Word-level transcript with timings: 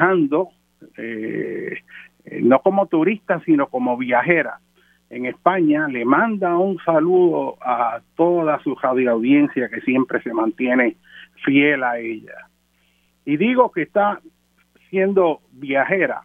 viajando, 0.00 0.50
eh, 0.96 1.78
no 2.40 2.60
como 2.60 2.86
turista, 2.86 3.40
sino 3.44 3.66
como 3.68 3.96
viajera 3.96 4.58
en 5.10 5.26
España, 5.26 5.88
le 5.88 6.04
manda 6.04 6.56
un 6.56 6.78
saludo 6.84 7.56
a 7.60 8.00
toda 8.16 8.60
su 8.62 8.76
audiencia 8.82 9.68
que 9.68 9.80
siempre 9.80 10.22
se 10.22 10.32
mantiene 10.32 10.96
fiel 11.44 11.82
a 11.82 11.98
ella. 11.98 12.46
Y 13.24 13.36
digo 13.36 13.72
que 13.72 13.82
está 13.82 14.20
siendo 14.88 15.40
viajera, 15.52 16.22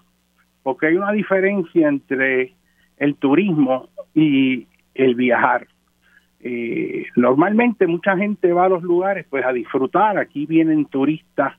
porque 0.63 0.87
hay 0.87 0.95
una 0.95 1.11
diferencia 1.11 1.87
entre 1.87 2.53
el 2.97 3.15
turismo 3.15 3.89
y 4.13 4.67
el 4.93 5.15
viajar. 5.15 5.67
Eh, 6.39 7.07
normalmente 7.15 7.87
mucha 7.87 8.15
gente 8.15 8.53
va 8.53 8.65
a 8.65 8.69
los 8.69 8.83
lugares 8.83 9.25
pues 9.29 9.43
a 9.43 9.51
disfrutar, 9.51 10.19
aquí 10.19 10.45
vienen 10.45 10.85
turistas 10.85 11.53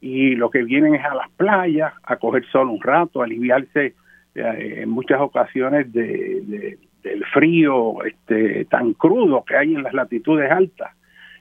y 0.00 0.34
lo 0.34 0.50
que 0.50 0.62
vienen 0.62 0.94
es 0.94 1.04
a 1.04 1.14
las 1.14 1.30
playas, 1.30 1.92
a 2.02 2.16
coger 2.16 2.44
solo 2.46 2.72
un 2.72 2.80
rato, 2.80 3.20
a 3.20 3.24
aliviarse 3.24 3.94
eh, 4.34 4.80
en 4.82 4.88
muchas 4.88 5.20
ocasiones 5.20 5.92
de, 5.92 6.78
del 7.02 7.24
frío 7.26 8.02
este, 8.04 8.64
tan 8.66 8.94
crudo 8.94 9.44
que 9.44 9.56
hay 9.56 9.74
en 9.74 9.82
las 9.82 9.92
latitudes 9.92 10.50
altas. 10.50 10.92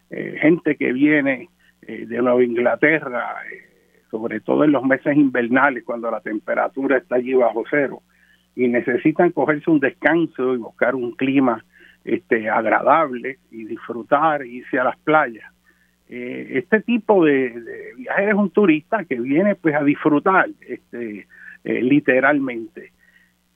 Eh, 0.10 0.38
gente 0.42 0.76
que 0.76 0.92
viene 0.92 1.50
eh, 1.84 2.06
de 2.06 2.22
Nueva 2.22 2.44
Inglaterra, 2.44 3.36
sobre 4.12 4.40
todo 4.42 4.64
en 4.64 4.72
los 4.72 4.84
meses 4.84 5.16
invernales, 5.16 5.84
cuando 5.86 6.12
la 6.12 6.20
temperatura 6.20 6.98
está 6.98 7.16
allí 7.16 7.34
bajo 7.34 7.64
cero, 7.70 8.02
y 8.56 8.68
necesitan 8.68 9.32
cogerse 9.32 9.70
un 9.70 9.80
descanso 9.80 10.54
y 10.54 10.58
buscar 10.58 10.96
un 10.96 11.12
clima 11.12 11.64
este, 12.04 12.50
agradable 12.50 13.38
y 13.52 13.66
disfrutar, 13.66 14.46
irse 14.46 14.80
a 14.80 14.84
las 14.84 14.98
playas. 14.98 15.50
Este 16.10 16.82
tipo 16.82 17.24
de, 17.24 17.52
de 17.52 17.94
viaje 17.96 18.30
es 18.30 18.34
un 18.34 18.50
turista 18.50 19.06
que 19.06 19.20
viene 19.20 19.54
pues 19.54 19.76
a 19.76 19.84
disfrutar, 19.84 20.50
este, 20.68 21.28
eh, 21.64 21.82
literalmente. 21.82 22.92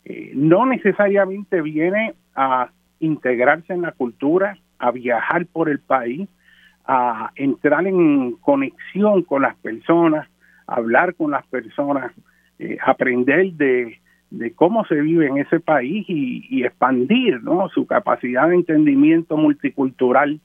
Eh, 0.05 0.33
no 0.35 0.65
necesariamente 0.65 1.61
viene 1.61 2.13
a 2.35 2.69
integrarse 2.99 3.73
en 3.73 3.83
la 3.83 3.93
cultura, 3.93 4.57
a 4.77 4.91
viajar 4.91 5.45
por 5.45 5.69
el 5.69 5.79
país, 5.79 6.27
a 6.85 7.31
entrar 7.35 7.87
en 7.87 8.33
conexión 8.33 9.23
con 9.23 9.43
las 9.43 9.55
personas, 9.55 10.27
hablar 10.67 11.15
con 11.15 11.31
las 11.31 11.45
personas, 11.47 12.11
eh, 12.59 12.77
aprender 12.85 13.53
de, 13.53 13.99
cómo 14.55 14.83
se 14.85 14.95
vive 14.95 15.27
en 15.27 15.37
ese 15.37 15.61
país 15.61 16.05
y, 16.09 16.63
expandir 16.63 17.41
¿no? 17.41 17.69
su 17.69 17.85
capacidad 17.85 18.49
de 18.49 18.55
entendimiento 18.55 19.37
multicultural, 19.37 20.41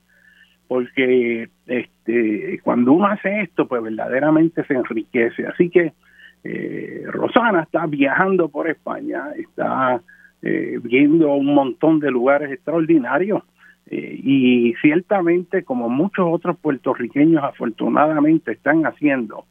porque 0.69 1.49
este, 2.09 2.59
cuando 2.63 2.93
uno 2.93 3.07
hace 3.07 3.41
esto, 3.41 3.67
pues 3.67 3.83
verdaderamente 3.83 4.63
se 4.65 4.73
enriquece. 4.73 5.45
Así 5.45 5.69
que 5.69 5.93
eh, 6.43 7.03
Rosana 7.07 7.63
está 7.63 7.85
viajando 7.85 8.49
por 8.49 8.69
España, 8.69 9.25
está 9.37 10.01
eh, 10.41 10.79
viendo 10.81 11.33
un 11.33 11.53
montón 11.53 11.99
de 11.99 12.09
lugares 12.09 12.51
extraordinarios 12.51 13.43
eh, 13.87 14.19
y 14.23 14.73
ciertamente 14.81 15.63
como 15.63 15.89
muchos 15.89 16.25
otros 16.31 16.57
puertorriqueños 16.57 17.43
afortunadamente 17.43 18.53
están 18.53 18.85
haciendo, 18.85 19.45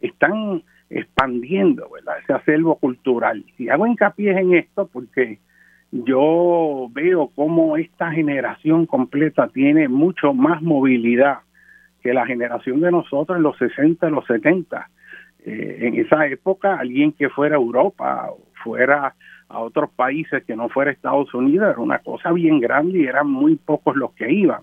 están 0.00 0.62
expandiendo 0.90 1.88
ese 2.22 2.32
acervo 2.32 2.76
cultural. 2.76 3.44
Y 3.58 3.68
hago 3.70 3.86
hincapié 3.86 4.38
en 4.38 4.54
esto 4.54 4.88
porque 4.92 5.38
yo 5.90 6.88
veo 6.92 7.30
cómo 7.34 7.76
esta 7.76 8.12
generación 8.12 8.86
completa 8.86 9.48
tiene 9.48 9.88
mucho 9.88 10.34
más 10.34 10.60
movilidad 10.62 11.38
que 12.04 12.12
la 12.12 12.26
generación 12.26 12.80
de 12.80 12.90
nosotros 12.90 13.38
en 13.38 13.42
los 13.42 13.56
60, 13.56 14.10
los 14.10 14.26
70 14.26 14.90
eh, 15.46 15.78
en 15.80 15.94
esa 15.98 16.26
época 16.26 16.78
alguien 16.78 17.12
que 17.12 17.30
fuera 17.30 17.56
a 17.56 17.58
Europa 17.58 18.30
fuera 18.62 19.14
a 19.48 19.58
otros 19.58 19.90
países 19.90 20.44
que 20.44 20.54
no 20.54 20.68
fuera 20.68 20.90
Estados 20.90 21.32
Unidos 21.32 21.70
era 21.70 21.80
una 21.80 21.98
cosa 22.00 22.30
bien 22.32 22.60
grande 22.60 22.98
y 22.98 23.06
eran 23.06 23.30
muy 23.30 23.56
pocos 23.56 23.96
los 23.96 24.12
que 24.12 24.30
iban. 24.30 24.62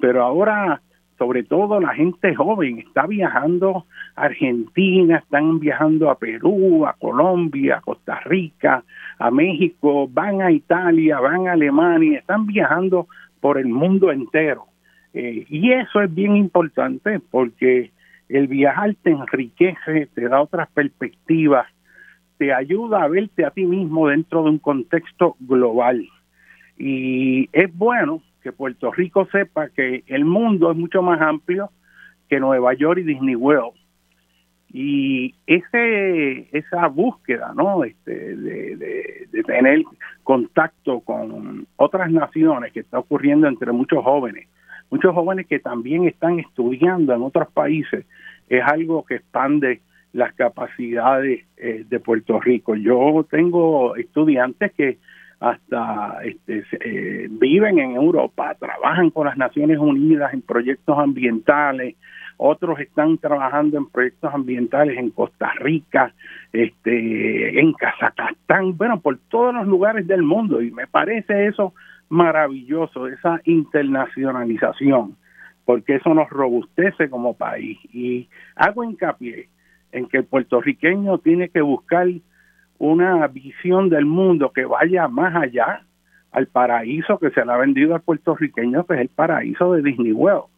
Pero 0.00 0.24
ahora, 0.24 0.80
sobre 1.18 1.44
todo 1.44 1.80
la 1.80 1.94
gente 1.94 2.34
joven, 2.34 2.80
está 2.80 3.06
viajando 3.06 3.86
a 4.16 4.22
Argentina, 4.22 5.18
están 5.18 5.60
viajando 5.60 6.10
a 6.10 6.18
Perú, 6.18 6.84
a 6.86 6.94
Colombia, 6.94 7.76
a 7.76 7.80
Costa 7.80 8.18
Rica, 8.24 8.82
a 9.18 9.30
México, 9.30 10.08
van 10.08 10.42
a 10.42 10.50
Italia, 10.50 11.20
van 11.20 11.46
a 11.46 11.52
Alemania, 11.52 12.18
están 12.18 12.46
viajando 12.46 13.06
por 13.40 13.58
el 13.58 13.68
mundo 13.68 14.10
entero. 14.10 14.71
Eh, 15.14 15.46
y 15.48 15.72
eso 15.72 16.00
es 16.00 16.14
bien 16.14 16.36
importante 16.36 17.20
porque 17.30 17.90
El 18.28 18.46
viajar 18.46 18.94
te 19.02 19.10
enriquece, 19.10 20.08
te 20.14 20.28
da 20.28 20.40
otras 20.40 20.70
perspectivas, 20.70 21.66
te 22.38 22.50
ayuda 22.54 23.02
a 23.02 23.08
verte 23.08 23.44
a 23.44 23.50
ti 23.50 23.66
mismo 23.66 24.08
dentro 24.08 24.42
de 24.42 24.50
un 24.50 24.58
contexto 24.58 25.36
global. 25.40 26.08
Y 26.78 27.50
es 27.52 27.76
bueno 27.76 28.22
que 28.42 28.50
Puerto 28.52 28.90
Rico 28.90 29.28
sepa 29.30 29.68
que 29.68 30.02
el 30.06 30.24
mundo 30.24 30.70
es 30.70 30.78
mucho 30.78 31.02
más 31.02 31.20
amplio 31.20 31.70
que 32.28 32.40
Nueva 32.40 32.72
York 32.72 33.00
y 33.00 33.02
Disney 33.02 33.36
World. 33.36 33.76
Y 34.72 35.34
ese, 35.46 36.48
esa 36.56 36.86
búsqueda 36.88 37.52
¿no? 37.54 37.84
este, 37.84 38.34
de, 38.34 38.76
de 39.30 39.42
tener 39.42 39.82
contacto 40.22 41.00
con 41.00 41.66
otras 41.76 42.10
naciones 42.10 42.72
que 42.72 42.80
está 42.80 42.98
ocurriendo 42.98 43.46
entre 43.46 43.72
muchos 43.72 44.02
jóvenes, 44.02 44.48
muchos 44.92 45.14
jóvenes 45.14 45.46
que 45.46 45.58
también 45.58 46.06
están 46.06 46.38
estudiando 46.38 47.14
en 47.14 47.22
otros 47.22 47.48
países, 47.52 48.04
es 48.48 48.62
algo 48.62 49.04
que 49.04 49.16
expande 49.16 49.80
las 50.12 50.34
capacidades 50.34 51.46
eh, 51.56 51.86
de 51.88 51.98
Puerto 51.98 52.38
Rico. 52.38 52.76
Yo 52.76 53.26
tengo 53.30 53.96
estudiantes 53.96 54.70
que 54.72 54.98
hasta 55.40 56.18
este, 56.22 56.64
eh, 56.84 57.26
viven 57.30 57.78
en 57.78 57.92
Europa, 57.92 58.54
trabajan 58.60 59.08
con 59.08 59.26
las 59.26 59.38
Naciones 59.38 59.78
Unidas 59.78 60.34
en 60.34 60.42
proyectos 60.42 60.98
ambientales, 60.98 61.96
otros 62.36 62.78
están 62.78 63.16
trabajando 63.16 63.78
en 63.78 63.86
proyectos 63.86 64.32
ambientales 64.34 64.98
en 64.98 65.08
Costa 65.10 65.52
Rica, 65.58 66.12
este, 66.52 67.58
en 67.58 67.72
Kazajstán, 67.72 68.76
bueno, 68.76 69.00
por 69.00 69.18
todos 69.30 69.54
los 69.54 69.66
lugares 69.66 70.06
del 70.06 70.22
mundo 70.22 70.60
y 70.60 70.70
me 70.70 70.86
parece 70.86 71.46
eso 71.46 71.72
maravilloso, 72.12 73.08
esa 73.08 73.40
internacionalización, 73.44 75.16
porque 75.64 75.94
eso 75.94 76.12
nos 76.12 76.28
robustece 76.28 77.08
como 77.08 77.38
país 77.38 77.78
y 77.90 78.28
hago 78.54 78.84
hincapié 78.84 79.48
en 79.92 80.06
que 80.08 80.18
el 80.18 80.24
puertorriqueño 80.24 81.18
tiene 81.18 81.48
que 81.48 81.62
buscar 81.62 82.06
una 82.76 83.26
visión 83.28 83.88
del 83.88 84.04
mundo 84.04 84.52
que 84.52 84.66
vaya 84.66 85.08
más 85.08 85.34
allá 85.34 85.86
al 86.32 86.48
paraíso 86.48 87.18
que 87.18 87.30
se 87.30 87.46
le 87.46 87.50
ha 87.50 87.56
vendido 87.56 87.94
al 87.94 88.02
puertorriqueño, 88.02 88.84
que 88.84 88.94
es 88.94 89.00
el 89.00 89.08
paraíso 89.08 89.72
de 89.72 89.82
Disney 89.82 90.12
World. 90.12 90.51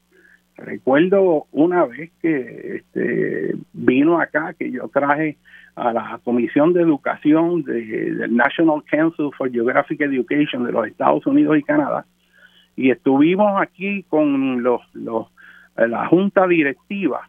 Recuerdo 0.56 1.46
una 1.52 1.84
vez 1.84 2.12
que 2.22 2.76
este, 2.76 3.54
vino 3.72 4.20
acá, 4.20 4.54
que 4.54 4.70
yo 4.70 4.88
traje 4.88 5.36
a 5.74 5.92
la 5.92 6.20
Comisión 6.22 6.72
de 6.72 6.82
Educación 6.82 7.64
del 7.64 8.34
National 8.34 8.82
Council 8.88 9.30
for 9.36 9.50
Geographic 9.50 10.00
Education 10.00 10.64
de 10.64 10.72
los 10.72 10.86
Estados 10.86 11.26
Unidos 11.26 11.58
y 11.58 11.62
Canadá, 11.62 12.06
y 12.76 12.90
estuvimos 12.90 13.60
aquí 13.60 14.04
con 14.04 14.62
los, 14.62 14.80
los 14.94 15.26
la 15.76 16.06
junta 16.06 16.46
directiva 16.46 17.28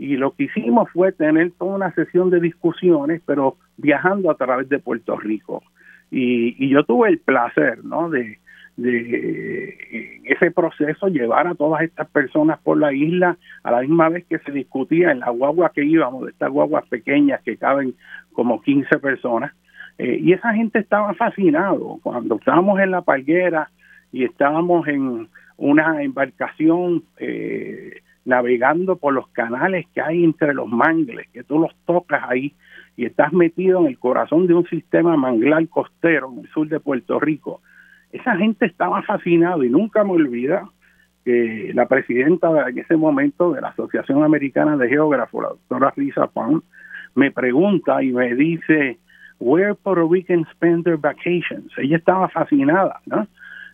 y 0.00 0.16
lo 0.16 0.32
que 0.32 0.44
hicimos 0.44 0.88
fue 0.92 1.12
tener 1.12 1.52
toda 1.58 1.74
una 1.74 1.94
sesión 1.94 2.30
de 2.30 2.40
discusiones, 2.40 3.20
pero 3.26 3.56
viajando 3.76 4.30
a 4.30 4.34
través 4.34 4.68
de 4.70 4.78
Puerto 4.78 5.18
Rico. 5.18 5.62
Y, 6.10 6.70
yo 6.70 6.84
tuve 6.84 7.10
el 7.10 7.18
placer, 7.18 7.84
¿no? 7.84 8.08
De, 8.08 8.38
de 8.82 10.20
ese 10.24 10.50
proceso 10.50 11.08
llevar 11.08 11.46
a 11.46 11.54
todas 11.54 11.82
estas 11.82 12.08
personas 12.08 12.58
por 12.60 12.78
la 12.78 12.92
isla 12.92 13.36
a 13.62 13.70
la 13.72 13.80
misma 13.80 14.08
vez 14.08 14.24
que 14.26 14.38
se 14.38 14.52
discutía 14.52 15.10
en 15.10 15.20
la 15.20 15.30
guagua 15.30 15.72
que 15.74 15.84
íbamos, 15.84 16.24
de 16.24 16.30
estas 16.30 16.50
guaguas 16.50 16.86
pequeñas 16.88 17.42
que 17.42 17.56
caben 17.56 17.94
como 18.32 18.62
15 18.62 18.98
personas. 18.98 19.52
Eh, 19.98 20.18
y 20.20 20.32
esa 20.32 20.54
gente 20.54 20.78
estaba 20.78 21.12
fascinado 21.14 21.98
cuando 22.02 22.36
estábamos 22.36 22.80
en 22.80 22.92
la 22.92 23.02
palguera 23.02 23.70
y 24.12 24.24
estábamos 24.24 24.86
en 24.88 25.28
una 25.56 26.02
embarcación 26.02 27.02
eh, 27.18 28.00
navegando 28.24 28.96
por 28.96 29.12
los 29.12 29.28
canales 29.28 29.86
que 29.94 30.00
hay 30.00 30.24
entre 30.24 30.54
los 30.54 30.68
mangles, 30.68 31.28
que 31.32 31.42
tú 31.42 31.58
los 31.58 31.74
tocas 31.84 32.22
ahí 32.28 32.54
y 32.96 33.04
estás 33.04 33.32
metido 33.32 33.80
en 33.80 33.86
el 33.86 33.98
corazón 33.98 34.46
de 34.46 34.54
un 34.54 34.66
sistema 34.68 35.16
manglar 35.16 35.66
costero 35.68 36.30
en 36.32 36.44
el 36.44 36.50
sur 36.50 36.68
de 36.68 36.80
Puerto 36.80 37.18
Rico. 37.18 37.60
Esa 38.12 38.36
gente 38.36 38.66
estaba 38.66 39.02
fascinada 39.02 39.64
y 39.64 39.68
nunca 39.68 40.04
me 40.04 40.12
olvida 40.12 40.68
que 41.24 41.72
la 41.74 41.86
presidenta 41.86 42.68
en 42.68 42.78
ese 42.78 42.96
momento 42.96 43.52
de 43.52 43.60
la 43.60 43.68
Asociación 43.68 44.22
Americana 44.24 44.76
de 44.76 44.88
Geógrafos, 44.88 45.42
la 45.42 45.48
doctora 45.50 45.92
Lisa 45.96 46.26
Pound, 46.26 46.62
me 47.14 47.30
pregunta 47.30 48.02
y 48.02 48.12
me 48.12 48.34
dice, 48.34 48.98
where 49.38 49.74
Puerto 49.74 50.08
Ricans 50.08 50.46
spend 50.52 50.84
their 50.84 50.96
vacations. 50.96 51.72
Ella 51.78 51.96
estaba 51.96 52.28
fascinada, 52.28 53.00
¿no? 53.06 53.26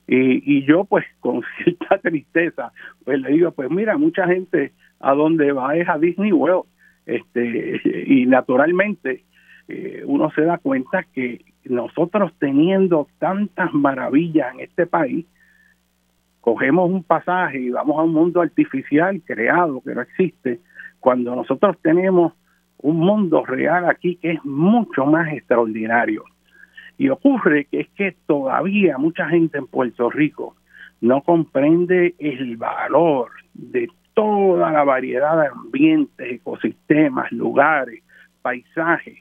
Y, 0.08 0.58
y 0.58 0.64
yo 0.64 0.84
pues 0.84 1.04
con 1.20 1.42
cierta 1.62 1.98
tristeza, 1.98 2.72
pues 3.04 3.20
le 3.20 3.30
digo, 3.32 3.50
pues 3.52 3.70
mira, 3.70 3.98
mucha 3.98 4.26
gente 4.26 4.72
a 5.00 5.12
donde 5.14 5.52
va 5.52 5.76
es 5.76 5.88
a 5.88 5.98
Disney 5.98 6.32
World. 6.32 6.64
Este, 7.04 7.80
y 8.06 8.26
naturalmente 8.26 9.24
eh, 9.68 10.02
uno 10.06 10.30
se 10.30 10.42
da 10.42 10.58
cuenta 10.58 11.04
que 11.14 11.44
nosotros 11.68 12.32
teniendo 12.38 13.08
tantas 13.18 13.72
maravillas 13.72 14.54
en 14.54 14.60
este 14.60 14.86
país, 14.86 15.26
cogemos 16.40 16.90
un 16.90 17.02
pasaje 17.02 17.60
y 17.60 17.70
vamos 17.70 17.98
a 17.98 18.02
un 18.02 18.12
mundo 18.12 18.40
artificial 18.40 19.20
creado 19.24 19.80
que 19.80 19.94
no 19.94 20.02
existe, 20.02 20.60
cuando 21.00 21.34
nosotros 21.34 21.76
tenemos 21.82 22.32
un 22.78 22.98
mundo 22.98 23.44
real 23.44 23.88
aquí 23.88 24.16
que 24.16 24.32
es 24.32 24.44
mucho 24.44 25.06
más 25.06 25.32
extraordinario. 25.32 26.24
Y 26.98 27.08
ocurre 27.08 27.66
que 27.66 27.80
es 27.80 27.88
que 27.90 28.16
todavía 28.26 28.96
mucha 28.96 29.28
gente 29.28 29.58
en 29.58 29.66
Puerto 29.66 30.08
Rico 30.08 30.56
no 31.00 31.22
comprende 31.22 32.14
el 32.18 32.56
valor 32.56 33.30
de 33.52 33.88
toda 34.14 34.70
la 34.70 34.82
variedad 34.84 35.40
de 35.42 35.48
ambientes, 35.48 36.32
ecosistemas, 36.32 37.30
lugares, 37.32 38.02
paisajes, 38.40 39.18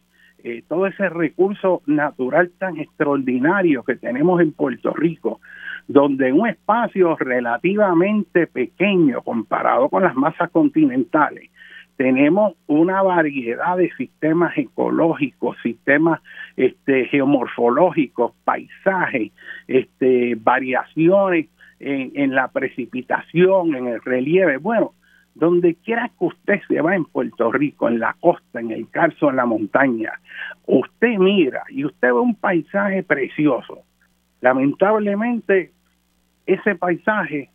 eh, 0.48 0.64
todo 0.68 0.86
ese 0.86 1.10
recurso 1.10 1.82
natural 1.88 2.52
tan 2.60 2.78
extraordinario 2.78 3.82
que 3.82 3.96
tenemos 3.96 4.40
en 4.40 4.52
Puerto 4.52 4.94
Rico, 4.94 5.42
donde 5.88 6.32
un 6.32 6.48
espacio 6.48 7.16
relativamente 7.16 8.46
pequeño 8.46 9.24
comparado 9.24 9.90
con 9.90 10.04
las 10.04 10.16
masas 10.16 10.52
continentales, 10.52 11.50
tenemos 11.98 12.54
una 12.68 13.02
variedad 13.02 13.76
de 13.76 13.90
sistemas 13.98 14.56
ecológicos, 14.56 15.58
sistemas 15.64 16.22
este, 16.56 17.06
geomorfológicos, 17.06 18.34
paisajes, 18.44 19.32
este, 19.68 20.36
variaciones 20.36 21.48
en, 21.80 22.12
en, 22.14 22.36
la 22.36 22.50
precipitación, 22.50 23.74
en 23.74 23.88
el 23.88 24.02
relieve. 24.04 24.58
Bueno, 24.58 24.94
donde 25.36 25.76
quiera 25.76 26.10
que 26.18 26.26
usted 26.26 26.62
se 26.68 26.82
va 26.82 26.96
en 26.96 27.06
Puerto 27.06 27.52
Rico, 27.52 27.90
en 27.90 28.00
la 28.00 28.16
costa, 28.20 28.62
en 28.62 28.72
el 28.72 28.90
calzo, 28.90 29.30
en 29.30 29.36
la 29.36 29.46
montaña, 29.46 30.14
usted 30.66 31.18
mira 31.18 31.64
y 31.70 31.86
usted 31.86 32.08
ve 32.08 32.20
un 32.20 32.36
paisaje 32.36 33.04
precioso. 33.04 33.80
Lamentablemente, 34.40 35.72
ese 36.46 36.76
paisaje 36.76 37.50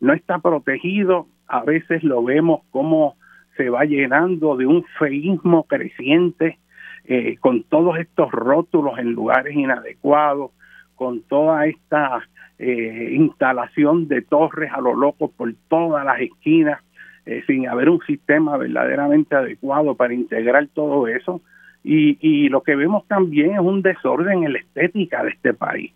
no 0.00 0.12
está 0.12 0.38
protegido, 0.38 1.26
a 1.48 1.64
veces 1.64 2.04
lo 2.04 2.22
vemos 2.22 2.60
como 2.70 3.16
se 3.56 3.70
va 3.70 3.84
llenando 3.84 4.56
de 4.56 4.66
un 4.66 4.84
feísmo 4.98 5.64
creciente, 5.64 6.58
eh, 7.06 7.36
con 7.38 7.62
todos 7.62 7.98
estos 7.98 8.30
rótulos 8.30 8.98
en 8.98 9.12
lugares 9.12 9.54
inadecuados, 9.54 10.50
con 10.96 11.22
toda 11.22 11.66
esta 11.66 12.28
eh, 12.58 13.10
instalación 13.12 14.08
de 14.08 14.22
torres 14.22 14.70
a 14.72 14.80
lo 14.80 14.94
loco 14.94 15.30
por 15.30 15.54
todas 15.68 16.04
las 16.04 16.20
esquinas, 16.20 16.82
eh, 17.26 17.42
sin 17.46 17.68
haber 17.68 17.90
un 17.90 18.00
sistema 18.06 18.56
verdaderamente 18.56 19.34
adecuado 19.34 19.94
para 19.94 20.14
integrar 20.14 20.68
todo 20.72 21.06
eso. 21.08 21.40
Y, 21.84 22.18
y 22.20 22.48
lo 22.48 22.62
que 22.62 22.74
vemos 22.74 23.06
también 23.06 23.52
es 23.52 23.60
un 23.60 23.82
desorden 23.82 24.44
en 24.44 24.52
la 24.52 24.58
estética 24.58 25.22
de 25.22 25.30
este 25.30 25.54
país. 25.54 25.92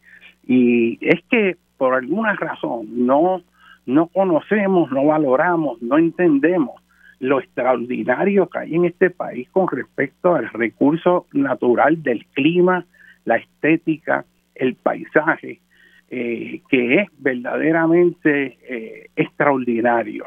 Y 0.46 0.98
es 1.00 1.20
que 1.30 1.56
por 1.78 1.94
alguna 1.94 2.34
razón 2.34 3.06
no, 3.06 3.42
no 3.86 4.06
conocemos, 4.08 4.90
no 4.90 5.06
valoramos, 5.06 5.80
no 5.80 5.98
entendemos 5.98 6.80
lo 7.20 7.38
extraordinario 7.38 8.48
que 8.48 8.58
hay 8.58 8.74
en 8.74 8.86
este 8.86 9.10
país 9.10 9.48
con 9.50 9.68
respecto 9.68 10.34
al 10.34 10.48
recurso 10.50 11.26
natural 11.32 12.02
del 12.02 12.26
clima, 12.26 12.84
la 13.24 13.36
estética, 13.36 14.24
el 14.54 14.74
paisaje, 14.74 15.60
eh, 16.10 16.62
que 16.68 16.94
es 16.96 17.08
verdaderamente 17.18 18.58
eh, 18.68 19.10
extraordinario. 19.14 20.26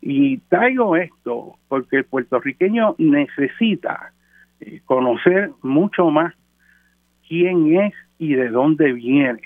Y 0.00 0.38
traigo 0.48 0.96
esto 0.96 1.56
porque 1.68 1.98
el 1.98 2.04
puertorriqueño 2.04 2.94
necesita 2.98 4.12
eh, 4.60 4.80
conocer 4.84 5.50
mucho 5.62 6.10
más 6.10 6.34
quién 7.28 7.76
es 7.76 7.94
y 8.18 8.34
de 8.34 8.48
dónde 8.48 8.92
viene. 8.92 9.42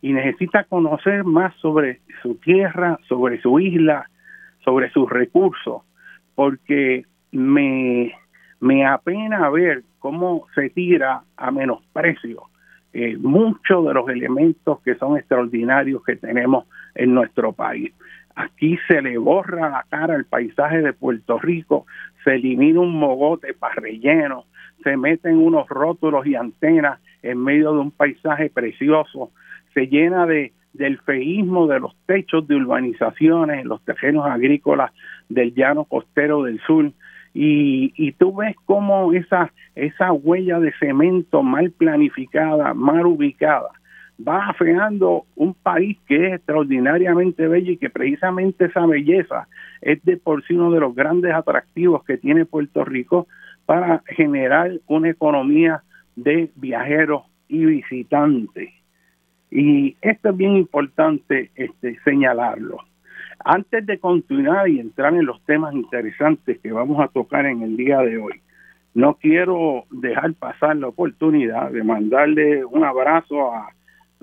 Y 0.00 0.12
necesita 0.12 0.64
conocer 0.64 1.24
más 1.24 1.54
sobre 1.56 2.00
su 2.22 2.34
tierra, 2.36 2.98
sobre 3.08 3.40
su 3.40 3.58
isla, 3.60 4.08
sobre 4.64 4.90
sus 4.90 5.08
recursos 5.08 5.82
porque 6.34 7.04
me, 7.32 8.12
me 8.60 8.86
apena 8.86 9.48
ver 9.50 9.82
cómo 9.98 10.46
se 10.54 10.70
tira 10.70 11.22
a 11.36 11.50
menosprecio 11.50 12.44
eh, 12.92 13.16
muchos 13.16 13.86
de 13.86 13.94
los 13.94 14.08
elementos 14.08 14.80
que 14.82 14.94
son 14.96 15.16
extraordinarios 15.16 16.02
que 16.04 16.16
tenemos 16.16 16.66
en 16.94 17.14
nuestro 17.14 17.52
país. 17.52 17.92
Aquí 18.34 18.78
se 18.88 19.00
le 19.00 19.16
borra 19.18 19.70
la 19.70 19.84
cara 19.88 20.14
al 20.14 20.24
paisaje 20.24 20.82
de 20.82 20.92
Puerto 20.92 21.38
Rico, 21.38 21.86
se 22.24 22.34
elimina 22.34 22.80
un 22.80 22.98
mogote 22.98 23.54
para 23.54 23.74
relleno, 23.76 24.44
se 24.82 24.96
meten 24.96 25.36
unos 25.36 25.68
rótulos 25.68 26.26
y 26.26 26.34
antenas 26.34 27.00
en 27.22 27.42
medio 27.42 27.72
de 27.72 27.78
un 27.78 27.90
paisaje 27.90 28.50
precioso, 28.50 29.30
se 29.72 29.86
llena 29.86 30.26
de 30.26 30.52
del 30.74 30.98
feísmo 30.98 31.66
de 31.68 31.80
los 31.80 31.94
techos 32.04 32.46
de 32.46 32.56
urbanizaciones 32.56 33.62
en 33.62 33.68
los 33.68 33.82
terrenos 33.84 34.26
agrícolas 34.26 34.92
del 35.28 35.54
llano 35.54 35.84
costero 35.84 36.42
del 36.42 36.60
sur. 36.60 36.90
Y, 37.32 37.92
y 37.96 38.12
tú 38.12 38.36
ves 38.36 38.54
cómo 38.64 39.12
esa, 39.12 39.52
esa 39.74 40.12
huella 40.12 40.60
de 40.60 40.72
cemento 40.78 41.42
mal 41.42 41.70
planificada, 41.70 42.74
mal 42.74 43.06
ubicada, 43.06 43.70
va 44.20 44.48
afeando 44.48 45.24
un 45.34 45.54
país 45.54 45.98
que 46.06 46.28
es 46.28 46.34
extraordinariamente 46.34 47.48
bello 47.48 47.72
y 47.72 47.76
que 47.76 47.90
precisamente 47.90 48.66
esa 48.66 48.86
belleza 48.86 49.48
es 49.80 50.02
de 50.04 50.16
por 50.16 50.44
sí 50.44 50.54
uno 50.54 50.70
de 50.70 50.80
los 50.80 50.94
grandes 50.94 51.34
atractivos 51.34 52.04
que 52.04 52.16
tiene 52.18 52.44
Puerto 52.44 52.84
Rico 52.84 53.26
para 53.66 54.02
generar 54.06 54.72
una 54.86 55.10
economía 55.10 55.82
de 56.16 56.50
viajeros 56.54 57.22
y 57.48 57.64
visitantes. 57.64 58.70
Y 59.50 59.96
esto 60.00 60.30
es 60.30 60.36
bien 60.36 60.56
importante 60.56 61.50
este, 61.54 61.98
señalarlo. 62.04 62.78
Antes 63.44 63.84
de 63.84 63.98
continuar 63.98 64.68
y 64.68 64.80
entrar 64.80 65.14
en 65.14 65.26
los 65.26 65.44
temas 65.44 65.74
interesantes 65.74 66.58
que 66.60 66.72
vamos 66.72 67.00
a 67.00 67.08
tocar 67.08 67.46
en 67.46 67.62
el 67.62 67.76
día 67.76 67.98
de 67.98 68.16
hoy, 68.16 68.40
no 68.94 69.14
quiero 69.14 69.84
dejar 69.90 70.34
pasar 70.34 70.76
la 70.76 70.88
oportunidad 70.88 71.70
de 71.70 71.82
mandarle 71.82 72.64
un 72.64 72.84
abrazo 72.84 73.52
a 73.52 73.72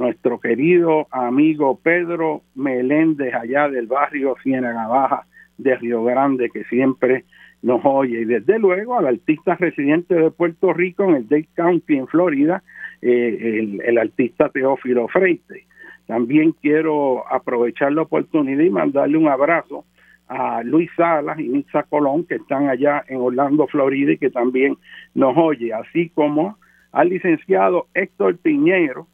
nuestro 0.01 0.39
querido 0.39 1.07
amigo 1.11 1.79
Pedro 1.81 2.41
Meléndez 2.55 3.33
allá 3.33 3.69
del 3.69 3.87
barrio 3.87 4.35
Ciénaga 4.43 4.87
Baja 4.87 5.25
de 5.57 5.75
Río 5.75 6.03
Grande 6.03 6.49
que 6.49 6.63
siempre 6.65 7.25
nos 7.61 7.81
oye 7.83 8.21
y 8.21 8.25
desde 8.25 8.57
luego 8.57 8.97
al 8.97 9.05
artista 9.05 9.55
residente 9.55 10.15
de 10.15 10.31
Puerto 10.31 10.73
Rico 10.73 11.03
en 11.03 11.15
el 11.17 11.29
Dade 11.29 11.47
County 11.53 11.97
en 11.97 12.07
Florida, 12.07 12.63
eh, 13.01 13.79
el, 13.83 13.97
artista 13.97 14.49
Teófilo 14.49 15.07
Freite. 15.07 15.65
También 16.07 16.53
quiero 16.53 17.23
aprovechar 17.31 17.93
la 17.93 18.01
oportunidad 18.01 18.63
y 18.63 18.69
mandarle 18.69 19.17
un 19.17 19.27
abrazo 19.27 19.85
a 20.27 20.63
Luis 20.63 20.89
Salas 20.97 21.39
y 21.39 21.47
Nixa 21.47 21.83
Colón, 21.83 22.25
que 22.25 22.35
están 22.35 22.69
allá 22.69 23.03
en 23.07 23.17
Orlando, 23.17 23.67
Florida, 23.67 24.13
y 24.13 24.17
que 24.17 24.29
también 24.29 24.77
nos 25.13 25.37
oye, 25.37 25.73
así 25.73 26.09
como 26.09 26.57
al 26.91 27.09
licenciado 27.09 27.87
Héctor 27.93 28.37
Piñero, 28.37 29.07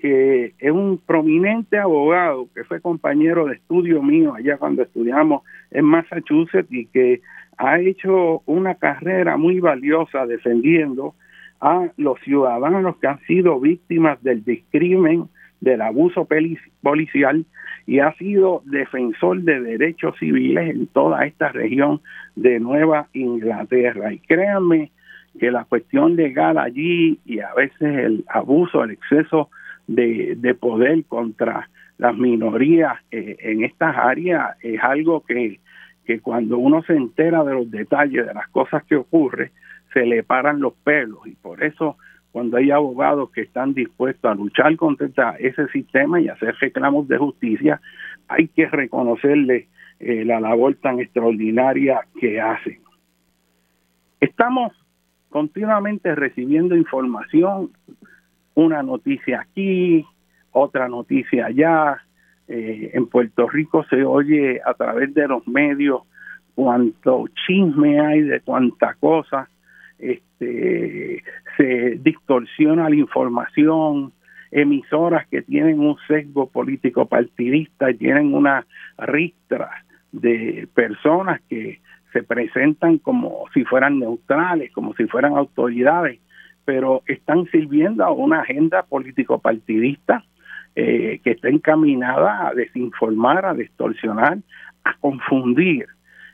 que 0.00 0.54
es 0.58 0.70
un 0.72 0.98
prominente 0.98 1.78
abogado 1.78 2.48
que 2.54 2.64
fue 2.64 2.80
compañero 2.80 3.46
de 3.46 3.54
estudio 3.54 4.02
mío 4.02 4.34
allá 4.34 4.56
cuando 4.56 4.82
estudiamos 4.82 5.42
en 5.70 5.84
Massachusetts 5.84 6.70
y 6.70 6.86
que 6.86 7.20
ha 7.56 7.78
hecho 7.80 8.42
una 8.46 8.74
carrera 8.74 9.36
muy 9.36 9.60
valiosa 9.60 10.26
defendiendo 10.26 11.14
a 11.60 11.88
los 11.96 12.18
ciudadanos 12.20 12.96
que 12.96 13.06
han 13.06 13.20
sido 13.20 13.60
víctimas 13.60 14.22
del 14.22 14.44
discrimen, 14.44 15.28
del 15.60 15.80
abuso 15.80 16.28
policial 16.82 17.46
y 17.86 18.00
ha 18.00 18.12
sido 18.14 18.62
defensor 18.66 19.42
de 19.42 19.60
derechos 19.60 20.14
civiles 20.18 20.74
en 20.74 20.86
toda 20.88 21.24
esta 21.24 21.48
región 21.48 22.00
de 22.34 22.60
Nueva 22.60 23.08
Inglaterra. 23.12 24.12
Y 24.12 24.18
créanme 24.18 24.90
que 25.38 25.50
la 25.50 25.64
cuestión 25.64 26.16
legal 26.16 26.58
allí 26.58 27.18
y 27.24 27.40
a 27.40 27.52
veces 27.54 27.80
el 27.80 28.24
abuso, 28.28 28.84
el 28.84 28.92
exceso 28.92 29.48
de, 29.86 30.34
de 30.36 30.54
poder 30.54 31.04
contra 31.04 31.68
las 31.98 32.16
minorías 32.16 32.98
eh, 33.10 33.36
en 33.40 33.64
estas 33.64 33.96
áreas 33.96 34.56
es 34.62 34.82
algo 34.82 35.24
que, 35.24 35.60
que 36.04 36.20
cuando 36.20 36.58
uno 36.58 36.82
se 36.82 36.94
entera 36.94 37.44
de 37.44 37.54
los 37.54 37.70
detalles 37.70 38.26
de 38.26 38.34
las 38.34 38.48
cosas 38.48 38.82
que 38.84 38.96
ocurren, 38.96 39.50
se 39.92 40.04
le 40.04 40.22
paran 40.22 40.60
los 40.60 40.74
pelos 40.74 41.26
y 41.26 41.34
por 41.36 41.62
eso 41.62 41.96
cuando 42.32 42.56
hay 42.56 42.72
abogados 42.72 43.30
que 43.30 43.42
están 43.42 43.74
dispuestos 43.74 44.28
a 44.28 44.34
luchar 44.34 44.74
contra 44.76 45.36
ese 45.38 45.68
sistema 45.68 46.20
y 46.20 46.28
hacer 46.28 46.56
reclamos 46.60 47.06
de 47.06 47.16
justicia, 47.16 47.80
hay 48.26 48.48
que 48.48 48.66
reconocerle 48.66 49.68
eh, 50.00 50.24
la 50.24 50.40
labor 50.40 50.74
tan 50.74 50.98
extraordinaria 50.98 52.00
que 52.20 52.40
hacen. 52.40 52.80
Estamos 54.18 54.72
continuamente 55.28 56.12
recibiendo 56.16 56.74
información 56.74 57.70
una 58.54 58.82
noticia 58.82 59.40
aquí, 59.40 60.04
otra 60.52 60.88
noticia 60.88 61.46
allá. 61.46 62.02
Eh, 62.46 62.90
en 62.92 63.06
Puerto 63.06 63.48
Rico 63.48 63.84
se 63.88 64.04
oye 64.04 64.60
a 64.64 64.74
través 64.74 65.14
de 65.14 65.26
los 65.26 65.46
medios 65.48 66.02
cuánto 66.54 67.26
chisme 67.46 68.00
hay 68.00 68.20
de 68.20 68.40
cuánta 68.40 68.94
cosa, 68.94 69.48
este, 69.98 71.22
se 71.56 71.98
distorsiona 72.02 72.88
la 72.88 72.96
información, 72.96 74.12
emisoras 74.50 75.26
que 75.28 75.42
tienen 75.42 75.80
un 75.80 75.96
sesgo 76.06 76.48
político 76.48 77.06
partidista 77.06 77.90
y 77.90 77.94
tienen 77.94 78.34
una 78.34 78.66
ristra 78.98 79.70
de 80.12 80.68
personas 80.74 81.40
que 81.48 81.80
se 82.12 82.22
presentan 82.22 82.98
como 82.98 83.46
si 83.52 83.64
fueran 83.64 83.98
neutrales, 83.98 84.70
como 84.72 84.94
si 84.94 85.06
fueran 85.06 85.36
autoridades 85.36 86.20
pero 86.64 87.02
están 87.06 87.46
sirviendo 87.46 88.04
a 88.04 88.12
una 88.12 88.40
agenda 88.40 88.82
político-partidista 88.82 90.24
eh, 90.76 91.20
que 91.22 91.32
está 91.32 91.48
encaminada 91.48 92.48
a 92.48 92.54
desinformar, 92.54 93.46
a 93.46 93.54
distorsionar, 93.54 94.38
a 94.84 94.96
confundir. 94.98 95.86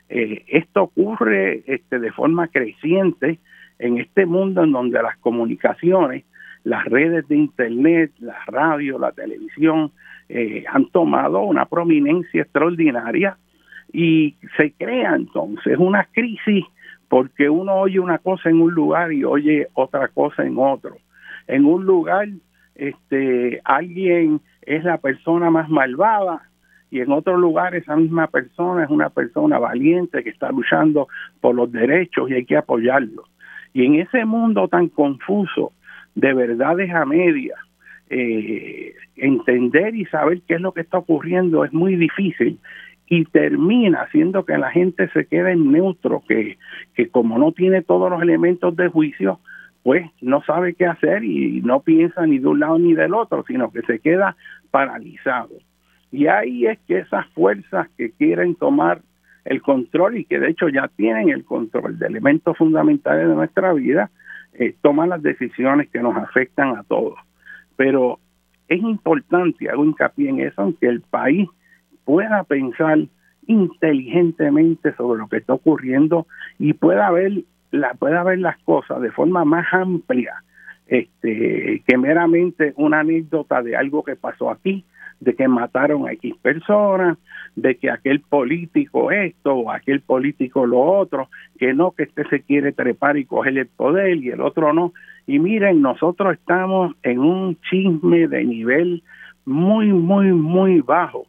Eh, 0.08 0.44
esto 0.48 0.84
ocurre 0.84 1.62
este, 1.66 1.98
de 1.98 2.10
forma 2.12 2.48
creciente 2.48 3.38
en 3.78 3.98
este 3.98 4.26
mundo 4.26 4.64
en 4.64 4.72
donde 4.72 5.02
las 5.02 5.16
comunicaciones, 5.18 6.24
las 6.64 6.84
redes 6.84 7.26
de 7.28 7.36
Internet, 7.36 8.12
la 8.18 8.38
radio, 8.46 8.98
la 8.98 9.12
televisión, 9.12 9.92
eh, 10.28 10.64
han 10.68 10.86
tomado 10.90 11.40
una 11.40 11.66
prominencia 11.66 12.42
extraordinaria 12.42 13.36
y 13.92 14.36
se 14.56 14.72
crea 14.72 15.16
entonces 15.16 15.76
una 15.78 16.04
crisis 16.04 16.64
porque 17.10 17.50
uno 17.50 17.74
oye 17.74 17.98
una 17.98 18.18
cosa 18.18 18.50
en 18.50 18.62
un 18.62 18.72
lugar 18.72 19.12
y 19.12 19.24
oye 19.24 19.66
otra 19.74 20.06
cosa 20.06 20.44
en 20.44 20.56
otro. 20.56 20.96
En 21.48 21.64
un 21.64 21.84
lugar, 21.84 22.28
este, 22.76 23.60
alguien 23.64 24.40
es 24.62 24.84
la 24.84 24.96
persona 24.98 25.50
más 25.50 25.68
malvada 25.68 26.42
y 26.88 27.00
en 27.00 27.10
otro 27.10 27.36
lugar 27.36 27.74
esa 27.74 27.96
misma 27.96 28.28
persona 28.28 28.84
es 28.84 28.90
una 28.90 29.10
persona 29.10 29.58
valiente 29.58 30.22
que 30.22 30.30
está 30.30 30.52
luchando 30.52 31.08
por 31.40 31.56
los 31.56 31.72
derechos 31.72 32.30
y 32.30 32.34
hay 32.34 32.44
que 32.44 32.56
apoyarlo. 32.56 33.24
Y 33.72 33.86
en 33.86 33.96
ese 33.96 34.24
mundo 34.24 34.68
tan 34.68 34.88
confuso 34.88 35.72
de 36.14 36.32
verdades 36.32 36.94
a 36.94 37.04
medias, 37.06 37.58
eh, 38.08 38.94
entender 39.16 39.96
y 39.96 40.04
saber 40.06 40.42
qué 40.46 40.54
es 40.54 40.60
lo 40.60 40.72
que 40.72 40.82
está 40.82 40.98
ocurriendo 40.98 41.64
es 41.64 41.72
muy 41.72 41.96
difícil 41.96 42.60
y 43.12 43.24
termina 43.24 44.02
haciendo 44.02 44.44
que 44.44 44.56
la 44.56 44.70
gente 44.70 45.10
se 45.10 45.26
quede 45.26 45.50
en 45.52 45.72
neutro, 45.72 46.22
que, 46.28 46.58
que 46.94 47.08
como 47.08 47.38
no 47.38 47.50
tiene 47.50 47.82
todos 47.82 48.08
los 48.08 48.22
elementos 48.22 48.76
de 48.76 48.86
juicio, 48.86 49.40
pues 49.82 50.08
no 50.20 50.42
sabe 50.44 50.74
qué 50.74 50.86
hacer 50.86 51.24
y 51.24 51.60
no 51.60 51.80
piensa 51.80 52.24
ni 52.24 52.38
de 52.38 52.46
un 52.46 52.60
lado 52.60 52.78
ni 52.78 52.94
del 52.94 53.12
otro, 53.14 53.44
sino 53.48 53.72
que 53.72 53.82
se 53.82 53.98
queda 53.98 54.36
paralizado. 54.70 55.50
Y 56.12 56.28
ahí 56.28 56.66
es 56.66 56.78
que 56.86 56.98
esas 56.98 57.26
fuerzas 57.30 57.88
que 57.98 58.12
quieren 58.12 58.54
tomar 58.54 59.02
el 59.44 59.60
control 59.60 60.18
y 60.18 60.24
que 60.24 60.38
de 60.38 60.48
hecho 60.48 60.68
ya 60.68 60.86
tienen 60.94 61.30
el 61.30 61.44
control 61.44 61.98
de 61.98 62.06
elementos 62.06 62.56
fundamentales 62.56 63.26
de 63.26 63.34
nuestra 63.34 63.72
vida, 63.72 64.08
eh, 64.52 64.76
toman 64.82 65.08
las 65.08 65.22
decisiones 65.22 65.88
que 65.90 65.98
nos 65.98 66.16
afectan 66.16 66.76
a 66.76 66.84
todos. 66.84 67.18
Pero 67.74 68.20
es 68.68 68.80
importante, 68.80 69.68
hago 69.68 69.84
hincapié 69.84 70.28
en 70.28 70.40
eso, 70.40 70.62
aunque 70.62 70.86
el 70.86 71.00
país 71.00 71.48
pueda 72.04 72.44
pensar 72.44 72.98
inteligentemente 73.46 74.94
sobre 74.94 75.20
lo 75.20 75.28
que 75.28 75.38
está 75.38 75.54
ocurriendo 75.54 76.26
y 76.58 76.72
pueda 76.74 77.10
ver 77.10 77.44
pueda 77.98 78.24
ver 78.24 78.38
las 78.40 78.58
cosas 78.64 79.00
de 79.00 79.10
forma 79.12 79.44
más 79.44 79.66
amplia 79.72 80.42
este 80.86 81.82
que 81.86 81.98
meramente 81.98 82.72
una 82.76 83.00
anécdota 83.00 83.62
de 83.62 83.76
algo 83.76 84.02
que 84.02 84.16
pasó 84.16 84.50
aquí 84.50 84.84
de 85.20 85.34
que 85.34 85.46
mataron 85.48 86.08
a 86.08 86.12
X 86.12 86.34
personas, 86.40 87.18
de 87.54 87.76
que 87.76 87.90
aquel 87.90 88.20
político 88.20 89.10
esto 89.10 89.54
o 89.54 89.70
aquel 89.70 90.00
político 90.00 90.66
lo 90.66 90.80
otro, 90.80 91.28
que 91.58 91.74
no, 91.74 91.92
que 91.92 92.04
este 92.04 92.26
se 92.28 92.40
quiere 92.40 92.72
trepar 92.72 93.18
y 93.18 93.26
coger 93.26 93.58
el 93.58 93.66
poder 93.66 94.16
y 94.16 94.30
el 94.30 94.40
otro 94.40 94.72
no. 94.72 94.92
Y 95.26 95.38
miren, 95.38 95.82
nosotros 95.82 96.32
estamos 96.32 96.94
en 97.02 97.18
un 97.18 97.58
chisme 97.68 98.28
de 98.28 98.44
nivel 98.44 99.02
muy, 99.44 99.88
muy, 99.88 100.32
muy 100.32 100.80
bajo 100.80 101.26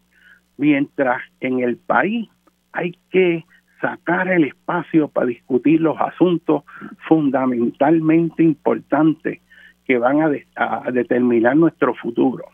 mientras 0.62 1.24
en 1.40 1.60
el 1.62 1.76
país 1.76 2.30
hay 2.72 2.96
que 3.10 3.44
sacar 3.82 4.28
el 4.28 4.44
espacio 4.44 5.08
para 5.08 5.26
discutir 5.26 5.82
los 5.82 6.00
asuntos 6.00 6.64
fundamentalmente 7.08 8.44
importantes 8.44 9.42
que 9.86 9.98
van 9.98 10.22
a, 10.22 10.92
determinar 10.92 11.58
nuestro 11.58 11.96
futuro. 11.96 12.46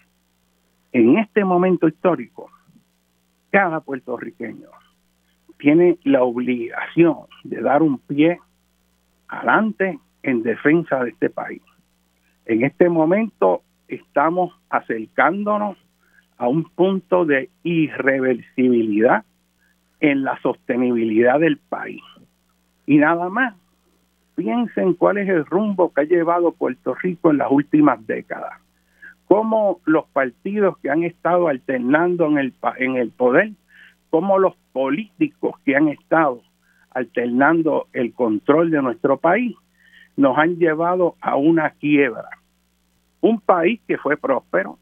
En 0.93 1.17
este 1.17 1.43
momento 1.43 1.89
histórico, 1.89 2.49
cada 3.51 3.81
puertorriqueño 3.81 4.69
tiene 5.57 5.97
la 6.05 6.23
obligación 6.23 7.25
de 7.43 7.61
dar 7.61 7.83
un 7.83 7.99
pie 7.99 8.39
adelante 9.27 9.99
en 10.23 10.43
defensa 10.43 11.03
de 11.03 11.09
este 11.09 11.29
país. 11.29 11.61
En 12.45 12.63
este 12.63 12.87
momento 12.87 13.63
estamos 13.89 14.53
acercándonos 14.69 15.77
a 16.38 16.48
un 16.48 16.63
punto 16.63 17.25
de 17.25 17.50
irreversibilidad 17.63 19.25
en 20.00 20.24
la 20.24 20.39
sostenibilidad 20.41 21.39
del 21.39 21.58
país. 21.58 22.01
Y 22.86 22.98
nada 22.98 23.29
más, 23.29 23.56
piensen 24.36 24.94
cuál 24.94 25.17
es 25.17 25.27
el 25.27 25.46
rumbo 25.46 25.91
que 25.91 26.01
ha 26.01 26.03
llevado 26.03 26.51
Puerto 26.51 26.94
Rico 26.96 27.32
en 27.32 27.39
las 27.39 27.51
últimas 27.51 28.06
décadas. 28.06 28.53
Cómo 29.27 29.82
los 29.86 30.06
partidos 30.10 30.77
que 30.77 30.89
han 30.89 31.03
estado 31.03 31.48
alternando 31.48 32.27
en 32.27 32.38
el, 32.38 32.53
en 32.77 32.96
el 32.96 33.10
poder, 33.10 33.51
cómo 34.10 34.38
los 34.38 34.56
políticos 34.72 35.56
que 35.65 35.75
han 35.75 35.89
estado 35.89 36.41
alternando 36.91 37.88
el 37.94 38.13
control 38.13 38.72
de 38.72 38.82
nuestro 38.82 39.17
país, 39.17 39.56
nos 40.15 40.38
han 40.38 40.58
llevado 40.58 41.15
a 41.20 41.36
una 41.36 41.72
quiebra. 41.72 42.29
Un 43.22 43.41
país 43.41 43.82
que 43.88 43.98
fue 43.98 44.17
próspero, 44.17 44.77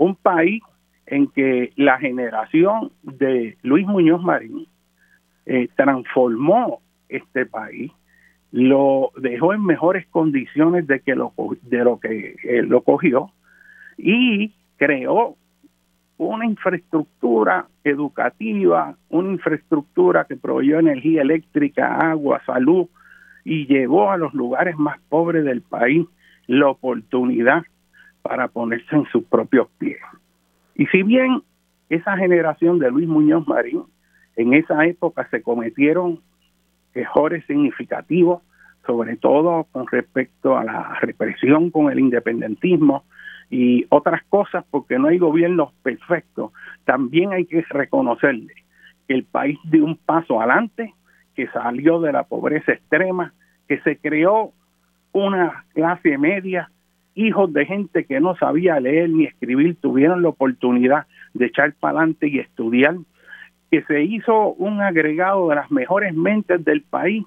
un 0.00 0.16
país 0.16 0.62
en 1.06 1.26
que 1.26 1.72
la 1.76 1.98
generación 1.98 2.90
de 3.02 3.58
Luis 3.62 3.86
Muñoz 3.86 4.22
Marín 4.22 4.66
eh, 5.44 5.68
transformó 5.76 6.80
este 7.10 7.44
país, 7.44 7.92
lo 8.50 9.10
dejó 9.16 9.52
en 9.52 9.62
mejores 9.62 10.06
condiciones 10.06 10.86
de 10.86 11.00
que 11.00 11.14
lo 11.14 11.34
de 11.62 11.84
lo 11.84 12.00
que 12.00 12.34
eh, 12.42 12.62
lo 12.62 12.80
cogió 12.82 13.30
y 13.98 14.54
creó 14.78 15.36
una 16.16 16.46
infraestructura 16.46 17.66
educativa, 17.84 18.96
una 19.10 19.32
infraestructura 19.32 20.24
que 20.24 20.36
proveyó 20.36 20.78
energía 20.78 21.20
eléctrica, 21.20 21.98
agua, 21.98 22.40
salud 22.46 22.86
y 23.44 23.66
llevó 23.66 24.10
a 24.10 24.16
los 24.16 24.32
lugares 24.32 24.78
más 24.78 24.98
pobres 25.10 25.44
del 25.44 25.60
país 25.60 26.06
la 26.46 26.68
oportunidad 26.68 27.64
para 28.22 28.48
ponerse 28.48 28.94
en 28.94 29.06
sus 29.06 29.24
propios 29.24 29.68
pies. 29.78 29.98
Y 30.74 30.86
si 30.86 31.02
bien 31.02 31.42
esa 31.88 32.16
generación 32.16 32.78
de 32.78 32.90
Luis 32.90 33.08
Muñoz 33.08 33.46
Marín, 33.46 33.84
en 34.36 34.54
esa 34.54 34.86
época 34.86 35.28
se 35.30 35.42
cometieron 35.42 36.20
errores 36.94 37.44
significativos, 37.46 38.42
sobre 38.86 39.16
todo 39.16 39.66
con 39.72 39.86
respecto 39.86 40.56
a 40.56 40.64
la 40.64 40.98
represión 41.00 41.70
con 41.70 41.90
el 41.90 41.98
independentismo 41.98 43.04
y 43.50 43.86
otras 43.90 44.22
cosas, 44.28 44.64
porque 44.70 44.98
no 44.98 45.08
hay 45.08 45.18
gobiernos 45.18 45.72
perfectos, 45.82 46.52
también 46.84 47.32
hay 47.32 47.46
que 47.46 47.62
reconocerle 47.68 48.54
que 49.06 49.14
el 49.14 49.24
país 49.24 49.58
dio 49.64 49.84
un 49.84 49.96
paso 49.96 50.40
adelante, 50.40 50.94
que 51.34 51.48
salió 51.48 52.00
de 52.00 52.12
la 52.12 52.24
pobreza 52.24 52.72
extrema, 52.72 53.32
que 53.68 53.80
se 53.80 53.96
creó 53.96 54.52
una 55.12 55.64
clase 55.74 56.16
media 56.16 56.70
hijos 57.20 57.52
de 57.52 57.66
gente 57.66 58.04
que 58.04 58.20
no 58.20 58.36
sabía 58.36 58.80
leer 58.80 59.10
ni 59.10 59.24
escribir 59.24 59.76
tuvieron 59.80 60.22
la 60.22 60.30
oportunidad 60.30 61.06
de 61.34 61.46
echar 61.46 61.74
para 61.74 61.98
adelante 61.98 62.28
y 62.28 62.38
estudiar, 62.38 62.96
que 63.70 63.82
se 63.82 64.02
hizo 64.02 64.52
un 64.54 64.80
agregado 64.80 65.48
de 65.48 65.56
las 65.56 65.70
mejores 65.70 66.14
mentes 66.14 66.64
del 66.64 66.82
país 66.82 67.24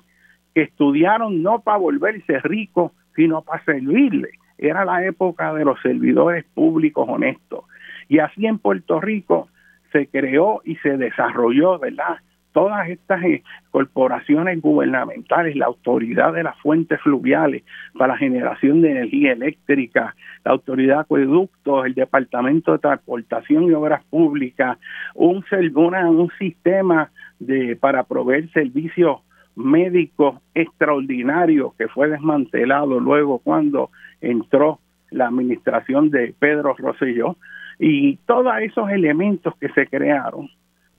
que 0.54 0.64
estudiaron 0.64 1.42
no 1.42 1.60
para 1.60 1.78
volverse 1.78 2.40
ricos, 2.40 2.92
sino 3.16 3.42
para 3.42 3.64
servirle. 3.64 4.30
Era 4.58 4.86
la 4.86 5.06
época 5.06 5.54
de 5.54 5.66
los 5.66 5.82
servidores 5.82 6.46
públicos 6.54 7.08
honestos. 7.08 7.66
Y 8.10 8.20
así 8.20 8.46
en 8.46 8.60
Puerto 8.60 9.00
Rico 9.00 9.48
se 9.92 10.08
creó 10.08 10.62
y 10.66 10.76
se 10.78 10.98
desarrolló, 10.98 11.80
¿verdad? 11.80 12.18
Todas 12.54 12.88
estas 12.88 13.22
eh, 13.24 13.44
corporaciones 13.72 14.62
gubernamentales, 14.62 15.56
la 15.56 15.66
autoridad 15.66 16.34
de 16.34 16.44
las 16.44 16.58
fuentes 16.60 17.02
fluviales 17.02 17.64
para 17.98 18.14
la 18.14 18.20
generación 18.20 18.82
de 18.82 18.92
energía 18.92 19.34
eléctrica, 19.34 20.16
la 20.46 20.52
autoridad 20.52 20.96
de 20.96 21.02
acueductos, 21.02 21.86
el 21.86 21.96
Departamento 21.96 22.72
de 22.72 22.80
Transportación 22.80 23.64
y 23.64 23.74
Obras 23.74 24.04
Públicas, 24.06 24.78
un, 25.16 25.44
sistema 26.38 27.12
de, 27.40 27.76
para 27.76 28.04
proveer 28.04 28.50
servicios 28.52 29.22
médicos 29.56 30.40
extraordinarios 30.54 31.74
que 31.76 31.88
fue 31.88 32.10
desmantelado 32.10 33.00
luego 33.00 33.40
cuando 33.40 33.90
entró 34.22 34.80
la 35.12 35.28
administración 35.28 36.10
de 36.10 36.34
Pedro 36.38 36.76
Rosselló. 36.78 37.36
Y 37.80 38.18
todos 38.28 38.54
esos 38.62 38.90
elementos 38.92 39.56
que 39.58 39.70
se 39.70 39.88
crearon 39.88 40.50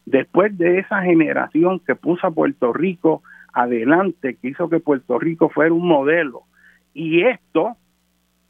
después 0.06 0.56
de 0.58 0.78
esa 0.78 1.02
generación 1.02 1.80
que 1.80 1.94
puso 1.94 2.26
a 2.26 2.30
Puerto 2.30 2.72
Rico 2.72 3.22
adelante, 3.52 4.36
que 4.36 4.48
hizo 4.48 4.68
que 4.68 4.80
Puerto 4.80 5.18
Rico 5.18 5.48
fuera 5.48 5.72
un 5.72 5.86
modelo. 5.86 6.42
Y 6.92 7.22
esto 7.22 7.76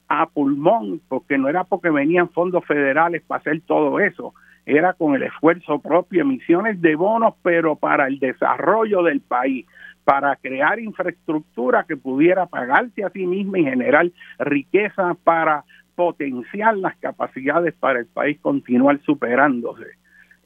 a 0.09 0.27
pulmón, 0.27 1.01
porque 1.09 1.39
no 1.39 1.49
era 1.49 1.65
porque 1.65 1.91
venían 1.91 2.29
fondos 2.29 2.65
federales 2.65 3.23
para 3.23 3.41
hacer 3.41 3.63
todo 3.67 4.01
eso, 4.01 4.35
era 4.67 4.95
con 4.95 5.15
el 5.15 5.23
esfuerzo 5.23 5.79
propio, 5.79 6.23
emisiones 6.23 6.81
de 6.81 6.95
bonos, 6.97 7.35
pero 7.43 7.77
para 7.77 8.07
el 8.07 8.19
desarrollo 8.19 9.03
del 9.03 9.21
país, 9.21 9.67
para 10.05 10.37
crear 10.37 10.79
infraestructura 10.79 11.85
que 11.85 11.97
pudiera 11.97 12.47
pagarse 12.47 13.05
a 13.05 13.11
sí 13.11 13.27
misma 13.27 13.59
y 13.59 13.65
generar 13.65 14.11
riqueza 14.39 15.15
para 15.23 15.65
potenciar 15.95 16.77
las 16.77 16.97
capacidades 16.97 17.75
para 17.75 18.01
el 18.01 18.07
país 18.07 18.39
continuar 18.41 19.01
superándose. 19.03 19.87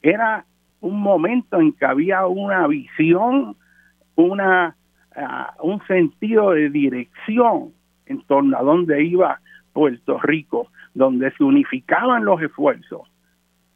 Era 0.03 0.45
un 0.81 1.01
momento 1.01 1.61
en 1.61 1.73
que 1.73 1.85
había 1.85 2.27
una 2.27 2.67
visión, 2.67 3.57
una, 4.15 4.77
ah, 5.17 5.55
un 5.63 5.85
sentido 5.87 6.53
de 6.53 6.71
dirección 6.71 7.73
en 8.07 8.23
torno 8.23 8.57
a 8.57 8.63
dónde 8.63 9.05
iba 9.05 9.41
Puerto 9.73 10.19
Rico, 10.19 10.69
donde 10.95 11.31
se 11.33 11.45
unificaban 11.45 12.25
los 12.25 12.41
esfuerzos 12.43 13.03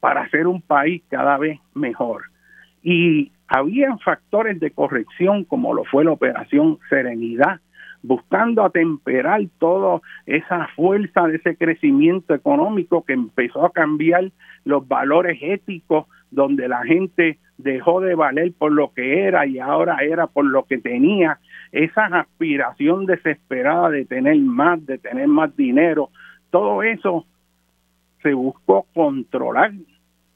para 0.01 0.23
hacer 0.23 0.47
un 0.47 0.61
país 0.61 1.03
cada 1.09 1.39
vez 1.39 1.61
mejor. 1.75 2.25
Y 2.83 3.31
habían 3.47 3.99
factores 4.01 4.59
de 4.59 4.71
corrección 4.71 5.45
como 5.45 5.75
lo 5.75 5.85
fue 5.85 6.05
la 6.05 6.13
operación 6.13 6.79
Serenidad, 6.89 7.61
buscando 8.03 8.65
atemperar 8.65 9.43
toda 9.59 10.01
esa 10.27 10.67
fuerza 10.75 11.29
de 11.29 11.37
ese 11.37 11.57
crecimiento 11.57 12.35
económico 12.35 13.05
que 13.05 13.13
empezó 13.13 13.65
a 13.65 13.73
cambiar 13.73 14.33
los 14.65 14.87
valores 14.89 15.39
éticos 15.41 16.07
donde 16.33 16.67
la 16.67 16.83
gente 16.83 17.39
dejó 17.59 18.01
de 18.01 18.17
valer 18.17 18.53
por 18.59 18.73
lo 18.73 18.93
que 18.93 19.25
era 19.27 19.47
y 19.47 19.59
ahora 19.59 19.99
era 20.03 20.27
por 20.27 20.45
lo 20.45 20.65
que 20.65 20.79
tenía, 20.79 21.39
esa 21.71 22.07
aspiración 22.07 23.07
desesperada 23.07 23.91
de 23.91 24.05
tener 24.05 24.37
más, 24.39 24.85
de 24.85 24.99
tener 24.99 25.29
más 25.29 25.55
dinero, 25.57 26.11
todo 26.51 26.83
eso 26.83 27.27
se 28.23 28.35
buscó 28.35 28.87
controlar 28.95 29.73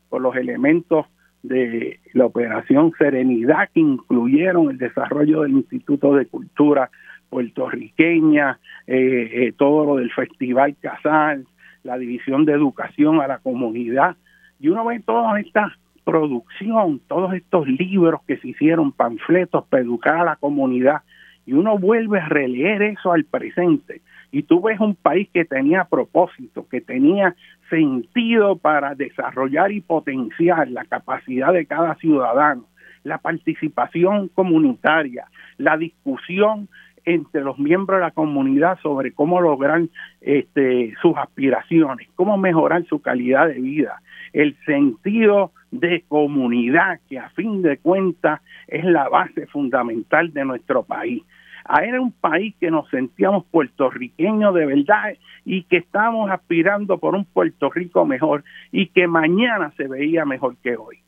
por 0.09 0.20
los 0.20 0.37
elementos 0.37 1.06
de 1.42 2.00
la 2.12 2.26
operación 2.26 2.92
Serenidad 2.98 3.68
que 3.72 3.80
incluyeron 3.80 4.70
el 4.70 4.78
desarrollo 4.78 5.42
del 5.42 5.52
Instituto 5.52 6.14
de 6.14 6.26
Cultura 6.26 6.90
puertorriqueña, 7.28 8.59
eh, 8.87 9.30
eh, 9.32 9.52
todo 9.56 9.85
lo 9.85 9.96
del 9.96 10.12
Festival 10.12 10.76
Casal, 10.80 11.46
la 11.82 11.98
División 11.98 12.44
de 12.44 12.52
Educación 12.52 13.20
a 13.20 13.26
la 13.26 13.38
Comunidad, 13.38 14.16
y 14.59 14.68
uno 14.68 14.85
ve 14.85 15.00
todas 15.00 15.44
estas 15.44 15.72
producción, 16.07 17.01
todos 17.09 17.35
estos 17.35 17.66
libros 17.66 18.21
que 18.29 18.37
se 18.37 18.49
hicieron, 18.49 18.92
panfletos 18.92 19.64
para 19.66 19.83
educar 19.83 20.19
a 20.19 20.25
la 20.25 20.37
comunidad, 20.37 21.03
y 21.45 21.53
uno 21.53 21.77
vuelve 21.79 22.21
a 22.21 22.29
releer 22.29 22.81
eso 22.83 23.12
al 23.12 23.25
presente, 23.25 24.03
y 24.31 24.45
tú 24.45 24.62
ves 24.62 24.79
un 24.79 24.95
país 24.95 25.29
que 25.35 25.45
tenía 25.45 25.85
propósito, 25.85 26.69
que 26.69 26.81
tenía 26.81 27.35
sentido 27.69 28.57
para 28.57 28.95
desarrollar 28.95 29.73
y 29.73 29.81
potenciar 29.81 30.69
la 30.69 30.85
capacidad 30.85 31.53
de 31.53 31.66
cada 31.66 31.97
ciudadano, 31.97 32.66
la 33.03 33.19
participación 33.19 34.29
comunitaria, 34.29 35.27
la 35.59 35.77
discusión 35.77 36.69
entre 37.05 37.40
los 37.40 37.59
miembros 37.59 37.99
de 37.99 38.05
la 38.05 38.11
comunidad 38.12 38.79
sobre 38.81 39.12
cómo 39.12 39.40
lograr 39.40 39.83
este, 40.21 40.95
sus 41.03 41.16
aspiraciones, 41.16 42.09
cómo 42.14 42.37
mejorar 42.37 42.85
su 42.85 43.01
calidad 43.01 43.49
de 43.49 43.61
vida, 43.61 44.01
el 44.33 44.57
sentido 44.66 45.51
de 45.70 46.05
comunidad, 46.09 47.00
que 47.09 47.18
a 47.18 47.31
fin 47.31 47.62
de 47.62 47.79
cuentas 47.79 48.40
es 48.68 48.85
la 48.85 49.09
base 49.09 49.46
fundamental 49.46 50.33
de 50.33 50.44
nuestro 50.44 50.83
país. 50.85 51.22
Ah, 51.64 51.85
era 51.85 52.00
un 52.00 52.12
país 52.12 52.55
que 52.61 52.70
nos 52.70 52.88
sentíamos 52.90 53.44
puertorriqueños 53.46 54.55
de 54.55 54.66
verdad 54.66 55.14
y 55.44 55.64
que 55.64 55.79
estábamos 55.79 56.31
aspirando 56.31 56.98
por 56.98 57.16
un 57.16 57.24
Puerto 57.24 57.70
Rico 57.70 58.07
mejor 58.07 58.44
y 58.70 58.87
que 58.88 59.09
mañana 59.09 59.72
se 59.76 59.88
veía 59.88 60.24
mejor 60.24 60.57
que 60.59 60.76
hoy. 60.76 60.98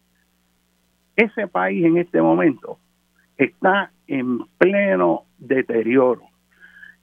Ese 1.14 1.46
país 1.46 1.84
en 1.84 1.98
este 1.98 2.20
momento 2.20 2.78
está 3.36 3.92
en 4.08 4.40
pleno 4.58 5.24
deterioro. 5.38 6.22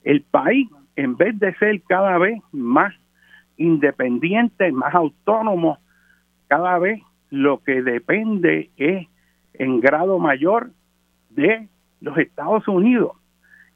El 0.04 0.22
país, 0.22 0.70
en 0.98 1.15
vez 1.15 1.39
de 1.39 1.56
ser 1.56 1.82
cada 1.84 2.18
vez 2.18 2.41
más 2.52 2.94
independiente, 3.58 4.72
más 4.72 4.94
autónomo, 4.94 5.80
cada 6.48 6.78
vez 6.78 7.02
lo 7.30 7.60
que 7.64 7.82
depende 7.82 8.70
es 8.78 9.08
en 9.54 9.80
grado 9.80 10.20
mayor 10.20 10.72
de 11.30 11.68
los 12.02 12.18
Estados 12.18 12.68
Unidos. 12.68 13.12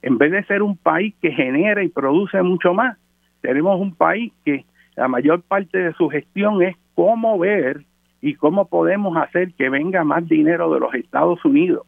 En 0.02 0.18
vez 0.18 0.32
de 0.32 0.44
ser 0.46 0.62
un 0.62 0.78
país 0.78 1.14
que 1.22 1.32
genera 1.32 1.84
y 1.84 1.90
produce 1.90 2.42
mucho 2.42 2.74
más, 2.74 2.98
tenemos 3.42 3.80
un 3.80 3.96
país 3.96 4.32
que 4.46 4.66
la 4.96 5.08
mayor 5.08 5.42
parte 5.42 5.78
de 5.78 5.94
su 5.94 6.10
gestión 6.10 6.62
es 6.62 6.76
cómo 6.96 7.38
ver 7.38 7.86
y 8.22 8.36
cómo 8.36 8.68
podemos 8.68 9.16
hacer 9.18 9.54
que 9.54 9.70
venga 9.70 10.04
más 10.04 10.28
dinero 10.28 10.74
de 10.74 10.80
los 10.80 10.94
Estados 10.94 11.44
Unidos. 11.46 11.86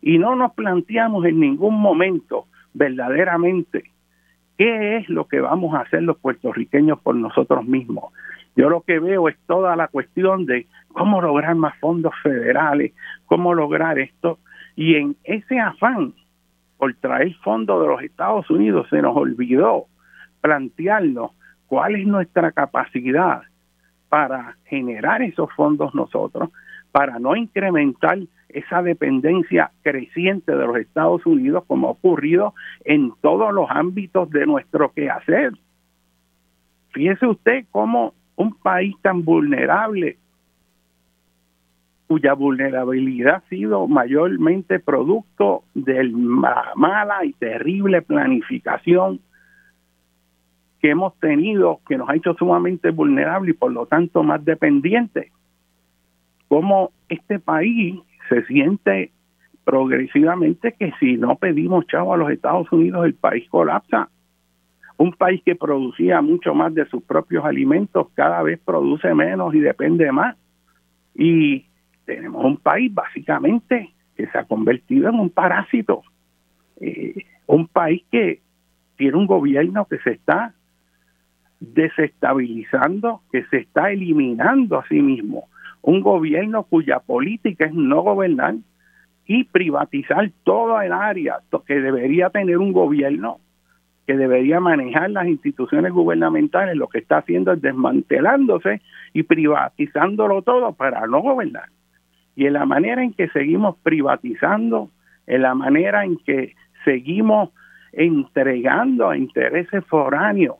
Y 0.00 0.18
no 0.18 0.36
nos 0.36 0.52
planteamos 0.52 1.24
en 1.24 1.40
ningún 1.40 1.80
momento 1.80 2.46
verdaderamente 2.72 3.84
qué 4.56 4.96
es 4.96 5.08
lo 5.08 5.26
que 5.26 5.40
vamos 5.40 5.74
a 5.74 5.80
hacer 5.80 6.02
los 6.02 6.18
puertorriqueños 6.18 7.00
por 7.00 7.14
nosotros 7.14 7.64
mismos. 7.64 8.12
Yo 8.56 8.68
lo 8.70 8.82
que 8.82 8.98
veo 8.98 9.28
es 9.28 9.36
toda 9.46 9.74
la 9.76 9.88
cuestión 9.88 10.46
de 10.46 10.66
cómo 10.92 11.20
lograr 11.20 11.54
más 11.56 11.76
fondos 11.78 12.12
federales, 12.22 12.92
cómo 13.26 13.54
lograr 13.54 13.98
esto. 13.98 14.38
Y 14.76 14.94
en 14.96 15.16
ese 15.24 15.58
afán 15.58 16.14
por 16.78 16.94
traer 16.94 17.34
fondos 17.42 17.80
de 17.82 17.88
los 17.88 18.02
Estados 18.02 18.48
Unidos 18.50 18.86
se 18.90 19.02
nos 19.02 19.16
olvidó 19.16 19.86
plantearnos 20.40 21.32
cuál 21.66 21.96
es 21.96 22.06
nuestra 22.06 22.52
capacidad 22.52 23.42
para 24.08 24.56
generar 24.66 25.22
esos 25.22 25.50
fondos 25.54 25.94
nosotros, 25.94 26.50
para 26.92 27.18
no 27.18 27.34
incrementar 27.34 28.18
esa 28.48 28.82
dependencia 28.82 29.72
creciente 29.82 30.54
de 30.54 30.66
los 30.66 30.76
Estados 30.76 31.26
Unidos 31.26 31.64
como 31.66 31.88
ha 31.88 31.90
ocurrido 31.92 32.54
en 32.84 33.12
todos 33.20 33.52
los 33.52 33.68
ámbitos 33.70 34.30
de 34.30 34.46
nuestro 34.46 34.92
quehacer. 34.92 35.52
Fíjese 36.92 37.26
usted 37.26 37.64
cómo 37.72 38.14
un 38.36 38.54
país 38.54 38.94
tan 39.02 39.24
vulnerable, 39.24 40.18
cuya 42.06 42.34
vulnerabilidad 42.34 43.36
ha 43.36 43.48
sido 43.48 43.86
mayormente 43.88 44.78
producto 44.78 45.64
de 45.74 46.04
la 46.04 46.72
mala 46.76 47.24
y 47.24 47.32
terrible 47.32 48.02
planificación 48.02 49.20
que 50.80 50.90
hemos 50.90 51.18
tenido, 51.18 51.80
que 51.88 51.96
nos 51.96 52.10
ha 52.10 52.14
hecho 52.14 52.34
sumamente 52.34 52.90
vulnerable 52.90 53.52
y 53.52 53.54
por 53.54 53.72
lo 53.72 53.86
tanto 53.86 54.22
más 54.22 54.44
dependiente. 54.44 55.32
Como 56.48 56.92
este 57.08 57.38
país 57.38 57.98
se 58.28 58.44
siente 58.44 59.10
progresivamente 59.64 60.74
que 60.78 60.92
si 61.00 61.16
no 61.16 61.36
pedimos 61.36 61.86
chavo 61.86 62.14
a 62.14 62.18
los 62.18 62.30
Estados 62.30 62.70
Unidos, 62.70 63.06
el 63.06 63.14
país 63.14 63.48
colapsa. 63.48 64.10
Un 64.96 65.12
país 65.12 65.42
que 65.44 65.56
producía 65.56 66.22
mucho 66.22 66.54
más 66.54 66.72
de 66.74 66.86
sus 66.86 67.02
propios 67.02 67.44
alimentos 67.44 68.08
cada 68.14 68.42
vez 68.42 68.60
produce 68.64 69.12
menos 69.14 69.54
y 69.54 69.60
depende 69.60 70.10
más. 70.12 70.36
Y 71.14 71.66
tenemos 72.04 72.44
un 72.44 72.56
país 72.56 72.92
básicamente 72.92 73.92
que 74.16 74.26
se 74.28 74.38
ha 74.38 74.44
convertido 74.44 75.08
en 75.08 75.18
un 75.18 75.30
parásito. 75.30 76.02
Eh, 76.80 77.24
un 77.46 77.66
país 77.66 78.02
que 78.10 78.40
tiene 78.96 79.16
un 79.16 79.26
gobierno 79.26 79.86
que 79.86 79.98
se 79.98 80.12
está 80.12 80.54
desestabilizando, 81.60 83.22
que 83.32 83.44
se 83.46 83.58
está 83.58 83.90
eliminando 83.90 84.78
a 84.78 84.88
sí 84.88 85.00
mismo. 85.00 85.48
Un 85.82 86.00
gobierno 86.00 86.64
cuya 86.64 87.00
política 87.00 87.66
es 87.66 87.74
no 87.74 88.02
gobernar 88.02 88.54
y 89.26 89.44
privatizar 89.44 90.30
toda 90.44 90.84
el 90.84 90.92
área 90.92 91.38
que 91.66 91.80
debería 91.80 92.30
tener 92.30 92.58
un 92.58 92.72
gobierno 92.72 93.38
que 94.06 94.16
debería 94.16 94.60
manejar 94.60 95.10
las 95.10 95.26
instituciones 95.26 95.92
gubernamentales, 95.92 96.76
lo 96.76 96.88
que 96.88 96.98
está 96.98 97.18
haciendo 97.18 97.52
es 97.52 97.62
desmantelándose 97.62 98.82
y 99.12 99.22
privatizándolo 99.22 100.42
todo 100.42 100.72
para 100.72 101.06
no 101.06 101.20
gobernar. 101.20 101.68
Y 102.36 102.46
en 102.46 102.54
la 102.54 102.66
manera 102.66 103.02
en 103.02 103.12
que 103.12 103.28
seguimos 103.28 103.76
privatizando, 103.82 104.90
en 105.26 105.42
la 105.42 105.54
manera 105.54 106.04
en 106.04 106.18
que 106.18 106.54
seguimos 106.84 107.50
entregando 107.92 109.08
a 109.08 109.16
intereses 109.16 109.84
foráneos 109.86 110.56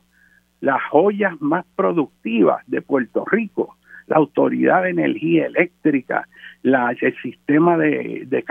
las 0.61 0.83
joyas 0.91 1.39
más 1.41 1.67
productivas 1.77 2.63
de 2.67 2.81
Puerto 2.81 3.25
Rico, 3.27 3.77
la 4.07 4.17
Autoridad 4.17 4.85
de 4.85 4.91
Energía 4.91 5.47
Eléctrica, 5.47 6.27
el 6.63 7.15
sistema 7.23 7.77
de, 7.77 8.25
de 8.27 8.43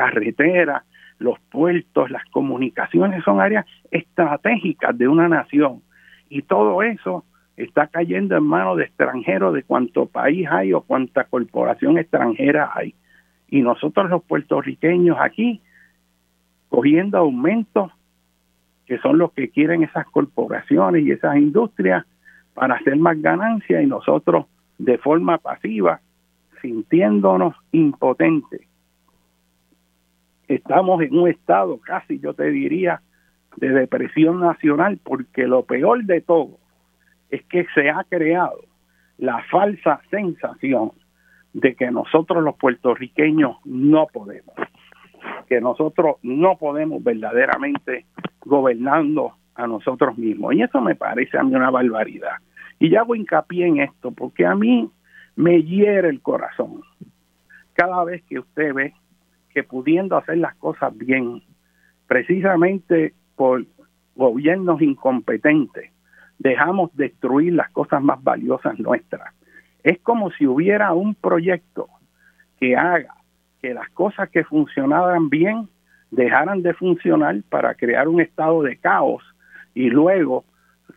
los 1.20 1.40
puertos, 1.52 2.10
las 2.10 2.26
comunicaciones 2.32 3.24
son 3.24 3.40
áreas 3.40 3.66
estratégicas 3.92 4.98
de 4.98 5.08
una 5.08 5.28
nación 5.28 5.82
y 6.30 6.42
todo 6.42 6.82
eso 6.84 7.24
está 7.58 7.88
cayendo 7.88 8.36
en 8.36 8.44
manos 8.44 8.78
de 8.78 8.86
extranjeros 8.86 9.54
de 9.54 9.64
cuánto 9.64 10.08
país 10.08 10.48
hay 10.50 10.74
o 10.74 10.82
cuánta 10.82 11.26
corporación 11.26 11.98
extranjera 11.98 12.72
hay. 12.74 12.96
Y 13.48 13.62
nosotros 13.62 14.10
los 14.10 14.24
puertorriqueños 14.24 15.18
aquí 15.20 15.62
cogiendo 16.70 17.20
aumentos 17.20 17.92
que 18.88 18.98
son 18.98 19.18
los 19.18 19.32
que 19.34 19.50
quieren 19.50 19.84
esas 19.84 20.08
corporaciones 20.08 21.06
y 21.06 21.12
esas 21.12 21.38
industrias 21.38 22.06
para 22.54 22.76
hacer 22.76 22.98
más 22.98 23.22
ganancias 23.22 23.84
y 23.84 23.86
nosotros 23.86 24.48
de 24.78 24.98
forma 24.98 25.38
pasiva 25.38 26.02
sintiéndonos 26.62 27.56
impotentes 27.72 28.62
estamos 30.56 31.02
en 31.02 31.18
un 31.18 31.30
estado 31.30 31.80
casi, 31.80 32.20
yo 32.20 32.34
te 32.34 32.50
diría, 32.50 33.02
de 33.58 33.70
depresión 33.70 34.40
nacional, 34.40 35.00
porque 35.04 35.48
lo 35.48 35.64
peor 35.64 36.04
de 36.06 36.22
todo 36.22 36.58
es 37.30 37.44
que 37.46 37.66
se 37.74 37.90
ha 37.90 38.04
creado 38.10 38.60
la 39.18 39.44
falsa 39.50 40.02
sensación 40.10 40.92
de 41.54 41.76
que 41.76 41.92
nosotros 41.92 42.44
los 42.44 42.56
puertorriqueños 42.58 43.58
no 43.64 44.08
podemos, 44.12 44.56
que 45.48 45.62
nosotros 45.62 46.18
no 46.24 46.58
podemos 46.58 47.04
verdaderamente 47.04 48.06
gobernando 48.44 49.34
a 49.56 49.68
nosotros 49.68 50.18
mismos. 50.18 50.56
Y 50.56 50.64
eso 50.64 50.82
me 50.82 50.96
parece 50.96 51.38
a 51.38 51.44
mí 51.44 51.54
una 51.56 51.70
barbaridad. 51.70 52.38
Y 52.80 52.90
ya 52.90 53.02
hago 53.02 53.16
hincapié 53.16 53.68
en 53.68 53.80
esto, 53.82 54.12
porque 54.12 54.46
a 54.46 54.56
mí 54.56 54.90
me 55.36 55.62
hiere 55.64 56.10
el 56.10 56.22
corazón 56.22 56.82
cada 57.74 58.04
vez 58.04 58.24
que 58.24 58.40
usted 58.40 58.74
ve 58.74 58.94
que 59.54 59.64
pudiendo 59.64 60.18
hacer 60.18 60.38
las 60.38 60.56
cosas 60.56 60.96
bien, 60.98 61.42
precisamente 62.08 63.14
por 63.36 63.66
gobiernos 64.16 64.82
incompetentes, 64.82 65.92
dejamos 66.40 66.96
destruir 66.96 67.54
las 67.54 67.70
cosas 67.72 68.02
más 68.02 68.22
valiosas 68.24 68.78
nuestras. 68.80 69.34
Es 69.84 70.00
como 70.00 70.32
si 70.32 70.46
hubiera 70.48 70.94
un 70.94 71.16
proyecto 71.16 71.88
que 72.60 72.76
haga 72.76 73.16
que 73.62 73.74
las 73.74 73.90
cosas 73.90 74.30
que 74.30 74.44
funcionaban 74.44 75.30
bien 75.30 75.70
dejaran 76.12 76.62
de 76.62 76.74
funcionar 76.74 77.42
para 77.50 77.76
crear 77.76 78.08
un 78.08 78.22
estado 78.22 78.62
de 78.62 78.78
caos 78.78 79.24
y 79.74 79.90
luego 79.90 80.46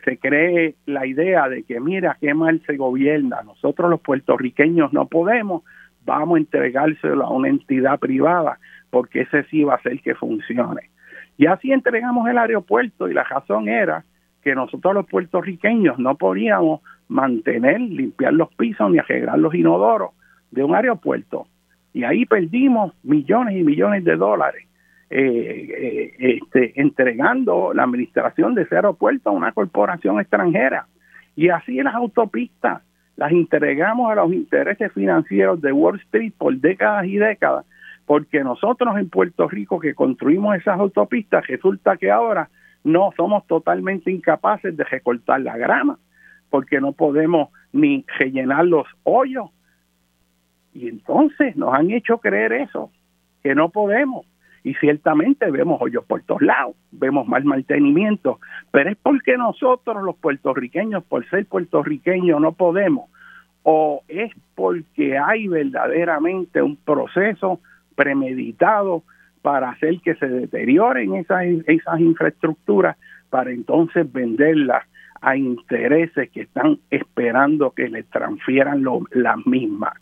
se 0.04 0.18
cree 0.18 0.74
la 0.84 1.06
idea 1.06 1.48
de 1.48 1.62
que 1.62 1.80
mira 1.80 2.16
qué 2.20 2.34
mal 2.34 2.62
se 2.66 2.76
gobierna, 2.76 3.42
nosotros 3.44 3.90
los 3.90 4.00
puertorriqueños 4.00 4.92
no 4.92 5.06
podemos, 5.06 5.62
vamos 6.06 6.36
a 6.36 6.38
entregárselo 6.38 7.24
a 7.24 7.30
una 7.30 7.48
entidad 7.48 7.98
privada 7.98 8.58
porque 8.90 9.22
ese 9.22 9.42
sí 9.44 9.64
va 9.64 9.74
a 9.74 9.76
hacer 9.76 10.00
que 10.00 10.14
funcione. 10.14 10.90
Y 11.36 11.46
así 11.46 11.72
entregamos 11.72 12.28
el 12.28 12.38
aeropuerto 12.38 13.08
y 13.08 13.14
la 13.14 13.24
razón 13.24 13.68
era 13.68 14.04
que 14.42 14.54
nosotros 14.54 14.94
los 14.94 15.06
puertorriqueños 15.06 15.98
no 15.98 16.14
podíamos 16.14 16.80
mantener, 17.08 17.80
limpiar 17.80 18.32
los 18.32 18.48
pisos 18.54 18.90
ni 18.90 18.98
arreglar 18.98 19.38
los 19.38 19.54
inodoros 19.54 20.10
de 20.50 20.64
un 20.64 20.74
aeropuerto. 20.74 21.46
Y 21.92 22.04
ahí 22.04 22.24
perdimos 22.24 22.94
millones 23.02 23.56
y 23.56 23.64
millones 23.64 24.04
de 24.04 24.16
dólares 24.16 24.66
eh, 25.10 25.68
eh, 25.78 26.14
este, 26.18 26.80
entregando 26.80 27.72
la 27.74 27.84
administración 27.84 28.54
de 28.54 28.62
ese 28.62 28.76
aeropuerto 28.76 29.30
a 29.30 29.32
una 29.32 29.52
corporación 29.52 30.20
extranjera. 30.20 30.86
Y 31.34 31.48
así 31.48 31.82
las 31.82 31.94
autopistas 31.94 32.82
las 33.16 33.32
entregamos 33.32 34.10
a 34.10 34.14
los 34.14 34.32
intereses 34.32 34.92
financieros 34.92 35.60
de 35.60 35.72
Wall 35.72 35.98
Street 36.00 36.32
por 36.36 36.54
décadas 36.56 37.06
y 37.06 37.16
décadas, 37.16 37.64
porque 38.04 38.44
nosotros 38.44 38.96
en 38.98 39.08
Puerto 39.08 39.48
Rico 39.48 39.80
que 39.80 39.94
construimos 39.94 40.56
esas 40.56 40.78
autopistas, 40.78 41.46
resulta 41.46 41.96
que 41.96 42.10
ahora 42.10 42.48
no 42.84 43.10
somos 43.16 43.46
totalmente 43.46 44.12
incapaces 44.12 44.76
de 44.76 44.84
recortar 44.84 45.40
la 45.40 45.56
grama, 45.56 45.98
porque 46.50 46.80
no 46.80 46.92
podemos 46.92 47.48
ni 47.72 48.04
rellenar 48.18 48.66
los 48.66 48.86
hoyos. 49.02 49.50
Y 50.72 50.88
entonces 50.88 51.56
nos 51.56 51.74
han 51.74 51.90
hecho 51.90 52.18
creer 52.18 52.52
eso, 52.52 52.90
que 53.42 53.54
no 53.54 53.70
podemos. 53.70 54.26
Y 54.66 54.74
ciertamente 54.74 55.48
vemos 55.48 55.80
hoyos 55.80 56.04
por 56.06 56.22
todos 56.22 56.42
lados, 56.42 56.74
vemos 56.90 57.28
mal 57.28 57.44
mantenimiento, 57.44 58.40
pero 58.72 58.90
es 58.90 58.96
porque 59.00 59.36
nosotros 59.36 60.02
los 60.02 60.16
puertorriqueños, 60.16 61.04
por 61.04 61.24
ser 61.30 61.46
puertorriqueños, 61.46 62.40
no 62.40 62.50
podemos. 62.50 63.08
O 63.62 64.02
es 64.08 64.32
porque 64.56 65.16
hay 65.18 65.46
verdaderamente 65.46 66.62
un 66.62 66.74
proceso 66.74 67.60
premeditado 67.94 69.04
para 69.40 69.70
hacer 69.70 70.00
que 70.00 70.16
se 70.16 70.26
deterioren 70.26 71.14
esas, 71.14 71.44
infraestructuras 72.00 72.96
para 73.30 73.52
entonces 73.52 74.12
venderlas 74.12 74.82
a 75.20 75.36
intereses 75.36 76.28
que 76.30 76.40
están 76.40 76.80
esperando 76.90 77.70
que 77.70 77.88
les 77.88 78.04
transfieran 78.06 78.84
las 79.12 79.46
mismas. 79.46 79.92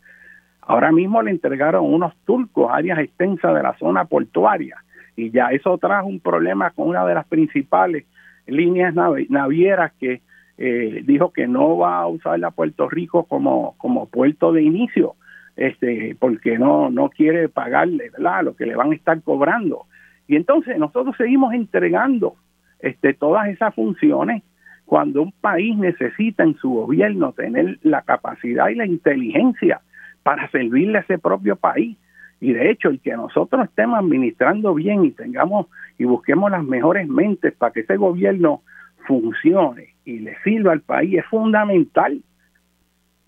Ahora 0.66 0.92
mismo 0.92 1.22
le 1.22 1.30
entregaron 1.30 1.92
unos 1.92 2.14
turcos 2.24 2.70
áreas 2.72 2.98
extensas 2.98 3.54
de 3.54 3.62
la 3.62 3.76
zona 3.78 4.06
portuaria 4.06 4.76
y 5.16 5.30
ya 5.30 5.48
eso 5.48 5.76
trajo 5.78 6.08
un 6.08 6.20
problema 6.20 6.70
con 6.70 6.88
una 6.88 7.04
de 7.04 7.14
las 7.14 7.26
principales 7.26 8.04
líneas 8.46 8.94
navieras 8.94 9.92
que 10.00 10.22
eh, 10.56 11.02
dijo 11.04 11.32
que 11.32 11.46
no 11.46 11.78
va 11.78 11.98
a 11.98 12.06
usar 12.06 12.42
a 12.44 12.50
Puerto 12.50 12.88
Rico 12.88 13.24
como, 13.24 13.74
como 13.78 14.06
puerto 14.06 14.52
de 14.52 14.62
inicio, 14.62 15.14
este, 15.56 16.16
porque 16.18 16.58
no, 16.58 16.90
no 16.90 17.10
quiere 17.10 17.48
pagarle 17.48 18.10
lo 18.42 18.56
que 18.56 18.66
le 18.66 18.76
van 18.76 18.92
a 18.92 18.94
estar 18.94 19.20
cobrando. 19.22 19.86
Y 20.26 20.36
entonces 20.36 20.78
nosotros 20.78 21.16
seguimos 21.16 21.52
entregando 21.54 22.36
este, 22.80 23.14
todas 23.14 23.48
esas 23.48 23.74
funciones 23.74 24.42
cuando 24.86 25.22
un 25.22 25.32
país 25.32 25.76
necesita 25.76 26.42
en 26.42 26.56
su 26.56 26.70
gobierno 26.70 27.32
tener 27.32 27.78
la 27.82 28.02
capacidad 28.02 28.68
y 28.68 28.74
la 28.74 28.86
inteligencia 28.86 29.80
para 30.24 30.50
servirle 30.50 30.98
a 30.98 31.02
ese 31.02 31.18
propio 31.18 31.54
país. 31.54 31.96
Y 32.40 32.52
de 32.52 32.70
hecho, 32.70 32.88
el 32.88 33.00
que 33.00 33.14
nosotros 33.14 33.64
estemos 33.64 34.00
administrando 34.00 34.74
bien 34.74 35.04
y 35.04 35.12
tengamos 35.12 35.66
y 35.96 36.04
busquemos 36.04 36.50
las 36.50 36.64
mejores 36.64 37.08
mentes 37.08 37.54
para 37.54 37.72
que 37.72 37.80
ese 37.80 37.96
gobierno 37.96 38.62
funcione 39.06 39.94
y 40.04 40.18
le 40.18 40.36
sirva 40.42 40.72
al 40.72 40.80
país 40.80 41.18
es 41.18 41.26
fundamental, 41.26 42.20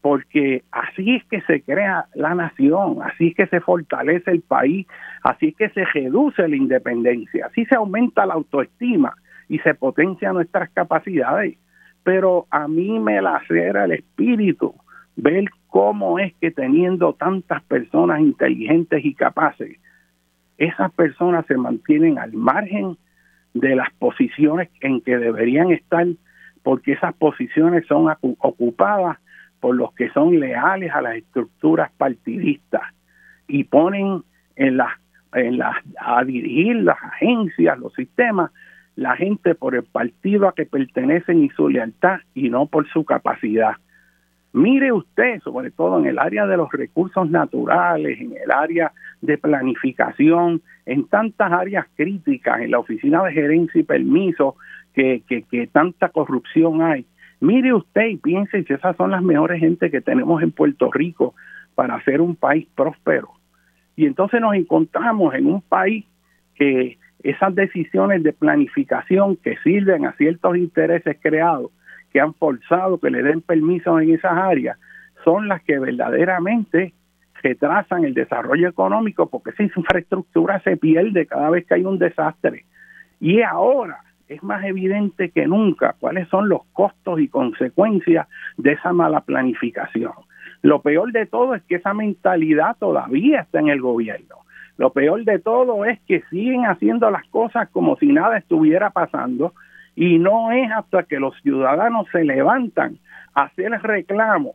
porque 0.01 0.65
así 0.71 1.17
es 1.17 1.25
que 1.25 1.41
se 1.43 1.63
crea 1.63 2.07
la 2.15 2.35
nación, 2.35 2.99
así 3.03 3.29
es 3.29 3.35
que 3.35 3.47
se 3.47 3.61
fortalece 3.61 4.31
el 4.31 4.41
país, 4.41 4.87
así 5.23 5.49
es 5.49 5.57
que 5.57 5.69
se 5.71 5.85
reduce 5.85 6.47
la 6.47 6.57
independencia, 6.57 7.47
así 7.47 7.65
se 7.67 7.77
aumenta 7.77 8.27
la 8.27 8.35
autoestima 8.35 9.15
y 9.49 9.59
se 9.61 9.75
potencia 9.75 10.33
nuestras 10.33 10.71
capacidades. 10.71 11.57
Pero 12.05 12.47
a 12.51 12.69
mí 12.69 12.99
me 13.01 13.21
lacera 13.21 13.85
el 13.85 13.93
espíritu 13.93 14.75
ver 15.17 15.45
cómo 15.77 16.19
es 16.19 16.33
que 16.41 16.51
teniendo 16.51 17.13
tantas 17.13 17.63
personas 17.65 18.21
inteligentes 18.21 19.05
y 19.05 19.13
capaces, 19.13 19.79
esas 20.57 20.91
personas 20.93 21.45
se 21.45 21.59
mantienen 21.59 22.19
al 22.19 22.33
margen 22.33 22.97
de 23.53 23.77
las 23.77 23.93
posiciones 23.99 24.71
en 24.81 25.03
que 25.03 25.19
deberían 25.19 25.73
estar, 25.73 26.07
porque 26.63 26.93
esas 26.93 27.15
posiciones 27.17 27.87
son 27.89 28.11
ocupadas 28.39 29.19
por 29.61 29.77
los 29.77 29.93
que 29.93 30.09
son 30.13 30.41
leales 30.41 30.93
a 30.95 31.03
las 31.03 31.17
estructuras 31.17 31.91
partidistas 31.99 32.81
y 33.47 33.65
ponen 33.65 34.23
en 34.57 34.79
las 34.79 34.93
en 35.35 35.59
las 35.59 35.77
a 36.01 36.25
dirigir 36.25 36.77
las 36.77 36.97
agencias, 37.03 37.79
los 37.79 37.93
sistemas, 37.93 38.51
la 38.95 39.15
gente 39.15 39.55
por 39.55 39.75
el 39.75 39.85
partido 39.85 40.49
a 40.49 40.55
que 40.55 40.65
pertenecen 40.65 41.45
y 41.45 41.51
su 41.51 41.69
lealtad 41.69 42.21
y 42.33 42.49
no 42.49 42.65
por 42.65 42.89
su 42.89 43.05
capacidad. 43.05 43.75
Mire 44.57 44.91
usted, 44.91 45.41
sobre 45.43 45.71
todo 45.71 45.99
en 45.99 46.07
el 46.07 46.19
área 46.19 46.47
de 46.47 46.57
los 46.57 46.73
recursos 46.73 47.29
naturales, 47.29 48.19
en 48.19 48.33
el 48.43 48.51
área 48.51 48.91
de 49.21 49.37
planificación, 49.37 50.63
en 50.87 51.07
tantas 51.09 51.53
áreas 51.53 51.85
críticas, 51.95 52.63
en 52.63 52.71
la 52.71 52.79
oficina 52.79 53.23
de 53.25 53.35
gerencia 53.35 53.79
y 53.79 53.85
permiso, 53.85 54.57
que, 54.95 55.23
que, 55.29 55.67
tanta 55.67 56.09
corrupción 56.09 56.81
hay. 56.81 57.05
Mire 57.39 57.75
usted 57.75 58.07
y 58.07 58.17
piense 58.17 58.65
si 58.65 58.73
esas 58.73 58.97
son 58.97 59.11
las 59.11 59.23
mejores 59.23 59.61
gente 59.61 59.91
que 59.91 60.01
tenemos 60.01 60.43
en 60.43 60.53
Puerto 60.53 60.91
Rico 60.91 61.35
para 61.75 61.97
hacer 61.97 62.23
un 62.23 62.35
país 62.35 62.67
próspero. 62.75 63.29
Y 63.95 64.07
entonces 64.07 64.41
nos 64.41 64.55
encontramos 64.55 65.35
en 65.35 65.49
un 65.49 65.61
país 65.61 66.07
que 66.55 66.97
esas 67.23 67.55
decisiones 67.55 68.23
de 68.23 68.33
planificación 68.33 69.37
que 69.37 69.59
sirven 69.59 70.07
a 70.07 70.13
ciertos 70.13 70.57
intereses 70.57 71.19
creados 71.21 71.73
que 72.13 72.21
han 72.21 72.35
forzado 72.35 72.99
que 72.99 73.11
le 73.11 73.23
den 73.23 73.41
permisos 73.41 74.01
en 74.01 74.15
esas 74.15 74.33
áreas 74.33 74.79
son 75.25 75.49
las 75.49 75.63
que 75.63 75.79
verdaderamente 75.79 76.93
retrasan 77.43 78.05
el 78.05 78.15
desarrollo 78.15 78.69
económico 78.69 79.29
porque 79.29 79.51
esa 79.51 79.63
infraestructura 79.63 80.61
se 80.61 80.77
pierde 80.77 81.27
cada 81.27 81.51
vez 81.51 81.67
que 81.67 81.75
hay 81.75 81.85
un 81.85 81.99
desastre. 81.99 82.65
Y 83.21 83.43
ahora 83.43 83.99
es 84.29 84.43
más 84.43 84.65
evidente 84.65 85.31
que 85.31 85.47
nunca 85.47 85.95
cuáles 85.99 86.29
son 86.29 86.49
los 86.49 86.65
costos 86.73 87.21
y 87.21 87.29
consecuencias 87.29 88.27
de 88.57 88.73
esa 88.73 88.93
mala 88.93 89.21
planificación. 89.21 90.13
Lo 90.63 90.81
peor 90.83 91.13
de 91.13 91.27
todo 91.27 91.55
es 91.55 91.63
que 91.65 91.77
esa 91.77 91.95
mentalidad 91.95 92.77
todavía 92.79 93.43
está 93.43 93.61
en 93.61 93.69
el 93.69 93.81
gobierno. 93.81 94.37
Lo 94.79 94.91
peor 94.91 95.25
de 95.25 95.39
todo 95.39 95.85
es 95.85 95.99
que 96.03 96.23
siguen 96.31 96.67
haciendo 96.67 97.11
las 97.11 97.27
cosas 97.29 97.69
como 97.71 97.97
si 97.97 98.07
nada 98.09 98.37
estuviera 98.37 98.91
pasando 98.91 99.55
y 99.97 100.19
no 100.19 100.53
es 100.53 100.71
hasta 100.71 101.05
que 101.05 101.19
los 101.19 101.35
ciudadanos 101.41 102.07
se 102.13 102.23
levantan 102.23 102.99
a 103.35 103.45
hacer 103.45 103.73
reclamo 103.83 104.55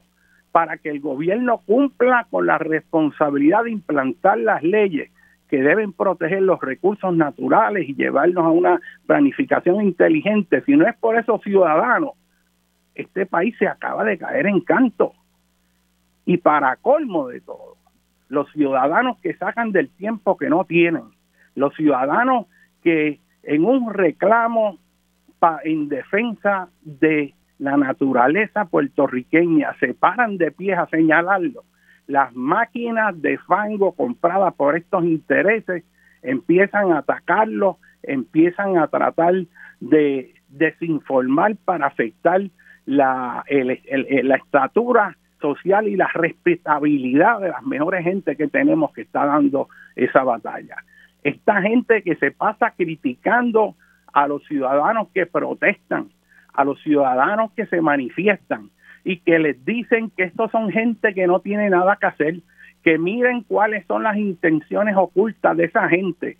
para 0.52 0.78
que 0.78 0.90
el 0.90 1.00
gobierno 1.00 1.58
cumpla 1.66 2.28
con 2.30 2.46
la 2.46 2.60
responsabilidad 2.60 3.64
de 3.64 3.72
implantar 3.72 4.38
las 4.38 4.62
leyes 4.62 5.12
que 5.50 5.62
deben 5.62 5.94
proteger 5.94 6.44
los 6.44 6.62
recursos 6.62 7.14
naturales 7.16 7.90
y 7.90 7.96
llevarnos 7.96 8.46
a 8.46 8.50
una 8.50 8.80
planificación 9.08 9.82
inteligente. 9.82 10.62
Si 10.66 10.78
no 10.78 10.88
es 10.88 10.96
por 10.98 11.18
esos 11.18 11.42
ciudadanos, 11.42 12.12
este 12.94 13.26
país 13.26 13.56
se 13.58 13.68
acaba 13.68 14.04
de 14.04 14.18
caer 14.18 14.46
en 14.46 14.62
canto. 14.62 15.14
Y 16.26 16.38
para 16.38 16.76
colmo 16.78 17.28
de 17.28 17.42
todo, 17.42 17.78
los 18.30 18.50
ciudadanos 18.52 19.18
que 19.20 19.34
sacan 19.34 19.72
del 19.72 19.90
tiempo 19.90 20.38
que 20.38 20.50
no 20.50 20.66
tienen, 20.66 21.04
los 21.56 21.76
ciudadanos 21.76 22.46
que 22.84 23.20
en 23.44 23.66
un 23.66 23.92
reclamo 23.92 24.78
en 25.64 25.90
defensa 25.90 26.70
de 26.84 27.34
la 27.60 27.78
naturaleza 27.78 28.66
puertorriqueña, 28.66 29.76
se 29.80 29.94
paran 29.94 30.38
de 30.38 30.52
pies 30.52 30.78
a 30.78 30.88
señalarlo. 30.88 31.64
Las 32.08 32.34
máquinas 32.36 33.20
de 33.22 33.38
fango 33.40 33.94
compradas 33.94 34.54
por 34.56 34.76
estos 34.76 35.04
intereses 35.06 35.84
empiezan 36.22 36.92
a 36.92 37.00
atacarlo, 37.00 37.78
empiezan 38.04 38.78
a 38.78 38.88
tratar 38.88 39.34
de 39.80 40.34
desinformar 40.50 41.56
para 41.64 41.88
afectar 41.88 42.42
la, 42.86 43.44
la 43.50 44.36
estatura 44.36 45.18
social 45.40 45.88
y 45.88 45.96
la 45.96 46.10
respetabilidad 46.14 47.40
de 47.40 47.50
las 47.50 47.64
mejores 47.64 48.04
gente 48.04 48.36
que 48.36 48.48
tenemos 48.48 48.92
que 48.94 49.02
está 49.02 49.26
dando 49.26 49.70
esa 49.96 50.24
batalla. 50.24 50.78
Esta 51.24 51.62
gente 51.62 52.02
que 52.02 52.16
se 52.16 52.32
pasa 52.32 52.74
criticando 52.76 53.76
a 54.14 54.28
los 54.28 54.44
ciudadanos 54.46 55.08
que 55.14 55.26
protestan, 55.26 56.10
a 56.54 56.64
los 56.64 56.82
ciudadanos 56.82 57.52
que 57.54 57.66
se 57.66 57.82
manifiestan 57.82 58.70
y 59.04 59.18
que 59.18 59.40
les 59.40 59.64
dicen 59.66 60.12
que 60.16 60.24
estos 60.24 60.52
son 60.52 60.70
gente 60.72 61.14
que 61.14 61.28
no 61.28 61.40
tiene 61.40 61.70
nada 61.70 61.98
que 62.00 62.08
hacer, 62.08 62.36
que 62.84 62.98
miren 62.98 63.44
cuáles 63.44 63.86
son 63.88 64.04
las 64.04 64.18
intenciones 64.18 64.96
ocultas 64.98 65.56
de 65.58 65.66
esa 65.66 65.88
gente, 65.88 66.38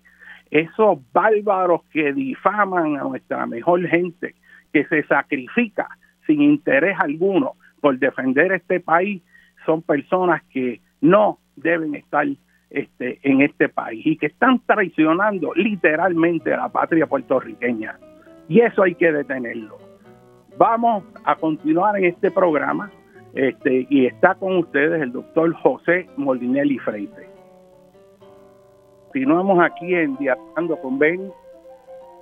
esos 0.50 0.98
bárbaros 1.12 1.82
que 1.92 2.12
difaman 2.12 2.96
a 2.96 3.04
nuestra 3.04 3.46
mejor 3.46 3.86
gente, 3.88 4.34
que 4.72 4.84
se 4.86 5.02
sacrifica 5.04 5.88
sin 6.26 6.42
interés 6.42 6.96
alguno 7.00 7.54
por 7.80 7.98
defender 7.98 8.52
este 8.52 8.80
país, 8.80 9.22
son 9.66 9.82
personas 9.82 10.42
que 10.52 10.80
no 11.00 11.38
deben 11.56 11.94
estar 11.94 12.26
este, 12.72 13.18
en 13.22 13.42
este 13.42 13.68
país 13.68 14.06
y 14.06 14.16
que 14.16 14.26
están 14.26 14.60
traicionando 14.66 15.52
literalmente 15.54 16.52
a 16.54 16.56
la 16.56 16.68
patria 16.68 17.06
puertorriqueña. 17.06 17.98
Y 18.48 18.60
eso 18.60 18.82
hay 18.82 18.94
que 18.94 19.12
detenerlo. 19.12 19.76
Vamos 20.56 21.04
a 21.24 21.34
continuar 21.36 21.98
en 21.98 22.06
este 22.06 22.30
programa 22.30 22.90
este, 23.34 23.86
y 23.88 24.06
está 24.06 24.34
con 24.34 24.56
ustedes 24.58 25.02
el 25.02 25.12
doctor 25.12 25.52
José 25.54 26.06
Molinelli 26.16 26.78
Freite. 26.78 27.28
Continuamos 29.06 29.58
aquí 29.62 29.94
en 29.94 30.16
Dialogando 30.16 30.76
con 30.80 30.98
Ben, 30.98 31.30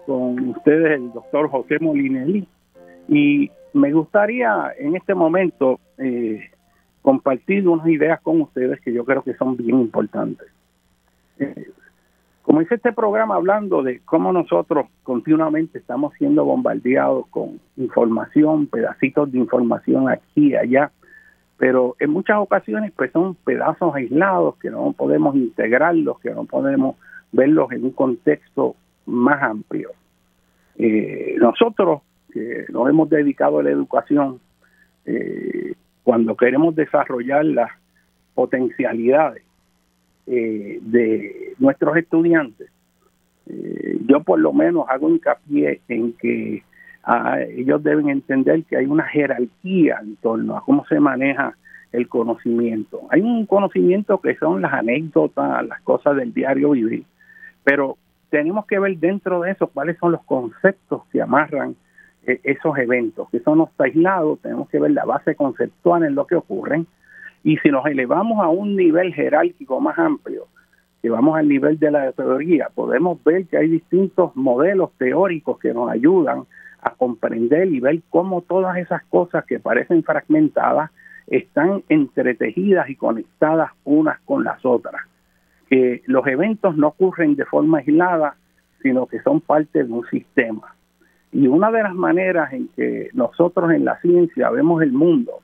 con 0.06 0.48
ustedes 0.48 0.98
el 0.98 1.12
doctor 1.12 1.48
José 1.48 1.78
Molinelli 1.80 2.46
y 3.08 3.50
me 3.72 3.92
gustaría 3.92 4.72
en 4.78 4.96
este 4.96 5.14
momento 5.14 5.78
eh, 5.98 6.50
compartir 7.02 7.68
unas 7.68 7.86
ideas 7.88 8.20
con 8.20 8.40
ustedes 8.40 8.80
que 8.80 8.92
yo 8.92 9.04
creo 9.04 9.22
que 9.22 9.34
son 9.34 9.56
bien 9.56 9.80
importantes. 9.80 10.48
Eh, 11.38 11.70
como 12.42 12.62
hice 12.62 12.74
este 12.74 12.92
programa 12.92 13.36
hablando 13.36 13.82
de 13.82 14.00
cómo 14.00 14.32
nosotros 14.32 14.86
continuamente 15.02 15.78
estamos 15.78 16.14
siendo 16.14 16.44
bombardeados 16.44 17.26
con 17.28 17.60
información, 17.76 18.66
pedacitos 18.66 19.30
de 19.30 19.38
información 19.38 20.08
aquí 20.08 20.48
y 20.48 20.56
allá, 20.56 20.90
pero 21.58 21.94
en 22.00 22.10
muchas 22.10 22.38
ocasiones 22.38 22.92
pues 22.96 23.12
son 23.12 23.34
pedazos 23.34 23.94
aislados 23.94 24.56
que 24.56 24.70
no 24.70 24.92
podemos 24.92 25.36
integrarlos, 25.36 26.18
que 26.20 26.30
no 26.30 26.44
podemos 26.44 26.96
verlos 27.32 27.70
en 27.72 27.84
un 27.84 27.92
contexto 27.92 28.74
más 29.06 29.42
amplio. 29.42 29.90
Eh, 30.76 31.36
nosotros 31.38 32.00
que 32.32 32.64
nos 32.70 32.88
hemos 32.88 33.10
dedicado 33.10 33.58
a 33.58 33.62
la 33.62 33.70
educación, 33.70 34.40
eh, 35.04 35.74
cuando 36.02 36.36
queremos 36.36 36.74
desarrollar 36.74 37.44
las 37.44 37.70
potencialidades 38.34 39.42
eh, 40.26 40.78
de 40.82 41.54
nuestros 41.58 41.96
estudiantes, 41.96 42.70
eh, 43.46 43.98
yo 44.06 44.22
por 44.22 44.38
lo 44.38 44.52
menos 44.52 44.86
hago 44.88 45.08
hincapié 45.08 45.80
en 45.88 46.12
que 46.14 46.62
ah, 47.04 47.40
ellos 47.40 47.82
deben 47.82 48.08
entender 48.08 48.64
que 48.64 48.76
hay 48.76 48.86
una 48.86 49.04
jerarquía 49.04 49.98
en 50.02 50.16
torno 50.16 50.56
a 50.56 50.64
cómo 50.64 50.84
se 50.86 51.00
maneja 51.00 51.54
el 51.92 52.08
conocimiento. 52.08 53.02
Hay 53.10 53.20
un 53.20 53.46
conocimiento 53.46 54.20
que 54.20 54.36
son 54.36 54.62
las 54.62 54.72
anécdotas, 54.72 55.66
las 55.66 55.80
cosas 55.82 56.16
del 56.16 56.32
diario 56.32 56.70
vivir, 56.70 57.04
pero 57.64 57.96
tenemos 58.30 58.66
que 58.66 58.78
ver 58.78 58.96
dentro 58.98 59.40
de 59.40 59.50
eso 59.50 59.66
cuáles 59.66 59.98
son 59.98 60.12
los 60.12 60.22
conceptos 60.24 61.02
que 61.10 61.20
amarran 61.20 61.74
esos 62.45 62.79
eventos, 62.79 63.29
que 63.31 63.38
eso 63.38 63.57
no 63.57 63.64
está 63.64 63.85
aislado, 63.85 64.38
tenemos 64.43 64.69
que 64.69 64.79
ver 64.79 64.93
la 64.93 65.05
base 65.05 65.35
conceptual 65.35 66.05
en 66.05 66.14
lo 66.14 66.27
que 66.27 66.37
ocurren, 66.37 66.87
y 67.43 67.57
si 67.59 67.71
nos 67.71 67.87
elevamos 67.87 68.45
a 68.45 68.49
un 68.49 68.77
nivel 68.77 69.14
jerárquico 69.14 69.81
más 69.81 69.99
amplio, 69.99 70.47
que 71.03 71.09
vamos 71.09 71.37
al 71.37 71.49
nivel 71.49 71.79
de 71.79 71.90
la 71.90 72.12
teoría, 72.12 72.69
podemos 72.75 73.23
ver 73.25 73.47
que 73.47 73.57
hay 73.57 73.69
distintos 73.69 74.37
modelos 74.37 74.90
teóricos 74.99 75.59
que 75.59 75.73
nos 75.73 75.90
ayudan 75.90 76.45
a 76.83 76.90
comprender 76.90 77.69
y 77.69 77.81
ver 77.81 78.01
cómo 78.11 78.43
todas 78.43 78.77
esas 78.77 79.03
cosas 79.05 79.45
que 79.47 79.59
parecen 79.59 80.03
fragmentadas 80.03 80.90
están 81.27 81.83
entretejidas 81.88 82.90
y 82.90 82.97
conectadas 82.97 83.71
unas 83.85 84.21
con 84.21 84.45
las 84.45 84.64
otras. 84.64 85.03
Que 85.69 86.03
los 86.07 86.27
eventos 86.27 86.77
no 86.77 86.88
ocurren 86.88 87.37
de 87.37 87.45
forma 87.45 87.79
aislada, 87.79 88.37
sino 88.83 89.07
que 89.07 89.21
son 89.21 89.40
parte 89.40 89.85
de 89.85 89.93
un 89.93 90.07
sistema. 90.09 90.75
Y 91.33 91.47
una 91.47 91.71
de 91.71 91.83
las 91.83 91.95
maneras 91.95 92.53
en 92.53 92.69
que 92.69 93.11
nosotros 93.12 93.71
en 93.73 93.85
la 93.85 94.01
ciencia 94.01 94.51
vemos 94.51 94.83
el 94.83 94.93
mundo 94.93 95.40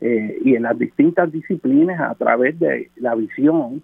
eh, 0.00 0.38
y 0.44 0.54
en 0.54 0.64
las 0.64 0.78
distintas 0.78 1.32
disciplinas 1.32 2.00
a 2.00 2.14
través 2.14 2.58
de 2.58 2.90
la 2.96 3.14
visión 3.14 3.82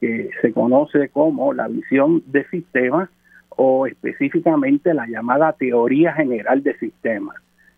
que 0.00 0.30
se 0.40 0.52
conoce 0.52 1.08
como 1.10 1.52
la 1.52 1.68
visión 1.68 2.22
de 2.26 2.46
sistemas 2.48 3.08
o 3.50 3.86
específicamente 3.86 4.94
la 4.94 5.06
llamada 5.06 5.52
teoría 5.52 6.12
general 6.14 6.62
de 6.62 6.76
sistemas. 6.78 7.36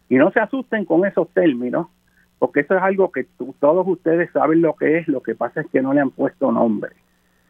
Y 0.09 0.17
no 0.17 0.31
se 0.31 0.41
asusten 0.41 0.85
con 0.85 1.05
esos 1.05 1.29
términos, 1.31 1.89
porque 2.39 2.61
eso 2.61 2.77
es 2.77 2.83
algo 2.83 3.11
que 3.11 3.27
todos 3.61 3.87
ustedes 3.87 4.31
saben 4.33 4.63
lo 4.63 4.75
que 4.75 4.99
es, 4.99 5.09
lo 5.09 5.23
que 5.23 5.35
pasa 5.35 5.61
es 5.61 5.67
que 5.69 5.83
no 5.83 5.93
le 5.93 6.01
han 6.01 6.11
puesto 6.11 6.53
nombre. 6.53 6.93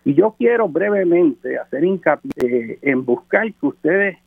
Y 0.04 0.14
yo 0.14 0.34
quiero 0.38 0.68
brevemente 0.68 1.58
hacer 1.58 1.84
hincapié 1.84 2.32
eh, 2.42 2.78
en 2.82 3.04
buscar 3.04 3.52
que 3.52 3.66
ustedes 3.66 4.18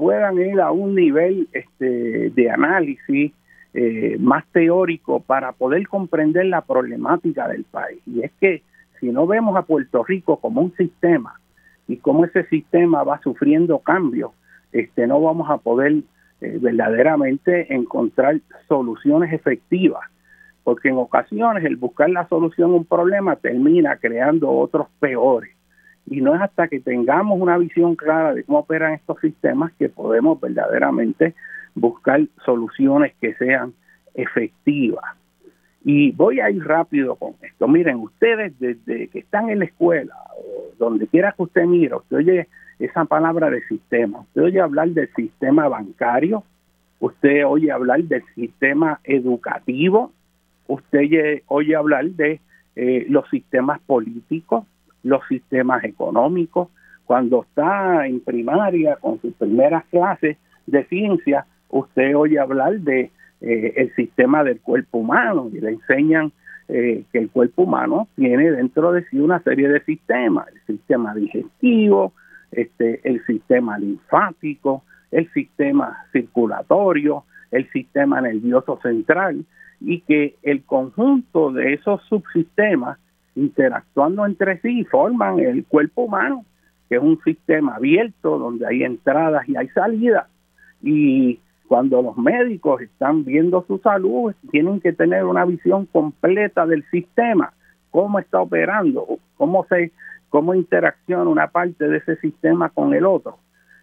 puedan 0.00 0.38
ir 0.38 0.58
a 0.62 0.72
un 0.72 0.94
nivel 0.94 1.46
este, 1.52 2.30
de 2.30 2.50
análisis 2.50 3.32
eh, 3.74 4.16
más 4.18 4.46
teórico 4.50 5.20
para 5.20 5.52
poder 5.52 5.86
comprender 5.88 6.46
la 6.46 6.62
problemática 6.62 7.46
del 7.48 7.64
país. 7.64 8.00
Y 8.06 8.22
es 8.22 8.32
que 8.40 8.62
si 8.98 9.10
no 9.10 9.26
vemos 9.26 9.54
a 9.56 9.62
Puerto 9.62 10.02
Rico 10.02 10.38
como 10.38 10.62
un 10.62 10.74
sistema 10.74 11.38
y 11.86 11.98
cómo 11.98 12.24
ese 12.24 12.46
sistema 12.46 13.02
va 13.04 13.20
sufriendo 13.20 13.78
cambios, 13.80 14.30
este, 14.72 15.06
no 15.06 15.20
vamos 15.20 15.50
a 15.50 15.58
poder 15.58 15.96
eh, 16.40 16.58
verdaderamente 16.58 17.74
encontrar 17.74 18.40
soluciones 18.68 19.34
efectivas, 19.34 20.04
porque 20.64 20.88
en 20.88 20.96
ocasiones 20.96 21.62
el 21.62 21.76
buscar 21.76 22.08
la 22.08 22.26
solución 22.28 22.70
a 22.70 22.76
un 22.76 22.86
problema 22.86 23.36
termina 23.36 23.96
creando 23.96 24.50
otros 24.50 24.86
peores. 24.98 25.50
Y 26.10 26.20
no 26.20 26.34
es 26.34 26.42
hasta 26.42 26.68
que 26.68 26.80
tengamos 26.80 27.40
una 27.40 27.56
visión 27.56 27.96
clara 27.96 28.34
de 28.34 28.44
cómo 28.44 28.58
operan 28.58 28.92
estos 28.92 29.18
sistemas 29.20 29.72
que 29.78 29.88
podemos 29.88 30.38
verdaderamente 30.38 31.34
buscar 31.74 32.20
soluciones 32.44 33.14
que 33.20 33.32
sean 33.34 33.72
efectivas. 34.14 35.04
Y 35.82 36.10
voy 36.10 36.40
a 36.40 36.50
ir 36.50 36.62
rápido 36.62 37.14
con 37.14 37.34
esto. 37.40 37.66
Miren, 37.66 37.96
ustedes 37.96 38.52
desde 38.58 39.08
que 39.08 39.20
están 39.20 39.48
en 39.48 39.60
la 39.60 39.64
escuela, 39.64 40.14
o 40.36 40.74
donde 40.78 41.06
quiera 41.06 41.32
que 41.32 41.44
usted 41.44 41.64
mire, 41.64 41.94
usted 41.94 42.16
oye 42.18 42.48
esa 42.78 43.06
palabra 43.06 43.48
de 43.48 43.62
sistema, 43.62 44.20
usted 44.20 44.42
oye 44.42 44.60
hablar 44.60 44.90
del 44.90 45.08
sistema 45.14 45.68
bancario, 45.68 46.44
usted 46.98 47.46
oye 47.46 47.72
hablar 47.72 48.02
del 48.02 48.22
sistema 48.34 49.00
educativo, 49.04 50.12
usted 50.70 51.42
oye, 51.48 51.76
hablar 51.76 52.06
de 52.10 52.40
eh, 52.76 53.06
los 53.08 53.28
sistemas 53.28 53.80
políticos, 53.80 54.64
los 55.02 55.20
sistemas 55.28 55.84
económicos. 55.84 56.68
Cuando 57.04 57.42
está 57.42 58.06
en 58.06 58.20
primaria 58.20 58.96
con 58.96 59.20
sus 59.20 59.34
primeras 59.34 59.84
clases 59.86 60.36
de 60.66 60.84
ciencia, 60.84 61.46
usted 61.68 62.16
oye 62.16 62.38
hablar 62.38 62.78
de 62.80 63.10
eh, 63.40 63.72
el 63.76 63.94
sistema 63.94 64.44
del 64.44 64.60
cuerpo 64.60 64.98
humano 64.98 65.48
y 65.52 65.60
le 65.60 65.70
enseñan 65.70 66.32
eh, 66.68 67.04
que 67.12 67.18
el 67.18 67.30
cuerpo 67.30 67.62
humano 67.62 68.06
tiene 68.14 68.50
dentro 68.52 68.92
de 68.92 69.04
sí 69.08 69.18
una 69.18 69.42
serie 69.42 69.68
de 69.68 69.82
sistemas, 69.84 70.46
el 70.54 70.76
sistema 70.76 71.14
digestivo, 71.14 72.12
este, 72.52 73.00
el 73.02 73.24
sistema 73.26 73.78
linfático, 73.78 74.84
el 75.10 75.28
sistema 75.32 76.04
circulatorio, 76.12 77.24
el 77.50 77.68
sistema 77.70 78.20
nervioso 78.20 78.78
central 78.82 79.44
y 79.80 80.02
que 80.02 80.36
el 80.42 80.62
conjunto 80.62 81.50
de 81.50 81.74
esos 81.74 82.02
subsistemas 82.08 82.98
interactuando 83.34 84.26
entre 84.26 84.60
sí 84.60 84.84
forman 84.84 85.38
el 85.40 85.64
cuerpo 85.64 86.02
humano, 86.02 86.44
que 86.88 86.96
es 86.96 87.02
un 87.02 87.20
sistema 87.22 87.76
abierto 87.76 88.38
donde 88.38 88.66
hay 88.66 88.82
entradas 88.82 89.48
y 89.48 89.56
hay 89.56 89.68
salidas. 89.68 90.26
Y 90.82 91.38
cuando 91.68 92.02
los 92.02 92.16
médicos 92.16 92.80
están 92.80 93.24
viendo 93.24 93.64
su 93.66 93.78
salud, 93.78 94.34
tienen 94.50 94.80
que 94.80 94.92
tener 94.92 95.24
una 95.24 95.44
visión 95.44 95.86
completa 95.86 96.66
del 96.66 96.84
sistema, 96.90 97.52
cómo 97.90 98.18
está 98.18 98.40
operando, 98.40 99.06
cómo 99.36 99.64
se 99.68 99.92
cómo 100.30 100.54
interacciona 100.54 101.28
una 101.28 101.48
parte 101.48 101.86
de 101.86 101.98
ese 101.98 102.16
sistema 102.16 102.70
con 102.70 102.94
el 102.94 103.04
otro. 103.04 103.38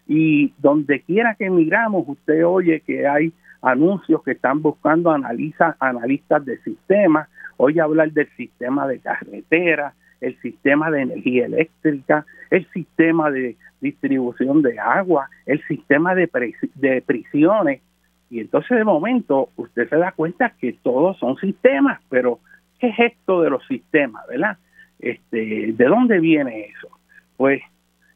Y 0.08 0.54
donde 0.58 1.02
quiera 1.02 1.36
que 1.36 1.50
miramos, 1.50 2.08
usted 2.08 2.46
oye 2.46 2.82
que 2.82 3.06
hay 3.06 3.34
anuncios 3.62 4.24
que 4.24 4.32
están 4.32 4.62
buscando 4.62 5.12
analiza, 5.12 5.76
analistas 5.80 6.46
de 6.46 6.58
sistemas, 6.60 7.28
oye 7.58 7.82
hablar 7.82 8.12
del 8.12 8.30
sistema 8.36 8.88
de 8.88 9.00
carretera, 9.00 9.94
el 10.22 10.40
sistema 10.42 10.90
de 10.90 11.02
energía 11.02 11.46
eléctrica, 11.46 12.26
el 12.50 12.68
sistema 12.72 13.30
de 13.30 13.56
distribución 13.82 14.62
de 14.62 14.80
agua, 14.80 15.30
el 15.46 15.62
sistema 15.68 16.16
de, 16.16 16.30
de 16.76 17.02
prisiones. 17.02 17.82
Y 18.30 18.40
entonces 18.40 18.78
de 18.78 18.84
momento 18.84 19.50
usted 19.56 19.88
se 19.90 19.98
da 19.98 20.12
cuenta 20.12 20.54
que 20.60 20.74
todos 20.84 21.18
son 21.18 21.38
sistemas, 21.38 22.02
pero 22.10 22.40
¿qué 22.80 22.90
es 22.90 23.00
esto 23.00 23.42
de 23.42 23.50
los 23.50 23.66
sistemas, 23.68 24.26
verdad? 24.28 24.58
Este, 25.00 25.74
¿De 25.74 25.86
dónde 25.86 26.20
viene 26.20 26.66
eso? 26.66 26.90
Pues 27.38 27.62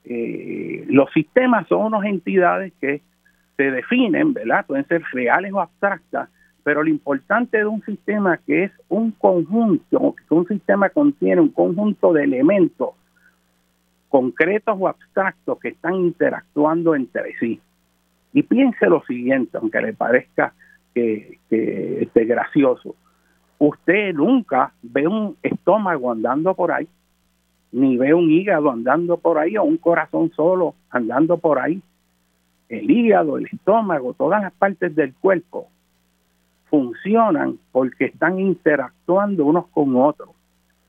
eh, 0.06 0.86
los 0.90 1.12
sistemas 1.14 1.68
son 1.68 1.94
unas 1.94 2.06
entidades 2.06 2.74
que 2.82 3.02
se 3.58 3.72
definen, 3.72 4.34
¿verdad? 4.34 4.66
Pueden 4.66 4.88
ser 4.88 5.04
reales 5.14 5.54
o 5.54 5.62
abstractas, 5.62 6.30
pero 6.64 6.84
lo 6.84 6.90
importante 6.90 7.58
de 7.58 7.66
un 7.66 7.82
sistema 7.84 8.38
que 8.38 8.66
es 8.66 8.72
un 8.90 9.12
conjunto, 9.12 10.16
que 10.28 10.34
un 10.34 10.48
sistema 10.48 10.90
contiene 10.90 11.42
un 11.42 11.50
conjunto 11.50 12.14
de 12.14 12.24
elementos 12.24 12.90
concretos 14.10 14.76
o 14.80 14.88
abstractos 14.88 15.58
que 15.60 15.70
están 15.70 15.96
interactuando 15.96 16.96
entre 16.96 17.36
sí. 17.40 17.60
Y 18.34 18.44
piense 18.44 18.88
lo 18.88 19.04
siguiente, 19.06 19.58
aunque 19.58 19.82
le 19.82 19.94
parezca 19.94 20.54
que, 20.94 21.40
que 21.50 22.26
gracioso, 22.26 22.96
usted 23.58 24.14
nunca 24.14 24.74
ve 24.82 25.08
un 25.08 25.38
estómago 25.42 26.12
andando 26.12 26.54
por 26.54 26.72
ahí, 26.72 26.88
ni 27.72 27.98
ve 27.98 28.14
un 28.14 28.30
hígado 28.30 28.70
andando 28.70 29.18
por 29.18 29.38
ahí 29.38 29.58
o 29.58 29.64
un 29.64 29.78
corazón 29.78 30.32
solo 30.36 30.76
andando 30.90 31.38
por 31.38 31.60
ahí. 31.60 31.82
El 32.68 32.92
hígado, 32.92 33.38
el 33.38 33.48
estómago, 33.48 34.14
todas 34.14 34.42
las 34.42 34.54
partes 34.54 34.94
del 34.94 35.14
cuerpo 35.14 35.68
funcionan 36.72 37.60
porque 37.74 38.06
están 38.06 38.40
interactuando 38.40 39.46
unos 39.46 39.68
con 39.68 39.96
otros. 39.98 40.30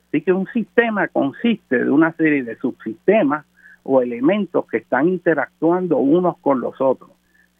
Así 0.07 0.21
que 0.21 0.31
un 0.31 0.47
sistema 0.47 1.09
consiste 1.09 1.83
de 1.83 1.91
una 1.91 2.13
serie 2.13 2.43
de 2.43 2.55
subsistemas 2.55 3.45
o 3.83 4.01
elementos 4.01 4.65
que 4.67 4.77
están 4.77 5.09
interactuando 5.09 5.97
unos 5.97 6.37
con 6.37 6.61
los 6.61 6.79
otros. 6.79 7.11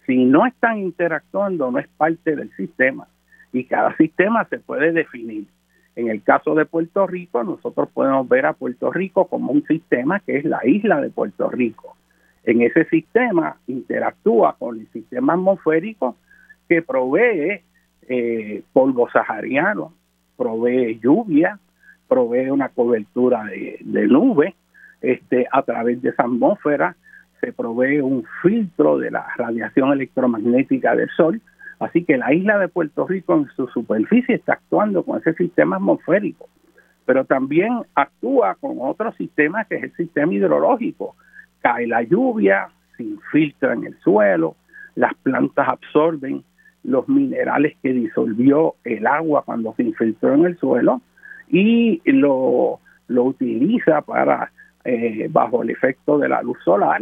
Si 0.07 0.23
no 0.23 0.45
están 0.45 0.79
interactuando, 0.79 1.69
no 1.69 1.79
es 1.79 1.87
parte 1.97 2.35
del 2.35 2.49
sistema. 2.55 3.07
Y 3.51 3.65
cada 3.65 3.95
sistema 3.97 4.45
se 4.45 4.59
puede 4.59 4.93
definir. 4.93 5.45
En 5.97 6.07
el 6.07 6.23
caso 6.23 6.55
de 6.55 6.65
Puerto 6.65 7.05
Rico, 7.05 7.43
nosotros 7.43 7.89
podemos 7.93 8.27
ver 8.29 8.45
a 8.45 8.53
Puerto 8.53 8.89
Rico 8.91 9.27
como 9.27 9.51
un 9.51 9.65
sistema 9.65 10.21
que 10.21 10.37
es 10.37 10.45
la 10.45 10.65
isla 10.65 11.01
de 11.01 11.09
Puerto 11.09 11.49
Rico. 11.49 11.97
En 12.45 12.61
ese 12.61 12.85
sistema 12.85 13.57
interactúa 13.67 14.55
con 14.57 14.79
el 14.79 14.87
sistema 14.87 15.33
atmosférico 15.33 16.15
que 16.69 16.81
provee 16.81 17.61
eh, 18.09 18.63
polvo 18.73 19.09
sahariano, 19.09 19.93
provee 20.37 20.99
lluvia, 20.99 21.59
provee 22.07 22.49
una 22.49 22.69
cobertura 22.69 23.45
de, 23.45 24.07
nube, 24.07 24.55
este, 25.01 25.47
a 25.51 25.61
través 25.63 26.01
de 26.01 26.09
esa 26.09 26.23
atmósfera 26.23 26.95
se 27.43 27.51
provee 27.51 27.99
un 27.99 28.23
filtro 28.41 28.97
de 28.97 29.11
la 29.11 29.25
radiación 29.35 29.91
electromagnética 29.91 30.95
del 30.95 31.09
Sol, 31.09 31.41
así 31.79 32.05
que 32.05 32.17
la 32.17 32.33
isla 32.33 32.57
de 32.57 32.69
Puerto 32.69 33.05
Rico 33.05 33.35
en 33.35 33.47
su 33.55 33.67
superficie 33.67 34.35
está 34.35 34.53
actuando 34.53 35.03
con 35.03 35.19
ese 35.19 35.33
sistema 35.33 35.75
atmosférico, 35.75 36.47
pero 37.05 37.25
también 37.25 37.81
actúa 37.95 38.55
con 38.55 38.77
otro 38.79 39.11
sistema 39.13 39.65
que 39.65 39.75
es 39.75 39.83
el 39.83 39.93
sistema 39.95 40.33
hidrológico. 40.33 41.17
Cae 41.59 41.85
la 41.85 42.01
lluvia, 42.01 42.69
se 42.95 43.03
infiltra 43.03 43.73
en 43.73 43.87
el 43.87 43.99
suelo, 43.99 44.55
las 44.95 45.13
plantas 45.15 45.67
absorben 45.67 46.45
los 46.83 47.07
minerales 47.07 47.75
que 47.81 47.93
disolvió 47.93 48.75
el 48.83 49.07
agua 49.07 49.43
cuando 49.45 49.73
se 49.75 49.83
infiltró 49.83 50.33
en 50.33 50.45
el 50.45 50.57
suelo 50.57 51.01
y 51.49 52.01
lo, 52.05 52.79
lo 53.07 53.23
utiliza 53.23 54.01
para, 54.01 54.51
eh, 54.83 55.27
bajo 55.31 55.63
el 55.63 55.69
efecto 55.69 56.17
de 56.17 56.29
la 56.29 56.41
luz 56.41 56.57
solar, 56.63 57.01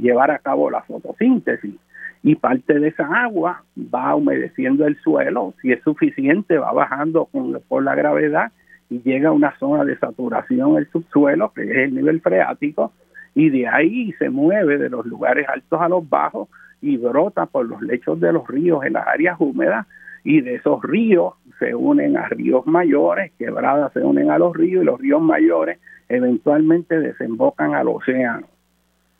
llevar 0.00 0.30
a 0.30 0.38
cabo 0.38 0.70
la 0.70 0.82
fotosíntesis. 0.82 1.74
Y 2.22 2.34
parte 2.34 2.78
de 2.78 2.88
esa 2.88 3.06
agua 3.22 3.62
va 3.76 4.14
humedeciendo 4.14 4.86
el 4.86 4.96
suelo, 5.00 5.54
si 5.62 5.72
es 5.72 5.82
suficiente 5.82 6.58
va 6.58 6.72
bajando 6.72 7.26
con, 7.26 7.60
por 7.68 7.82
la 7.84 7.94
gravedad 7.94 8.50
y 8.90 9.00
llega 9.02 9.28
a 9.28 9.32
una 9.32 9.56
zona 9.58 9.84
de 9.84 9.96
saturación 9.98 10.76
el 10.76 10.90
subsuelo, 10.90 11.52
que 11.52 11.62
es 11.62 11.76
el 11.76 11.94
nivel 11.94 12.20
freático, 12.20 12.92
y 13.34 13.50
de 13.50 13.68
ahí 13.68 14.12
se 14.18 14.30
mueve 14.30 14.78
de 14.78 14.90
los 14.90 15.06
lugares 15.06 15.48
altos 15.48 15.80
a 15.80 15.88
los 15.88 16.08
bajos 16.08 16.48
y 16.80 16.96
brota 16.96 17.46
por 17.46 17.66
los 17.66 17.82
lechos 17.82 18.20
de 18.20 18.32
los 18.32 18.46
ríos 18.46 18.84
en 18.84 18.94
las 18.94 19.06
áreas 19.06 19.36
húmedas 19.38 19.86
y 20.24 20.40
de 20.40 20.56
esos 20.56 20.82
ríos 20.82 21.34
se 21.58 21.74
unen 21.74 22.16
a 22.16 22.28
ríos 22.28 22.66
mayores, 22.66 23.32
quebradas 23.38 23.92
se 23.92 24.00
unen 24.00 24.30
a 24.30 24.38
los 24.38 24.56
ríos 24.56 24.82
y 24.82 24.86
los 24.86 25.00
ríos 25.00 25.20
mayores 25.20 25.78
eventualmente 26.08 26.98
desembocan 26.98 27.74
al 27.74 27.88
océano. 27.88 28.46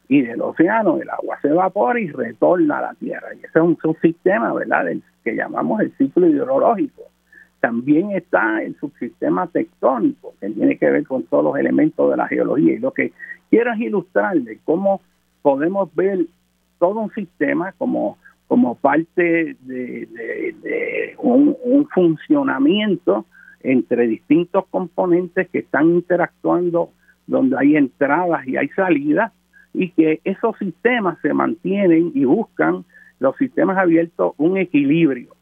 Y 0.09 0.22
del 0.22 0.40
océano 0.40 0.98
el 0.98 1.11
agua 1.11 1.38
se 1.42 1.48
evapora 1.48 2.00
y 2.00 2.09
retorna 2.09 2.78
a 2.78 2.82
la 2.82 2.94
tierra. 2.94 3.28
Y 3.34 3.38
ese 3.38 3.59
es 3.59 3.62
un, 3.62 3.76
subsistema, 3.76 4.54
¿verdad?, 4.54 4.86
del, 4.86 5.02
que 5.22 5.34
llamamos 5.34 5.80
el 5.80 5.92
ciclo 5.98 6.26
hidrológico. 6.26 7.02
También 7.61 8.12
está 8.12 8.62
el 8.62 8.76
subsistema 8.76 9.48
tectónico, 9.48 10.34
que 10.40 10.48
tiene 10.48 10.78
que 10.78 10.90
ver 10.90 11.06
con 11.06 11.24
todos 11.24 11.44
los 11.44 11.59
elementos 11.59 12.11
de 12.11 12.16
la 12.16 12.28
geología. 12.28 12.74
Y 12.74 12.78
lo 12.78 12.92
que 12.92 13.12
quiero 13.50 13.72
es 13.72 13.80
ilustrarle 13.80 14.61
cómo 14.64 15.02
podemos 15.42 15.94
ver 15.94 16.26
todo 16.79 17.01
un 17.01 17.11
sistema 17.12 17.72
como, 17.72 18.18
como 18.47 18.74
parte 18.76 19.57
de, 19.61 20.09
un, 21.18 21.57
funcionamiento 21.95 23.26
entre 23.61 24.07
distintos 24.07 24.64
componentes 24.70 25.49
que 25.49 25.59
están 25.61 25.87
interactuando 25.87 26.91
donde 27.26 27.57
hay 27.59 27.76
entradas 27.76 28.47
y 28.47 28.57
hay 28.57 28.68
salidas 28.68 29.33
y 29.74 29.91
que 29.91 30.20
esos 30.24 30.57
sistemas 30.59 31.18
se 31.22 31.33
mantienen 31.35 32.12
y 32.14 32.24
buscan 32.24 32.85
los 33.20 33.37
sistemas 33.37 33.76
abiertos 33.79 34.33
un 34.39 34.57
equilibrio. 34.59 35.35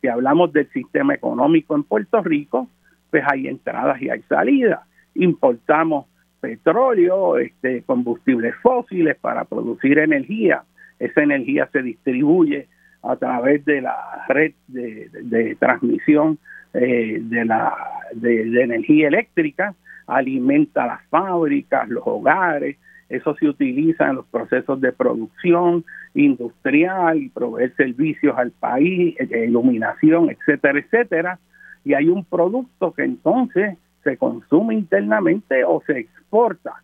Si 0.00 0.08
hablamos 0.08 0.52
del 0.52 0.68
sistema 0.70 1.14
económico 1.14 1.74
en 1.76 1.84
Puerto 1.84 2.22
Rico, 2.22 2.68
pues 3.10 3.22
hay 3.26 3.48
entradas 3.48 4.00
y 4.02 4.10
hay 4.10 4.22
salidas. 4.22 4.80
Importamos 5.14 6.06
petróleo, 6.40 7.36
este, 7.38 7.82
combustibles 7.82 8.54
fósiles 8.62 9.16
para 9.16 9.44
producir 9.44 9.98
energía 9.98 10.64
esa 11.00 11.22
energía 11.22 11.68
se 11.72 11.82
distribuye 11.82 12.68
a 13.02 13.16
través 13.16 13.64
de 13.64 13.80
la 13.80 14.24
red 14.28 14.52
de, 14.68 15.56
transmisión 15.58 16.38
eh, 16.74 17.18
de, 17.20 17.44
la, 17.44 17.74
de, 18.12 18.62
energía 18.62 19.08
eléctrica, 19.08 19.74
alimenta 20.06 20.86
las 20.86 21.02
fábricas, 21.08 21.88
los 21.88 22.02
hogares, 22.06 22.76
eso 23.08 23.34
se 23.36 23.48
utiliza 23.48 24.08
en 24.08 24.16
los 24.16 24.26
procesos 24.26 24.80
de 24.80 24.92
producción 24.92 25.84
industrial 26.14 27.18
y 27.18 27.28
proveer 27.28 27.74
servicios 27.74 28.36
al 28.38 28.52
país, 28.52 29.16
eh, 29.18 29.46
iluminación, 29.48 30.30
etcétera, 30.30 30.78
etcétera. 30.78 31.38
Y 31.84 31.94
hay 31.94 32.08
un 32.08 32.24
producto 32.24 32.92
que 32.92 33.02
entonces 33.02 33.78
se 34.04 34.16
consume 34.16 34.74
internamente 34.74 35.64
o 35.64 35.82
se 35.86 35.98
exporta. 35.98 36.82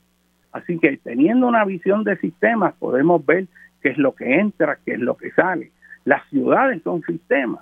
Así 0.53 0.79
que 0.79 0.97
teniendo 0.97 1.47
una 1.47 1.65
visión 1.65 2.03
de 2.03 2.17
sistemas 2.17 2.75
podemos 2.75 3.25
ver 3.25 3.47
qué 3.87 3.93
es 3.93 3.99
lo 3.99 4.17
que 4.17 4.41
entra, 4.41 4.79
qué 4.85 4.95
es 4.95 4.99
lo 4.99 5.17
que 5.17 5.31
sale. 5.31 5.71
Las 6.05 6.29
ciudades 6.29 6.83
son 6.83 7.03
sistemas. 7.03 7.61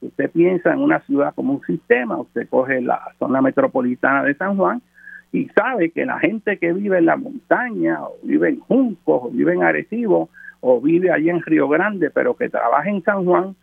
usted 0.00 0.30
piensa 0.30 0.72
en 0.72 0.78
una 0.78 1.00
ciudad 1.00 1.34
como 1.34 1.54
un 1.54 1.62
sistema, 1.62 2.18
usted 2.18 2.48
coge 2.48 2.80
la 2.80 3.00
zona 3.18 3.42
metropolitana 3.42 4.22
de 4.22 4.34
San 4.34 4.56
Juan 4.56 4.80
y 5.32 5.48
sabe 5.48 5.90
que 5.90 6.06
la 6.06 6.20
gente 6.20 6.58
que 6.58 6.72
vive 6.72 6.98
en 6.98 7.06
la 7.06 7.16
montaña, 7.16 8.00
o 8.00 8.14
vive 8.22 8.50
en 8.50 8.60
Juncos, 8.60 9.22
o 9.24 9.30
vive 9.30 9.54
en 9.54 9.64
Arecibo, 9.64 10.28
o 10.60 10.80
vive 10.80 11.10
allí 11.10 11.30
en 11.30 11.42
Río 11.42 11.68
Grande, 11.68 12.10
pero 12.10 12.36
que 12.36 12.48
trabaja 12.48 12.88
en 12.88 13.02
San 13.02 13.24
Juan, 13.24 13.56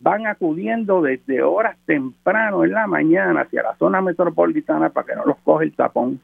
van 0.00 0.26
acudiendo 0.26 1.02
desde 1.02 1.40
horas 1.44 1.76
temprano 1.86 2.64
en 2.64 2.72
la 2.72 2.88
mañana 2.88 3.42
hacia 3.42 3.62
la 3.62 3.76
zona 3.76 4.00
metropolitana 4.00 4.88
para 4.88 5.06
que 5.06 5.14
no 5.14 5.24
los 5.24 5.36
coge 5.44 5.66
el 5.66 5.76
tapón. 5.76 6.18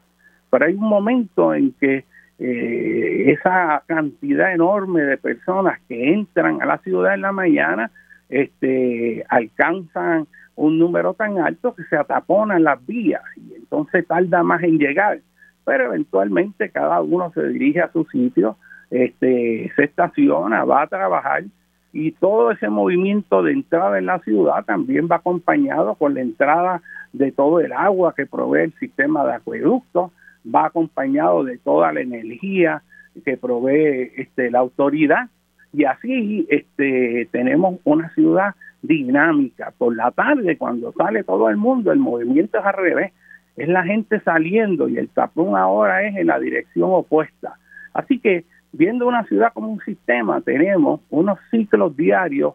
Pero 0.50 0.66
hay 0.66 0.74
un 0.74 0.88
momento 0.88 1.54
en 1.54 1.72
que 1.74 2.04
eh, 2.42 3.32
esa 3.32 3.82
cantidad 3.86 4.54
enorme 4.54 5.02
de 5.02 5.18
personas 5.18 5.78
que 5.86 6.14
entran 6.14 6.62
a 6.62 6.64
la 6.66 6.78
ciudad 6.78 7.12
en 7.12 7.20
la 7.20 7.32
mañana 7.32 7.90
este, 8.30 9.24
alcanzan 9.28 10.26
un 10.56 10.78
número 10.78 11.12
tan 11.12 11.38
alto 11.38 11.74
que 11.74 11.84
se 11.84 11.96
ataponan 11.96 12.64
las 12.64 12.84
vías 12.86 13.22
y 13.36 13.56
entonces 13.56 14.06
tarda 14.06 14.42
más 14.42 14.62
en 14.62 14.78
llegar. 14.78 15.20
Pero 15.66 15.84
eventualmente 15.84 16.70
cada 16.70 17.02
uno 17.02 17.30
se 17.34 17.46
dirige 17.48 17.82
a 17.82 17.92
su 17.92 18.04
sitio, 18.06 18.56
este, 18.90 19.70
se 19.76 19.84
estaciona, 19.84 20.64
va 20.64 20.82
a 20.82 20.86
trabajar 20.86 21.44
y 21.92 22.12
todo 22.12 22.52
ese 22.52 22.70
movimiento 22.70 23.42
de 23.42 23.52
entrada 23.52 23.98
en 23.98 24.06
la 24.06 24.18
ciudad 24.20 24.64
también 24.64 25.08
va 25.10 25.16
acompañado 25.16 25.94
con 25.96 26.14
la 26.14 26.20
entrada 26.20 26.80
de 27.12 27.32
todo 27.32 27.60
el 27.60 27.72
agua 27.72 28.14
que 28.16 28.24
provee 28.24 28.62
el 28.62 28.72
sistema 28.78 29.26
de 29.26 29.34
acueducto 29.34 30.12
va 30.46 30.66
acompañado 30.66 31.44
de 31.44 31.58
toda 31.58 31.92
la 31.92 32.00
energía 32.00 32.82
que 33.24 33.36
provee 33.36 34.12
este, 34.16 34.50
la 34.50 34.60
autoridad 34.60 35.28
y 35.72 35.84
así 35.84 36.46
este, 36.48 37.28
tenemos 37.30 37.78
una 37.84 38.12
ciudad 38.14 38.54
dinámica. 38.82 39.72
Por 39.76 39.94
la 39.94 40.10
tarde, 40.10 40.56
cuando 40.56 40.92
sale 40.92 41.22
todo 41.22 41.48
el 41.48 41.56
mundo, 41.56 41.92
el 41.92 41.98
movimiento 41.98 42.58
es 42.58 42.64
al 42.64 42.74
revés, 42.74 43.12
es 43.56 43.68
la 43.68 43.84
gente 43.84 44.20
saliendo 44.20 44.88
y 44.88 44.96
el 44.96 45.08
tapón 45.08 45.56
ahora 45.56 46.02
es 46.06 46.16
en 46.16 46.26
la 46.26 46.38
dirección 46.38 46.90
opuesta. 46.92 47.54
Así 47.92 48.18
que 48.18 48.44
viendo 48.72 49.06
una 49.06 49.24
ciudad 49.24 49.52
como 49.52 49.68
un 49.68 49.80
sistema, 49.80 50.40
tenemos 50.40 51.00
unos 51.10 51.38
ciclos 51.50 51.96
diarios 51.96 52.54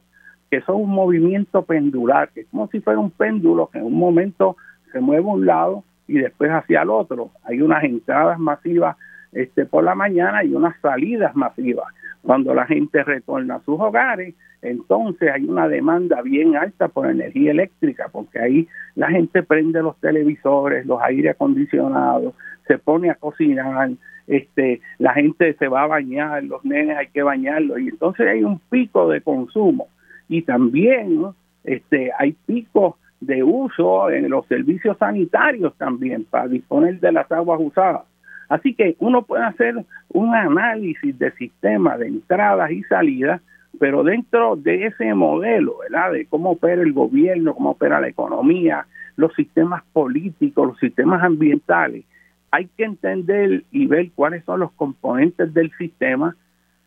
que 0.50 0.62
son 0.62 0.78
un 0.78 0.90
movimiento 0.90 1.64
pendular, 1.64 2.30
que 2.30 2.42
es 2.42 2.48
como 2.48 2.68
si 2.68 2.80
fuera 2.80 3.00
un 3.00 3.12
péndulo 3.12 3.68
que 3.68 3.80
en 3.80 3.86
un 3.86 3.98
momento 3.98 4.58
se 4.92 5.00
mueve 5.00 5.24
a 5.24 5.34
un 5.34 5.46
lado 5.46 5.84
y 6.08 6.20
después 6.20 6.52
hacia 6.52 6.82
el 6.82 6.90
otro. 6.90 7.32
Hay 7.44 7.62
unas 7.62 7.84
entradas 7.84 8.40
masivas 8.40 8.98
este, 9.32 9.66
por 9.66 9.84
la 9.84 9.96
mañana 9.96 10.44
y 10.44 10.54
unas 10.54 10.80
salidas 10.82 11.36
masivas. 11.36 11.88
Cuando 12.22 12.54
la 12.54 12.66
gente 12.66 13.04
retorna 13.04 13.56
a 13.56 13.62
sus 13.62 13.80
hogares, 13.80 14.34
entonces 14.62 15.30
hay 15.32 15.44
una 15.44 15.68
demanda 15.68 16.22
bien 16.22 16.56
alta 16.56 16.88
por 16.88 17.10
energía 17.10 17.52
eléctrica, 17.52 18.10
porque 18.12 18.40
ahí 18.40 18.68
la 18.96 19.10
gente 19.10 19.44
prende 19.44 19.82
los 19.84 20.00
televisores, 20.00 20.86
los 20.86 21.02
aire 21.04 21.32
acondicionados, 21.32 22.34
se 22.68 22.80
pone 22.80 23.12
a 23.12 23.16
cocinar, 23.16 23.92
este, 24.26 24.82
la 24.98 25.14
gente 25.14 25.54
se 25.54 25.68
va 25.68 25.84
a 25.84 25.88
bañar, 25.88 26.44
los 26.44 26.66
nenes 26.66 26.98
hay 26.98 27.08
que 27.08 27.22
bañarlos, 27.22 27.80
y 27.80 27.90
entonces 27.90 28.28
hay 28.28 28.44
un 28.44 28.60
pico 28.70 29.08
de 29.10 29.22
consumo. 29.22 29.88
Y 30.28 30.42
también 30.42 31.28
este, 31.64 32.12
hay 32.18 32.36
picos 32.48 32.96
de 33.22 33.44
uso 33.44 34.10
en 34.10 34.30
los 34.30 34.46
servicios 34.48 34.98
sanitarios 34.98 35.76
también 35.78 36.26
para 36.26 36.48
disponer 36.48 37.00
de 37.00 37.12
las 37.12 37.32
aguas 37.32 37.60
usadas. 37.62 38.04
Así 38.50 38.76
que 38.76 38.96
uno 39.00 39.24
puede 39.24 39.44
hacer 39.44 39.76
un 40.10 40.36
análisis 40.36 41.18
de 41.18 41.32
sistema 41.32 41.98
de 41.98 42.08
entradas 42.08 42.72
y 42.72 42.84
salidas, 42.84 43.42
pero 43.80 44.04
dentro 44.04 44.56
de 44.56 44.86
ese 44.88 45.14
modelo, 45.14 45.78
¿verdad? 45.80 46.12
De 46.14 46.26
cómo 46.28 46.52
opera 46.52 46.82
el 46.82 46.94
gobierno, 46.94 47.56
cómo 47.56 47.72
opera 47.72 48.00
la 48.00 48.08
economía, 48.08 48.86
los 49.18 49.34
sistemas 49.34 49.84
políticos, 49.94 50.68
los 50.68 50.80
sistemas 50.80 51.24
ambientales, 51.24 52.06
hay 52.52 52.70
que 52.78 52.86
entender 52.86 53.64
y 53.72 53.86
ver 53.88 54.12
cuáles 54.16 54.46
son 54.46 54.62
los 54.62 54.72
componentes 54.74 55.54
del 55.54 55.72
sistema, 55.78 56.36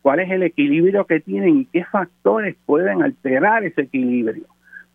cuál 0.01 0.19
es 0.19 0.31
el 0.31 0.43
equilibrio 0.43 1.05
que 1.05 1.19
tienen 1.19 1.59
y 1.59 1.65
qué 1.65 1.85
factores 1.85 2.55
pueden 2.65 3.03
alterar 3.03 3.63
ese 3.63 3.81
equilibrio. 3.81 4.45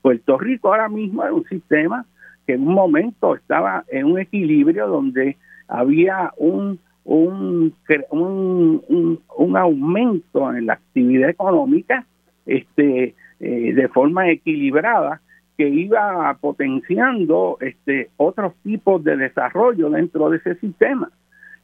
Puerto 0.05 0.37
Rico 0.37 0.69
ahora 0.69 0.91
mismo 0.91 1.25
es 1.25 1.33
un 1.33 1.45
sistema 1.47 2.05
que 2.47 2.53
en 2.53 2.69
un 2.69 2.75
momento 2.75 3.35
estaba 3.35 3.85
en 3.89 4.05
un 4.05 4.19
equilibrio 4.19 4.87
donde 4.87 5.39
había 5.67 6.31
un, 6.37 6.79
un, 7.05 7.73
un, 8.11 9.57
aumento 9.57 10.53
en 10.53 10.67
la 10.67 10.75
actividad 10.75 11.31
económica 11.31 12.05
este, 12.45 13.15
eh, 13.41 13.73
de 13.73 13.89
forma 13.89 14.29
equilibrada 14.29 15.23
que 15.57 15.71
iba 15.71 16.37
potenciando 16.39 17.57
este, 17.63 18.11
otros 18.19 18.53
tipos 18.63 19.03
de 19.05 19.17
desarrollo 19.17 19.89
dentro 19.89 20.29
de 20.29 20.37
ese 20.37 20.57
sistema. 20.57 21.11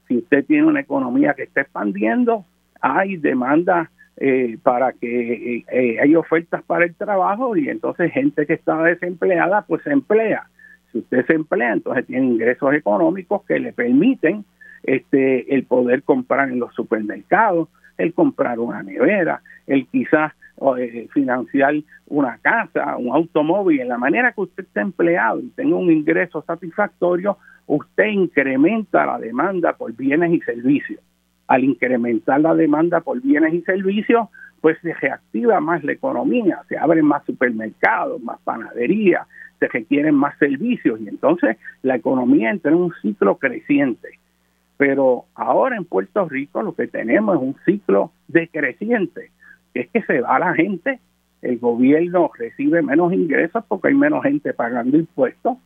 Si 0.09 0.17
usted 0.17 0.47
tiene 0.47 0.65
una 0.65 0.81
economía 0.81 1.35
que 1.35 1.43
está 1.43 1.61
expandiendo, 1.61 2.47
hay 2.81 3.19
demanda 3.19 3.91
eh, 4.23 4.59
para 4.63 4.93
que 4.93 5.57
eh, 5.57 5.65
eh, 5.73 5.99
hay 5.99 6.15
ofertas 6.15 6.63
para 6.65 6.85
el 6.85 6.95
trabajo 6.95 7.57
y 7.57 7.71
entonces 7.71 8.13
gente 8.13 8.45
que 8.45 8.53
está 8.53 8.83
desempleada 8.83 9.63
pues 9.63 9.83
se 9.83 9.93
emplea. 9.93 10.47
Si 10.93 10.99
usted 10.99 11.25
se 11.27 11.33
emplea, 11.33 11.73
entonces 11.73 12.07
tiene 12.07 12.27
ingresos 12.27 12.75
económicos 12.75 13.43
que 13.47 13.59
le 13.59 13.73
permiten 13.73 14.45
este 14.83 15.55
el 15.55 15.65
poder 15.65 16.03
comprar 16.03 16.51
en 16.51 16.59
los 16.59 16.75
supermercados, 16.75 17.69
el 17.97 18.13
comprar 18.13 18.59
una 18.59 18.83
nevera, 18.83 19.41
el 19.67 19.87
quizás 19.87 20.33
eh, 20.77 21.09
financiar 21.15 21.75
una 22.09 22.37
casa, 22.43 22.99
un 22.99 23.15
automóvil, 23.15 23.81
en 23.81 23.89
la 23.89 23.97
manera 23.97 24.33
que 24.33 24.43
usted 24.43 24.65
está 24.65 24.83
empleado 24.83 25.41
y 25.41 25.49
tenga 25.51 25.77
un 25.77 25.91
ingreso 25.91 26.43
satisfactorio, 26.47 27.39
usted 27.67 28.09
incrementa 28.09 29.07
la 29.07 29.19
demanda 29.19 29.73
por 29.73 29.95
bienes 29.97 30.31
y 30.31 30.41
servicios. 30.41 31.01
Al 31.51 31.65
incrementar 31.65 32.41
la 32.41 32.55
demanda 32.55 33.01
por 33.01 33.21
bienes 33.21 33.53
y 33.53 33.63
servicios, 33.63 34.29
pues 34.61 34.79
se 34.83 34.95
reactiva 34.95 35.59
más 35.59 35.83
la 35.83 35.91
economía, 35.91 36.61
se 36.69 36.79
abren 36.79 37.05
más 37.05 37.25
supermercados, 37.25 38.23
más 38.23 38.39
panaderías, 38.45 39.27
se 39.59 39.67
requieren 39.67 40.15
más 40.15 40.39
servicios 40.39 41.01
y 41.01 41.09
entonces 41.09 41.57
la 41.83 41.97
economía 41.97 42.51
entra 42.51 42.71
en 42.71 42.79
un 42.79 42.93
ciclo 43.03 43.35
creciente. 43.37 44.11
Pero 44.77 45.25
ahora 45.35 45.77
en 45.77 45.87
Puerto 45.87 46.29
Rico 46.29 46.63
lo 46.63 46.77
que 46.77 46.87
tenemos 46.87 47.35
es 47.35 47.43
un 47.43 47.57
ciclo 47.65 48.13
decreciente, 48.29 49.33
que 49.75 49.81
es 49.81 49.91
que 49.91 50.03
se 50.03 50.21
va 50.21 50.39
la 50.39 50.55
gente, 50.55 51.01
el 51.43 51.59
gobierno 51.59 52.31
recibe 52.39 52.81
menos 52.81 53.13
ingresos 53.13 53.65
porque 53.67 53.89
hay 53.89 53.95
menos 53.95 54.23
gente 54.23 54.55
pagando 54.55 54.97
impuestos 54.97 55.57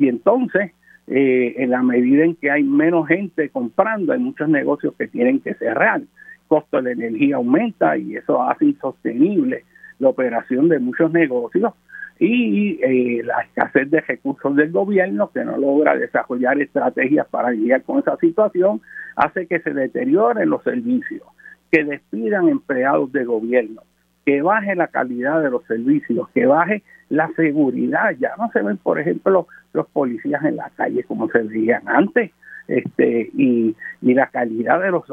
y 0.00 0.08
entonces 0.08 0.72
eh, 1.10 1.54
en 1.56 1.70
la 1.70 1.82
medida 1.82 2.24
en 2.24 2.34
que 2.34 2.50
hay 2.50 2.62
menos 2.62 3.08
gente 3.08 3.48
comprando, 3.48 4.12
hay 4.12 4.18
muchos 4.18 4.48
negocios 4.48 4.94
que 4.98 5.08
tienen 5.08 5.40
que 5.40 5.54
cerrar, 5.54 6.00
el 6.00 6.08
costo 6.46 6.76
de 6.76 6.82
la 6.82 6.92
energía 6.92 7.36
aumenta 7.36 7.96
y 7.96 8.16
eso 8.16 8.42
hace 8.42 8.66
insostenible 8.66 9.64
la 9.98 10.08
operación 10.08 10.68
de 10.68 10.78
muchos 10.78 11.10
negocios 11.12 11.72
y 12.18 12.78
eh, 12.82 13.22
la 13.24 13.42
escasez 13.42 13.90
de 13.90 14.00
recursos 14.00 14.54
del 14.56 14.72
gobierno 14.72 15.30
que 15.30 15.44
no 15.44 15.56
logra 15.56 15.96
desarrollar 15.96 16.60
estrategias 16.60 17.26
para 17.28 17.50
lidiar 17.50 17.82
con 17.82 18.00
esa 18.00 18.16
situación 18.16 18.80
hace 19.16 19.46
que 19.46 19.60
se 19.60 19.72
deterioren 19.72 20.50
los 20.50 20.62
servicios, 20.62 21.22
que 21.70 21.84
despidan 21.84 22.48
empleados 22.48 23.12
de 23.12 23.24
gobierno, 23.24 23.82
que 24.28 24.42
baje 24.42 24.74
la 24.74 24.88
calidad 24.88 25.42
de 25.42 25.48
los 25.48 25.64
servicios, 25.64 26.28
que 26.34 26.44
baje 26.44 26.82
la 27.08 27.30
seguridad. 27.34 28.14
Ya 28.18 28.32
no 28.36 28.50
se 28.52 28.60
ven, 28.60 28.76
por 28.76 29.00
ejemplo, 29.00 29.48
los 29.72 29.86
policías 29.86 30.44
en 30.44 30.56
la 30.56 30.68
calle 30.76 31.02
como 31.04 31.30
se 31.30 31.38
veían 31.38 31.80
antes. 31.86 32.30
Este, 32.66 33.30
y, 33.32 33.74
y 34.02 34.12
la 34.12 34.26
calidad 34.26 34.82
de 34.82 34.90
los 34.90 35.04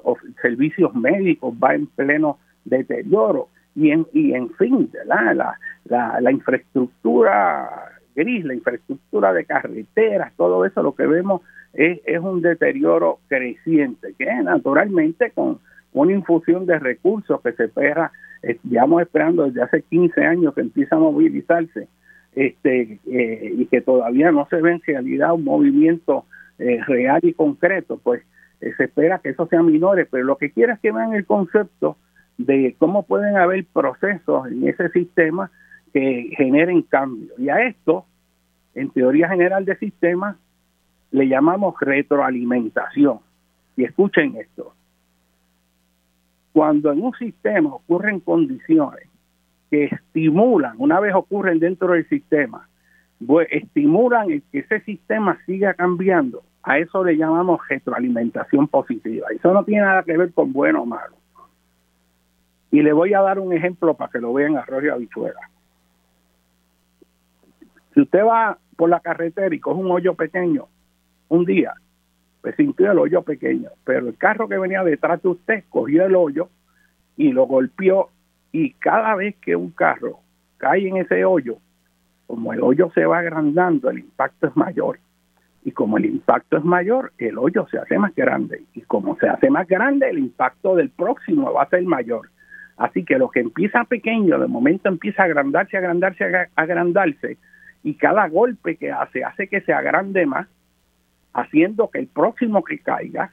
servicios 0.41 0.93
médicos 0.93 1.53
va 1.53 1.75
en 1.75 1.87
pleno 1.87 2.39
deterioro 2.65 3.47
y 3.73 3.91
en, 3.91 4.05
y 4.11 4.33
en 4.33 4.49
fin, 4.55 4.91
La, 5.05 5.33
la, 5.85 6.19
la 6.19 6.31
infraestructura 6.33 7.69
gris, 8.17 8.43
la 8.43 8.53
infraestructura 8.53 9.31
de 9.31 9.45
carreteras, 9.45 10.33
todo 10.35 10.65
eso 10.65 10.83
lo 10.83 10.93
que 10.93 11.07
vemos 11.07 11.41
es, 11.71 12.01
es 12.05 12.19
un 12.19 12.41
deterioro 12.41 13.19
creciente, 13.29 14.13
que 14.17 14.25
naturalmente 14.43 15.31
con 15.31 15.59
una 15.93 16.11
infusión 16.11 16.65
de 16.65 16.79
recursos 16.79 17.39
que 17.39 17.53
se 17.53 17.63
espera, 17.65 18.11
llevamos 18.63 19.01
esperando 19.01 19.45
desde 19.45 19.61
hace 19.61 19.81
15 19.81 20.23
años 20.23 20.53
que 20.53 20.61
empieza 20.61 20.95
a 20.95 20.99
movilizarse, 20.99 21.87
este 22.35 22.99
eh, 23.07 23.53
y 23.57 23.65
que 23.67 23.81
todavía 23.81 24.31
no 24.31 24.45
se 24.49 24.61
ve 24.61 24.73
en 24.73 24.81
realidad 24.81 25.33
un 25.33 25.45
movimiento 25.45 26.25
eh, 26.59 26.79
real 26.85 27.19
y 27.23 27.33
concreto, 27.33 27.99
pues 28.03 28.23
eh, 28.61 28.73
se 28.77 28.85
espera 28.85 29.19
que 29.19 29.29
eso 29.29 29.47
sea 29.47 29.63
menores, 29.63 30.07
pero 30.11 30.23
lo 30.23 30.37
que 30.37 30.51
quiero 30.51 30.73
es 30.73 30.79
que 30.79 30.91
vean 30.91 31.13
el 31.13 31.25
concepto 31.25 31.97
de 32.37 32.75
cómo 32.77 33.03
pueden 33.03 33.37
haber 33.37 33.65
procesos 33.65 34.47
en 34.47 34.67
ese 34.67 34.89
sistema 34.89 35.49
que 35.93 36.33
generen 36.35 36.81
cambio. 36.81 37.33
Y 37.37 37.49
a 37.49 37.65
esto, 37.65 38.05
en 38.73 38.89
teoría 38.89 39.29
general 39.29 39.63
de 39.63 39.77
sistemas, 39.77 40.35
le 41.11 41.27
llamamos 41.27 41.75
retroalimentación. 41.79 43.19
Y 43.77 43.85
escuchen 43.85 44.35
esto. 44.35 44.74
Cuando 46.55 46.89
en 46.93 47.03
un 47.03 47.11
sistema 47.15 47.75
ocurren 47.75 48.21
condiciones 48.21 49.09
que 49.69 49.87
estimulan, 49.87 50.75
una 50.77 51.01
vez 51.01 51.13
ocurren 51.13 51.59
dentro 51.59 51.91
del 51.91 52.07
sistema, 52.07 52.69
estimulan 53.49 54.29
que 54.29 54.59
ese 54.59 54.79
sistema 54.85 55.37
siga 55.45 55.73
cambiando, 55.73 56.43
a 56.63 56.79
eso 56.79 57.03
le 57.03 57.17
llamamos 57.17 57.59
retroalimentación 57.67 58.69
positiva. 58.69 59.27
Eso 59.35 59.51
no 59.51 59.65
tiene 59.65 59.81
nada 59.81 60.03
que 60.03 60.15
ver 60.15 60.31
con 60.31 60.53
bueno 60.53 60.83
o 60.83 60.85
malo. 60.85 61.17
Y 62.71 62.81
le 62.81 62.93
voy 62.93 63.13
a 63.13 63.19
dar 63.19 63.37
un 63.37 63.51
ejemplo 63.51 63.93
para 63.95 64.13
que 64.13 64.19
lo 64.19 64.31
vean 64.31 64.55
arroz 64.55 64.85
y 64.85 64.87
habichuela. 64.87 65.49
Si 67.93 67.99
usted 67.99 68.23
va 68.23 68.57
por 68.77 68.89
la 68.89 69.01
carretera 69.01 69.53
y 69.53 69.59
coge 69.59 69.81
un 69.81 69.91
hoyo 69.91 70.13
pequeño 70.13 70.69
un 71.27 71.43
día, 71.43 71.73
pues 72.45 72.57
sintió 72.57 72.91
el 72.91 72.99
hoyo 72.99 73.23
pequeño, 73.23 73.71
pero 73.83 74.07
el 74.07 74.17
carro 74.17 74.47
que 74.47 74.59
venía 74.59 74.83
detrás 74.83 75.19
de 75.23 75.29
usted 75.29 75.63
cogió 75.67 76.05
el 76.05 76.15
hoyo 76.15 76.47
y 77.17 77.31
lo 77.31 77.47
golpeó 77.47 78.11
y 78.51 78.73
cada 78.73 79.15
vez 79.15 79.35
que 79.37 79.55
un 79.55 79.71
carro 79.71 80.19
cae 80.57 80.87
en 80.87 80.97
ese 80.97 81.25
hoyo, 81.25 81.57
como 82.27 82.53
el 82.53 82.61
hoyo 82.61 82.91
se 82.93 83.03
va 83.07 83.17
agrandando, 83.17 83.89
el 83.89 83.97
impacto 83.97 84.45
es 84.45 84.55
mayor. 84.55 84.99
Y 85.63 85.71
como 85.71 85.97
el 85.97 86.05
impacto 86.05 86.57
es 86.57 86.63
mayor, 86.63 87.13
el 87.17 87.39
hoyo 87.39 87.65
se 87.71 87.79
hace 87.79 87.97
más 87.97 88.13
grande. 88.13 88.61
Y 88.75 88.81
como 88.81 89.17
se 89.17 89.27
hace 89.27 89.49
más 89.49 89.67
grande, 89.67 90.07
el 90.07 90.19
impacto 90.19 90.75
del 90.75 90.91
próximo 90.91 91.51
va 91.51 91.63
a 91.63 91.69
ser 91.69 91.81
mayor. 91.85 92.29
Así 92.77 93.03
que 93.03 93.17
lo 93.17 93.31
que 93.31 93.39
empieza 93.39 93.85
pequeño, 93.85 94.37
de 94.37 94.45
momento 94.45 94.87
empieza 94.87 95.23
a 95.23 95.25
agrandarse, 95.25 95.77
agrandarse, 95.77 96.47
agrandarse, 96.55 97.37
y 97.81 97.95
cada 97.95 98.27
golpe 98.27 98.75
que 98.75 98.91
hace 98.91 99.23
hace 99.23 99.47
que 99.47 99.61
se 99.61 99.73
agrande 99.73 100.27
más, 100.27 100.47
haciendo 101.35 101.89
que 101.89 101.99
el 101.99 102.07
próximo 102.07 102.63
que 102.63 102.79
caiga, 102.79 103.31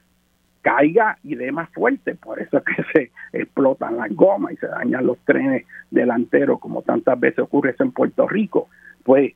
caiga 0.60 1.18
y 1.22 1.36
dé 1.36 1.52
más 1.52 1.70
fuerte. 1.70 2.16
Por 2.16 2.40
eso 2.40 2.58
es 2.58 2.64
que 2.64 2.82
se 2.92 3.10
explotan 3.32 3.96
las 3.96 4.14
gomas 4.14 4.52
y 4.52 4.56
se 4.56 4.66
dañan 4.66 5.06
los 5.06 5.18
trenes 5.20 5.64
delanteros, 5.90 6.58
como 6.58 6.82
tantas 6.82 7.18
veces 7.18 7.38
ocurre 7.38 7.74
en 7.78 7.92
Puerto 7.92 8.28
Rico. 8.28 8.68
Pues 9.04 9.32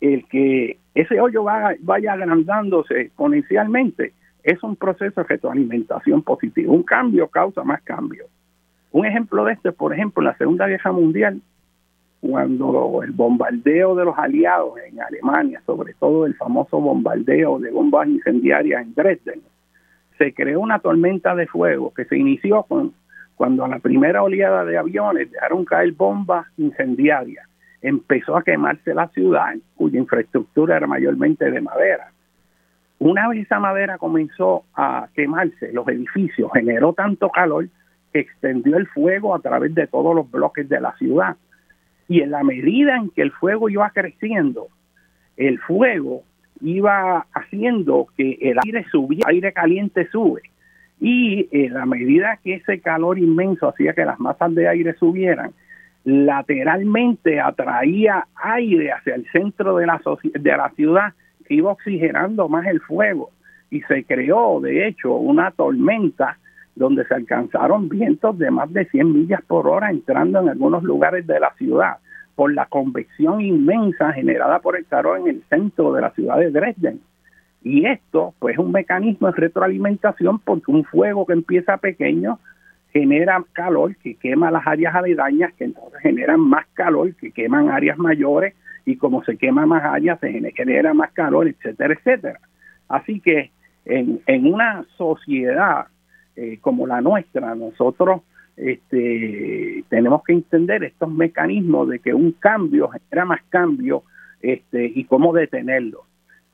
el 0.00 0.26
que 0.28 0.78
ese 0.94 1.20
hoyo 1.20 1.42
vaya 1.44 2.12
agrandándose 2.12 3.00
exponencialmente 3.00 4.12
es 4.42 4.62
un 4.62 4.76
proceso 4.76 5.22
de 5.22 5.28
retroalimentación 5.28 6.22
positiva. 6.22 6.72
Un 6.72 6.82
cambio 6.82 7.28
causa 7.28 7.64
más 7.64 7.80
cambio. 7.82 8.26
Un 8.90 9.06
ejemplo 9.06 9.44
de 9.44 9.54
esto 9.54 9.72
por 9.72 9.94
ejemplo, 9.94 10.20
en 10.20 10.26
la 10.26 10.36
Segunda 10.36 10.66
Guerra 10.66 10.92
Mundial, 10.92 11.40
cuando 12.22 13.02
el 13.02 13.10
bombardeo 13.10 13.96
de 13.96 14.04
los 14.04 14.16
aliados 14.16 14.74
en 14.86 15.00
Alemania, 15.00 15.60
sobre 15.66 15.92
todo 15.94 16.24
el 16.24 16.36
famoso 16.36 16.80
bombardeo 16.80 17.58
de 17.58 17.72
bombas 17.72 18.06
incendiarias 18.06 18.82
en 18.82 18.94
Dresden, 18.94 19.42
se 20.18 20.32
creó 20.32 20.60
una 20.60 20.78
tormenta 20.78 21.34
de 21.34 21.48
fuego 21.48 21.92
que 21.92 22.04
se 22.04 22.16
inició 22.16 22.62
con, 22.62 22.94
cuando 23.34 23.64
a 23.64 23.68
la 23.68 23.80
primera 23.80 24.22
oleada 24.22 24.64
de 24.64 24.78
aviones 24.78 25.32
dejaron 25.32 25.64
caer 25.64 25.92
bombas 25.94 26.46
incendiarias. 26.58 27.44
Empezó 27.80 28.36
a 28.36 28.44
quemarse 28.44 28.94
la 28.94 29.08
ciudad, 29.08 29.56
cuya 29.74 29.98
infraestructura 29.98 30.76
era 30.76 30.86
mayormente 30.86 31.50
de 31.50 31.60
madera. 31.60 32.12
Una 33.00 33.28
vez 33.28 33.46
esa 33.46 33.58
madera 33.58 33.98
comenzó 33.98 34.62
a 34.74 35.08
quemarse, 35.12 35.72
los 35.72 35.88
edificios 35.88 36.52
generó 36.54 36.92
tanto 36.92 37.30
calor 37.30 37.66
extendió 38.12 38.76
el 38.76 38.86
fuego 38.86 39.34
a 39.34 39.40
través 39.40 39.74
de 39.74 39.86
todos 39.86 40.14
los 40.14 40.30
bloques 40.30 40.68
de 40.68 40.80
la 40.80 40.94
ciudad. 40.98 41.36
Y 42.12 42.20
en 42.20 42.30
la 42.30 42.44
medida 42.44 42.94
en 42.98 43.08
que 43.08 43.22
el 43.22 43.30
fuego 43.30 43.70
iba 43.70 43.88
creciendo, 43.88 44.66
el 45.38 45.58
fuego 45.60 46.24
iba 46.60 47.24
haciendo 47.32 48.06
que 48.18 48.36
el 48.38 48.58
aire 48.66 48.84
subía, 48.92 49.24
aire 49.28 49.50
caliente 49.54 50.06
sube. 50.10 50.42
Y 51.00 51.48
en 51.52 51.72
la 51.72 51.86
medida 51.86 52.38
que 52.44 52.56
ese 52.56 52.80
calor 52.80 53.18
inmenso 53.18 53.66
hacía 53.66 53.94
que 53.94 54.04
las 54.04 54.20
masas 54.20 54.54
de 54.54 54.68
aire 54.68 54.92
subieran, 54.98 55.52
lateralmente 56.04 57.40
atraía 57.40 58.26
aire 58.34 58.92
hacia 58.92 59.14
el 59.14 59.26
centro 59.30 59.78
de 59.78 59.86
la, 59.86 59.98
de 60.22 60.50
la 60.54 60.68
ciudad 60.76 61.14
que 61.46 61.54
iba 61.54 61.72
oxigenando 61.72 62.46
más 62.46 62.66
el 62.66 62.82
fuego. 62.82 63.30
Y 63.70 63.80
se 63.84 64.04
creó, 64.04 64.60
de 64.60 64.86
hecho, 64.86 65.14
una 65.14 65.50
tormenta 65.52 66.36
donde 66.74 67.06
se 67.06 67.14
alcanzaron 67.14 67.88
vientos 67.88 68.38
de 68.38 68.50
más 68.50 68.70
de 68.70 68.84
100 68.84 69.12
millas 69.14 69.40
por 69.46 69.66
hora 69.66 69.90
entrando 69.90 70.40
en 70.40 70.50
algunos 70.50 70.82
lugares 70.82 71.26
de 71.26 71.40
la 71.40 71.54
ciudad 71.54 71.96
por 72.34 72.52
la 72.52 72.66
convección 72.66 73.40
inmensa 73.40 74.12
generada 74.12 74.60
por 74.60 74.76
el 74.76 74.86
calor 74.86 75.20
en 75.20 75.28
el 75.28 75.42
centro 75.48 75.92
de 75.92 76.00
la 76.00 76.10
ciudad 76.10 76.38
de 76.38 76.50
Dresden. 76.50 77.00
Y 77.62 77.86
esto, 77.86 78.34
pues, 78.38 78.54
es 78.54 78.58
un 78.58 78.72
mecanismo 78.72 79.28
de 79.28 79.34
retroalimentación 79.34 80.38
porque 80.40 80.70
un 80.70 80.84
fuego 80.84 81.26
que 81.26 81.34
empieza 81.34 81.76
pequeño 81.76 82.38
genera 82.92 83.42
calor 83.52 83.96
que 83.96 84.16
quema 84.16 84.50
las 84.50 84.66
áreas 84.66 84.94
aledañas, 84.94 85.52
que 85.54 85.64
entonces 85.64 86.00
generan 86.00 86.40
más 86.40 86.66
calor, 86.74 87.14
que 87.14 87.30
queman 87.30 87.70
áreas 87.70 87.96
mayores, 87.96 88.54
y 88.84 88.96
como 88.96 89.22
se 89.24 89.36
quema 89.36 89.64
más 89.64 89.84
áreas, 89.84 90.20
se 90.20 90.52
genera 90.54 90.92
más 90.92 91.12
calor, 91.12 91.48
etcétera, 91.48 91.94
etcétera. 91.94 92.40
Así 92.88 93.20
que 93.20 93.50
en, 93.84 94.20
en 94.26 94.52
una 94.52 94.84
sociedad 94.96 95.86
eh, 96.36 96.58
como 96.60 96.86
la 96.86 97.00
nuestra, 97.00 97.54
nosotros 97.54 98.22
este, 98.56 99.84
tenemos 99.88 100.22
que 100.24 100.32
entender 100.32 100.84
estos 100.84 101.10
mecanismos 101.10 101.88
de 101.88 101.98
que 101.98 102.14
un 102.14 102.32
cambio 102.32 102.88
genera 102.88 103.24
más 103.24 103.42
cambio 103.48 104.04
este, 104.40 104.92
y 104.94 105.04
cómo 105.04 105.32
detenerlo. 105.32 106.04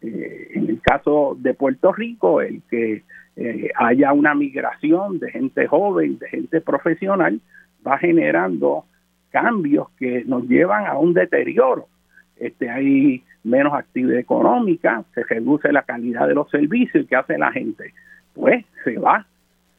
Eh, 0.00 0.52
en 0.54 0.68
el 0.68 0.80
caso 0.80 1.36
de 1.38 1.54
Puerto 1.54 1.92
Rico, 1.92 2.40
el 2.40 2.62
que 2.70 3.02
eh, 3.36 3.70
haya 3.76 4.12
una 4.12 4.34
migración 4.34 5.18
de 5.18 5.30
gente 5.30 5.66
joven, 5.66 6.18
de 6.18 6.28
gente 6.28 6.60
profesional, 6.60 7.40
va 7.86 7.98
generando 7.98 8.84
cambios 9.30 9.90
que 9.98 10.24
nos 10.24 10.44
llevan 10.48 10.86
a 10.86 10.98
un 10.98 11.14
deterioro. 11.14 11.88
Este, 12.36 12.70
hay 12.70 13.22
menos 13.42 13.74
actividad 13.74 14.18
económica, 14.18 15.02
se 15.14 15.24
reduce 15.24 15.72
la 15.72 15.82
calidad 15.82 16.28
de 16.28 16.34
los 16.34 16.48
servicios. 16.50 17.04
¿Y 17.04 17.06
qué 17.06 17.16
hace 17.16 17.38
la 17.38 17.50
gente? 17.52 17.92
Pues 18.34 18.64
se 18.84 18.98
va. 18.98 19.26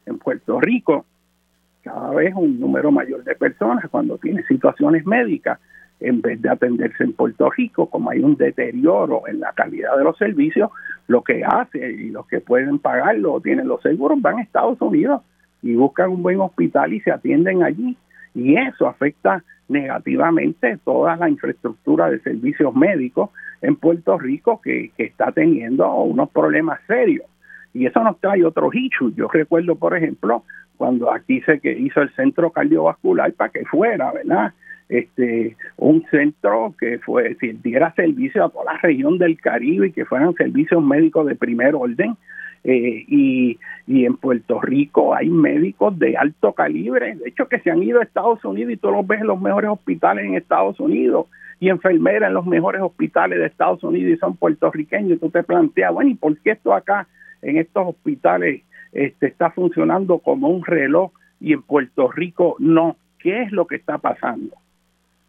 En 0.06 0.18
Puerto 0.18 0.60
Rico, 0.60 1.04
cada 1.82 2.10
vez 2.10 2.34
un 2.34 2.60
número 2.60 2.90
mayor 2.90 3.24
de 3.24 3.34
personas 3.34 3.84
cuando 3.90 4.18
tiene 4.18 4.42
situaciones 4.44 5.06
médicas, 5.06 5.58
en 6.00 6.22
vez 6.22 6.40
de 6.40 6.48
atenderse 6.48 7.04
en 7.04 7.12
Puerto 7.12 7.50
Rico, 7.50 7.86
como 7.90 8.10
hay 8.10 8.20
un 8.20 8.36
deterioro 8.36 9.22
en 9.28 9.40
la 9.40 9.52
calidad 9.52 9.96
de 9.96 10.04
los 10.04 10.16
servicios, 10.16 10.70
lo 11.08 11.22
que 11.22 11.42
hace 11.44 11.92
y 11.92 12.10
los 12.10 12.26
que 12.26 12.40
pueden 12.40 12.78
pagarlo 12.78 13.34
o 13.34 13.40
tienen 13.40 13.68
los 13.68 13.82
seguros 13.82 14.20
van 14.20 14.38
a 14.38 14.42
Estados 14.42 14.80
Unidos 14.80 15.22
y 15.62 15.74
buscan 15.74 16.10
un 16.10 16.22
buen 16.22 16.40
hospital 16.40 16.92
y 16.92 17.00
se 17.00 17.10
atienden 17.10 17.62
allí. 17.62 17.96
Y 18.34 18.56
eso 18.56 18.86
afecta 18.86 19.44
negativamente 19.68 20.78
toda 20.84 21.16
la 21.16 21.28
infraestructura 21.28 22.10
de 22.10 22.20
servicios 22.20 22.74
médicos 22.74 23.30
en 23.62 23.76
Puerto 23.76 24.18
Rico 24.18 24.60
que, 24.62 24.92
está 24.96 25.32
teniendo 25.32 25.92
unos 25.94 26.30
problemas 26.30 26.80
serios. 26.86 27.26
Y 27.72 27.86
eso 27.86 28.02
nos 28.02 28.18
trae 28.18 28.44
otros 28.44 28.74
issues. 28.74 29.14
Yo 29.14 29.28
recuerdo, 29.28 29.76
por 29.76 29.96
ejemplo, 29.96 30.44
cuando 30.80 31.12
aquí 31.12 31.42
se 31.42 31.60
que 31.60 31.78
hizo 31.78 32.00
el 32.00 32.08
centro 32.14 32.50
cardiovascular 32.52 33.34
para 33.34 33.50
que 33.50 33.66
fuera, 33.66 34.12
¿verdad? 34.12 34.54
Este, 34.88 35.54
un 35.76 36.02
centro 36.10 36.74
que 36.80 36.98
fue, 37.00 37.36
si 37.38 37.52
diera 37.52 37.92
servicio 37.94 38.42
a 38.42 38.48
toda 38.48 38.72
la 38.72 38.78
región 38.78 39.18
del 39.18 39.38
Caribe 39.38 39.88
y 39.88 39.92
que 39.92 40.06
fueran 40.06 40.32
servicios 40.36 40.82
médicos 40.82 41.26
de 41.26 41.34
primer 41.34 41.74
orden, 41.74 42.16
eh, 42.64 43.04
y, 43.08 43.58
y, 43.86 44.06
en 44.06 44.16
Puerto 44.16 44.58
Rico 44.58 45.14
hay 45.14 45.28
médicos 45.28 45.98
de 45.98 46.16
alto 46.16 46.54
calibre, 46.54 47.14
de 47.14 47.28
hecho 47.28 47.46
que 47.46 47.60
se 47.60 47.70
han 47.70 47.82
ido 47.82 48.00
a 48.00 48.04
Estados 48.04 48.42
Unidos 48.46 48.72
y 48.72 48.78
tú 48.78 48.90
los 48.90 49.06
ves 49.06 49.20
en 49.20 49.26
los 49.26 49.40
mejores 49.40 49.70
hospitales 49.70 50.24
en 50.24 50.34
Estados 50.34 50.80
Unidos 50.80 51.26
y 51.58 51.68
enfermeras 51.68 52.28
en 52.28 52.34
los 52.34 52.46
mejores 52.46 52.80
hospitales 52.80 53.38
de 53.38 53.46
Estados 53.48 53.84
Unidos 53.84 54.14
y 54.14 54.16
son 54.16 54.34
puertorriqueños. 54.34 55.18
Y 55.18 55.20
tú 55.20 55.28
te 55.28 55.42
planteas, 55.42 55.92
bueno, 55.92 56.10
¿y 56.10 56.14
por 56.14 56.34
qué 56.38 56.52
esto 56.52 56.72
acá 56.72 57.06
en 57.42 57.58
estos 57.58 57.88
hospitales 57.88 58.62
este, 58.92 59.26
está 59.26 59.50
funcionando 59.50 60.18
como 60.18 60.48
un 60.48 60.64
reloj 60.64 61.12
y 61.40 61.52
en 61.52 61.62
Puerto 61.62 62.10
Rico 62.10 62.56
no? 62.58 62.96
¿Qué 63.18 63.42
es 63.42 63.52
lo 63.52 63.66
que 63.66 63.76
está 63.76 63.98
pasando? 63.98 64.56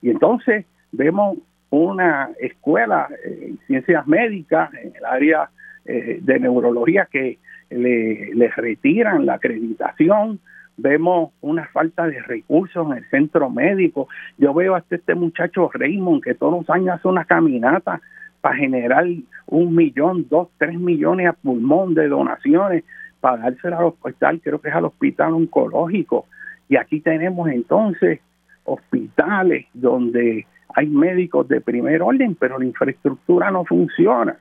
Y 0.02 0.10
entonces 0.10 0.66
vemos 0.92 1.38
una 1.70 2.30
escuela 2.40 3.08
en 3.24 3.58
ciencias 3.68 4.06
médicas 4.08 4.74
en 4.74 4.96
el 4.96 5.06
área 5.06 5.50
eh, 5.86 6.20
de 6.22 6.40
neurología 6.40 7.08
que 7.12 7.38
le, 7.70 8.50
retiran 8.56 9.26
la 9.26 9.36
acreditación, 9.36 10.40
vemos 10.78 11.32
una 11.42 11.66
falta 11.68 12.08
de 12.08 12.22
recursos 12.22 12.86
en 12.92 12.98
el 12.98 13.10
centro 13.10 13.50
médico. 13.50 14.08
Yo 14.38 14.54
veo 14.54 14.76
hasta 14.76 14.96
este 14.96 15.16
muchacho 15.16 15.70
Raymond 15.74 16.24
que 16.24 16.36
todos 16.36 16.54
los 16.54 16.70
años 16.70 16.96
hace 16.96 17.08
una 17.08 17.26
caminata 17.26 18.02
para 18.42 18.56
generar 18.56 19.06
un 19.48 19.76
millón, 19.76 20.28
dos, 20.30 20.50
tres 20.58 20.78
millones 20.78 21.28
a 21.28 21.34
pulmón 21.34 21.94
de 21.94 22.08
donaciones 22.08 22.84
para 23.22 23.44
dársela 23.44 23.78
al 23.78 23.86
hospital, 23.86 24.42
creo 24.44 24.60
que 24.60 24.70
es 24.70 24.76
al 24.76 24.86
hospital 24.86 25.34
oncológico. 25.34 26.26
Y 26.68 26.76
aquí 26.76 27.00
tenemos 27.00 27.50
entonces 27.50 28.20
hospitales 28.66 29.68
donde 29.74 30.46
hay 30.74 30.88
médicos 30.88 31.48
de 31.48 31.62
primer 31.62 32.02
orden, 32.02 32.36
pero 32.36 32.60
la 32.60 32.66
infraestructura 32.66 33.52
no 33.52 33.66
funciona. 33.66 34.38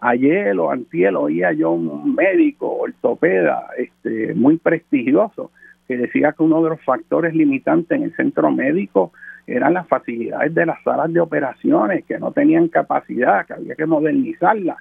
Ayer 0.00 0.58
o 0.58 0.70
antier 0.70 1.14
oía 1.14 1.52
yo 1.52 1.72
un 1.72 2.14
médico 2.14 2.72
ortopeda 2.72 3.66
este, 3.76 4.34
muy 4.34 4.56
prestigioso 4.56 5.50
que 5.86 5.98
decía 5.98 6.32
que 6.32 6.42
uno 6.42 6.62
de 6.62 6.70
los 6.70 6.80
factores 6.82 7.34
limitantes 7.34 7.98
en 7.98 8.04
el 8.04 8.16
centro 8.16 8.50
médico 8.50 9.12
eran 9.46 9.74
las 9.74 9.88
facilidades 9.88 10.54
de 10.54 10.66
las 10.66 10.82
salas 10.84 11.12
de 11.12 11.20
operaciones, 11.20 12.04
que 12.04 12.18
no 12.18 12.30
tenían 12.32 12.68
capacidad, 12.68 13.44
que 13.46 13.54
había 13.54 13.74
que 13.74 13.86
modernizarlas. 13.86 14.76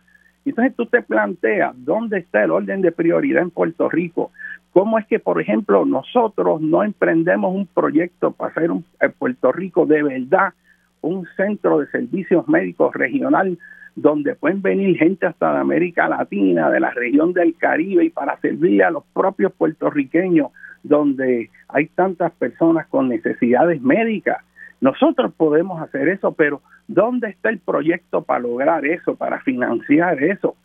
Entonces 0.45 0.75
tú 0.75 0.85
te 0.85 1.01
planteas, 1.01 1.73
¿dónde 1.77 2.19
está 2.19 2.43
el 2.43 2.51
orden 2.51 2.81
de 2.81 2.91
prioridad 2.91 3.43
en 3.43 3.51
Puerto 3.51 3.89
Rico? 3.89 4.31
¿Cómo 4.71 4.99
es 4.99 5.05
que, 5.07 5.19
por 5.19 5.41
ejemplo, 5.41 5.85
nosotros 5.85 6.61
no 6.61 6.83
emprendemos 6.83 7.53
un 7.53 7.65
proyecto 7.67 8.31
para 8.31 8.51
hacer 8.51 8.71
un, 8.71 8.85
en 8.99 9.11
Puerto 9.13 9.51
Rico 9.51 9.85
de 9.85 10.03
verdad 10.03 10.53
un 11.01 11.27
centro 11.37 11.79
de 11.79 11.87
servicios 11.87 12.47
médicos 12.47 12.93
regional 12.93 13.57
donde 13.95 14.35
pueden 14.35 14.61
venir 14.61 14.97
gente 14.97 15.25
hasta 15.25 15.53
de 15.53 15.59
América 15.59 16.07
Latina, 16.07 16.69
de 16.69 16.79
la 16.79 16.91
región 16.91 17.33
del 17.33 17.55
Caribe 17.55 18.05
y 18.05 18.09
para 18.09 18.39
servirle 18.39 18.83
a 18.83 18.91
los 18.91 19.03
propios 19.13 19.51
puertorriqueños 19.53 20.51
donde 20.83 21.49
hay 21.67 21.87
tantas 21.87 22.31
personas 22.33 22.87
con 22.87 23.09
necesidades 23.09 23.81
médicas. 23.81 24.37
Nosotros 24.82 25.34
podemos 25.36 25.82
hacer 25.82 26.07
eso, 26.07 26.32
pero 26.34 26.61
¿dónde 26.88 27.30
está 27.30 27.49
el 27.49 27.59
proyecto 27.59 28.23
para 28.23 28.39
lograr 28.39 28.86
eso, 28.86 29.15
para 29.15 29.39
financiar 29.41 30.23
eso? 30.23 30.55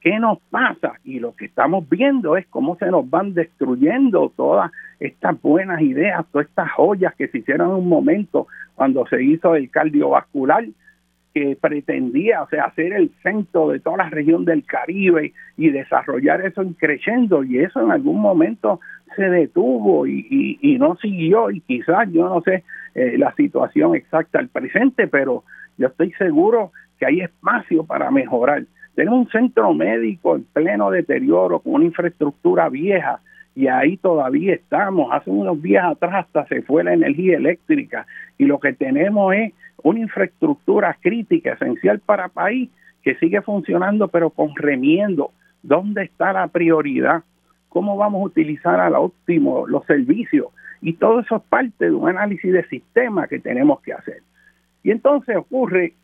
¿Qué 0.00 0.18
nos 0.18 0.38
pasa? 0.50 0.94
Y 1.04 1.18
lo 1.18 1.34
que 1.34 1.46
estamos 1.46 1.88
viendo 1.88 2.36
es 2.36 2.46
cómo 2.46 2.76
se 2.76 2.86
nos 2.86 3.08
van 3.10 3.34
destruyendo 3.34 4.32
todas 4.36 4.70
estas 5.00 5.40
buenas 5.42 5.82
ideas, 5.82 6.24
todas 6.30 6.46
estas 6.46 6.70
joyas 6.72 7.14
que 7.16 7.28
se 7.28 7.38
hicieron 7.38 7.70
en 7.70 7.76
un 7.76 7.88
momento 7.88 8.46
cuando 8.76 9.06
se 9.08 9.22
hizo 9.22 9.56
el 9.56 9.70
cardiovascular, 9.70 10.64
que 11.34 11.56
pretendía, 11.60 12.42
o 12.42 12.48
sea, 12.48 12.64
hacer 12.64 12.92
el 12.92 13.10
centro 13.22 13.68
de 13.68 13.80
toda 13.80 13.98
la 13.98 14.10
región 14.10 14.44
del 14.44 14.64
Caribe 14.64 15.32
y 15.56 15.70
desarrollar 15.70 16.44
eso 16.44 16.62
en 16.62 16.72
creciendo 16.74 17.44
y 17.44 17.58
eso 17.58 17.80
en 17.80 17.90
algún 17.90 18.20
momento 18.20 18.80
se 19.16 19.28
detuvo 19.28 20.06
y, 20.06 20.58
y, 20.60 20.78
no 20.78 20.96
siguió 20.96 21.50
y 21.50 21.60
quizás 21.60 22.10
yo 22.12 22.28
no 22.28 22.40
sé 22.42 22.64
eh, 22.94 23.16
la 23.18 23.34
situación 23.34 23.94
exacta 23.94 24.38
al 24.38 24.48
presente, 24.48 25.06
pero 25.06 25.44
yo 25.76 25.88
estoy 25.88 26.12
seguro 26.12 26.72
que 26.98 27.06
hay 27.06 27.20
espacio 27.20 27.84
para 27.84 28.10
mejorar. 28.10 28.64
Tenemos 28.94 29.26
un 29.26 29.30
centro 29.30 29.72
médico 29.74 30.36
en 30.36 30.44
pleno 30.44 30.90
deterioro 30.90 31.60
con 31.60 31.74
una 31.74 31.84
infraestructura 31.84 32.68
vieja 32.68 33.20
y 33.58 33.66
ahí 33.66 33.96
todavía 33.96 34.54
estamos. 34.54 35.12
Hace 35.12 35.30
unos 35.30 35.60
días 35.60 35.84
atrás 35.84 36.26
hasta 36.26 36.46
se 36.46 36.62
fue 36.62 36.84
la 36.84 36.94
energía 36.94 37.36
eléctrica 37.36 38.06
y 38.38 38.44
lo 38.44 38.60
que 38.60 38.72
tenemos 38.72 39.34
es 39.34 39.52
una 39.82 39.98
infraestructura 39.98 40.96
crítica, 41.00 41.54
esencial 41.54 41.98
para 41.98 42.26
el 42.26 42.30
país, 42.30 42.70
que 43.02 43.16
sigue 43.16 43.42
funcionando 43.42 44.06
pero 44.06 44.30
con 44.30 44.54
remiendo. 44.54 45.32
¿Dónde 45.64 46.04
está 46.04 46.32
la 46.32 46.46
prioridad? 46.46 47.24
¿Cómo 47.68 47.96
vamos 47.96 48.22
a 48.22 48.26
utilizar 48.26 48.78
al 48.78 48.94
óptimo 48.94 49.66
los 49.66 49.84
servicios? 49.86 50.46
Y 50.80 50.92
todo 50.92 51.18
eso 51.18 51.38
es 51.38 51.42
parte 51.42 51.86
de 51.86 51.90
un 51.90 52.08
análisis 52.08 52.52
de 52.52 52.64
sistema 52.68 53.26
que 53.26 53.40
tenemos 53.40 53.80
que 53.80 53.92
hacer. 53.92 54.22
Y 54.84 54.92
entonces 54.92 55.34
ocurre 55.36 55.94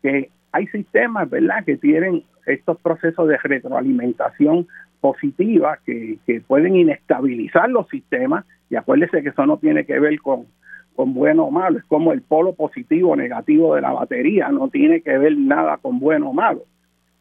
que 0.00 0.30
hay 0.50 0.66
sistemas, 0.68 1.28
¿verdad?, 1.28 1.62
que 1.66 1.76
tienen 1.76 2.22
estos 2.46 2.80
procesos 2.80 3.28
de 3.28 3.36
retroalimentación 3.36 4.66
positivas 5.02 5.80
que, 5.84 6.18
pueden 6.46 6.76
inestabilizar 6.76 7.68
los 7.68 7.88
sistemas, 7.88 8.46
y 8.70 8.76
acuérdese 8.76 9.22
que 9.22 9.30
eso 9.30 9.44
no 9.44 9.58
tiene 9.58 9.84
que 9.84 9.98
ver 9.98 10.18
con, 10.20 10.46
con 10.94 11.12
bueno 11.12 11.46
o 11.46 11.50
malo, 11.50 11.78
es 11.78 11.84
como 11.84 12.12
el 12.12 12.22
polo 12.22 12.54
positivo 12.54 13.10
o 13.10 13.16
negativo 13.16 13.74
de 13.74 13.80
la 13.80 13.92
batería, 13.92 14.48
no 14.48 14.68
tiene 14.68 15.02
que 15.02 15.18
ver 15.18 15.36
nada 15.36 15.76
con 15.78 15.98
bueno 15.98 16.30
o 16.30 16.32
malo. 16.32 16.62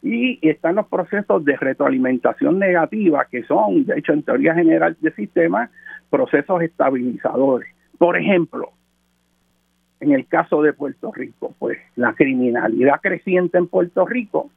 Y, 0.04 0.40
están 0.48 0.76
los 0.76 0.88
procesos 0.88 1.44
de 1.44 1.58
retroalimentación 1.58 2.60
negativa, 2.60 3.26
que 3.30 3.44
son, 3.44 3.86
de 3.86 3.98
hecho, 3.98 4.14
en 4.14 4.24
teoría 4.24 4.54
general 4.54 4.96
de 5.02 5.12
sistemas, 5.14 5.72
procesos 6.12 6.62
estabilizadores. 6.62 7.74
Por 7.98 8.16
ejemplo, 8.16 8.74
en 10.00 10.12
el 10.12 10.28
caso 10.28 10.62
de 10.62 10.74
Puerto 10.74 11.12
Rico, 11.12 11.56
pues 11.58 11.80
la 11.96 12.14
criminalidad 12.14 13.02
creciente 13.02 13.58
en 13.58 13.68
Puerto 13.68 14.06
Rico, 14.06 14.52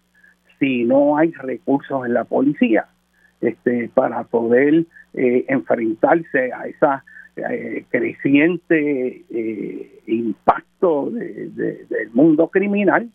si 0.58 0.84
no 0.84 1.16
hay 1.16 1.32
recursos 1.32 2.04
en 2.04 2.12
la 2.12 2.24
policía, 2.24 2.86
este, 3.44 3.90
para 3.92 4.24
poder 4.24 4.86
eh, 5.14 5.44
enfrentarse 5.48 6.52
a 6.52 6.66
esa 6.66 7.04
eh, 7.36 7.84
creciente 7.90 9.24
eh, 9.30 10.00
impacto 10.06 11.10
del 11.10 12.10
mundo 12.12 12.48
criminal, 12.48 13.10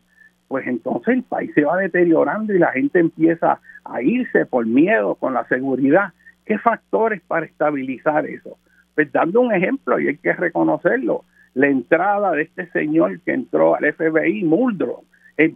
pues 0.48 0.66
entonces 0.66 1.14
el 1.14 1.22
país 1.22 1.50
se 1.54 1.64
va 1.64 1.76
deteriorando 1.76 2.54
y 2.54 2.58
la 2.58 2.72
gente 2.72 2.98
empieza 2.98 3.60
a 3.84 4.02
irse 4.02 4.46
por 4.46 4.66
miedo 4.66 5.14
con 5.14 5.34
la 5.34 5.46
seguridad. 5.46 6.12
¿Qué 6.44 6.58
factores 6.58 7.22
para 7.22 7.46
estabilizar 7.46 8.26
eso? 8.26 8.58
Pues 8.94 9.10
dando 9.12 9.40
un 9.40 9.54
ejemplo, 9.54 9.98
y 10.00 10.08
hay 10.08 10.16
que 10.16 10.32
reconocerlo, 10.32 11.24
la 11.54 11.68
entrada 11.68 12.32
de 12.32 12.42
este 12.42 12.66
señor 12.70 13.20
que 13.20 13.32
entró 13.32 13.74
al 13.74 13.92
FBI, 13.92 14.44
Muldrow, 14.44 15.04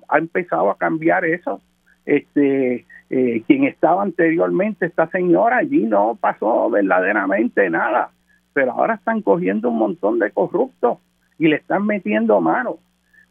ha 0.09 0.19
empezado 0.19 0.71
a 0.71 0.79
cambiar 0.79 1.25
eso. 1.25 1.61
Este, 2.05 2.85
eh, 3.11 3.43
quien 3.47 3.65
estaba 3.65 4.03
anteriormente, 4.03 4.87
esta 4.87 5.09
señora, 5.09 5.59
allí 5.59 5.85
no 5.85 6.17
pasó 6.21 6.69
verdaderamente 6.71 7.69
nada, 7.71 8.11
pero 8.53 8.73
ahora 8.73 8.95
están 8.95 9.23
cogiendo 9.23 9.71
un 9.71 9.79
montón 9.79 10.19
de 10.19 10.31
corruptos 10.31 10.99
y 11.39 11.49
le 11.49 11.57
están 11.57 11.87
metiendo 11.87 12.41
mano. 12.41 12.79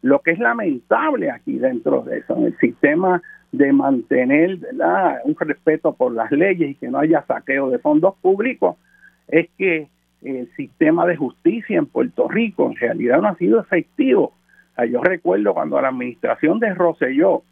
Lo 0.02 0.20
que 0.20 0.32
es 0.32 0.38
lamentable 0.38 1.30
aquí 1.30 1.58
dentro 1.58 2.02
de 2.02 2.18
eso, 2.18 2.36
en 2.36 2.44
el 2.44 2.58
sistema 2.58 3.22
de 3.52 3.72
mantener 3.72 4.58
un 5.24 5.36
respeto 5.38 5.94
por 5.94 6.12
las 6.12 6.30
leyes 6.30 6.70
y 6.70 6.74
que 6.74 6.88
no 6.88 6.98
haya 6.98 7.24
saqueo 7.26 7.70
de 7.70 7.78
fondos 7.78 8.14
públicos, 8.20 8.76
es 9.28 9.48
que 9.56 9.88
el 10.22 10.50
sistema 10.56 11.06
de 11.06 11.16
justicia 11.16 11.78
en 11.78 11.86
Puerto 11.86 12.28
Rico 12.28 12.66
en 12.66 12.76
realidad 12.76 13.20
no 13.20 13.28
ha 13.28 13.36
sido 13.36 13.60
efectivo. 13.60 14.32
yo 14.90 15.02
recuerdo 15.02 15.54
cuando 15.54 15.80
la 15.80 15.88
administración 15.88 16.58
de 16.58 16.74
Roselló, 16.74 17.42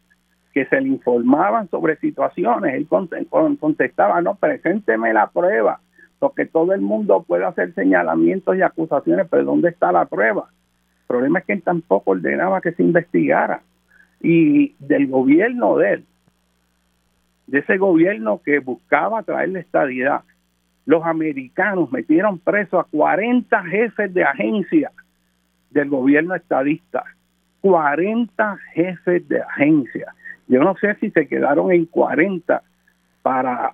que 0.53 0.65
se 0.67 0.79
le 0.79 0.87
informaban 0.87 1.67
sobre 1.69 1.97
situaciones, 1.97 2.75
él 2.75 2.87
contestaba, 2.87 4.21
no, 4.21 4.35
presénteme 4.35 5.11
la 5.11 5.27
prueba, 5.27 5.79
porque 6.19 6.45
todo 6.45 6.73
el 6.73 6.81
mundo 6.81 7.23
puede 7.27 7.43
hacer 7.43 7.73
señalamientos 7.73 8.55
y 8.55 8.61
acusaciones, 8.61 9.27
pero 9.29 9.45
¿dónde 9.45 9.69
está 9.69 9.91
la 9.91 10.05
prueba? 10.05 10.49
El 11.01 11.07
problema 11.07 11.39
es 11.39 11.45
que 11.45 11.53
él 11.53 11.63
tampoco 11.63 12.11
ordenaba 12.11 12.61
que 12.61 12.71
se 12.71 12.83
investigara. 12.83 13.61
Y 14.21 14.75
del 14.79 15.07
gobierno 15.07 15.77
de 15.77 15.93
él, 15.93 16.05
de 17.47 17.59
ese 17.59 17.77
gobierno 17.77 18.41
que 18.43 18.59
buscaba 18.59 19.23
traer 19.23 19.49
la 19.49 19.59
estadidad, 19.59 20.21
los 20.85 21.03
americanos 21.03 21.91
metieron 21.91 22.39
preso 22.39 22.79
a 22.79 22.85
40 22.85 23.63
jefes 23.65 24.13
de 24.13 24.23
agencia 24.23 24.91
del 25.71 25.89
gobierno 25.89 26.35
estadista. 26.35 27.03
40 27.61 28.57
jefes 28.73 29.27
de 29.27 29.41
agencia. 29.41 30.13
Yo 30.47 30.61
no 30.61 30.75
sé 30.77 30.95
si 30.95 31.09
se 31.11 31.27
quedaron 31.27 31.71
en 31.71 31.85
40 31.85 32.61
para 33.21 33.73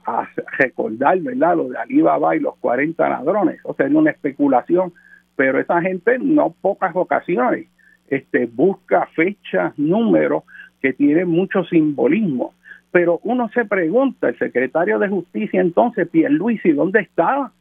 recordar, 0.58 1.20
¿verdad? 1.20 1.58
Lo 1.58 1.70
de 1.70 1.78
Alibaba 1.78 2.36
y 2.36 2.40
los 2.40 2.56
40 2.58 3.10
ladrones. 3.10 3.60
O 3.64 3.74
sea, 3.74 3.88
es 3.88 3.94
una 3.94 4.12
especulación, 4.12 4.94
pero 5.36 5.60
esa 5.60 5.82
gente 5.82 6.20
no 6.20 6.54
pocas 6.62 6.96
ocasiones 6.96 7.68
este, 8.10 8.48
busca 8.48 9.08
fechas, 9.16 9.78
números 9.78 10.44
que 10.82 10.94
tienen 10.94 11.30
mucho 11.30 11.64
simbolismo. 11.66 12.54
Pero 12.92 13.20
uno 13.24 13.50
se 13.50 13.66
pregunta, 13.66 14.30
el 14.30 14.38
secretario 14.38 14.98
de 15.00 15.10
Justicia 15.10 15.62
entonces, 15.62 16.08
Pierluisi, 16.10 16.72
¿dónde 16.72 17.02
estaba? 17.02 17.52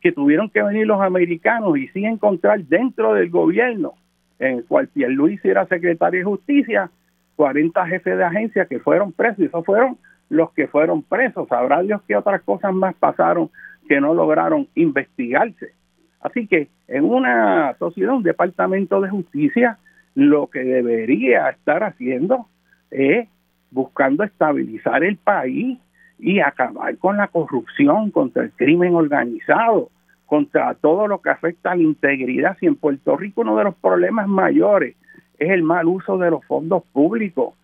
Que 0.00 0.12
tuvieron 0.12 0.48
que 0.50 0.62
venir 0.62 0.86
los 0.86 1.00
americanos 1.00 1.76
y 1.76 1.88
sí 1.88 2.04
encontrar 2.04 2.60
dentro 2.64 3.14
del 3.14 3.30
gobierno 3.30 3.94
en 4.38 4.58
el 4.58 4.64
cual 4.64 4.88
Pierluisi 4.88 5.48
era 5.48 5.66
secretario 5.66 6.20
de 6.20 6.24
Justicia, 6.24 6.90
40 7.36 7.86
jefes 7.86 8.18
de 8.18 8.24
agencia 8.24 8.66
que 8.66 8.80
fueron 8.80 9.12
presos, 9.12 9.38
y 9.38 9.44
esos 9.44 9.64
fueron 9.64 9.98
los 10.28 10.52
que 10.52 10.66
fueron 10.66 11.02
presos. 11.02 11.48
Sabrá 11.48 11.82
Dios 11.82 12.02
qué 12.08 12.16
otras 12.16 12.42
cosas 12.42 12.74
más 12.74 12.94
pasaron 12.96 13.50
que 13.88 14.00
no 14.00 14.14
lograron 14.14 14.66
investigarse. 14.74 15.72
Así 16.20 16.46
que 16.46 16.68
en 16.88 17.04
una 17.04 17.76
sociedad, 17.78 18.14
un 18.14 18.22
departamento 18.22 19.00
de 19.00 19.10
justicia, 19.10 19.78
lo 20.14 20.48
que 20.48 20.60
debería 20.60 21.50
estar 21.50 21.84
haciendo 21.84 22.46
es 22.90 23.28
buscando 23.70 24.24
estabilizar 24.24 25.04
el 25.04 25.16
país 25.16 25.78
y 26.18 26.40
acabar 26.40 26.96
con 26.96 27.18
la 27.18 27.28
corrupción, 27.28 28.10
contra 28.10 28.44
el 28.44 28.52
crimen 28.52 28.94
organizado, 28.94 29.90
contra 30.24 30.74
todo 30.74 31.06
lo 31.06 31.20
que 31.20 31.30
afecta 31.30 31.72
a 31.72 31.76
la 31.76 31.82
integridad. 31.82 32.56
Si 32.58 32.66
en 32.66 32.76
Puerto 32.76 33.16
Rico 33.16 33.42
uno 33.42 33.56
de 33.56 33.64
los 33.64 33.74
problemas 33.76 34.26
mayores 34.26 34.96
es 35.38 35.50
el 35.50 35.62
mal 35.62 35.86
uso 35.86 36.18
de 36.18 36.30
los 36.30 36.44
fondos 36.44 36.82
públicos, 36.92 37.54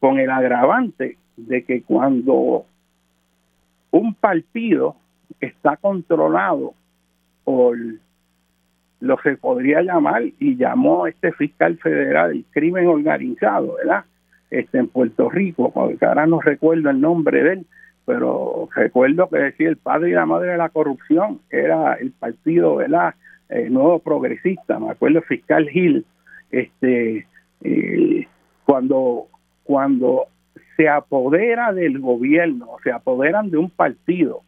con 0.00 0.18
el 0.18 0.30
agravante 0.30 1.16
de 1.36 1.64
que 1.64 1.82
cuando 1.82 2.64
un 3.90 4.14
partido 4.14 4.96
está 5.40 5.76
controlado 5.76 6.74
por 7.44 7.76
lo 9.00 9.16
que 9.16 9.36
podría 9.36 9.82
llamar, 9.82 10.22
y 10.38 10.56
llamó 10.56 11.06
este 11.06 11.32
fiscal 11.32 11.78
federal 11.78 12.32
el 12.32 12.44
crimen 12.52 12.86
organizado, 12.88 13.76
¿verdad? 13.76 14.04
este, 14.50 14.78
en 14.78 14.88
Puerto 14.88 15.28
Rico, 15.28 15.70
porque 15.72 16.04
ahora 16.04 16.26
no 16.26 16.40
recuerdo 16.40 16.90
el 16.90 17.00
nombre 17.00 17.42
de 17.42 17.52
él, 17.54 17.66
pero 18.04 18.68
recuerdo 18.74 19.28
que 19.28 19.38
decía 19.38 19.68
el 19.68 19.76
padre 19.76 20.10
y 20.10 20.14
la 20.14 20.26
madre 20.26 20.52
de 20.52 20.56
la 20.56 20.70
corrupción 20.70 21.40
era 21.50 21.94
el 21.94 22.12
partido, 22.12 22.76
¿verdad? 22.76 23.14
Eh, 23.50 23.68
nuevo 23.70 23.98
progresista, 23.98 24.78
me 24.78 24.90
acuerdo 24.90 25.18
el 25.18 25.24
fiscal 25.24 25.68
Gil, 25.68 26.04
este, 26.50 27.26
eh, 27.62 28.26
cuando, 28.64 29.26
cuando 29.64 30.26
se 30.76 30.88
apodera 30.88 31.72
del 31.72 31.98
gobierno, 31.98 32.76
se 32.84 32.92
apoderan 32.92 33.50
de 33.50 33.58
un 33.58 33.70
partido, 33.70 34.42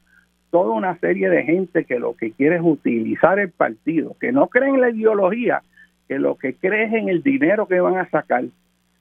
toda 0.50 0.72
una 0.72 0.96
serie 0.98 1.28
de 1.28 1.44
gente 1.44 1.84
que 1.84 1.98
lo 1.98 2.14
que 2.14 2.32
quiere 2.32 2.56
es 2.56 2.62
utilizar 2.62 3.38
el 3.38 3.50
partido, 3.50 4.16
que 4.20 4.32
no 4.32 4.48
cree 4.48 4.68
en 4.68 4.80
la 4.80 4.90
ideología, 4.90 5.62
que 6.08 6.18
lo 6.18 6.36
que 6.36 6.54
cree 6.54 6.84
es 6.84 6.92
en 6.92 7.08
el 7.08 7.22
dinero 7.22 7.66
que 7.66 7.80
van 7.80 7.96
a 7.96 8.08
sacar 8.10 8.44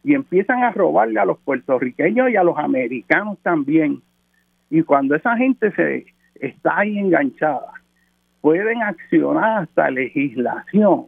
y 0.04 0.14
empiezan 0.14 0.64
a 0.64 0.72
robarle 0.72 1.20
a 1.20 1.26
los 1.26 1.39
puertorriqueños 1.39 2.30
y 2.30 2.36
a 2.36 2.43
los 2.43 2.58
americanos 2.58 3.38
también. 3.43 4.02
Y 4.70 4.84
cuando 4.84 5.16
esa 5.16 5.36
gente 5.36 5.72
se 5.72 6.06
está 6.36 6.80
ahí 6.80 6.97
enganchada, 6.97 7.74
pueden 8.41 8.82
accionar 8.82 9.64
hasta 9.64 9.89
legislación 9.89 11.08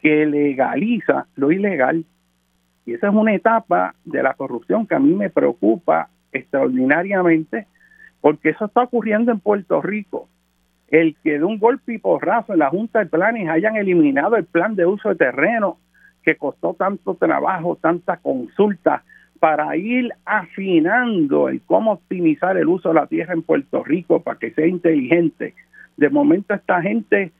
que 0.00 0.26
legaliza 0.26 1.26
lo 1.36 1.52
ilegal. 1.52 2.04
Y 2.86 2.94
esa 2.94 3.08
es 3.08 3.14
una 3.14 3.34
etapa 3.34 3.94
de 4.04 4.22
la 4.22 4.34
corrupción 4.34 4.86
que 4.86 4.94
a 4.94 4.98
mí 4.98 5.14
me 5.14 5.30
preocupa 5.30 6.08
extraordinariamente, 6.32 7.66
porque 8.20 8.50
eso 8.50 8.66
está 8.66 8.82
ocurriendo 8.82 9.32
en 9.32 9.40
Puerto 9.40 9.80
Rico. 9.80 10.28
El 10.88 11.16
que 11.22 11.38
de 11.38 11.44
un 11.44 11.58
golpe 11.58 11.94
y 11.94 11.98
porrazo 11.98 12.52
en 12.52 12.58
la 12.60 12.70
Junta 12.70 12.98
de 12.98 13.06
Planes 13.06 13.48
hayan 13.48 13.76
eliminado 13.76 14.36
el 14.36 14.44
plan 14.44 14.74
de 14.74 14.86
uso 14.86 15.10
de 15.10 15.14
terreno 15.14 15.78
que 16.22 16.36
costó 16.36 16.74
tanto 16.74 17.14
trabajo, 17.14 17.78
tanta 17.80 18.16
consulta 18.16 19.04
para 19.38 19.74
ir 19.76 20.10
afinando 20.24 21.48
el 21.48 21.62
cómo 21.62 21.92
optimizar 21.92 22.56
el 22.56 22.68
uso 22.68 22.90
de 22.90 22.96
la 22.96 23.06
tierra 23.06 23.32
en 23.32 23.42
Puerto 23.42 23.82
Rico 23.82 24.20
para 24.20 24.38
que 24.38 24.50
sea 24.50 24.66
inteligente. 24.66 25.54
De 25.96 26.10
momento 26.10 26.54
esta 26.54 26.82
gente 26.82 27.32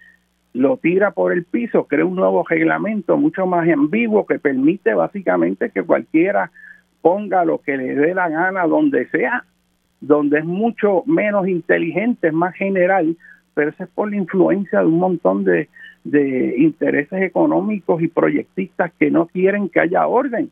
lo 0.53 0.76
tira 0.78 1.12
por 1.12 1.32
el 1.32 1.44
piso, 1.44 1.84
crea 1.84 2.05
un 2.05 2.16
nuevo 2.16 2.44
reglamento 2.48 3.16
mucho 3.16 3.46
más 3.46 3.68
ambiguo 3.68 4.26
que 4.26 4.38
permite 4.38 4.94
básicamente 4.94 5.70
que 5.70 5.82
cualquiera 5.82 6.51
ponga 7.03 7.44
lo 7.44 7.59
que 7.59 7.76
le 7.76 7.94
dé 7.94 8.14
la 8.14 8.28
gana 8.28 8.66
donde 8.66 9.09
sea, 9.09 9.44
donde 10.01 10.40
es 10.40 10.44
mucho 10.44 11.03
menos 11.07 11.46
inteligente, 11.46 12.28
es 12.28 12.32
más 12.32 12.55
general, 12.55 13.16
pero 13.55 13.70
eso 13.70 13.84
es 13.84 13.90
por 13.90 14.11
la 14.11 14.16
influencia 14.16 14.80
de 14.80 14.86
un 14.86 14.98
montón 14.98 15.44
de, 15.44 15.68
de 16.05 16.55
intereses 16.59 17.22
económicos 17.22 18.03
y 18.03 18.09
proyectistas 18.09 18.92
que 18.98 19.11
no 19.11 19.26
quieren 19.26 19.68
que 19.68 19.80
haya 19.80 20.07
orden, 20.07 20.51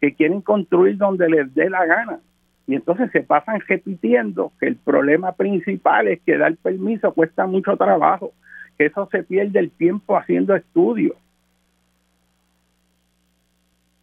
que 0.00 0.14
quieren 0.14 0.40
construir 0.40 0.96
donde 0.98 1.28
les 1.28 1.54
dé 1.54 1.70
la 1.70 1.86
gana. 1.86 2.18
Y 2.66 2.74
entonces 2.74 3.10
se 3.12 3.22
pasan 3.22 3.60
repitiendo 3.66 4.52
que 4.58 4.66
el 4.66 4.76
problema 4.76 5.32
principal 5.32 6.08
es 6.08 6.20
que 6.22 6.36
dar 6.36 6.56
permiso 6.56 7.12
cuesta 7.12 7.46
mucho 7.46 7.76
trabajo, 7.76 8.32
que 8.78 8.86
eso 8.86 9.08
se 9.10 9.22
pierde 9.22 9.58
el 9.58 9.70
tiempo 9.70 10.16
haciendo 10.16 10.54
estudios. 10.54 11.16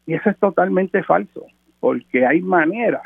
Y 0.05 0.15
eso 0.15 0.29
es 0.29 0.37
totalmente 0.37 1.03
falso, 1.03 1.45
porque 1.79 2.25
hay 2.25 2.41
maneras 2.41 3.03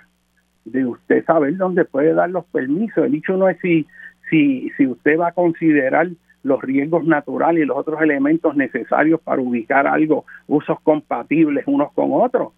de 0.66 0.86
usted 0.86 1.24
saber 1.26 1.56
dónde 1.58 1.86
puede 1.86 2.14
dar 2.14 2.30
los 2.30 2.46
permisos. 2.46 3.06
El 3.06 3.12
dicho 3.12 3.38
no 3.38 3.48
es 3.50 3.58
si, 3.62 3.86
si, 4.30 4.70
si 4.78 4.88
usted 4.88 5.20
va 5.20 5.30
a 5.30 5.34
considerar 5.34 6.10
los 6.44 6.62
riesgos 6.62 7.06
naturales 7.06 7.64
y 7.64 7.66
los 7.66 7.78
otros 7.78 8.02
elementos 8.02 8.56
necesarios 8.56 9.20
para 9.22 9.42
ubicar 9.42 9.88
algo, 9.88 10.26
usos 10.48 10.80
compatibles 10.82 11.66
unos 11.68 11.92
con 11.94 12.10
otros. 12.14 12.54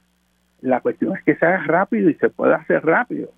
La 0.61 0.81
cuestión 0.81 1.15
es 1.15 1.23
que 1.23 1.35
se 1.35 1.45
haga 1.45 1.63
rápido 1.65 2.09
y 2.09 2.13
se 2.15 2.29
puede 2.29 2.53
hacer 2.53 2.85
rápido. 2.85 3.29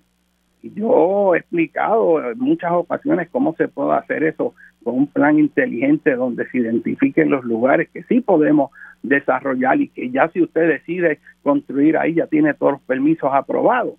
Yo 0.62 1.34
he 1.34 1.38
explicado 1.38 2.30
en 2.30 2.38
muchas 2.38 2.70
ocasiones 2.72 3.28
cómo 3.30 3.54
se 3.56 3.68
puede 3.68 3.94
hacer 3.94 4.22
eso 4.22 4.54
con 4.84 4.94
un 4.94 5.06
plan 5.06 5.38
inteligente 5.38 6.14
donde 6.14 6.48
se 6.50 6.58
identifiquen 6.58 7.30
los 7.30 7.44
lugares 7.44 7.88
que 7.90 8.02
sí 8.04 8.20
podemos 8.20 8.70
desarrollar 9.02 9.80
y 9.80 9.88
que 9.88 10.10
ya 10.10 10.28
si 10.28 10.42
usted 10.42 10.68
decide 10.68 11.18
construir 11.42 11.96
ahí 11.96 12.14
ya 12.14 12.26
tiene 12.26 12.54
todos 12.54 12.74
los 12.74 12.82
permisos 12.82 13.30
aprobados. 13.32 13.94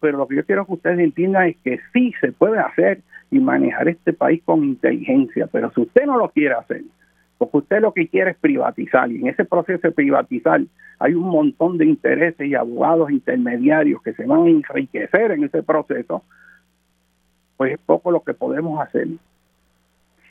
Pero 0.00 0.18
lo 0.18 0.26
que 0.26 0.36
yo 0.36 0.44
quiero 0.44 0.66
que 0.66 0.72
ustedes 0.72 0.98
entiendan 0.98 1.48
es 1.48 1.56
que 1.64 1.80
sí 1.92 2.12
se 2.20 2.32
puede 2.32 2.58
hacer 2.58 3.00
y 3.30 3.38
manejar 3.38 3.88
este 3.88 4.12
país 4.12 4.42
con 4.44 4.64
inteligencia. 4.64 5.46
Pero 5.50 5.72
si 5.74 5.82
usted 5.82 6.04
no 6.04 6.18
lo 6.18 6.28
quiere 6.28 6.54
hacer, 6.54 6.82
porque 7.42 7.58
usted 7.58 7.80
lo 7.80 7.92
que 7.92 8.06
quiere 8.06 8.30
es 8.30 8.36
privatizar, 8.36 9.10
y 9.10 9.16
en 9.16 9.26
ese 9.26 9.44
proceso 9.44 9.88
de 9.88 9.90
privatizar 9.92 10.60
hay 11.00 11.14
un 11.14 11.28
montón 11.28 11.76
de 11.76 11.86
intereses 11.86 12.46
y 12.46 12.54
abogados 12.54 13.10
intermediarios 13.10 14.00
que 14.00 14.12
se 14.12 14.24
van 14.24 14.44
a 14.44 14.48
enriquecer 14.48 15.32
en 15.32 15.42
ese 15.42 15.64
proceso, 15.64 16.22
pues 17.56 17.72
es 17.72 17.80
poco 17.80 18.12
lo 18.12 18.22
que 18.22 18.32
podemos 18.32 18.80
hacer 18.80 19.08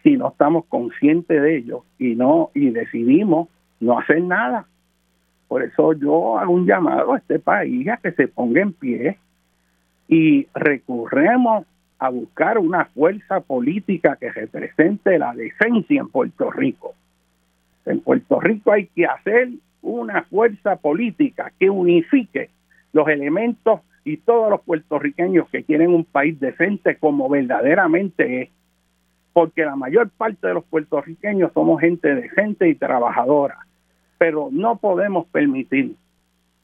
si 0.03 0.16
no 0.16 0.30
estamos 0.30 0.64
conscientes 0.68 1.41
de 1.41 1.57
ello 1.57 1.84
y 1.99 2.16
no 2.16 2.49
y 2.53 2.70
decidimos 2.70 3.49
no 3.82 3.99
hacer 3.99 4.22
nada. 4.22 4.66
Por 5.49 5.64
eso 5.64 5.91
yo 5.91 6.39
hago 6.39 6.53
un 6.53 6.66
llamado 6.66 7.14
a 7.14 7.18
este 7.18 7.39
país 7.39 7.89
a 7.89 7.97
que 7.97 8.14
se 8.14 8.30
ponga 8.30 8.62
en 8.62 8.72
pie 8.72 9.18
y 10.07 10.47
recurremos 10.55 11.66
a 11.99 12.07
buscar 12.07 12.57
una 12.57 12.86
fuerza 12.86 13.41
política 13.41 14.16
que 14.16 14.32
represente 14.32 15.20
la 15.20 15.34
decencia 15.34 15.99
en 15.99 16.07
Puerto 16.07 16.49
Rico. 16.49 16.95
En 17.86 18.02
Puerto 18.02 18.40
Rico 18.40 18.72
hay 18.72 18.88
que 18.88 19.06
hacer 19.06 19.50
una 19.82 20.24
fuerza 20.24 20.76
política 20.76 21.52
que 21.60 21.70
unifique 21.70 22.50
los 22.94 23.08
elementos 23.08 23.82
y 24.04 24.18
todos 24.18 24.50
los 24.50 24.62
puertorriqueños 24.62 25.50
que 25.50 25.64
quieren 25.64 25.94
un 25.94 26.06
país 26.06 26.40
decente 26.40 26.98
como 26.98 27.30
verdaderamente 27.30 28.44
es. 28.44 28.50
porque 29.34 29.64
la 29.64 29.78
mayor 29.78 30.10
parte 30.10 30.46
de 30.46 30.56
los 30.56 30.66
puertorriqueños 30.66 31.54
somos 31.54 31.80
gente 31.80 32.14
decente 32.14 32.68
y 32.68 32.76
trabajadora, 32.76 33.60
pero 34.18 34.50
no 34.52 34.76
podemos 34.76 35.26
permitir 35.28 35.96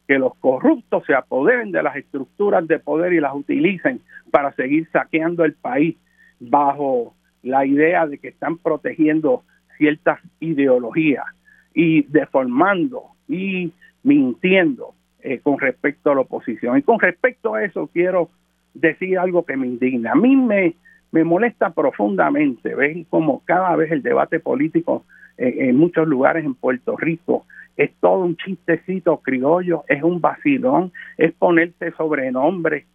que 0.05 0.19
los 0.19 0.35
corruptos 0.35 1.05
se 1.05 1.13
apoderen 1.13 1.71
de 1.71 1.81
las 1.81 1.95
estructuras 1.95 2.67
de 2.67 2.79
poder 2.79 3.13
y 3.13 3.21
las 3.21 3.33
utilicen 3.33 4.01
para 4.31 4.51
seguir 4.53 4.89
saqueando 4.91 5.45
el 5.45 5.53
país 5.53 5.95
bajo 6.41 7.13
la 7.41 7.65
idea 7.65 8.05
de 8.05 8.17
que 8.17 8.29
están 8.29 8.57
protegiendo 8.57 9.43
ciertas 9.77 10.19
ideologías 10.39 11.25
y 11.73 12.03
deformando 12.03 13.03
y 13.27 13.71
mintiendo 14.03 14.93
eh, 15.21 15.39
con 15.39 15.59
respecto 15.59 16.11
a 16.11 16.15
la 16.15 16.21
oposición. 16.21 16.77
Y 16.77 16.81
con 16.81 16.99
respecto 16.99 17.55
a 17.55 17.63
eso 17.63 17.89
quiero 17.93 18.29
decir 18.73 19.17
algo 19.17 19.45
que 19.45 19.57
me 19.57 19.67
indigna. 19.67 20.11
A 20.11 20.15
mí 20.15 20.35
me, 20.35 20.75
me 21.11 21.23
molesta 21.23 21.71
profundamente 21.71 22.75
ver 22.75 23.05
como 23.09 23.43
cada 23.45 23.75
vez 23.75 23.91
el 23.91 24.03
debate 24.03 24.39
político 24.39 25.03
en 25.39 25.75
muchos 25.75 26.07
lugares 26.07 26.43
en 26.43 26.55
Puerto 26.55 26.97
Rico 26.97 27.45
es 27.77 27.91
todo 27.99 28.25
un 28.25 28.35
chistecito 28.37 29.17
criollo, 29.17 29.83
es 29.87 30.01
un 30.01 30.19
vacilón, 30.19 30.91
es 31.17 31.31
ponerse 31.33 31.91
sobrenombre. 31.91 32.85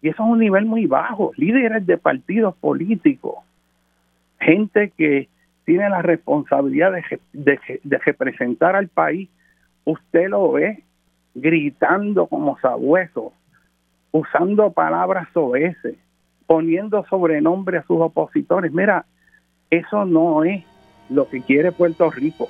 Y 0.00 0.08
eso 0.08 0.22
es 0.22 0.30
un 0.30 0.38
nivel 0.38 0.64
muy 0.66 0.86
bajo. 0.86 1.32
Líderes 1.36 1.84
de 1.84 1.98
partidos 1.98 2.54
políticos, 2.56 3.36
gente 4.40 4.92
que 4.96 5.28
tiene 5.64 5.88
la 5.88 6.02
responsabilidad 6.02 6.92
de, 7.32 7.98
representar 8.04 8.76
al 8.76 8.88
país, 8.88 9.28
usted 9.84 10.28
lo 10.28 10.52
ve 10.52 10.82
gritando 11.34 12.26
como 12.26 12.58
sabueso, 12.58 13.32
usando 14.10 14.72
palabras 14.72 15.28
soeces, 15.32 15.96
poniendo 16.46 17.04
sobrenombre 17.06 17.78
a 17.78 17.82
sus 17.84 18.00
opositores. 18.00 18.72
Mira, 18.72 19.06
eso 19.70 20.04
no 20.04 20.44
es 20.44 20.64
lo 21.08 21.28
que 21.28 21.40
quiere 21.40 21.72
Puerto 21.72 22.10
Rico. 22.10 22.48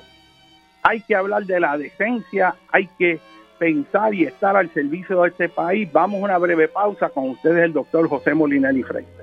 Hay 0.81 1.01
que 1.01 1.15
hablar 1.15 1.45
de 1.45 1.59
la 1.59 1.77
decencia, 1.77 2.55
hay 2.71 2.87
que 2.97 3.19
pensar 3.57 4.13
y 4.13 4.25
estar 4.25 4.57
al 4.57 4.69
servicio 4.71 5.21
de 5.21 5.29
este 5.29 5.47
país. 5.47 5.89
Vamos 5.93 6.19
a 6.19 6.25
una 6.25 6.37
breve 6.37 6.67
pausa 6.67 7.09
con 7.09 7.29
ustedes, 7.29 7.63
el 7.63 7.73
doctor 7.73 8.09
José 8.09 8.33
Molinelli 8.33 8.83
Freire. 8.83 9.22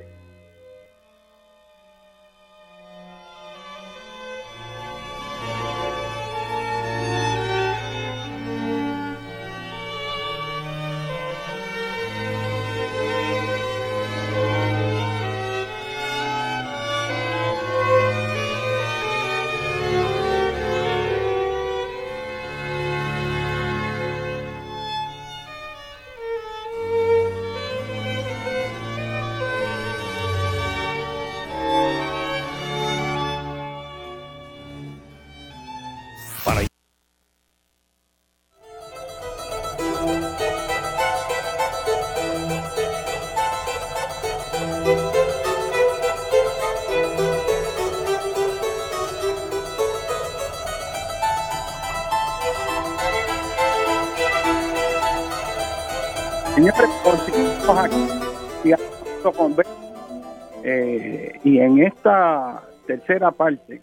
Tercera 63.11 63.33
parte 63.33 63.83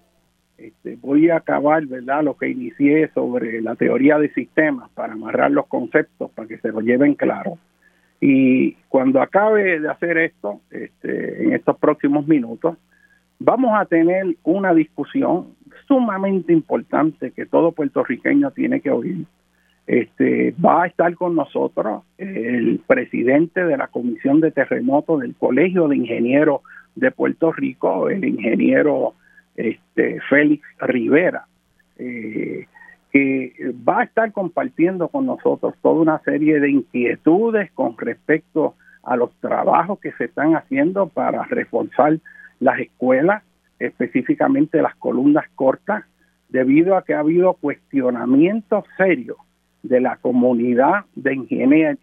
este, 0.57 0.97
voy 1.01 1.29
a 1.29 1.37
acabar 1.37 1.85
verdad 1.85 2.23
lo 2.23 2.37
que 2.37 2.49
inicié 2.49 3.09
sobre 3.13 3.61
la 3.61 3.75
teoría 3.75 4.17
de 4.17 4.33
sistemas 4.33 4.89
para 4.91 5.13
amarrar 5.13 5.51
los 5.51 5.67
conceptos 5.67 6.31
para 6.31 6.47
que 6.47 6.57
se 6.59 6.69
lo 6.69 6.79
lleven 6.79 7.13
claro. 7.13 7.57
Y 8.21 8.73
cuando 8.87 9.21
acabe 9.21 9.81
de 9.81 9.89
hacer 9.89 10.17
esto 10.17 10.61
este, 10.71 11.43
en 11.43 11.53
estos 11.53 11.77
próximos 11.77 12.25
minutos 12.25 12.77
vamos 13.37 13.71
a 13.77 13.85
tener 13.85 14.25
una 14.43 14.73
discusión 14.73 15.49
sumamente 15.87 16.53
importante 16.53 17.31
que 17.31 17.45
todo 17.45 17.73
puertorriqueño 17.73 18.51
tiene 18.51 18.79
que 18.79 18.91
oír. 18.91 19.25
Este, 19.85 20.53
va 20.53 20.83
a 20.83 20.87
estar 20.87 21.13
con 21.15 21.35
nosotros 21.35 22.03
el 22.17 22.81
presidente 22.87 23.63
de 23.63 23.77
la 23.77 23.87
Comisión 23.87 24.39
de 24.39 24.51
Terremotos 24.51 25.19
del 25.19 25.35
Colegio 25.35 25.87
de 25.89 25.97
Ingenieros 25.97 26.61
de 26.97 27.11
Puerto 27.11 27.51
Rico, 27.51 28.09
el 28.09 28.25
ingeniero 28.25 29.13
este, 29.55 30.19
Félix 30.29 30.67
Rivera, 30.79 31.45
eh, 31.97 32.65
que 33.11 33.53
va 33.87 34.01
a 34.01 34.03
estar 34.03 34.31
compartiendo 34.31 35.07
con 35.07 35.25
nosotros 35.25 35.75
toda 35.81 36.01
una 36.01 36.19
serie 36.19 36.59
de 36.59 36.71
inquietudes 36.71 37.71
con 37.71 37.97
respecto 37.97 38.75
a 39.03 39.15
los 39.15 39.31
trabajos 39.39 39.99
que 39.99 40.11
se 40.13 40.25
están 40.25 40.55
haciendo 40.55 41.07
para 41.07 41.43
reforzar 41.43 42.19
las 42.59 42.79
escuelas, 42.79 43.43
específicamente 43.79 44.81
las 44.81 44.95
columnas 44.95 45.45
cortas, 45.55 46.03
debido 46.49 46.97
a 46.97 47.03
que 47.03 47.13
ha 47.13 47.19
habido 47.19 47.53
cuestionamientos 47.53 48.85
serios 48.97 49.37
de 49.83 50.01
la 50.01 50.17
comunidad 50.17 51.05
de 51.15 51.35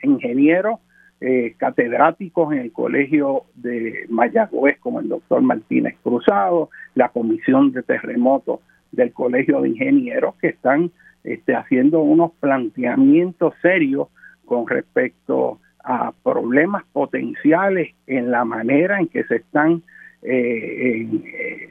ingenieros 0.03 0.81
eh, 1.21 1.55
catedráticos 1.57 2.53
en 2.53 2.59
el 2.59 2.73
colegio 2.73 3.45
de 3.55 4.07
Mayagüez, 4.09 4.79
como 4.79 5.01
el 5.01 5.09
doctor 5.09 5.41
Martínez 5.43 5.97
Cruzado, 6.03 6.71
la 6.95 7.09
comisión 7.09 7.73
de 7.73 7.83
terremotos 7.83 8.61
del 8.93 9.13
colegio 9.13 9.61
de 9.61 9.71
ingenieros, 9.71 10.35
que 10.37 10.49
están 10.49 10.91
este, 11.23 11.55
haciendo 11.55 12.01
unos 12.01 12.33
planteamientos 12.41 13.55
serios 13.63 14.09
con 14.45 14.67
respecto 14.67 15.61
a 15.83 16.13
problemas 16.23 16.85
potenciales 16.93 17.95
en 18.07 18.31
la 18.31 18.45
manera 18.45 18.99
en 18.99 19.09
que 19.09 19.25
se 19.25 19.37
están 19.37 19.83
eh, 20.23 21.07
eh, 21.07 21.71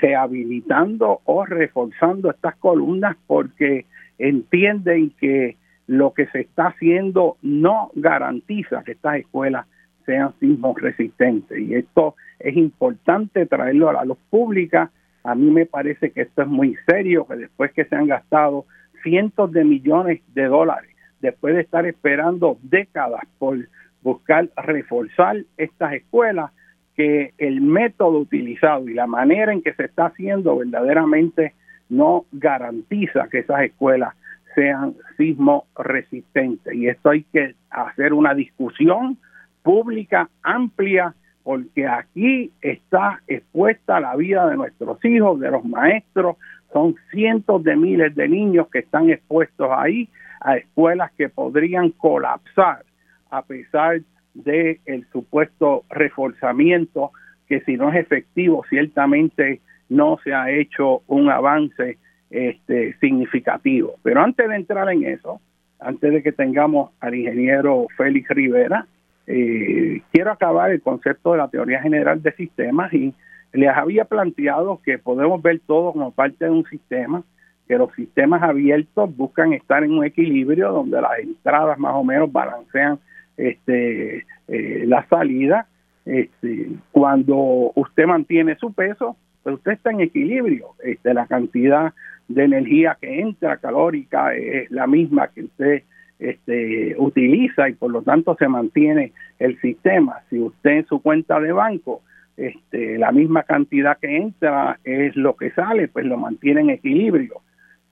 rehabilitando 0.00 1.20
o 1.24 1.44
reforzando 1.44 2.30
estas 2.30 2.56
columnas 2.56 3.16
porque 3.26 3.86
entienden 4.18 5.10
que 5.18 5.56
lo 5.86 6.12
que 6.12 6.26
se 6.26 6.40
está 6.40 6.68
haciendo 6.68 7.36
no 7.42 7.90
garantiza 7.94 8.82
que 8.84 8.92
estas 8.92 9.16
escuelas 9.16 9.66
sean 10.04 10.32
sismos 10.38 10.80
resistentes 10.80 11.58
y 11.58 11.74
esto 11.74 12.14
es 12.38 12.56
importante 12.56 13.46
traerlo 13.46 13.88
a 13.88 13.94
la 13.94 14.04
luz 14.04 14.18
pública. 14.30 14.90
A 15.24 15.34
mí 15.34 15.50
me 15.50 15.66
parece 15.66 16.10
que 16.10 16.22
esto 16.22 16.42
es 16.42 16.48
muy 16.48 16.76
serio, 16.86 17.26
que 17.26 17.36
después 17.36 17.72
que 17.72 17.84
se 17.84 17.96
han 17.96 18.06
gastado 18.06 18.66
cientos 19.02 19.50
de 19.52 19.64
millones 19.64 20.20
de 20.34 20.44
dólares, 20.44 20.90
después 21.20 21.54
de 21.54 21.62
estar 21.62 21.86
esperando 21.86 22.58
décadas 22.62 23.22
por 23.38 23.58
buscar 24.02 24.48
reforzar 24.56 25.38
estas 25.56 25.94
escuelas, 25.94 26.52
que 26.94 27.34
el 27.36 27.60
método 27.60 28.18
utilizado 28.18 28.88
y 28.88 28.94
la 28.94 29.06
manera 29.06 29.52
en 29.52 29.60
que 29.60 29.74
se 29.74 29.84
está 29.84 30.06
haciendo 30.06 30.56
verdaderamente 30.56 31.52
no 31.90 32.24
garantiza 32.32 33.28
que 33.30 33.40
esas 33.40 33.62
escuelas 33.62 34.14
sean 34.56 34.96
sismo 35.16 35.66
resistentes. 35.76 36.74
Y 36.74 36.88
esto 36.88 37.10
hay 37.10 37.22
que 37.32 37.54
hacer 37.70 38.12
una 38.12 38.34
discusión 38.34 39.18
pública 39.62 40.28
amplia 40.42 41.14
porque 41.44 41.86
aquí 41.86 42.50
está 42.60 43.20
expuesta 43.28 44.00
la 44.00 44.16
vida 44.16 44.48
de 44.48 44.56
nuestros 44.56 45.04
hijos, 45.04 45.38
de 45.38 45.52
los 45.52 45.64
maestros, 45.64 46.36
son 46.72 46.96
cientos 47.12 47.62
de 47.62 47.76
miles 47.76 48.16
de 48.16 48.28
niños 48.28 48.66
que 48.72 48.80
están 48.80 49.10
expuestos 49.10 49.68
ahí 49.70 50.08
a 50.40 50.56
escuelas 50.56 51.12
que 51.16 51.28
podrían 51.28 51.90
colapsar 51.90 52.84
a 53.30 53.42
pesar 53.42 54.00
de 54.34 54.80
el 54.86 55.06
supuesto 55.12 55.84
reforzamiento 55.88 57.12
que 57.48 57.60
si 57.60 57.76
no 57.76 57.90
es 57.90 57.96
efectivo 57.96 58.64
ciertamente 58.68 59.60
no 59.88 60.18
se 60.22 60.34
ha 60.34 60.50
hecho 60.50 61.02
un 61.06 61.30
avance 61.30 61.98
este, 62.30 62.94
significativo. 62.98 63.94
Pero 64.02 64.20
antes 64.20 64.48
de 64.48 64.56
entrar 64.56 64.90
en 64.90 65.04
eso, 65.04 65.40
antes 65.78 66.12
de 66.12 66.22
que 66.22 66.32
tengamos 66.32 66.90
al 67.00 67.14
ingeniero 67.14 67.86
Félix 67.96 68.28
Rivera, 68.30 68.86
eh, 69.26 70.02
quiero 70.12 70.32
acabar 70.32 70.70
el 70.70 70.80
concepto 70.80 71.32
de 71.32 71.38
la 71.38 71.48
teoría 71.48 71.82
general 71.82 72.22
de 72.22 72.32
sistemas 72.32 72.92
y 72.92 73.12
les 73.52 73.70
había 73.70 74.04
planteado 74.04 74.80
que 74.84 74.98
podemos 74.98 75.42
ver 75.42 75.60
todo 75.66 75.92
como 75.92 76.12
parte 76.12 76.44
de 76.44 76.50
un 76.50 76.64
sistema, 76.64 77.22
que 77.66 77.78
los 77.78 77.92
sistemas 77.94 78.42
abiertos 78.42 79.14
buscan 79.16 79.52
estar 79.52 79.82
en 79.82 79.92
un 79.92 80.04
equilibrio 80.04 80.70
donde 80.72 81.00
las 81.00 81.18
entradas 81.18 81.78
más 81.78 81.94
o 81.94 82.04
menos 82.04 82.30
balancean 82.30 82.98
este, 83.36 84.24
eh, 84.48 84.84
la 84.86 85.06
salida 85.08 85.66
Este, 86.04 86.68
cuando 86.92 87.72
usted 87.74 88.06
mantiene 88.06 88.54
su 88.56 88.72
peso, 88.72 89.16
pues 89.46 89.58
usted 89.58 89.72
está 89.74 89.92
en 89.92 90.00
equilibrio. 90.00 90.70
Este, 90.82 91.14
la 91.14 91.28
cantidad 91.28 91.94
de 92.26 92.42
energía 92.42 92.98
que 93.00 93.20
entra 93.20 93.58
calórica 93.58 94.34
es 94.34 94.68
la 94.72 94.88
misma 94.88 95.28
que 95.28 95.44
usted 95.44 95.82
este, 96.18 96.96
utiliza 96.98 97.68
y 97.68 97.74
por 97.74 97.92
lo 97.92 98.02
tanto 98.02 98.34
se 98.36 98.48
mantiene 98.48 99.12
el 99.38 99.56
sistema. 99.60 100.16
Si 100.30 100.40
usted 100.40 100.70
en 100.70 100.86
su 100.86 101.00
cuenta 101.00 101.38
de 101.38 101.52
banco, 101.52 102.02
este, 102.36 102.98
la 102.98 103.12
misma 103.12 103.44
cantidad 103.44 103.96
que 103.98 104.16
entra 104.16 104.80
es 104.82 105.14
lo 105.14 105.36
que 105.36 105.52
sale, 105.52 105.86
pues 105.86 106.06
lo 106.06 106.16
mantiene 106.16 106.62
en 106.62 106.70
equilibrio. 106.70 107.40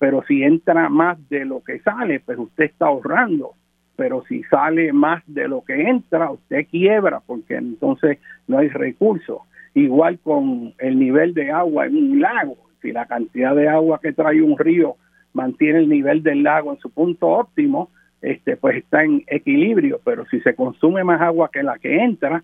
Pero 0.01 0.25
si 0.27 0.43
entra 0.43 0.89
más 0.89 1.19
de 1.29 1.45
lo 1.45 1.63
que 1.63 1.79
sale, 1.79 2.19
pues 2.19 2.37
usted 2.37 2.65
está 2.65 2.87
ahorrando. 2.87 3.53
Pero 3.95 4.25
si 4.29 4.43
sale 4.51 4.93
más 4.93 5.23
de 5.29 5.47
lo 5.47 5.65
que 5.65 5.83
entra, 5.83 6.33
usted 6.33 6.67
quiebra 6.69 7.21
porque 7.25 7.55
entonces 7.55 8.19
no 8.49 8.59
hay 8.59 8.71
recursos. 8.71 9.43
Igual 9.75 10.19
con 10.21 10.73
el 10.79 10.99
nivel 10.99 11.35
de 11.35 11.51
agua 11.51 11.87
en 11.87 11.97
un 11.97 12.21
lago. 12.21 12.57
Si 12.81 12.93
la 12.93 13.07
cantidad 13.07 13.55
de 13.55 13.69
agua 13.69 14.01
que 14.01 14.13
trae 14.13 14.41
un 14.41 14.59
río 14.59 14.97
mantiene 15.33 15.81
el 15.81 15.89
nivel 15.89 16.23
del 16.23 16.43
lago 16.43 16.73
en 16.73 16.79
su 16.79 16.91
punto 16.91 17.29
óptimo, 17.29 17.91
este, 18.23 18.57
pues 18.57 18.77
está 18.77 19.05
en 19.05 19.25
equilibrio, 19.27 20.01
pero 20.05 20.25
si 20.27 20.41
se 20.41 20.55
consume 20.55 21.05
más 21.05 21.21
agua 21.21 21.51
que 21.53 21.63
la 21.63 21.79
que 21.79 21.97
entra, 21.97 22.43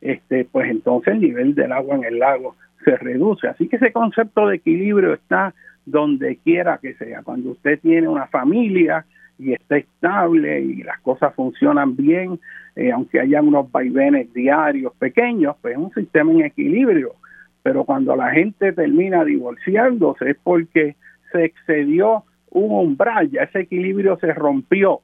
este, 0.00 0.44
pues 0.44 0.68
entonces 0.68 1.14
el 1.14 1.20
nivel 1.20 1.54
del 1.54 1.72
agua 1.72 1.96
en 1.96 2.04
el 2.04 2.18
lago 2.18 2.56
se 2.84 2.96
reduce. 2.96 3.48
Así 3.48 3.68
que 3.68 3.76
ese 3.76 3.92
concepto 3.92 4.48
de 4.48 4.56
equilibrio 4.56 5.14
está 5.14 5.54
donde 5.86 6.36
quiera 6.36 6.78
que 6.78 6.94
sea. 6.94 7.22
Cuando 7.22 7.50
usted 7.50 7.80
tiene 7.80 8.08
una 8.08 8.26
familia 8.26 9.06
y 9.38 9.52
está 9.52 9.76
estable 9.76 10.60
y 10.60 10.82
las 10.82 11.00
cosas 11.00 11.34
funcionan 11.34 11.96
bien, 11.96 12.38
eh, 12.76 12.92
aunque 12.92 13.20
haya 13.20 13.42
unos 13.42 13.70
vaivenes 13.70 14.32
diarios 14.32 14.92
pequeños, 14.98 15.56
pues 15.60 15.74
es 15.74 15.78
un 15.78 15.92
sistema 15.92 16.32
en 16.32 16.42
equilibrio. 16.42 17.14
Pero 17.62 17.84
cuando 17.84 18.16
la 18.16 18.30
gente 18.30 18.72
termina 18.72 19.24
divorciándose 19.24 20.30
es 20.30 20.36
porque 20.42 20.96
se 21.30 21.44
excedió 21.44 22.24
un 22.50 22.70
umbral, 22.72 23.30
ya 23.30 23.42
ese 23.42 23.60
equilibrio 23.60 24.18
se 24.18 24.32
rompió 24.32 25.00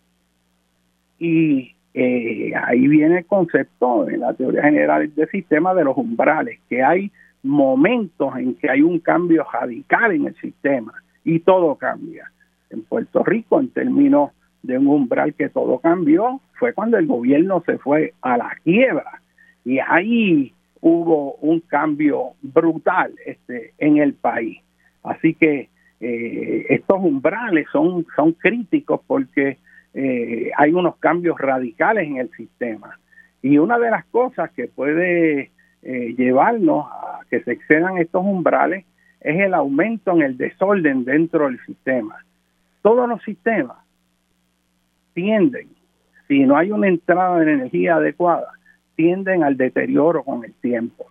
y 1.18 1.74
eh, 1.94 2.52
ahí 2.54 2.86
viene 2.86 3.18
el 3.18 3.26
concepto 3.26 4.08
en 4.08 4.20
la 4.20 4.34
teoría 4.34 4.62
general 4.62 5.12
del 5.14 5.28
sistema 5.30 5.74
de 5.74 5.84
los 5.84 5.96
umbrales, 5.96 6.60
que 6.68 6.82
hay 6.82 7.10
momentos 7.42 8.36
en 8.36 8.54
que 8.54 8.70
hay 8.70 8.82
un 8.82 8.98
cambio 8.98 9.46
radical 9.50 10.12
en 10.12 10.26
el 10.26 10.34
sistema 10.36 10.92
y 11.24 11.40
todo 11.40 11.74
cambia. 11.76 12.30
En 12.70 12.82
Puerto 12.82 13.24
Rico, 13.24 13.60
en 13.60 13.68
términos 13.68 14.30
de 14.62 14.78
un 14.78 14.88
umbral 14.88 15.34
que 15.34 15.48
todo 15.48 15.78
cambió, 15.78 16.40
fue 16.54 16.72
cuando 16.72 16.98
el 16.98 17.06
gobierno 17.06 17.62
se 17.64 17.78
fue 17.78 18.14
a 18.20 18.36
la 18.36 18.56
quiebra 18.64 19.22
y 19.64 19.78
ahí 19.78 20.52
hubo 20.80 21.34
un 21.34 21.60
cambio 21.60 22.32
brutal 22.42 23.14
este, 23.24 23.72
en 23.78 23.98
el 23.98 24.14
país. 24.14 24.60
Así 25.02 25.34
que 25.34 25.68
eh, 26.00 26.66
estos 26.68 26.98
umbrales 27.00 27.66
son, 27.72 28.06
son 28.14 28.32
críticos 28.32 29.00
porque 29.06 29.58
eh, 29.94 30.50
hay 30.56 30.72
unos 30.72 30.96
cambios 30.96 31.38
radicales 31.38 32.06
en 32.06 32.18
el 32.18 32.30
sistema. 32.30 32.98
Y 33.42 33.58
una 33.58 33.78
de 33.78 33.90
las 33.90 34.04
cosas 34.06 34.50
que 34.52 34.68
puede 34.68 35.50
eh, 35.82 36.14
llevarnos 36.16 36.86
a 36.86 37.20
que 37.30 37.40
se 37.40 37.52
excedan 37.52 37.98
estos 37.98 38.24
umbrales 38.24 38.84
es 39.20 39.40
el 39.40 39.54
aumento 39.54 40.12
en 40.12 40.22
el 40.22 40.36
desorden 40.36 41.04
dentro 41.04 41.46
del 41.46 41.58
sistema. 41.66 42.16
Todos 42.82 43.08
los 43.08 43.22
sistemas 43.22 43.78
tienden, 45.14 45.68
si 46.26 46.40
no 46.40 46.56
hay 46.56 46.70
una 46.70 46.88
entrada 46.88 47.38
de 47.40 47.52
energía 47.52 47.96
adecuada, 47.96 48.52
tienden 48.94 49.42
al 49.42 49.56
deterioro 49.56 50.22
con 50.22 50.44
el 50.44 50.54
tiempo. 50.54 51.06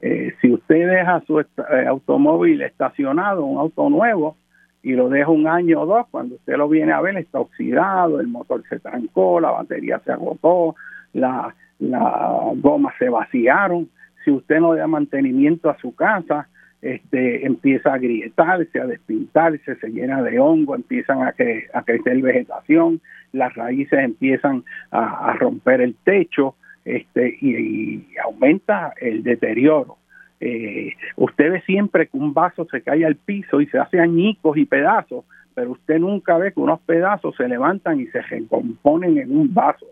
Eh, 0.00 0.34
si 0.40 0.52
usted 0.52 0.88
deja 0.88 1.22
su 1.26 1.44
automóvil 1.88 2.62
estacionado, 2.62 3.44
un 3.44 3.58
auto 3.58 3.88
nuevo, 3.90 4.36
y 4.82 4.92
lo 4.92 5.08
deja 5.08 5.30
un 5.30 5.46
año 5.46 5.82
o 5.82 5.86
dos, 5.86 6.06
cuando 6.10 6.36
usted 6.36 6.56
lo 6.56 6.68
viene 6.68 6.92
a 6.92 7.00
ver 7.00 7.16
está 7.16 7.38
oxidado, 7.38 8.20
el 8.20 8.28
motor 8.28 8.62
se 8.68 8.78
trancó, 8.78 9.40
la 9.40 9.50
batería 9.50 10.00
se 10.04 10.12
agotó, 10.12 10.74
la, 11.12 11.54
la 11.78 12.52
gomas 12.56 12.94
se 12.98 13.08
vaciaron. 13.08 13.88
Si 14.24 14.30
usted 14.30 14.60
no 14.60 14.74
da 14.74 14.86
mantenimiento 14.86 15.68
a 15.68 15.78
su 15.78 15.94
casa, 15.94 16.48
este, 16.82 17.46
empieza 17.46 17.92
a 17.92 17.98
grietarse, 17.98 18.80
a 18.80 18.86
despintarse, 18.86 19.76
se 19.76 19.88
llena 19.88 20.22
de 20.22 20.38
hongo, 20.38 20.74
empiezan 20.74 21.22
a, 21.22 21.34
a 21.74 21.82
crecer 21.82 22.22
vegetación, 22.22 23.00
las 23.32 23.54
raíces 23.54 23.98
empiezan 23.98 24.64
a, 24.90 25.34
romper 25.38 25.80
el 25.80 25.94
techo 26.04 26.54
este, 26.84 27.36
y 27.40 28.06
aumenta 28.24 28.92
el 29.00 29.22
deterioro. 29.22 29.96
Eh, 30.40 30.94
usted 31.16 31.50
ve 31.52 31.60
siempre 31.62 32.06
que 32.06 32.16
un 32.16 32.32
vaso 32.32 32.66
se 32.70 32.80
cae 32.80 33.04
al 33.04 33.16
piso 33.16 33.60
y 33.60 33.66
se 33.66 33.78
hace 33.78 34.00
añicos 34.00 34.56
y 34.56 34.64
pedazos, 34.64 35.24
pero 35.54 35.72
usted 35.72 35.98
nunca 35.98 36.38
ve 36.38 36.52
que 36.52 36.60
unos 36.60 36.80
pedazos 36.80 37.36
se 37.36 37.46
levantan 37.46 38.00
y 38.00 38.06
se 38.06 38.22
recomponen 38.22 39.18
en 39.18 39.36
un 39.36 39.52
vaso. 39.52 39.86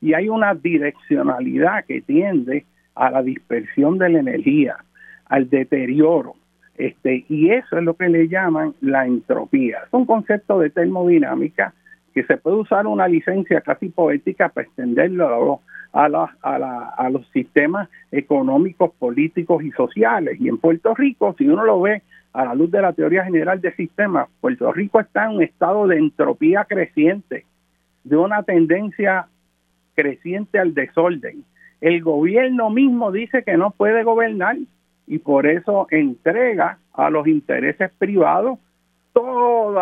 Y 0.00 0.12
hay 0.12 0.28
una 0.28 0.54
direccionalidad 0.54 1.84
que 1.86 2.02
tiende 2.02 2.66
a 2.94 3.10
la 3.10 3.22
dispersión 3.22 3.96
de 3.98 4.10
la 4.10 4.18
energía, 4.20 4.76
al 5.28 5.48
deterioro. 5.48 6.34
Este, 6.76 7.24
y 7.28 7.50
eso 7.50 7.76
es 7.76 7.84
lo 7.84 7.94
que 7.94 8.08
le 8.08 8.28
llaman 8.28 8.74
la 8.80 9.06
entropía. 9.06 9.78
Es 9.86 9.92
un 9.92 10.06
concepto 10.06 10.60
de 10.60 10.70
termodinámica 10.70 11.74
que 12.14 12.24
se 12.24 12.36
puede 12.36 12.56
usar 12.56 12.86
una 12.86 13.08
licencia 13.08 13.60
casi 13.60 13.88
poética 13.88 14.48
para 14.48 14.66
extenderlo 14.66 15.60
a, 15.92 16.30
a, 16.42 17.10
los 17.10 17.28
sistemas 17.30 17.88
económicos, 18.12 18.92
políticos 18.98 19.62
y 19.64 19.72
sociales. 19.72 20.40
Y 20.40 20.48
en 20.48 20.58
Puerto 20.58 20.94
Rico, 20.94 21.34
si 21.36 21.48
uno 21.48 21.64
lo 21.64 21.80
ve 21.80 22.02
a 22.32 22.44
la 22.44 22.54
luz 22.54 22.70
de 22.70 22.82
la 22.82 22.92
teoría 22.92 23.24
general 23.24 23.60
de 23.60 23.74
sistemas, 23.74 24.28
Puerto 24.40 24.72
Rico 24.72 25.00
está 25.00 25.24
en 25.24 25.36
un 25.36 25.42
estado 25.42 25.86
de 25.88 25.98
entropía 25.98 26.64
creciente, 26.64 27.44
de 28.04 28.16
una 28.16 28.42
tendencia 28.44 29.26
creciente 29.94 30.58
al 30.60 30.74
desorden. 30.74 31.44
El 31.80 32.02
gobierno 32.02 32.70
mismo 32.70 33.10
dice 33.10 33.42
que 33.42 33.56
no 33.56 33.70
puede 33.72 34.02
gobernar 34.04 34.56
y 35.08 35.18
por 35.18 35.46
eso 35.46 35.86
entrega 35.90 36.78
a 36.92 37.08
los 37.08 37.26
intereses 37.26 37.90
privados 37.98 38.58
todo 39.14 39.74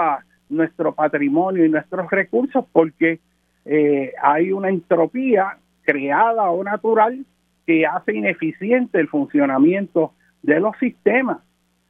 nuestro 0.48 0.94
patrimonio 0.94 1.64
y 1.64 1.68
nuestros 1.68 2.08
recursos 2.10 2.64
porque 2.72 3.18
eh, 3.64 4.12
hay 4.22 4.52
una 4.52 4.68
entropía 4.68 5.58
creada 5.82 6.48
o 6.50 6.62
natural 6.62 7.26
que 7.66 7.84
hace 7.84 8.14
ineficiente 8.14 9.00
el 9.00 9.08
funcionamiento 9.08 10.12
de 10.42 10.60
los 10.60 10.76
sistemas. 10.78 11.38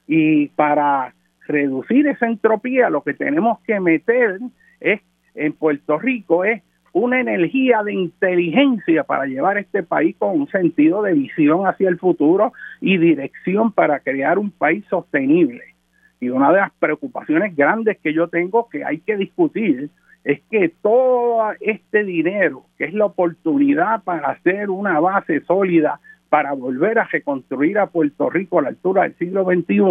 Y 0.07 0.49
para 0.49 1.15
reducir 1.47 2.07
esa 2.07 2.27
entropía, 2.27 2.89
lo 2.89 3.03
que 3.03 3.13
tenemos 3.13 3.61
que 3.61 3.79
meter 3.81 4.41
es 4.81 5.01
en 5.35 5.53
Puerto 5.53 5.99
Rico 5.99 6.45
es 6.45 6.63
una 6.99 7.21
energía 7.21 7.83
de 7.83 7.93
inteligencia 7.93 9.05
para 9.05 9.27
llevar 9.27 9.59
este 9.59 9.83
país 9.83 10.17
con 10.19 10.41
un 10.41 10.49
sentido 10.49 11.03
de 11.03 11.13
visión 11.13 11.67
hacia 11.67 11.91
el 11.91 11.99
futuro 11.99 12.55
y 12.81 12.97
dirección 12.97 13.71
para 13.71 14.01
crear 14.01 14.39
un 14.39 14.51
país 14.51 14.83
sostenible. 14.89 15.61
Y 16.21 16.31
una 16.31 16.51
de 16.53 16.61
las 16.61 16.73
preocupaciones 16.79 17.55
grandes 17.55 17.99
que 17.99 18.15
yo 18.15 18.29
tengo 18.29 18.71
que 18.71 18.83
hay 18.83 19.01
que 19.01 19.19
discutir 19.19 19.91
es 20.25 20.41
que 20.51 20.71
todo 20.81 21.53
este 21.61 22.03
dinero, 22.03 22.65
que 22.79 22.87
es 22.87 22.95
la 22.95 23.05
oportunidad 23.05 24.03
para 24.03 24.31
hacer 24.31 24.71
una 24.71 24.99
base 24.99 25.43
sólida 25.43 26.01
para 26.31 26.55
volver 26.55 26.99
a 26.99 27.05
reconstruir 27.05 27.79
a 27.79 27.89
Puerto 27.89 28.31
Rico 28.31 28.59
a 28.59 28.63
la 28.63 28.69
altura 28.71 29.03
del 29.03 29.15
siglo 29.19 29.45
XXI, 29.45 29.85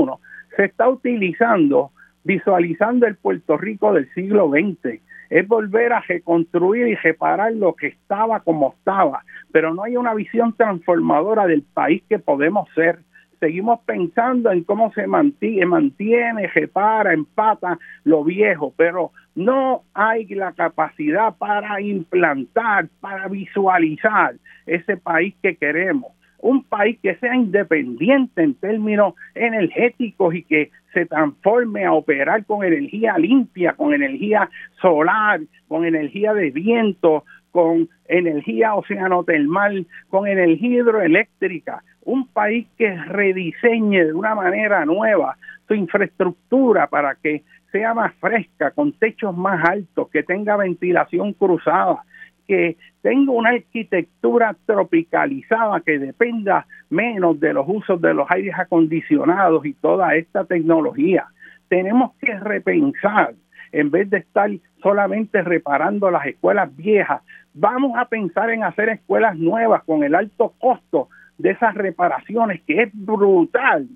se 0.56 0.66
está 0.66 0.89
utilizando 0.89 1.91
visualizando 2.24 3.06
el 3.06 3.16
Puerto 3.16 3.56
Rico 3.58 3.93
del 3.93 4.12
siglo 4.16 4.49
XX. 4.49 4.99
Es 5.30 5.47
volver 5.47 5.93
a 5.93 6.01
reconstruir 6.01 6.88
y 6.88 6.95
reparar 6.95 7.53
lo 7.53 7.73
que 7.73 7.88
estaba 7.88 8.39
como 8.41 8.73
estaba, 8.78 9.23
pero 9.51 9.73
no 9.73 9.84
hay 9.84 9.97
una 9.97 10.13
visión 10.13 10.53
transformadora 10.53 11.47
del 11.47 11.63
país 11.63 12.03
que 12.07 12.19
podemos 12.19 12.67
ser 12.76 12.99
seguimos 13.39 13.80
pensando 13.86 14.51
en 14.51 14.63
cómo 14.63 14.91
se 14.93 15.07
mantiene, 15.07 15.65
mantiene, 15.65 16.47
repara, 16.47 17.13
empata 17.13 17.78
lo 18.03 18.23
viejo, 18.23 18.73
pero 18.76 19.11
no 19.36 19.84
hay 19.93 20.26
la 20.28 20.53
capacidad 20.53 21.36
para 21.36 21.82
implantar, 21.82 22.88
para 22.99 23.28
visualizar 23.28 24.36
ese 24.65 24.97
país 24.97 25.36
que 25.41 25.55
queremos. 25.57 26.11
Un 26.39 26.63
país 26.63 26.99
que 27.01 27.15
sea 27.15 27.36
independiente 27.36 28.43
en 28.43 28.53
términos 28.55 29.15
energéticos 29.33 30.36
y 30.36 30.43
que 30.43 30.71
se 30.93 31.05
transforme 31.05 31.86
a 31.86 31.93
operar 31.93 32.45
con 32.45 32.63
energía 32.63 33.17
limpia, 33.17 33.73
con 33.73 33.93
energía 33.93 34.49
solar, 34.81 35.41
con 35.67 35.86
energía 35.86 36.33
de 36.33 36.51
viento, 36.51 37.23
con 37.51 37.89
energía 38.07 38.75
oceanotermal, 38.75 39.88
con 40.09 40.27
energía 40.27 40.81
hidroeléctrica, 40.81 41.83
un 42.03 42.27
país 42.27 42.67
que 42.77 42.95
rediseñe 42.95 44.05
de 44.05 44.13
una 44.13 44.36
manera 44.36 44.86
nueva 44.86 45.38
su 45.67 45.73
infraestructura 45.73 46.88
para 46.88 47.15
que 47.15 47.43
sea 47.71 47.93
más 47.93 48.13
fresca, 48.15 48.71
con 48.71 48.93
techos 48.93 49.36
más 49.36 49.67
altos, 49.67 50.09
que 50.09 50.23
tenga 50.23 50.55
ventilación 50.55 51.33
cruzada, 51.33 52.03
que 52.48 52.78
tenga 53.02 53.32
una 53.32 53.50
arquitectura 53.52 54.56
tropicalizada 54.66 55.82
que 55.82 56.00
dependa 56.00 56.66
menos 56.89 57.39
de 57.39 57.54
los 57.54 57.66
usos 57.68 58.02
de 58.02 58.14
los 58.14 58.30
aires 58.30 58.56
acondicionados 58.58 59.66
y 59.66 59.74
toda 59.74 60.16
esta 60.16 60.46
tecnología. 60.46 61.26
Tenemos 61.68 62.14
que 62.22 62.38
repensar, 62.39 63.34
en 63.72 63.91
vez 63.91 64.10
de 64.10 64.18
estar 64.18 64.50
solamente 64.82 65.41
reparando 65.41 66.12
las 66.12 66.26
escuelas 66.26 66.76
viejas, 66.76 67.22
vamos 67.54 67.98
a 67.98 68.06
pensar 68.06 68.50
en 68.50 68.64
hacer 68.64 68.89
escuelas 68.89 69.38
nuevas 69.38 69.84
con 69.84 70.04
el 70.04 70.16
alto 70.16 70.54
costo 70.60 71.10
de 71.38 71.52
esas 71.52 71.74
reparaciones, 71.76 72.62
que 72.64 72.84
es 72.84 72.89
brutal. 72.93 73.88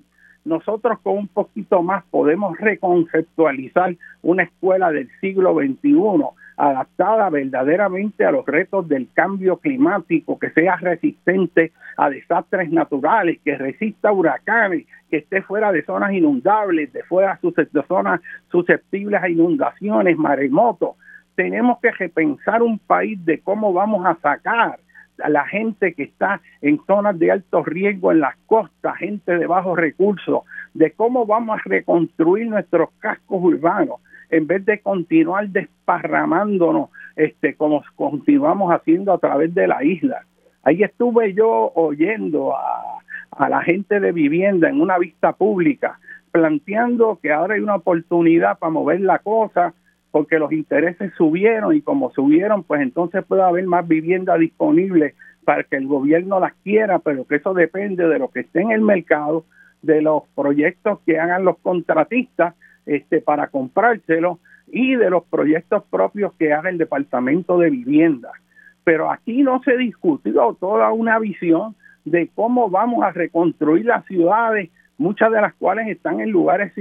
Nosotros 0.44 0.98
con 1.00 1.18
un 1.18 1.28
poquito 1.28 1.82
más 1.82 2.04
podemos 2.10 2.58
reconceptualizar 2.58 3.94
una 4.22 4.44
escuela 4.44 4.90
del 4.90 5.08
siglo 5.20 5.54
XXI 5.54 5.94
adaptada 6.60 7.30
verdaderamente 7.30 8.26
a 8.26 8.30
los 8.30 8.44
retos 8.44 8.86
del 8.86 9.08
cambio 9.14 9.56
climático, 9.56 10.38
que 10.38 10.50
sea 10.50 10.76
resistente 10.76 11.72
a 11.96 12.10
desastres 12.10 12.70
naturales, 12.70 13.38
que 13.42 13.56
resista 13.56 14.12
huracanes, 14.12 14.86
que 15.08 15.18
esté 15.18 15.40
fuera 15.40 15.72
de 15.72 15.82
zonas 15.82 16.12
inundables, 16.12 16.92
de 16.92 17.02
fuera 17.04 17.38
de 17.42 17.82
zonas 17.88 18.20
susceptibles 18.50 19.22
a 19.22 19.30
inundaciones, 19.30 20.18
maremotos. 20.18 20.96
Tenemos 21.34 21.78
que 21.80 21.92
repensar 21.92 22.62
un 22.62 22.78
país 22.78 23.24
de 23.24 23.40
cómo 23.40 23.72
vamos 23.72 24.04
a 24.04 24.16
sacar 24.16 24.78
a 25.22 25.28
la 25.30 25.46
gente 25.46 25.94
que 25.94 26.02
está 26.02 26.42
en 26.60 26.78
zonas 26.86 27.18
de 27.18 27.30
alto 27.30 27.62
riesgo 27.64 28.12
en 28.12 28.20
las 28.20 28.36
costas, 28.44 28.98
gente 28.98 29.38
de 29.38 29.46
bajos 29.46 29.78
recursos, 29.78 30.42
de 30.74 30.90
cómo 30.90 31.24
vamos 31.24 31.58
a 31.58 31.62
reconstruir 31.64 32.48
nuestros 32.48 32.90
cascos 32.98 33.42
urbanos 33.42 34.00
en 34.30 34.46
vez 34.46 34.64
de 34.64 34.80
continuar 34.80 35.48
desparramándonos 35.48 36.90
este 37.16 37.54
como 37.54 37.82
continuamos 37.96 38.72
haciendo 38.72 39.12
a 39.12 39.18
través 39.18 39.54
de 39.54 39.66
la 39.66 39.84
isla. 39.84 40.24
Ahí 40.62 40.82
estuve 40.82 41.34
yo 41.34 41.72
oyendo 41.74 42.54
a, 42.56 43.00
a 43.30 43.48
la 43.48 43.62
gente 43.62 44.00
de 44.00 44.12
vivienda 44.12 44.68
en 44.68 44.80
una 44.80 44.98
vista 44.98 45.32
pública 45.32 45.98
planteando 46.30 47.18
que 47.20 47.32
ahora 47.32 47.54
hay 47.54 47.60
una 47.60 47.76
oportunidad 47.76 48.58
para 48.58 48.70
mover 48.70 49.00
la 49.00 49.18
cosa 49.18 49.74
porque 50.10 50.38
los 50.38 50.52
intereses 50.52 51.12
subieron 51.16 51.74
y 51.74 51.82
como 51.82 52.10
subieron, 52.10 52.64
pues 52.64 52.80
entonces 52.80 53.24
puede 53.24 53.42
haber 53.42 53.66
más 53.66 53.86
vivienda 53.86 54.36
disponible 54.36 55.14
para 55.44 55.62
que 55.64 55.76
el 55.76 55.86
gobierno 55.86 56.40
las 56.40 56.52
quiera, 56.64 56.98
pero 56.98 57.26
que 57.26 57.36
eso 57.36 57.54
depende 57.54 58.06
de 58.06 58.18
lo 58.18 58.28
que 58.28 58.40
esté 58.40 58.60
en 58.60 58.72
el 58.72 58.82
mercado, 58.82 59.44
de 59.82 60.02
los 60.02 60.24
proyectos 60.34 60.98
que 61.06 61.18
hagan 61.18 61.44
los 61.44 61.58
contratistas 61.58 62.54
este, 62.90 63.20
para 63.20 63.46
comprárselo 63.46 64.40
y 64.66 64.96
de 64.96 65.10
los 65.10 65.24
proyectos 65.24 65.84
propios 65.90 66.32
que 66.34 66.52
haga 66.52 66.70
el 66.70 66.78
Departamento 66.78 67.56
de 67.58 67.70
Vivienda. 67.70 68.30
Pero 68.82 69.10
aquí 69.10 69.42
no 69.42 69.62
se 69.62 69.76
discutió 69.76 70.56
toda 70.58 70.92
una 70.92 71.18
visión 71.20 71.76
de 72.04 72.28
cómo 72.34 72.68
vamos 72.68 73.04
a 73.04 73.12
reconstruir 73.12 73.86
las 73.86 74.04
ciudades, 74.06 74.70
muchas 74.98 75.30
de 75.30 75.40
las 75.40 75.54
cuales 75.54 75.86
están 75.88 76.20
en 76.20 76.30
lugares 76.30 76.72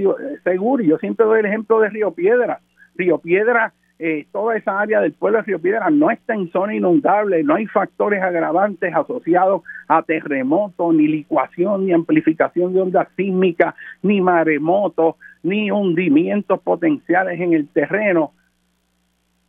seguros. 0.44 0.88
Yo 0.88 0.98
siempre 0.98 1.28
doy 1.28 1.42
el 1.42 1.46
ejemplo 1.46 1.80
de 1.80 1.90
Río 1.90 2.12
Piedra 2.12 2.60
Río 2.96 3.18
Piedra, 3.20 3.74
eh, 4.02 4.28
toda 4.32 4.56
esa 4.56 4.80
área 4.80 5.02
del 5.02 5.12
pueblo 5.12 5.40
de 5.40 5.44
Río 5.44 5.60
Piedra 5.60 5.90
no 5.90 6.10
está 6.10 6.34
en 6.34 6.50
zona 6.52 6.74
inundable, 6.74 7.44
no 7.44 7.56
hay 7.56 7.68
factores 7.68 8.24
agravantes 8.24 8.96
asociados 8.96 9.64
a 9.90 10.02
terremotos, 10.04 10.96
ni 10.96 11.06
licuación, 11.06 11.86
ni 11.86 11.92
amplificación 11.92 12.74
de 12.74 12.82
ondas 12.82 13.10
sísmicas, 13.18 13.76
ni 14.02 14.22
maremotos, 14.22 15.16
ni 15.44 15.70
hundimientos 15.70 16.62
potenciales 16.62 17.42
en 17.42 17.54
el 17.54 17.68
terreno. 17.68 18.32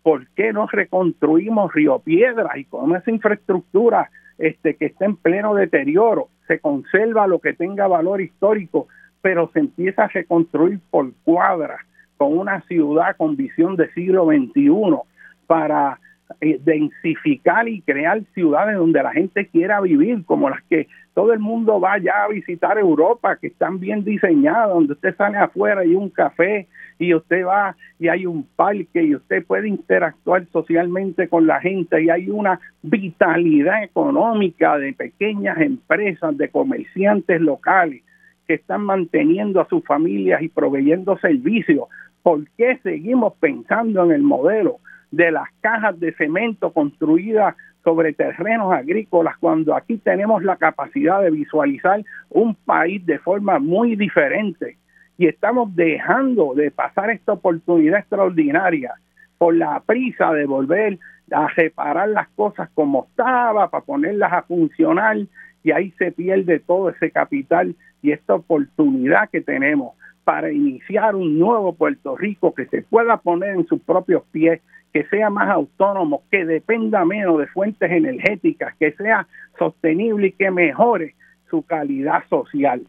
¿Por 0.02 0.26
qué 0.30 0.52
no 0.52 0.66
reconstruimos 0.66 1.72
Río 1.72 2.00
Piedra 2.00 2.58
y 2.58 2.64
con 2.64 2.96
esa 2.96 3.08
infraestructura 3.08 4.10
este, 4.36 4.74
que 4.74 4.86
está 4.86 5.04
en 5.04 5.14
pleno 5.14 5.54
deterioro? 5.54 6.28
Se 6.48 6.58
conserva 6.58 7.28
lo 7.28 7.38
que 7.38 7.52
tenga 7.52 7.86
valor 7.86 8.20
histórico, 8.20 8.88
pero 9.22 9.48
se 9.52 9.60
empieza 9.60 10.04
a 10.04 10.08
reconstruir 10.08 10.80
por 10.90 11.12
cuadras 11.22 11.82
con 12.20 12.36
una 12.36 12.60
ciudad 12.68 13.16
con 13.16 13.34
visión 13.34 13.76
de 13.76 13.90
siglo 13.92 14.26
XXI 14.26 14.74
para 15.46 15.98
eh, 16.42 16.60
densificar 16.62 17.66
y 17.66 17.80
crear 17.80 18.20
ciudades 18.34 18.76
donde 18.76 19.02
la 19.02 19.10
gente 19.10 19.46
quiera 19.46 19.80
vivir, 19.80 20.22
como 20.26 20.50
las 20.50 20.62
que 20.64 20.86
todo 21.14 21.32
el 21.32 21.38
mundo 21.38 21.80
va 21.80 21.96
ya 21.96 22.24
a 22.24 22.28
visitar 22.28 22.76
Europa, 22.76 23.36
que 23.36 23.46
están 23.46 23.80
bien 23.80 24.04
diseñadas, 24.04 24.68
donde 24.68 24.92
usted 24.92 25.16
sale 25.16 25.38
afuera 25.38 25.82
y 25.82 25.94
un 25.94 26.10
café 26.10 26.68
y 26.98 27.14
usted 27.14 27.46
va 27.46 27.74
y 27.98 28.08
hay 28.08 28.26
un 28.26 28.46
parque 28.54 29.02
y 29.02 29.14
usted 29.14 29.42
puede 29.46 29.68
interactuar 29.68 30.44
socialmente 30.52 31.26
con 31.26 31.46
la 31.46 31.58
gente 31.58 32.02
y 32.02 32.10
hay 32.10 32.28
una 32.28 32.60
vitalidad 32.82 33.82
económica 33.82 34.76
de 34.76 34.92
pequeñas 34.92 35.58
empresas, 35.58 36.36
de 36.36 36.50
comerciantes 36.50 37.40
locales 37.40 38.02
que 38.46 38.54
están 38.54 38.82
manteniendo 38.82 39.60
a 39.60 39.68
sus 39.68 39.82
familias 39.84 40.42
y 40.42 40.48
proveyendo 40.48 41.16
servicios 41.18 41.84
¿Por 42.22 42.48
qué 42.56 42.78
seguimos 42.82 43.34
pensando 43.40 44.04
en 44.04 44.12
el 44.12 44.22
modelo 44.22 44.78
de 45.10 45.30
las 45.30 45.48
cajas 45.60 45.98
de 45.98 46.12
cemento 46.14 46.72
construidas 46.72 47.56
sobre 47.82 48.12
terrenos 48.12 48.72
agrícolas 48.72 49.36
cuando 49.38 49.74
aquí 49.74 49.98
tenemos 49.98 50.42
la 50.44 50.56
capacidad 50.56 51.22
de 51.22 51.30
visualizar 51.30 52.04
un 52.28 52.54
país 52.54 53.04
de 53.06 53.18
forma 53.18 53.58
muy 53.58 53.96
diferente 53.96 54.76
y 55.16 55.26
estamos 55.26 55.74
dejando 55.74 56.54
de 56.54 56.70
pasar 56.70 57.10
esta 57.10 57.32
oportunidad 57.32 58.00
extraordinaria 58.00 58.94
por 59.38 59.54
la 59.54 59.80
prisa 59.80 60.32
de 60.32 60.46
volver 60.46 60.98
a 61.30 61.48
reparar 61.48 62.08
las 62.08 62.28
cosas 62.30 62.68
como 62.74 63.06
estaba 63.08 63.68
para 63.70 63.84
ponerlas 63.84 64.32
a 64.32 64.42
funcionar 64.42 65.16
y 65.62 65.72
ahí 65.72 65.92
se 65.98 66.12
pierde 66.12 66.58
todo 66.60 66.90
ese 66.90 67.10
capital 67.10 67.74
y 68.02 68.12
esta 68.12 68.34
oportunidad 68.34 69.28
que 69.30 69.40
tenemos 69.40 69.94
para 70.30 70.52
iniciar 70.52 71.16
un 71.16 71.40
nuevo 71.40 71.74
Puerto 71.74 72.16
Rico 72.16 72.54
que 72.54 72.66
se 72.66 72.82
pueda 72.82 73.16
poner 73.16 73.56
en 73.56 73.66
sus 73.66 73.80
propios 73.80 74.22
pies, 74.30 74.60
que 74.92 75.04
sea 75.06 75.28
más 75.28 75.50
autónomo, 75.50 76.22
que 76.30 76.44
dependa 76.44 77.04
menos 77.04 77.40
de 77.40 77.48
fuentes 77.48 77.90
energéticas, 77.90 78.76
que 78.76 78.92
sea 78.92 79.26
sostenible 79.58 80.28
y 80.28 80.32
que 80.32 80.52
mejore 80.52 81.16
su 81.50 81.62
calidad 81.62 82.22
social. 82.28 82.86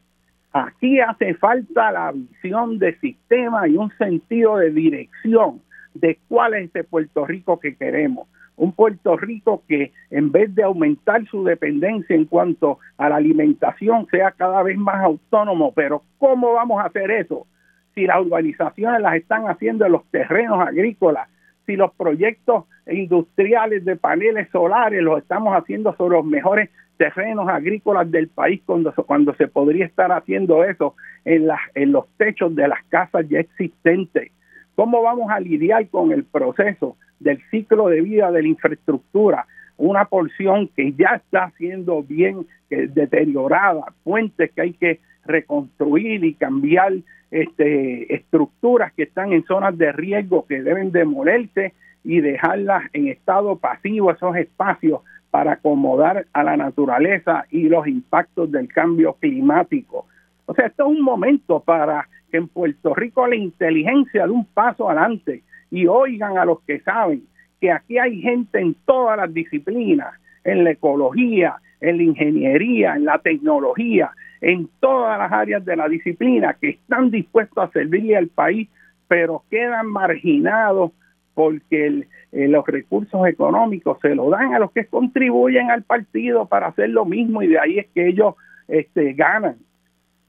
Aquí 0.53 0.99
hace 0.99 1.33
falta 1.33 1.91
la 1.91 2.11
visión 2.11 2.77
de 2.77 2.95
sistema 2.99 3.67
y 3.67 3.75
un 3.75 3.89
sentido 3.97 4.57
de 4.57 4.69
dirección 4.69 5.63
de 5.95 6.19
cuál 6.27 6.53
es 6.53 6.69
ese 6.69 6.83
Puerto 6.83 7.25
Rico 7.25 7.59
que 7.59 7.75
queremos 7.75 8.27
un 8.55 8.73
Puerto 8.73 9.17
Rico 9.17 9.63
que 9.67 9.91
en 10.09 10.31
vez 10.31 10.53
de 10.53 10.63
aumentar 10.63 11.25
su 11.27 11.43
dependencia 11.43 12.15
en 12.15 12.25
cuanto 12.25 12.79
a 12.97 13.09
la 13.09 13.15
alimentación 13.15 14.07
sea 14.11 14.31
cada 14.31 14.61
vez 14.63 14.77
más 14.77 15.03
autónomo. 15.03 15.73
Pero 15.73 16.03
¿cómo 16.17 16.53
vamos 16.53 16.81
a 16.81 16.87
hacer 16.87 17.11
eso? 17.11 17.47
Si 17.95 18.05
las 18.05 18.21
urbanizaciones 18.21 19.01
las 19.01 19.15
están 19.15 19.45
haciendo 19.45 19.85
en 19.85 19.93
los 19.93 20.05
terrenos 20.11 20.59
agrícolas, 20.61 21.27
si 21.65 21.75
los 21.75 21.91
proyectos 21.93 22.65
industriales 22.87 23.85
de 23.85 23.95
paneles 23.95 24.49
solares 24.51 25.01
los 25.01 25.19
estamos 25.19 25.55
haciendo 25.55 25.95
sobre 25.95 26.17
los 26.17 26.25
mejores 26.25 26.69
terrenos 26.97 27.49
agrícolas 27.49 28.11
del 28.11 28.27
país 28.27 28.61
cuando, 28.65 28.93
cuando 28.93 29.33
se 29.35 29.47
podría 29.47 29.85
estar 29.85 30.11
haciendo 30.11 30.63
eso 30.63 30.95
en, 31.25 31.47
las, 31.47 31.59
en 31.73 31.91
los 31.91 32.07
techos 32.17 32.55
de 32.55 32.67
las 32.67 32.83
casas 32.89 33.27
ya 33.27 33.39
existentes. 33.39 34.31
¿Cómo 34.75 35.01
vamos 35.01 35.31
a 35.31 35.39
lidiar 35.39 35.87
con 35.89 36.11
el 36.11 36.23
proceso 36.23 36.97
del 37.21 37.41
ciclo 37.49 37.87
de 37.87 38.01
vida 38.01 38.31
de 38.31 38.41
la 38.41 38.47
infraestructura, 38.47 39.45
una 39.77 40.05
porción 40.05 40.67
que 40.75 40.93
ya 40.93 41.15
está 41.15 41.51
siendo 41.57 42.03
bien 42.03 42.45
deteriorada, 42.69 43.93
puentes 44.03 44.51
que 44.51 44.61
hay 44.61 44.73
que 44.73 44.99
reconstruir 45.25 46.23
y 46.23 46.33
cambiar 46.33 46.93
este, 47.31 48.13
estructuras 48.13 48.93
que 48.93 49.03
están 49.03 49.33
en 49.33 49.43
zonas 49.45 49.77
de 49.77 49.91
riesgo 49.91 50.45
que 50.45 50.61
deben 50.61 50.91
demolerse 50.91 51.73
y 52.03 52.19
dejarlas 52.19 52.83
en 52.93 53.07
estado 53.07 53.55
pasivo 53.57 54.11
esos 54.11 54.35
espacios 54.35 55.01
para 55.29 55.53
acomodar 55.53 56.25
a 56.33 56.43
la 56.43 56.57
naturaleza 56.57 57.45
y 57.49 57.69
los 57.69 57.87
impactos 57.87 58.51
del 58.51 58.67
cambio 58.67 59.13
climático. 59.13 60.07
O 60.45 60.53
sea, 60.53 60.67
esto 60.67 60.83
es 60.83 60.97
un 60.97 61.01
momento 61.01 61.61
para 61.61 62.07
que 62.29 62.37
en 62.37 62.47
Puerto 62.47 62.93
Rico 62.93 63.25
la 63.27 63.35
inteligencia 63.35 64.25
de 64.25 64.31
un 64.31 64.45
paso 64.45 64.89
adelante 64.89 65.43
y 65.71 65.87
oigan 65.87 66.37
a 66.37 66.45
los 66.45 66.61
que 66.61 66.81
saben 66.81 67.23
que 67.59 67.71
aquí 67.71 67.97
hay 67.97 68.21
gente 68.21 68.59
en 68.59 68.75
todas 68.85 69.17
las 69.17 69.33
disciplinas, 69.33 70.13
en 70.43 70.63
la 70.63 70.71
ecología, 70.71 71.55
en 71.79 71.97
la 71.97 72.03
ingeniería, 72.03 72.95
en 72.95 73.05
la 73.05 73.17
tecnología, 73.19 74.11
en 74.41 74.69
todas 74.79 75.17
las 75.17 75.31
áreas 75.31 75.63
de 75.63 75.75
la 75.75 75.87
disciplina 75.87 76.57
que 76.59 76.69
están 76.69 77.09
dispuestos 77.09 77.63
a 77.63 77.71
servirle 77.71 78.17
al 78.17 78.27
país, 78.27 78.67
pero 79.07 79.43
quedan 79.49 79.87
marginados 79.87 80.91
porque 81.33 82.07
eh, 82.31 82.47
los 82.47 82.65
recursos 82.65 83.25
económicos 83.27 83.97
se 84.01 84.15
los 84.15 84.29
dan 84.31 84.53
a 84.53 84.59
los 84.59 84.71
que 84.71 84.85
contribuyen 84.85 85.71
al 85.71 85.83
partido 85.83 86.47
para 86.47 86.67
hacer 86.67 86.89
lo 86.89 87.05
mismo 87.05 87.41
y 87.41 87.47
de 87.47 87.59
ahí 87.59 87.79
es 87.79 87.87
que 87.93 88.07
ellos 88.07 88.35
este, 88.67 89.13
ganan. 89.13 89.57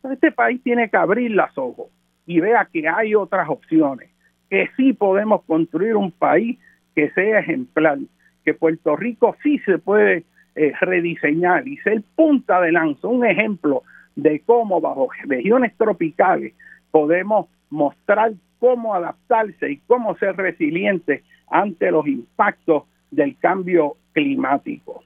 Este 0.05 0.31
país 0.31 0.60
tiene 0.62 0.89
que 0.89 0.97
abrir 0.97 1.31
los 1.31 1.56
ojos 1.56 1.89
y 2.27 2.40
vea 2.40 2.69
que 2.73 2.86
hay 2.89 3.14
otras 3.14 3.48
opciones 3.48 4.11
que 4.53 4.69
sí 4.77 4.93
podemos 4.93 5.45
construir 5.45 5.97
un 5.97 6.11
país 6.11 6.59
que 6.95 7.09
sea 7.12 7.39
ejemplar, 7.39 7.97
que 8.45 8.53
Puerto 8.53 8.97
Rico 8.97 9.35
sí 9.43 9.59
se 9.61 9.79
puede 9.79 10.24
eh, 10.55 10.74
rediseñar 10.79 11.66
y 11.66 11.79
ser 11.79 12.03
punta 12.15 12.61
de 12.61 12.70
lanza, 12.70 13.09
un 13.09 13.24
ejemplo 13.24 13.83
de 14.15 14.41
cómo 14.41 14.79
bajo 14.79 15.09
regiones 15.24 15.74
tropicales 15.79 16.53
podemos 16.91 17.47
mostrar 17.70 18.35
cómo 18.59 18.95
adaptarse 18.95 19.70
y 19.70 19.79
cómo 19.87 20.19
ser 20.19 20.37
resilientes 20.37 21.23
ante 21.49 21.91
los 21.91 22.07
impactos 22.07 22.83
del 23.11 23.39
cambio 23.39 23.97
climático. 24.12 25.03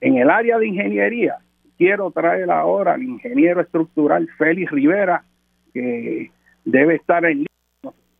En 0.00 0.16
el 0.16 0.30
área 0.30 0.58
de 0.58 0.66
ingeniería, 0.66 1.36
quiero 1.76 2.10
traer 2.10 2.50
ahora 2.50 2.94
al 2.94 3.04
ingeniero 3.04 3.60
estructural 3.60 4.28
Félix 4.36 4.72
Rivera, 4.72 5.22
que 5.72 6.32
debe 6.64 6.96
estar 6.96 7.24
en 7.24 7.46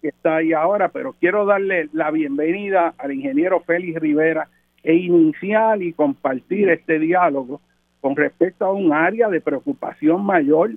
que 0.01 0.09
está 0.09 0.37
ahí 0.37 0.53
ahora, 0.53 0.89
pero 0.89 1.15
quiero 1.19 1.45
darle 1.45 1.89
la 1.93 2.11
bienvenida 2.11 2.95
al 2.99 3.13
ingeniero 3.13 3.61
Félix 3.61 4.01
Rivera 4.01 4.49
e 4.83 4.95
iniciar 4.95 5.83
y 5.83 5.93
compartir 5.93 6.69
este 6.71 6.99
diálogo 6.99 7.61
con 8.01 8.17
respecto 8.17 8.65
a 8.65 8.73
un 8.73 8.93
área 8.93 9.29
de 9.29 9.41
preocupación 9.41 10.25
mayor 10.25 10.73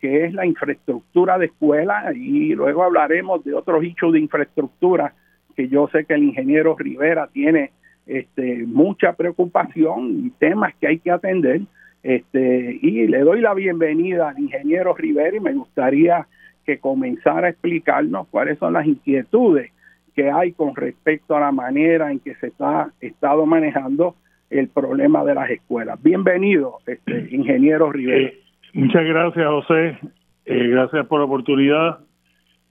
que 0.00 0.26
es 0.26 0.34
la 0.34 0.44
infraestructura 0.44 1.38
de 1.38 1.46
escuela 1.46 2.12
y 2.14 2.54
luego 2.54 2.82
hablaremos 2.82 3.42
de 3.44 3.54
otros 3.54 3.82
hechos 3.82 4.12
de 4.12 4.20
infraestructura 4.20 5.14
que 5.56 5.68
yo 5.68 5.88
sé 5.88 6.04
que 6.04 6.14
el 6.14 6.24
ingeniero 6.24 6.76
Rivera 6.76 7.28
tiene 7.32 7.72
este, 8.06 8.64
mucha 8.66 9.14
preocupación 9.14 10.26
y 10.26 10.30
temas 10.30 10.74
que 10.76 10.86
hay 10.86 10.98
que 10.98 11.10
atender. 11.10 11.62
Este, 12.02 12.78
y 12.82 13.08
le 13.08 13.20
doy 13.20 13.40
la 13.40 13.54
bienvenida 13.54 14.28
al 14.28 14.38
ingeniero 14.38 14.94
Rivera 14.94 15.36
y 15.36 15.40
me 15.40 15.54
gustaría 15.54 16.28
que 16.66 16.78
comenzara 16.78 17.46
a 17.46 17.50
explicarnos 17.50 18.26
cuáles 18.28 18.58
son 18.58 18.72
las 18.72 18.86
inquietudes 18.86 19.70
que 20.14 20.30
hay 20.30 20.52
con 20.52 20.74
respecto 20.74 21.36
a 21.36 21.40
la 21.40 21.52
manera 21.52 22.10
en 22.10 22.18
que 22.18 22.34
se 22.36 22.48
está 22.48 22.90
estado 23.00 23.46
manejando 23.46 24.16
el 24.50 24.68
problema 24.68 25.24
de 25.24 25.34
las 25.34 25.50
escuelas. 25.50 26.02
Bienvenido, 26.02 26.78
este, 26.86 27.28
ingeniero 27.30 27.92
Rivera. 27.92 28.28
Eh, 28.28 28.40
muchas 28.72 29.04
gracias, 29.04 29.46
José. 29.46 29.98
Eh, 30.46 30.68
gracias 30.68 31.06
por 31.06 31.20
la 31.20 31.26
oportunidad. 31.26 31.98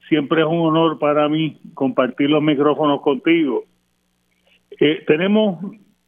Siempre 0.09 0.41
es 0.41 0.47
un 0.47 0.59
honor 0.59 0.99
para 0.99 1.29
mí 1.29 1.59
compartir 1.73 2.29
los 2.29 2.41
micrófonos 2.41 3.01
contigo. 3.01 3.63
Eh, 4.79 5.03
tenemos 5.07 5.59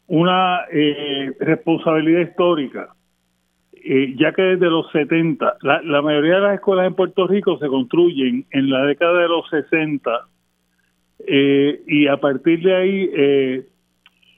una 0.07 0.65
responsabilidad 1.39 2.21
histórica, 2.21 2.95
ya 4.17 4.33
que 4.33 4.41
desde 4.41 4.65
los 4.67 4.91
70, 4.91 5.57
la, 5.61 6.01
mayoría 6.01 6.35
de 6.35 6.41
las 6.41 6.55
escuelas 6.55 6.87
en 6.87 6.95
Puerto 6.95 7.25
Rico 7.25 7.57
se 7.57 7.67
construyen 7.67 8.45
en 8.51 8.69
la 8.69 8.83
década 8.83 9.21
de 9.21 9.27
los 9.29 9.49
60 9.49 10.27
eh, 11.25 11.81
y 11.87 12.07
a 12.07 12.17
partir 12.17 12.61
de 12.61 12.75
ahí, 12.75 13.09
eh, 13.13 13.67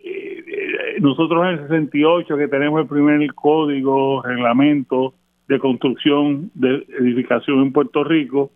eh, 0.04 0.98
nosotros 1.02 1.44
en 1.46 1.52
el 1.52 1.60
68 1.62 2.38
que 2.38 2.48
tenemos 2.48 2.82
el 2.82 2.88
primer 2.88 3.34
código, 3.34 4.22
reglamento 4.22 5.14
de 5.48 5.60
construcción 5.60 6.52
de 6.54 6.86
edificación 7.00 7.60
en 7.62 7.74
Puerto 7.74 8.04
Rico, 8.04 8.52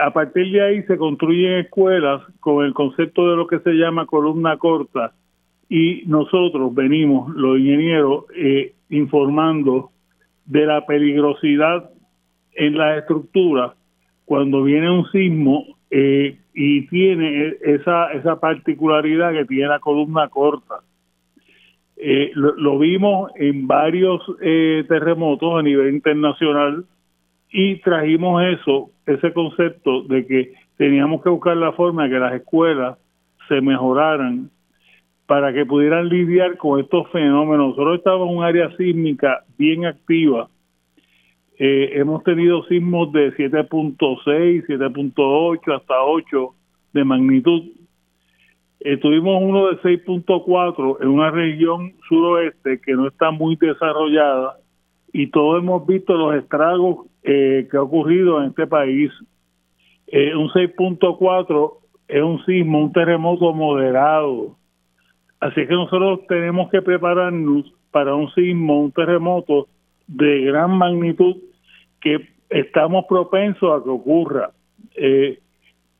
a 0.00 0.10
partir 0.10 0.52
de 0.52 0.62
ahí 0.62 0.82
se 0.84 0.96
construyen 0.96 1.58
escuelas 1.58 2.22
con 2.40 2.64
el 2.64 2.72
concepto 2.72 3.28
de 3.28 3.36
lo 3.36 3.46
que 3.46 3.58
se 3.58 3.72
llama 3.72 4.06
columna 4.06 4.56
corta 4.56 5.12
y 5.68 6.04
nosotros 6.06 6.74
venimos, 6.74 7.34
los 7.34 7.58
ingenieros, 7.58 8.24
informando 8.88 9.90
de 10.46 10.66
la 10.66 10.86
peligrosidad 10.86 11.90
en 12.54 12.78
la 12.78 12.98
estructura 12.98 13.74
cuando 14.24 14.62
viene 14.62 14.90
un 14.90 15.06
sismo 15.10 15.64
eh, 15.90 16.38
y 16.54 16.86
tiene 16.88 17.54
esa, 17.62 18.12
esa 18.12 18.40
particularidad 18.40 19.32
que 19.32 19.44
tiene 19.44 19.68
la 19.68 19.78
columna 19.78 20.28
corta. 20.28 20.80
Eh, 21.96 22.32
lo, 22.34 22.78
vimos 22.78 23.30
en 23.36 23.66
varios 23.66 24.20
eh, 24.40 24.84
terremotos 24.88 25.58
a 25.58 25.62
nivel 25.62 25.94
internacional 25.94 26.84
y 27.50 27.76
trajimos 27.76 28.42
eso, 28.42 28.90
ese 29.06 29.32
concepto 29.32 30.02
de 30.02 30.26
que 30.26 30.52
teníamos 30.76 31.22
que 31.22 31.30
buscar 31.30 31.56
la 31.56 31.72
forma 31.72 32.04
de 32.04 32.10
que 32.10 32.18
las 32.18 32.34
escuelas 32.34 32.98
se 33.48 33.60
mejoraran 33.60 34.50
para 35.26 35.52
que 35.52 35.66
pudieran 35.66 36.08
lidiar 36.08 36.56
con 36.56 36.80
estos 36.80 37.10
fenómenos. 37.10 37.70
Nosotros 37.70 37.98
estábamos 37.98 38.30
en 38.30 38.36
un 38.36 38.44
área 38.44 38.76
sísmica 38.76 39.44
bien 39.58 39.86
activa 39.86 40.48
eh, 41.58 41.92
hemos 41.94 42.22
tenido 42.22 42.64
sismos 42.64 43.10
de 43.12 43.34
7.6, 43.34 44.66
7.8 44.66 45.74
hasta 45.74 46.02
8 46.02 46.54
de 46.92 47.04
magnitud. 47.04 47.62
Eh, 48.80 48.98
tuvimos 48.98 49.42
uno 49.42 49.68
de 49.68 49.78
6.4 49.80 50.98
en 51.00 51.08
una 51.08 51.30
región 51.30 51.94
suroeste 52.08 52.80
que 52.82 52.92
no 52.92 53.08
está 53.08 53.30
muy 53.30 53.56
desarrollada 53.56 54.58
y 55.14 55.28
todos 55.28 55.62
hemos 55.62 55.86
visto 55.86 56.14
los 56.14 56.34
estragos 56.34 57.06
eh, 57.22 57.66
que 57.70 57.76
ha 57.78 57.82
ocurrido 57.82 58.42
en 58.42 58.50
este 58.50 58.66
país. 58.66 59.10
un 60.12 60.50
6.4 60.50 61.72
es 62.08 62.22
un 62.22 62.44
sismo, 62.44 62.80
un 62.80 62.92
terremoto 62.92 63.54
moderado. 63.54 64.55
Así 65.40 65.66
que 65.66 65.74
nosotros 65.74 66.20
tenemos 66.28 66.70
que 66.70 66.82
prepararnos 66.82 67.72
para 67.90 68.14
un 68.14 68.30
sismo, 68.32 68.80
un 68.80 68.92
terremoto 68.92 69.68
de 70.06 70.42
gran 70.42 70.76
magnitud 70.76 71.36
que 72.00 72.28
estamos 72.48 73.04
propensos 73.08 73.80
a 73.80 73.82
que 73.82 73.90
ocurra. 73.90 74.50
Eh, 74.94 75.38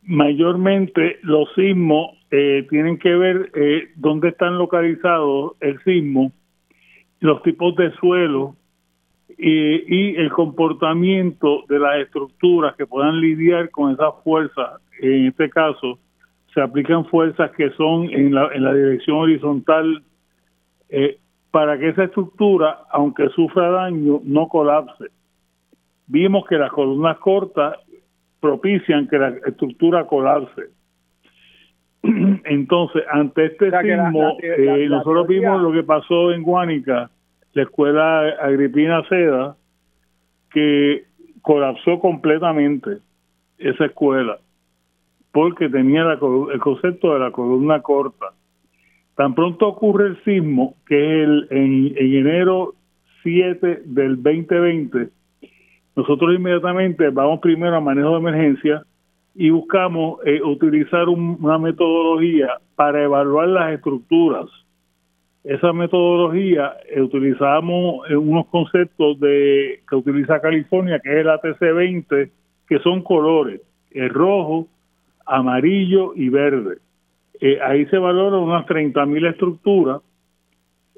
mayormente 0.03 1.19
los 1.23 1.53
sismos 1.55 2.17
eh, 2.31 2.67
tienen 2.71 2.99
que 2.99 3.15
ver 3.15 3.51
eh, 3.55 3.89
dónde 3.97 4.29
están 4.29 4.57
localizados 4.57 5.53
el 5.61 5.83
sismo, 5.85 6.33
los 7.21 7.43
tipos 7.43 7.75
de 7.77 7.93
suelo 7.97 8.57
y 9.39 10.17
el 10.17 10.31
comportamiento 10.31 11.65
de 11.69 11.79
las 11.79 11.99
estructuras 11.99 12.75
que 12.77 12.87
puedan 12.87 13.21
lidiar 13.21 13.71
con 13.71 13.93
esas 13.93 14.15
fuerzas. 14.25 14.81
En 15.01 15.27
este 15.27 15.51
caso, 15.51 15.99
se 16.57 16.62
aplican 16.62 17.05
fuerzas 17.05 17.51
que 17.51 17.69
son 17.73 18.09
en 18.09 18.35
la, 18.35 18.49
en 18.55 18.65
la 18.65 18.73
dirección 18.73 19.19
horizontal 19.19 20.03
para 21.51 21.78
que 21.78 21.91
esa 21.91 22.05
estructura, 22.05 22.78
aunque 22.91 23.28
sufra 23.28 23.69
daño, 23.70 24.20
no 24.24 24.49
colapse. 24.49 25.05
Vimos 26.07 26.47
que 26.47 26.57
las 26.57 26.70
columnas 26.70 27.19
cortas 27.19 27.77
propician 28.41 29.07
que 29.07 29.19
la 29.19 29.28
estructura 29.47 30.07
colapse. 30.07 30.62
Entonces, 32.03 33.03
ante 33.11 33.47
este 33.47 33.70
sismo, 33.70 34.39
eh, 34.43 34.87
nosotros 34.89 35.27
vimos 35.27 35.61
lo 35.61 35.73
que 35.73 35.83
pasó 35.83 36.33
en 36.33 36.43
Guánica, 36.43 37.11
la 37.53 37.62
escuela 37.62 38.28
Agripina 38.41 39.03
Seda, 39.11 39.57
que 40.51 41.05
colapsó 41.43 41.99
completamente 41.99 42.99
esa 43.59 43.87
escuela, 43.87 44.39
porque 45.37 45.69
tenía 45.69 46.01
el 46.11 46.61
concepto 46.61 47.13
de 47.13 47.19
la 47.19 47.31
columna 47.31 47.83
corta. 47.83 48.29
Tan 49.17 49.35
pronto 49.35 49.69
ocurre 49.69 50.07
el 50.07 50.25
sismo, 50.25 50.77
que 50.87 50.97
es 50.97 51.29
el, 51.29 51.49
en, 51.51 51.95
enero 51.99 52.73
7 53.23 53.83
del 53.85 54.23
2020, 54.23 55.11
nosotros 55.95 56.35
inmediatamente 56.35 57.11
vamos 57.11 57.41
primero 57.41 57.77
a 57.77 57.83
manejo 57.83 58.13
de 58.13 58.17
emergencia 58.17 58.83
y 59.35 59.51
buscamos 59.51 60.21
eh, 60.25 60.41
utilizar 60.43 61.07
una 61.07 61.59
metodología 61.59 62.55
para 62.75 63.05
evaluar 63.05 63.49
las 63.49 63.75
estructuras. 63.75 64.47
Esa 65.45 65.71
metodología 65.75 66.73
eh, 66.89 67.03
utilizamos 67.03 68.09
eh, 68.09 68.17
unos 68.17 68.47
conceptos 68.47 69.19
que 69.21 69.97
utiliza 69.97 70.41
California, 70.41 70.99
que 70.99 71.11
es 71.11 71.27
el 71.27 71.29
ATC-20, 71.29 72.31
que 72.67 72.79
son 72.79 73.03
colores, 73.03 73.61
el 73.91 74.09
rojo, 74.09 74.69
amarillo 75.27 76.12
y 76.15 76.28
verde. 76.28 76.78
Eh, 77.40 77.59
ahí 77.62 77.85
se 77.86 77.98
valoran 77.98 78.40
unas 78.40 78.65
30.000 78.66 79.31
estructuras 79.31 80.01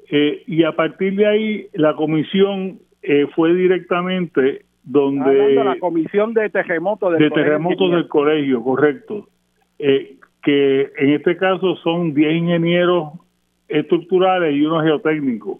eh, 0.09 0.43
y 0.47 0.63
a 0.63 0.71
partir 0.71 1.15
de 1.15 1.27
ahí 1.27 1.67
la 1.73 1.95
comisión 1.95 2.79
eh, 3.01 3.27
fue 3.35 3.53
directamente 3.53 4.65
donde... 4.83 5.55
la 5.55 5.77
comisión 5.79 6.33
de 6.33 6.49
terremotos 6.49 7.11
del, 7.11 7.21
de 7.21 7.31
terremotos 7.31 7.91
del 7.91 8.07
colegio, 8.07 8.63
correcto. 8.63 9.27
que 9.77 10.91
en 10.97 11.09
este 11.09 11.35
caso 11.37 11.75
son 11.77 12.13
10 12.13 12.33
ingenieros 12.33 13.13
estructurales 13.67 14.55
y 14.55 14.65
uno 14.65 14.81
geotécnico. 14.81 15.59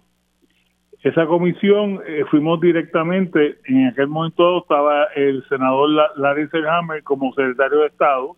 Esa 1.02 1.26
comisión 1.26 2.00
fuimos 2.30 2.60
directamente, 2.60 3.56
en 3.66 3.86
aquel 3.86 4.08
momento 4.08 4.58
estaba 4.58 5.04
el 5.14 5.44
senador 5.48 5.88
Larry 6.16 6.48
Selhammer 6.48 7.02
como 7.02 7.32
secretario 7.32 7.80
de 7.80 7.86
Estado 7.86 8.36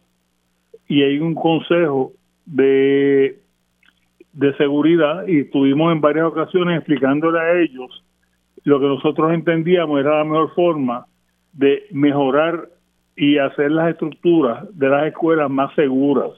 y 0.93 1.03
hay 1.03 1.21
un 1.21 1.35
consejo 1.35 2.13
de, 2.45 3.39
de 4.35 4.55
seguridad 4.59 5.27
y 5.27 5.41
estuvimos 5.41 5.91
en 5.91 6.03
varias 6.03 6.27
ocasiones 6.27 6.77
explicándole 6.77 7.41
a 7.41 7.61
ellos 7.63 8.05
lo 8.65 8.79
que 8.79 8.89
nosotros 8.89 9.33
entendíamos 9.33 9.99
era 10.01 10.19
la 10.19 10.25
mejor 10.25 10.55
forma 10.55 11.07
de 11.55 11.85
mejorar 11.93 12.69
y 13.17 13.39
hacer 13.39 13.71
las 13.71 13.89
estructuras 13.89 14.67
de 14.77 14.89
las 14.91 15.07
escuelas 15.07 15.51
más 15.51 15.75
seguras. 15.77 16.33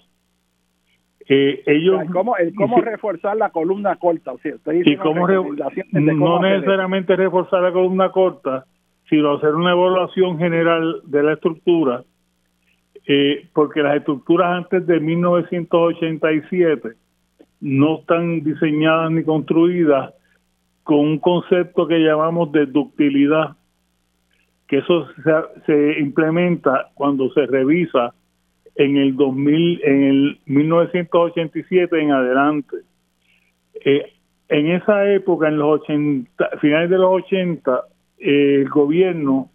Eh, 1.29 1.65
ellos 1.67 2.03
¿Cómo, 2.13 2.37
cómo 2.57 2.81
reforzar 2.81 3.37
la 3.37 3.51
columna 3.51 3.97
corta? 3.97 4.35
O 4.35 4.39
sea, 4.39 4.53
y 4.73 4.97
cómo, 4.99 5.27
no 5.27 6.41
necesariamente 6.43 7.17
reforzar 7.17 7.61
la 7.61 7.73
columna 7.73 8.13
corta, 8.13 8.67
sino 9.11 9.33
hacer 9.33 9.53
una 9.57 9.73
evaluación 9.73 10.39
general 10.39 11.01
de 11.07 11.23
la 11.25 11.33
estructura, 11.33 12.05
eh, 13.07 13.49
porque 13.53 13.83
las 13.83 13.97
estructuras 13.97 14.49
antes 14.57 14.87
de 14.87 14.99
1987 15.01 16.91
no 17.61 17.99
están 17.99 18.43
diseñadas 18.43 19.11
ni 19.11 19.25
construidas 19.25 20.15
con 20.83 21.01
un 21.01 21.19
concepto 21.19 21.87
que 21.87 21.99
llamamos 21.99 22.53
de 22.53 22.67
ductilidad, 22.67 23.57
que 24.69 24.79
eso 24.79 25.07
se, 25.23 25.33
se 25.67 26.01
implementa 26.01 26.91
cuando 26.95 27.31
se 27.33 27.47
revisa 27.47 28.15
en 28.77 28.97
el 28.97 29.17
2000, 29.17 29.81
en 29.85 30.03
el 30.03 30.39
1987 30.47 32.01
en 32.01 32.11
adelante. 32.13 32.77
Eh, 33.85 34.13
en 34.49 34.71
esa 34.71 35.11
época, 35.11 35.49
en 35.49 35.59
los 35.59 35.81
80, 35.81 36.59
finales 36.61 36.91
de 36.91 36.99
los 36.99 37.11
80, 37.25 37.85
eh, 38.19 38.57
el 38.63 38.69
gobierno 38.69 39.51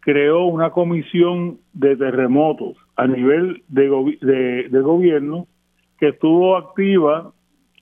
creó 0.00 0.44
una 0.44 0.70
comisión 0.70 1.58
de 1.72 1.96
terremotos 1.96 2.76
a 3.00 3.06
nivel 3.06 3.62
de, 3.68 4.68
de, 4.70 4.80
gobierno 4.80 5.46
que 5.98 6.08
estuvo 6.08 6.58
activa 6.58 7.32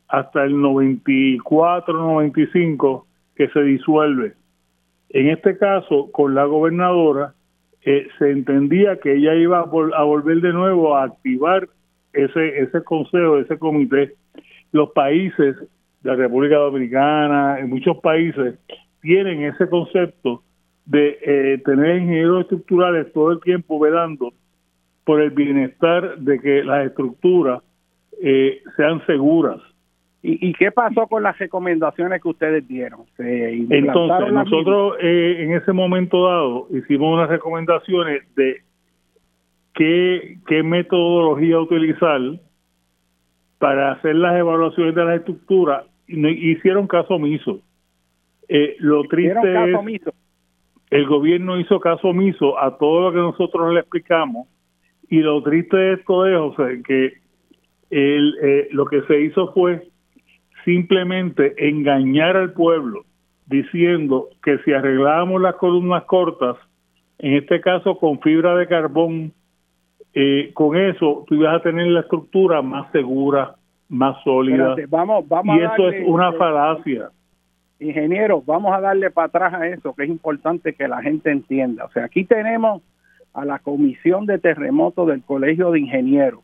hasta 0.06 0.44
el 0.44 0.54
94-95 0.54 3.04
que 3.34 3.48
se 3.48 3.60
disuelve. 3.62 4.34
En 5.08 5.30
este 5.30 5.58
caso, 5.58 6.12
con 6.12 6.36
la 6.36 6.44
gobernadora, 6.44 7.34
eh, 7.82 8.06
se 8.20 8.30
entendía 8.30 9.00
que 9.00 9.14
ella 9.14 9.34
iba 9.34 9.58
a, 9.58 9.64
volver 9.64 10.40
de 10.40 10.52
nuevo 10.52 10.94
a 10.94 11.02
activar 11.02 11.68
ese, 12.12 12.60
ese 12.60 12.84
consejo, 12.84 13.38
ese 13.38 13.58
comité. 13.58 14.14
Los 14.70 14.90
países 14.90 15.56
la 16.04 16.14
República 16.14 16.58
Dominicana, 16.58 17.58
en 17.58 17.70
muchos 17.70 17.98
países, 17.98 18.54
tienen 19.00 19.42
ese 19.42 19.68
concepto 19.68 20.44
de 20.86 21.18
eh, 21.22 21.58
tener 21.64 21.96
ingenieros 21.96 22.42
estructurales 22.42 23.12
todo 23.12 23.32
el 23.32 23.40
tiempo 23.40 23.80
velando 23.80 24.32
por 25.08 25.22
el 25.22 25.30
bienestar 25.30 26.18
de 26.18 26.38
que 26.38 26.62
las 26.62 26.84
estructuras 26.84 27.62
eh, 28.22 28.60
sean 28.76 29.00
seguras. 29.06 29.58
¿Y, 30.20 30.52
qué 30.52 30.70
pasó 30.70 31.06
con 31.06 31.22
las 31.22 31.38
recomendaciones 31.38 32.20
que 32.20 32.28
ustedes 32.28 32.68
dieron? 32.68 33.06
Entonces, 33.16 34.30
nosotros 34.30 34.96
eh, 35.00 35.36
en 35.38 35.54
ese 35.54 35.72
momento 35.72 36.28
dado 36.28 36.66
hicimos 36.72 37.14
unas 37.14 37.30
recomendaciones 37.30 38.22
de 38.34 38.60
qué, 39.72 40.36
qué 40.46 40.62
metodología 40.62 41.58
utilizar 41.58 42.20
para 43.56 43.92
hacer 43.92 44.14
las 44.14 44.36
evaluaciones 44.38 44.94
de 44.94 45.04
la 45.06 45.14
estructura 45.14 45.84
y 46.06 46.50
hicieron 46.52 46.86
caso 46.86 47.14
omiso. 47.14 47.62
Eh, 48.46 48.76
lo 48.80 49.04
triste 49.04 49.72
es 49.72 50.02
el 50.90 51.06
gobierno 51.06 51.58
hizo 51.58 51.80
caso 51.80 52.08
omiso 52.08 52.58
a 52.58 52.76
todo 52.76 53.08
lo 53.08 53.12
que 53.12 53.20
nosotros 53.20 53.72
le 53.72 53.80
explicamos 53.80 54.48
y 55.10 55.20
lo 55.20 55.42
triste 55.42 55.76
de 55.76 55.92
esto 55.94 56.26
es, 56.26 56.36
o 56.36 56.54
sea, 56.54 56.66
que 56.84 57.14
el, 57.90 58.34
eh, 58.42 58.68
lo 58.72 58.84
que 58.86 59.02
se 59.02 59.20
hizo 59.20 59.52
fue 59.52 59.88
simplemente 60.64 61.54
engañar 61.68 62.36
al 62.36 62.52
pueblo 62.52 63.04
diciendo 63.46 64.28
que 64.42 64.58
si 64.58 64.72
arreglábamos 64.72 65.40
las 65.40 65.54
columnas 65.56 66.04
cortas, 66.04 66.56
en 67.18 67.34
este 67.34 67.60
caso 67.60 67.98
con 67.98 68.20
fibra 68.20 68.54
de 68.54 68.66
carbón, 68.66 69.32
eh, 70.12 70.50
con 70.54 70.76
eso 70.76 71.24
tú 71.26 71.36
ibas 71.36 71.56
a 71.56 71.62
tener 71.62 71.86
la 71.86 72.00
estructura 72.00 72.60
más 72.60 72.90
segura, 72.92 73.54
más 73.88 74.22
sólida. 74.22 74.76
vamos, 74.88 75.26
vamos 75.26 75.56
y 75.56 75.62
eso 75.62 75.88
es 75.88 76.06
una 76.06 76.32
falacia. 76.32 77.08
Ingeniero, 77.80 78.42
vamos 78.44 78.74
a 78.74 78.80
darle 78.80 79.10
para 79.10 79.28
atrás 79.28 79.54
a 79.54 79.66
eso, 79.68 79.94
que 79.94 80.02
es 80.02 80.10
importante 80.10 80.74
que 80.74 80.88
la 80.88 81.00
gente 81.00 81.30
entienda. 81.30 81.84
O 81.84 81.90
sea, 81.90 82.04
aquí 82.04 82.24
tenemos 82.24 82.82
a 83.38 83.44
la 83.44 83.60
Comisión 83.60 84.26
de 84.26 84.38
Terremotos 84.38 85.06
del 85.06 85.22
Colegio 85.22 85.70
de 85.70 85.80
Ingenieros. 85.80 86.40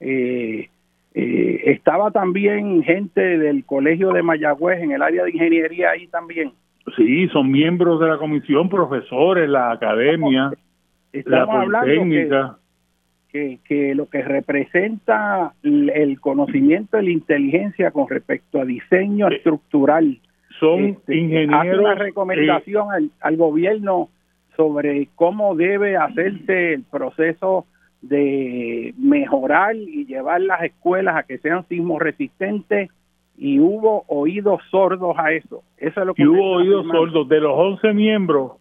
Eh, 0.00 0.68
eh, 1.14 1.62
estaba 1.66 2.10
también 2.10 2.82
gente 2.82 3.20
del 3.38 3.64
Colegio 3.64 4.10
de 4.12 4.22
Mayagüez 4.22 4.80
en 4.80 4.92
el 4.92 5.02
área 5.02 5.24
de 5.24 5.30
ingeniería 5.30 5.90
ahí 5.90 6.08
también. 6.08 6.52
Sí, 6.96 7.28
son 7.28 7.50
miembros 7.50 8.00
de 8.00 8.08
la 8.08 8.18
comisión, 8.18 8.68
profesores, 8.68 9.48
la 9.48 9.72
academia, 9.72 10.50
la 11.12 11.46
politécnica. 11.46 12.58
Que, 13.30 13.58
que, 13.68 13.94
lo 13.94 14.08
que 14.08 14.22
representa 14.22 15.52
el 15.62 16.18
conocimiento 16.18 16.96
de 16.96 17.02
la 17.02 17.10
inteligencia 17.10 17.90
con 17.90 18.08
respecto 18.08 18.58
a 18.58 18.64
diseño 18.64 19.28
estructural. 19.28 20.18
Son 20.58 20.86
este, 20.86 21.14
ingenieros. 21.14 21.60
Hace 21.60 21.78
una 21.78 21.94
recomendación 21.94 22.90
al, 22.90 23.10
al 23.20 23.36
gobierno 23.36 24.08
sobre 24.58 25.08
cómo 25.14 25.54
debe 25.54 25.96
hacerse 25.96 26.74
el 26.74 26.82
proceso 26.82 27.64
de 28.02 28.92
mejorar 28.98 29.76
y 29.76 30.04
llevar 30.04 30.40
las 30.40 30.64
escuelas 30.64 31.14
a 31.16 31.22
que 31.22 31.38
sean 31.38 31.64
sismo 31.68 32.00
resistentes 32.00 32.90
y 33.36 33.60
hubo 33.60 34.02
oídos 34.08 34.60
sordos 34.68 35.14
a 35.16 35.30
eso. 35.30 35.62
Eso 35.76 36.00
es 36.00 36.06
lo 36.06 36.12
que 36.12 36.22
y 36.22 36.26
hubo 36.26 36.56
oídos 36.56 36.86
sordos. 36.88 37.28
De 37.28 37.38
los 37.38 37.52
11 37.56 37.92
miembros, 37.94 38.54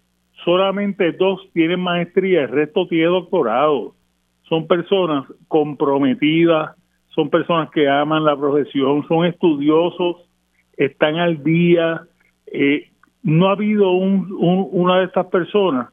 solamente 0.45 1.13
dos 1.13 1.41
tienen 1.53 1.79
maestría, 1.79 2.41
el 2.41 2.49
resto 2.49 2.87
tiene 2.87 3.07
doctorado. 3.07 3.95
Son 4.43 4.67
personas 4.67 5.25
comprometidas, 5.47 6.75
son 7.07 7.31
personas 7.31 7.71
que 7.71 7.89
aman 7.89 8.23
la 8.23 8.37
profesión, 8.37 9.03
son 9.07 9.25
estudiosos, 9.25 10.29
están 10.77 11.15
al 11.15 11.43
día. 11.43 12.03
Eh, 12.45 12.91
no 13.27 13.49
ha 13.49 13.51
habido 13.51 13.91
un, 13.91 14.33
una 14.71 14.99
de 14.99 15.05
estas 15.05 15.25
personas 15.25 15.89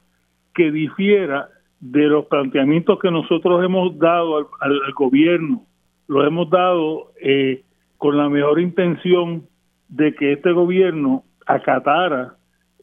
que 0.55 0.71
difiera 0.71 1.49
de 1.81 2.05
los 2.05 2.27
planteamientos 2.27 3.01
que 3.01 3.11
nosotros 3.11 3.65
hemos 3.65 3.99
dado 3.99 4.51
al, 4.61 4.93
gobierno, 4.95 5.65
lo 6.07 6.25
hemos 6.25 6.49
dado 6.49 7.11
eh, 7.21 7.65
con 7.99 8.17
la 8.17 8.29
mejor 8.29 8.61
intención 8.61 9.49
de 9.89 10.15
que 10.15 10.35
este 10.35 10.53
gobierno 10.53 11.25
acatara 11.45 12.37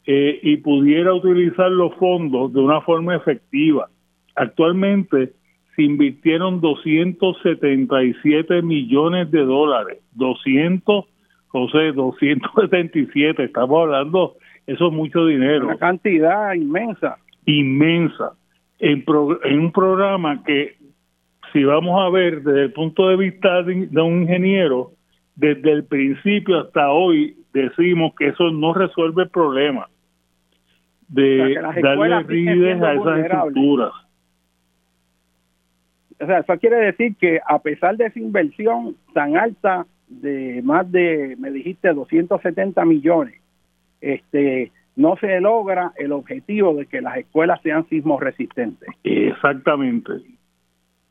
eh, 0.05 0.41
y 0.43 0.57
pudiera 0.57 1.13
utilizar 1.13 1.71
los 1.71 1.95
fondos 1.95 2.51
de 2.51 2.59
una 2.59 2.81
forma 2.81 3.15
efectiva. 3.15 3.87
Actualmente 4.35 5.31
se 5.77 5.83
invirtieron 5.83 6.59
277 6.59 8.61
millones 8.63 9.31
de 9.31 9.45
dólares, 9.45 9.99
200, 10.11 11.05
José, 11.51 11.91
277, 11.91 13.43
estamos 13.43 13.81
hablando, 13.81 14.35
eso 14.67 14.87
es 14.87 14.93
mucho 14.93 15.25
dinero. 15.25 15.67
Una 15.67 15.77
cantidad 15.77 16.53
inmensa. 16.53 17.17
Inmensa 17.45 18.33
en, 18.81 19.59
un 19.59 19.71
programa 19.71 20.43
que, 20.43 20.75
si 21.53 21.63
vamos 21.63 22.01
a 22.01 22.09
ver 22.09 22.41
desde 22.41 22.63
el 22.63 22.73
punto 22.73 23.07
de 23.09 23.17
vista 23.17 23.61
de, 23.63 24.01
un 24.01 24.23
ingeniero, 24.23 24.91
desde 25.35 25.71
el 25.71 25.85
principio 25.85 26.59
hasta 26.59 26.89
hoy 26.91 27.37
decimos 27.53 28.13
que 28.17 28.29
eso 28.29 28.49
no 28.51 28.73
resuelve 28.73 29.23
el 29.23 29.29
problema 29.29 29.87
de 31.07 31.55
darle 31.81 32.23
rigidez 32.23 32.81
a 32.81 32.93
esas 32.93 33.19
estructuras. 33.19 33.91
O 36.19 36.25
sea, 36.25 36.39
eso 36.39 36.57
quiere 36.59 36.77
decir 36.77 37.15
que 37.17 37.39
a 37.45 37.59
pesar 37.59 37.97
de 37.97 38.05
esa 38.05 38.19
inversión 38.19 38.95
tan 39.13 39.35
alta 39.35 39.85
de 40.21 40.61
más 40.63 40.91
de, 40.91 41.35
me 41.39 41.51
dijiste, 41.51 41.93
270 41.93 42.83
millones, 42.85 43.35
este 44.01 44.71
no 44.95 45.15
se 45.17 45.39
logra 45.39 45.93
el 45.97 46.11
objetivo 46.11 46.73
de 46.75 46.85
que 46.85 47.01
las 47.01 47.17
escuelas 47.17 47.61
sean 47.61 47.87
sismos 47.87 48.19
resistentes. 48.19 48.89
Exactamente. 49.03 50.11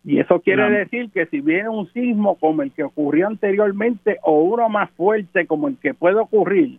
Y 0.05 0.19
eso 0.19 0.41
quiere 0.41 0.71
decir 0.71 1.11
que 1.11 1.27
si 1.27 1.41
viene 1.41 1.69
un 1.69 1.91
sismo 1.93 2.37
como 2.37 2.63
el 2.63 2.73
que 2.73 2.85
ocurrió 2.85 3.27
anteriormente 3.27 4.19
o 4.23 4.43
uno 4.43 4.69
más 4.69 4.91
fuerte 4.93 5.47
como 5.47 5.69
el 5.69 5.77
que 5.79 5.93
puede 5.95 6.17
ocurrir 6.17 6.79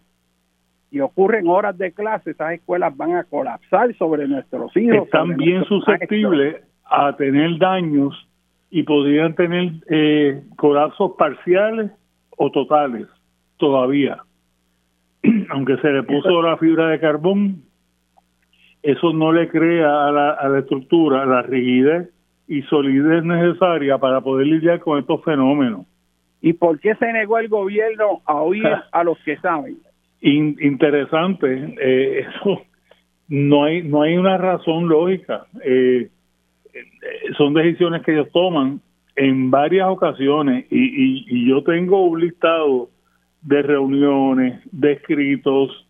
y 0.89 0.99
ocurre 0.99 1.39
en 1.39 1.47
horas 1.47 1.77
de 1.77 1.91
clase, 1.91 2.31
esas 2.31 2.53
escuelas 2.53 2.95
van 2.97 3.15
a 3.15 3.23
colapsar 3.23 3.95
sobre 3.95 4.27
nuestros 4.27 4.75
hijos. 4.75 5.05
Están 5.05 5.37
bien 5.37 5.63
susceptibles 5.65 6.63
a 6.85 7.15
tener 7.15 7.57
daños 7.59 8.27
y 8.69 8.83
podrían 8.83 9.35
tener 9.35 9.71
eh, 9.89 10.41
colapsos 10.57 11.11
parciales 11.17 11.91
o 12.43 12.49
totales 12.49 13.07
todavía. 13.57 14.23
aunque 15.49 15.77
se 15.77 15.91
le 15.91 16.03
puso 16.03 16.41
la 16.41 16.57
fibra 16.57 16.87
de 16.87 16.99
carbón, 16.99 17.63
eso 18.81 19.13
no 19.13 19.31
le 19.31 19.47
crea 19.47 20.07
a 20.07 20.11
la, 20.11 20.31
a 20.31 20.49
la 20.49 20.59
estructura 20.59 21.25
la 21.25 21.43
rigidez 21.43 22.09
y 22.47 22.63
solidez 22.63 23.23
necesaria 23.23 23.99
para 23.99 24.21
poder 24.21 24.47
lidiar 24.47 24.79
con 24.79 24.97
estos 24.99 25.23
fenómenos. 25.23 25.85
¿Y 26.41 26.53
por 26.53 26.79
qué 26.79 26.95
se 26.95 27.13
negó 27.13 27.37
el 27.37 27.47
gobierno 27.47 28.21
a 28.25 28.41
oír 28.41 28.65
a 28.91 29.03
los 29.03 29.19
que 29.19 29.37
saben? 29.37 29.77
interesante, 30.23 31.75
eh, 31.81 32.25
eso 32.35 32.61
no 33.27 33.63
hay 33.63 33.83
no 33.83 34.01
hay 34.01 34.17
una 34.17 34.37
razón 34.37 34.87
lógica. 34.87 35.45
Eh, 35.63 36.09
son 37.37 37.53
decisiones 37.53 38.01
que 38.03 38.13
ellos 38.13 38.31
toman. 38.31 38.81
En 39.15 39.51
varias 39.51 39.87
ocasiones 39.89 40.65
y, 40.69 41.25
y, 41.27 41.49
yo 41.49 41.63
tengo 41.63 42.05
un 42.05 42.21
listado 42.21 42.89
de 43.41 43.61
reuniones, 43.61 44.61
de 44.71 44.93
escritos, 44.93 45.87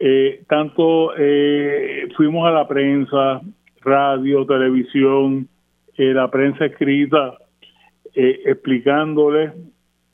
eh, 0.00 0.42
tanto 0.48 1.12
eh, 1.16 2.08
fuimos 2.16 2.46
a 2.46 2.50
la 2.50 2.66
prensa, 2.66 3.40
radio, 3.82 4.46
televisión, 4.46 5.48
eh, 5.96 6.12
la 6.12 6.30
prensa 6.30 6.66
escrita, 6.66 7.34
explicándoles 8.14 9.52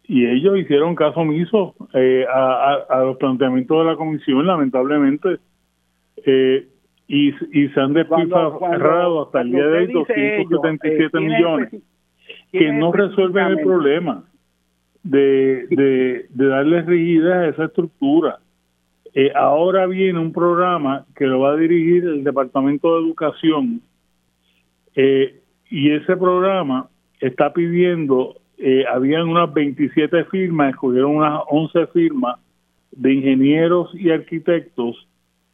y 0.09 0.27
ellos 0.27 0.59
hicieron 0.59 0.97
caso 0.97 1.21
omiso 1.21 1.77
a, 2.29 3.01
los 3.05 3.17
planteamientos 3.17 3.79
de 3.79 3.85
la 3.93 3.97
comisión, 3.97 4.45
lamentablemente. 4.45 5.39
y, 6.27 7.29
y 7.29 7.69
se 7.69 7.81
han 7.81 7.93
despilfarrado 7.93 9.23
hasta 9.23 9.43
el 9.43 9.53
día 9.53 9.67
de 9.67 9.79
hoy 9.79 9.93
277 9.93 11.21
millones 11.21 11.83
que 12.53 12.73
no 12.73 12.93
resuelven 12.93 13.47
el 13.47 13.61
problema 13.61 14.25
de, 15.03 15.67
de, 15.71 16.27
de 16.29 16.47
darle 16.47 16.83
rigidez 16.83 17.33
a 17.33 17.49
esa 17.49 17.65
estructura. 17.65 18.39
Eh, 19.15 19.31
ahora 19.35 19.87
viene 19.87 20.19
un 20.19 20.33
programa 20.33 21.05
que 21.15 21.27
lo 21.27 21.41
va 21.41 21.53
a 21.53 21.57
dirigir 21.57 22.05
el 22.05 22.25
Departamento 22.25 22.95
de 22.95 23.07
Educación 23.07 23.83
eh, 24.95 25.41
y 25.71 25.91
ese 25.91 26.17
programa 26.17 26.89
está 27.21 27.53
pidiendo, 27.53 28.37
eh, 28.59 28.85
habían 28.91 29.29
unas 29.29 29.53
27 29.53 30.25
firmas, 30.25 30.71
escogieron 30.71 31.17
unas 31.17 31.43
11 31.49 31.87
firmas 31.89 32.39
de 32.91 33.13
ingenieros 33.13 33.91
y 33.95 34.11
arquitectos 34.11 35.07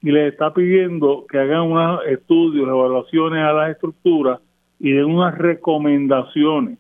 y 0.02 0.12
les 0.12 0.32
está 0.32 0.54
pidiendo 0.54 1.26
que 1.28 1.38
hagan 1.38 1.62
unos 1.62 2.00
estudios, 2.06 2.68
evaluaciones 2.68 3.42
a 3.42 3.52
las 3.52 3.70
estructuras 3.70 4.40
y 4.78 4.92
den 4.92 5.06
unas 5.06 5.36
recomendaciones 5.36 6.78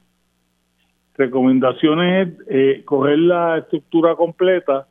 recomendaciones 1.18 2.28
es 2.28 2.46
eh, 2.48 2.82
coger 2.84 3.18
la 3.18 3.58
estructura 3.58 4.14
completa 4.14 4.86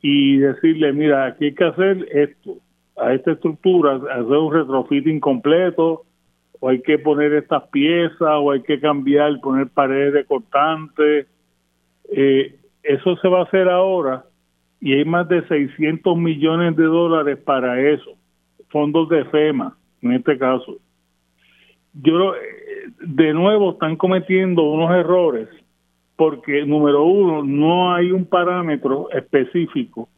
y 0.00 0.36
decirle, 0.36 0.92
mira, 0.92 1.26
aquí 1.26 1.46
hay 1.46 1.54
que 1.54 1.64
hacer 1.64 2.06
esto, 2.12 2.58
a 2.96 3.12
esta 3.12 3.32
estructura, 3.32 3.96
hacer 3.96 4.36
un 4.38 4.52
retrofitting 4.52 5.18
completo, 5.18 6.04
o 6.60 6.68
hay 6.68 6.80
que 6.80 6.98
poner 6.98 7.32
estas 7.34 7.64
piezas, 7.70 8.20
o 8.20 8.52
hay 8.52 8.62
que 8.62 8.78
cambiar, 8.78 9.40
poner 9.40 9.68
paredes 9.68 10.14
de 10.14 10.24
cortante. 10.24 11.26
Eh, 12.12 12.54
eso 12.82 13.16
se 13.16 13.28
va 13.28 13.40
a 13.40 13.44
hacer 13.44 13.68
ahora 13.68 14.24
y 14.80 14.92
hay 14.92 15.04
más 15.04 15.28
de 15.28 15.46
600 15.48 16.16
millones 16.16 16.76
de 16.76 16.84
dólares 16.84 17.38
para 17.38 17.80
eso, 17.80 18.12
fondos 18.68 19.08
de 19.08 19.24
FEMA 19.24 19.76
en 20.02 20.12
este 20.12 20.38
caso. 20.38 20.76
Yo, 21.94 22.34
eh, 22.34 22.40
de 23.00 23.32
nuevo, 23.32 23.72
están 23.72 23.96
cometiendo 23.96 24.62
unos 24.62 24.90
errores 24.90 25.48
porque 26.16 26.64
número 26.64 27.04
uno, 27.04 27.42
no 27.42 27.94
hay 27.94 28.12
un 28.12 28.24
parámetro 28.24 29.10
específico, 29.10 30.08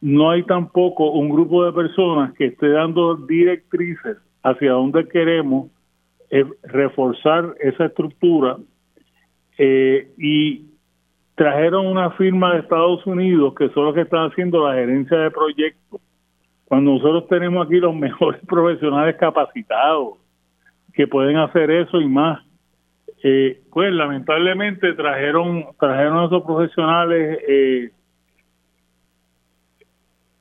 no 0.00 0.30
hay 0.30 0.42
tampoco 0.44 1.10
un 1.12 1.28
grupo 1.28 1.64
de 1.64 1.72
personas 1.72 2.34
que 2.34 2.46
esté 2.46 2.68
dando 2.70 3.16
directrices 3.16 4.16
hacia 4.42 4.72
dónde 4.72 5.08
queremos 5.08 5.70
eh, 6.30 6.44
reforzar 6.62 7.54
esa 7.60 7.86
estructura 7.86 8.56
eh, 9.58 10.10
y 10.18 10.66
trajeron 11.34 11.86
una 11.86 12.10
firma 12.12 12.54
de 12.54 12.60
Estados 12.60 13.04
Unidos 13.06 13.54
que 13.56 13.68
son 13.70 13.86
los 13.86 13.94
que 13.94 14.02
están 14.02 14.30
haciendo 14.30 14.66
la 14.66 14.74
gerencia 14.74 15.18
de 15.18 15.30
proyectos, 15.30 16.00
cuando 16.64 16.92
nosotros 16.92 17.28
tenemos 17.28 17.66
aquí 17.66 17.76
los 17.76 17.94
mejores 17.96 18.40
profesionales 18.46 19.16
capacitados 19.16 20.18
que 20.98 21.06
pueden 21.06 21.36
hacer 21.36 21.70
eso 21.70 22.00
y 22.00 22.08
más. 22.08 22.44
Eh, 23.22 23.60
pues 23.70 23.92
lamentablemente 23.92 24.94
trajeron 24.94 25.66
trajeron 25.78 26.18
a 26.18 26.26
esos 26.26 26.42
profesionales 26.42 27.38
eh, 27.46 27.90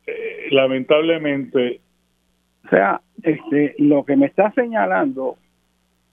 eh, 0.08 0.48
lamentablemente. 0.50 1.80
O 2.66 2.70
sea 2.70 3.02
este 3.22 3.76
lo 3.78 4.04
que 4.04 4.16
me 4.16 4.26
está 4.26 4.52
señalando 4.54 5.36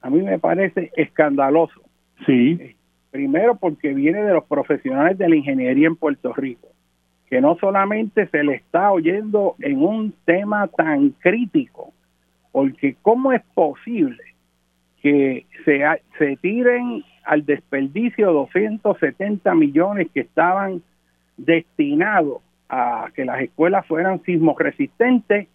a 0.03 0.11
mí 0.11 0.21
me 0.21 0.39
parece 0.39 0.93
escandaloso. 0.95 1.81
Sí. 2.27 2.77
Primero 3.11 3.57
porque 3.57 3.95
viene 3.95 4.23
de 4.23 4.35
los 4.35 4.45
profesionales 4.45 5.16
de 5.16 5.27
la 5.27 5.37
ingeniería 5.37 5.87
en 5.87 5.97
Puerto 5.97 6.35
Rico 6.35 6.69
que 7.31 7.41
no 7.41 7.57
solamente 7.57 8.27
se 8.27 8.45
le 8.45 8.57
está 8.57 8.93
oyendo 8.93 9.57
en 9.61 9.83
un 9.83 10.12
tema 10.27 10.69
tan 10.69 11.11
crítico 11.12 11.95
porque 12.53 12.95
cómo 13.01 13.33
es 13.33 13.43
posible 13.55 14.34
que 15.05 15.45
se, 15.67 15.83
se 16.19 16.37
tiren 16.39 17.05
al 17.25 17.45
desperdicio 17.45 18.33
270 18.33 19.55
millones 19.55 20.09
que 20.15 20.21
estaban 20.21 20.83
destinados 21.37 22.41
a 22.71 23.11
que 23.15 23.27
las 23.27 23.43
escuelas 23.43 23.87
fueran 23.87 24.23
sismo 24.23 24.57
resistentes 24.59 25.47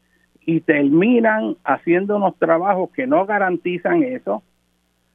y 0.45 0.59
terminan 0.61 1.55
haciendo 1.63 2.17
unos 2.17 2.37
trabajos 2.37 2.91
que 2.91 3.07
no 3.07 3.25
garantizan 3.25 4.03
eso, 4.03 4.43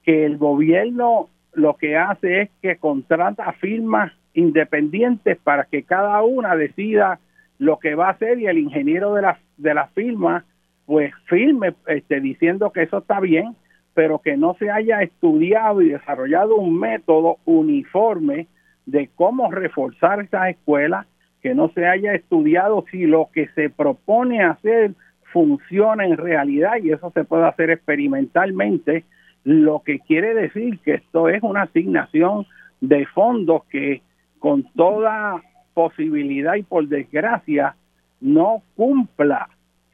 que 0.03 0.27
el 0.27 0.37
gobierno 0.37 1.29
lo 1.53 1.77
que 1.77 1.97
hace 1.97 2.41
es 2.43 2.51
que 2.61 2.75
contrata 2.77 3.53
firmas 3.53 4.13
independientes 4.35 5.39
para 5.45 5.63
que 5.67 5.85
cada 5.85 6.21
una 6.23 6.57
decida 6.57 7.21
lo 7.59 7.79
que 7.79 7.95
va 7.95 8.09
a 8.09 8.13
hacer 8.13 8.41
y 8.41 8.47
el 8.47 8.59
ingeniero 8.59 9.15
de 9.15 9.23
la, 9.23 9.39
de 9.59 9.75
la 9.75 9.87
firma 9.95 10.45
pues 10.87 11.15
firme 11.27 11.73
este, 11.87 12.21
diciendo 12.21 12.73
que 12.73 12.83
eso 12.83 12.99
está 12.99 13.21
bien 13.21 13.55
pero 13.95 14.19
que 14.19 14.37
no 14.37 14.55
se 14.59 14.71
haya 14.71 15.01
estudiado 15.03 15.81
y 15.81 15.91
desarrollado 15.91 16.57
un 16.57 16.79
método 16.79 17.39
uniforme 17.45 18.49
de 18.87 19.09
cómo 19.15 19.51
reforzar 19.51 20.21
esas 20.21 20.51
escuelas, 20.51 21.07
que 21.41 21.55
no 21.55 21.69
se 21.69 21.87
haya 21.87 22.15
estudiado 22.15 22.85
si 22.91 23.07
lo 23.07 23.29
que 23.33 23.49
se 23.55 23.71
propone 23.71 24.43
hacer 24.43 24.93
funciona 25.33 26.07
en 26.07 26.17
realidad 26.17 26.75
y 26.83 26.93
eso 26.93 27.11
se 27.11 27.25
puede 27.25 27.47
hacer 27.47 27.71
experimentalmente, 27.71 29.05
lo 29.45 29.83
que 29.85 30.01
quiere 30.01 30.35
decir 30.35 30.79
que 30.81 30.95
esto 30.95 31.29
es 31.29 31.43
una 31.43 31.63
asignación 31.63 32.47
de 32.81 33.07
fondos 33.07 33.65
que 33.65 34.03
con 34.39 34.65
toda 34.75 35.43
posibilidad 35.75 36.55
y 36.55 36.63
por 36.63 36.89
desgracia 36.89 37.77
no 38.21 38.63
cumpla 38.77 39.49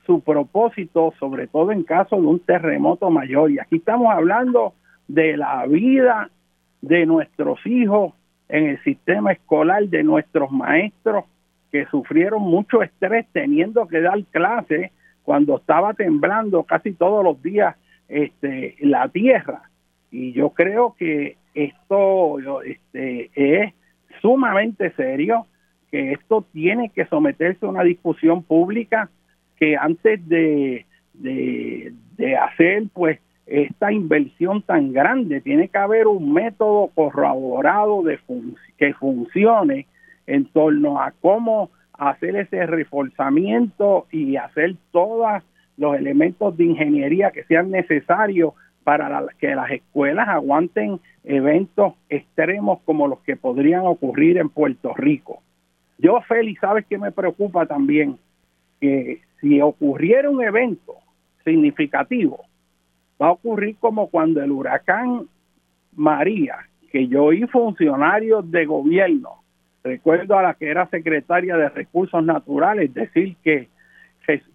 su 0.06 0.20
propósito, 0.20 1.12
sobre 1.18 1.47
todo 1.47 1.72
en 1.72 1.85
caso 1.85 2.16
de 2.16 2.27
un 2.27 2.40
terremoto 2.40 3.10
mayor. 3.10 3.51
Y 3.51 3.59
aquí 3.59 3.77
estamos 3.77 4.12
hablando 4.12 4.74
de 5.09 5.36
la 5.36 5.66
vida 5.66 6.31
de 6.81 7.06
nuestros 7.06 7.64
hijos 7.66 8.14
en 8.48 8.66
el 8.66 8.82
sistema 8.82 9.32
escolar, 9.32 9.85
de 9.89 10.02
nuestros 10.02 10.51
maestros 10.51 11.24
que 11.70 11.86
sufrieron 11.86 12.43
mucho 12.43 12.82
estrés 12.82 13.27
teniendo 13.32 13.86
que 13.86 14.01
dar 14.01 14.22
clases 14.31 14.90
cuando 15.22 15.59
estaba 15.59 15.94
temblando 15.94 16.64
casi 16.64 16.93
todos 16.93 17.22
los 17.22 17.40
días 17.43 17.77
este, 18.09 18.77
la 18.81 19.09
tierra. 19.09 19.62
Y 20.10 20.32
yo 20.32 20.51
creo 20.51 20.97
que 20.98 21.36
esto 21.55 22.62
este, 22.62 23.31
es 23.35 23.72
sumamente 24.20 24.90
serio, 24.93 25.47
que 25.90 26.12
esto 26.12 26.44
tiene 26.52 26.89
que 26.89 27.06
someterse 27.06 27.64
a 27.64 27.68
una 27.68 27.82
discusión 27.82 28.43
pública 28.43 29.10
que 29.61 29.77
antes 29.77 30.27
de, 30.28 30.87
de, 31.12 31.93
hacer 32.37 32.85
pues 32.93 33.20
esta 33.47 33.93
inversión 33.93 34.62
tan 34.62 34.93
grande 34.93 35.41
tiene 35.41 35.69
que 35.69 35.78
haber 35.78 36.07
un 36.07 36.32
método 36.32 36.89
corroborado 36.95 38.03
de 38.03 38.19
que 38.78 38.95
funcione 38.95 39.87
en 40.27 40.47
torno 40.47 41.01
a 41.01 41.12
cómo 41.20 41.70
hacer 41.93 42.37
ese 42.37 42.65
reforzamiento 42.66 44.07
y 44.11 44.37
hacer 44.37 44.77
todos 44.93 45.43
los 45.77 45.97
elementos 45.97 46.57
de 46.57 46.65
ingeniería 46.65 47.31
que 47.31 47.45
sean 47.45 47.70
necesarios 47.70 48.55
para 48.85 49.27
que 49.39 49.55
las 49.55 49.70
escuelas 49.70 50.28
aguanten 50.28 51.01
eventos 51.24 51.95
extremos 52.09 52.81
como 52.85 53.09
los 53.09 53.19
que 53.20 53.37
podrían 53.37 53.82
ocurrir 53.82 54.39
en 54.39 54.49
Puerto 54.49 54.95
Rico. 54.95 55.43
Yo, 55.99 56.19
Félix, 56.23 56.61
¿sabes 56.61 56.87
qué 56.89 56.97
me 56.97 57.12
preocupa 57.12 57.66
también? 57.66 58.16
Que 58.81 59.20
si 59.41 59.61
ocurriera 59.61 60.31
un 60.31 60.43
evento 60.43 60.95
significativo, 61.45 62.45
va 63.21 63.29
a 63.29 63.33
ocurrir 63.33 63.77
como 63.79 64.09
cuando 64.09 64.43
el 64.43 64.51
huracán 64.51 65.27
María, 65.95 66.57
que 66.91 67.09
yo 67.09 67.25
oí 67.25 67.47
funcionarios 67.47 68.51
de 68.51 68.67
gobierno, 68.67 69.43
recuerdo 69.83 70.39
a 70.39 70.43
la 70.43 70.55
que 70.55 70.71
era 70.71 70.87
secretaria 70.89 71.57
de 71.57 71.69
Recursos 71.69 72.25
Naturales, 72.25 72.93
decir 72.93 73.37
que, 73.43 73.69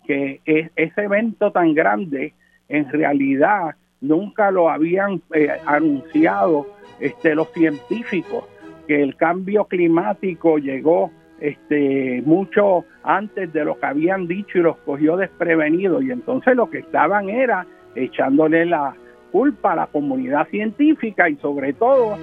que, 0.06 0.42
ese 0.76 1.02
evento 1.02 1.52
tan 1.52 1.74
grande 1.74 2.34
en 2.70 2.90
realidad 2.90 3.76
nunca 4.02 4.52
lo 4.52 4.70
habían 4.70 5.22
eh, 5.34 5.50
anunciado 5.66 6.68
este, 7.00 7.36
los 7.36 7.52
científicos, 7.52 8.46
que 8.88 9.02
el 9.02 9.16
cambio 9.16 9.66
climático 9.66 10.58
llegó 10.58 11.12
este 11.40 12.22
mucho 12.26 12.86
antes 13.04 13.52
de 13.52 13.66
lo 13.66 13.78
que 13.80 13.86
habían 13.86 14.28
dicho 14.28 14.58
y 14.58 14.62
los 14.62 14.78
cogió 14.78 15.18
desprevenidos 15.18 16.04
y 16.04 16.12
entonces 16.12 16.56
lo 16.56 16.70
que 16.70 16.80
estaban 16.80 17.30
era 17.30 17.66
echándole 17.96 18.66
la 18.66 18.96
culpa 19.32 19.74
a 19.74 19.76
la 19.76 19.88
comunidad 19.88 20.48
científica 20.48 21.30
y 21.30 21.36
sobre 21.38 21.74
todo 21.74 22.18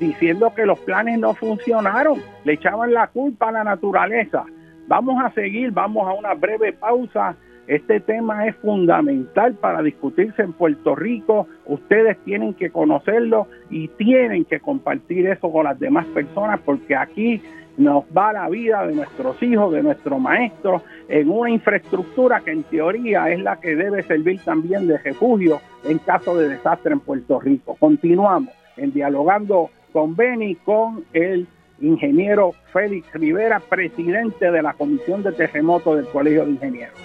diciendo 0.00 0.52
que 0.54 0.66
los 0.66 0.78
planes 0.80 1.18
no 1.18 1.34
funcionaron, 1.34 2.20
le 2.44 2.54
echaban 2.54 2.92
la 2.92 3.06
culpa 3.08 3.48
a 3.48 3.52
la 3.52 3.64
naturaleza. 3.64 4.44
Vamos 4.88 5.22
a 5.22 5.30
seguir, 5.30 5.70
vamos 5.70 6.08
a 6.08 6.12
una 6.12 6.34
breve 6.34 6.72
pausa. 6.72 7.36
Este 7.66 7.98
tema 7.98 8.46
es 8.46 8.54
fundamental 8.56 9.54
para 9.54 9.82
discutirse 9.82 10.42
en 10.42 10.52
Puerto 10.52 10.94
Rico. 10.94 11.48
Ustedes 11.66 12.16
tienen 12.24 12.54
que 12.54 12.70
conocerlo 12.70 13.48
y 13.70 13.88
tienen 13.88 14.44
que 14.44 14.60
compartir 14.60 15.26
eso 15.26 15.50
con 15.50 15.64
las 15.64 15.78
demás 15.78 16.06
personas 16.06 16.60
porque 16.64 16.94
aquí 16.94 17.42
nos 17.76 18.04
va 18.16 18.32
la 18.32 18.48
vida 18.48 18.86
de 18.86 18.94
nuestros 18.94 19.42
hijos, 19.42 19.72
de 19.72 19.82
nuestros 19.82 20.20
maestros, 20.20 20.82
en 21.08 21.30
una 21.30 21.50
infraestructura 21.50 22.40
que 22.40 22.52
en 22.52 22.62
teoría 22.64 23.30
es 23.30 23.40
la 23.40 23.56
que 23.60 23.76
debe 23.76 24.02
servir 24.02 24.40
también 24.44 24.86
de 24.86 24.98
refugio 24.98 25.60
en 25.84 25.98
caso 25.98 26.36
de 26.36 26.48
desastre 26.48 26.92
en 26.92 27.00
Puerto 27.00 27.40
Rico. 27.40 27.76
Continuamos 27.78 28.54
en 28.76 28.92
dialogando 28.92 29.70
con 29.92 30.16
Beni, 30.16 30.56
con 30.56 31.04
el 31.12 31.46
ingeniero 31.80 32.52
Félix 32.72 33.12
Rivera, 33.12 33.60
presidente 33.60 34.50
de 34.50 34.62
la 34.62 34.72
Comisión 34.72 35.22
de 35.22 35.32
Terremotos 35.32 35.96
del 35.96 36.06
Colegio 36.06 36.44
de 36.44 36.52
Ingenieros. 36.52 36.98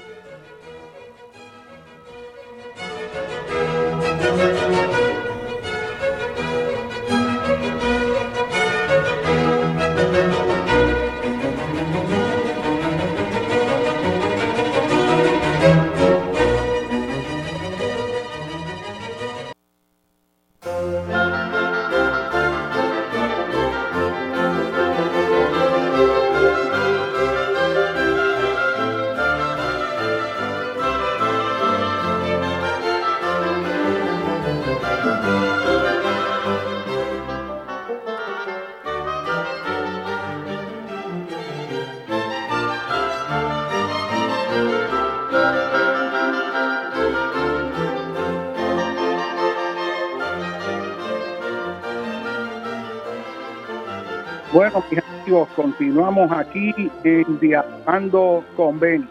Continuamos 55.55 56.31
aquí 56.31 56.73
en 57.03 57.39
Dialogando 57.39 58.43
con 58.55 58.79
Ben. 58.79 59.07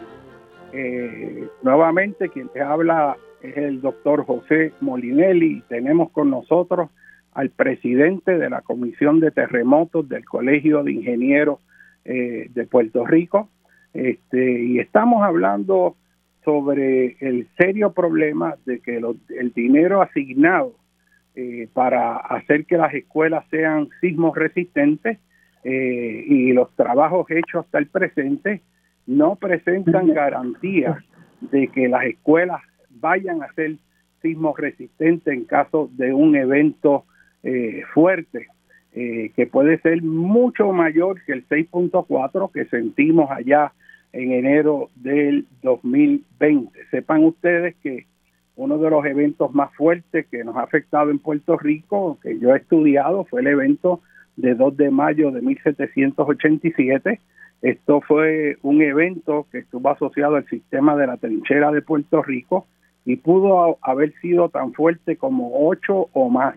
Eh, 0.73 1.47
nuevamente, 1.61 2.29
quien 2.29 2.49
te 2.49 2.61
habla 2.61 3.17
es 3.41 3.57
el 3.57 3.81
doctor 3.81 4.25
José 4.25 4.73
Molinelli. 4.81 5.63
Tenemos 5.67 6.11
con 6.11 6.29
nosotros 6.29 6.89
al 7.33 7.49
presidente 7.49 8.37
de 8.37 8.49
la 8.49 8.61
Comisión 8.61 9.19
de 9.19 9.31
Terremotos 9.31 10.07
del 10.07 10.25
Colegio 10.25 10.83
de 10.83 10.93
Ingenieros 10.93 11.59
eh, 12.05 12.49
de 12.53 12.65
Puerto 12.65 13.05
Rico. 13.05 13.49
Este, 13.93 14.63
y 14.63 14.79
estamos 14.79 15.23
hablando 15.23 15.95
sobre 16.43 17.17
el 17.19 17.47
serio 17.57 17.93
problema 17.93 18.55
de 18.65 18.79
que 18.79 18.97
el 18.97 19.53
dinero 19.53 20.01
asignado 20.01 20.73
eh, 21.35 21.69
para 21.73 22.17
hacer 22.17 22.65
que 22.65 22.77
las 22.77 22.93
escuelas 22.93 23.45
sean 23.49 23.89
sismos 24.01 24.35
resistentes 24.35 25.17
eh, 25.63 26.25
y 26.27 26.53
los 26.53 26.73
trabajos 26.75 27.29
hechos 27.29 27.65
hasta 27.65 27.77
el 27.77 27.87
presente 27.87 28.61
no 29.05 29.35
presentan 29.35 30.07
garantía 30.13 31.03
de 31.39 31.67
que 31.67 31.87
las 31.87 32.05
escuelas 32.05 32.61
vayan 32.89 33.41
a 33.43 33.51
ser 33.53 33.75
sismos 34.21 34.57
resistentes 34.57 35.33
en 35.33 35.45
caso 35.45 35.89
de 35.93 36.13
un 36.13 36.35
evento 36.35 37.05
eh, 37.43 37.83
fuerte, 37.93 38.47
eh, 38.93 39.31
que 39.35 39.47
puede 39.47 39.79
ser 39.79 40.01
mucho 40.03 40.71
mayor 40.71 41.23
que 41.25 41.33
el 41.33 41.47
6.4 41.47 42.51
que 42.51 42.65
sentimos 42.65 43.31
allá 43.31 43.73
en 44.13 44.31
enero 44.31 44.89
del 44.95 45.47
2020. 45.63 46.77
Sepan 46.91 47.23
ustedes 47.23 47.75
que 47.81 48.05
uno 48.55 48.77
de 48.77 48.89
los 48.89 49.05
eventos 49.05 49.53
más 49.53 49.73
fuertes 49.73 50.27
que 50.27 50.43
nos 50.43 50.55
ha 50.55 50.63
afectado 50.63 51.09
en 51.09 51.19
Puerto 51.19 51.57
Rico, 51.57 52.19
que 52.21 52.37
yo 52.37 52.53
he 52.53 52.57
estudiado, 52.57 53.25
fue 53.25 53.41
el 53.41 53.47
evento 53.47 54.01
de 54.41 54.55
2 54.55 54.77
de 54.77 54.89
mayo 54.89 55.31
de 55.31 55.41
1787. 55.41 57.19
Esto 57.61 58.01
fue 58.01 58.57
un 58.63 58.81
evento 58.81 59.45
que 59.51 59.59
estuvo 59.59 59.89
asociado 59.89 60.35
al 60.35 60.47
sistema 60.47 60.95
de 60.95 61.07
la 61.07 61.17
trinchera 61.17 61.71
de 61.71 61.81
Puerto 61.81 62.23
Rico 62.23 62.65
y 63.05 63.17
pudo 63.17 63.77
haber 63.81 64.13
sido 64.21 64.49
tan 64.49 64.73
fuerte 64.73 65.15
como 65.15 65.67
8 65.67 66.09
o 66.13 66.29
más. 66.29 66.55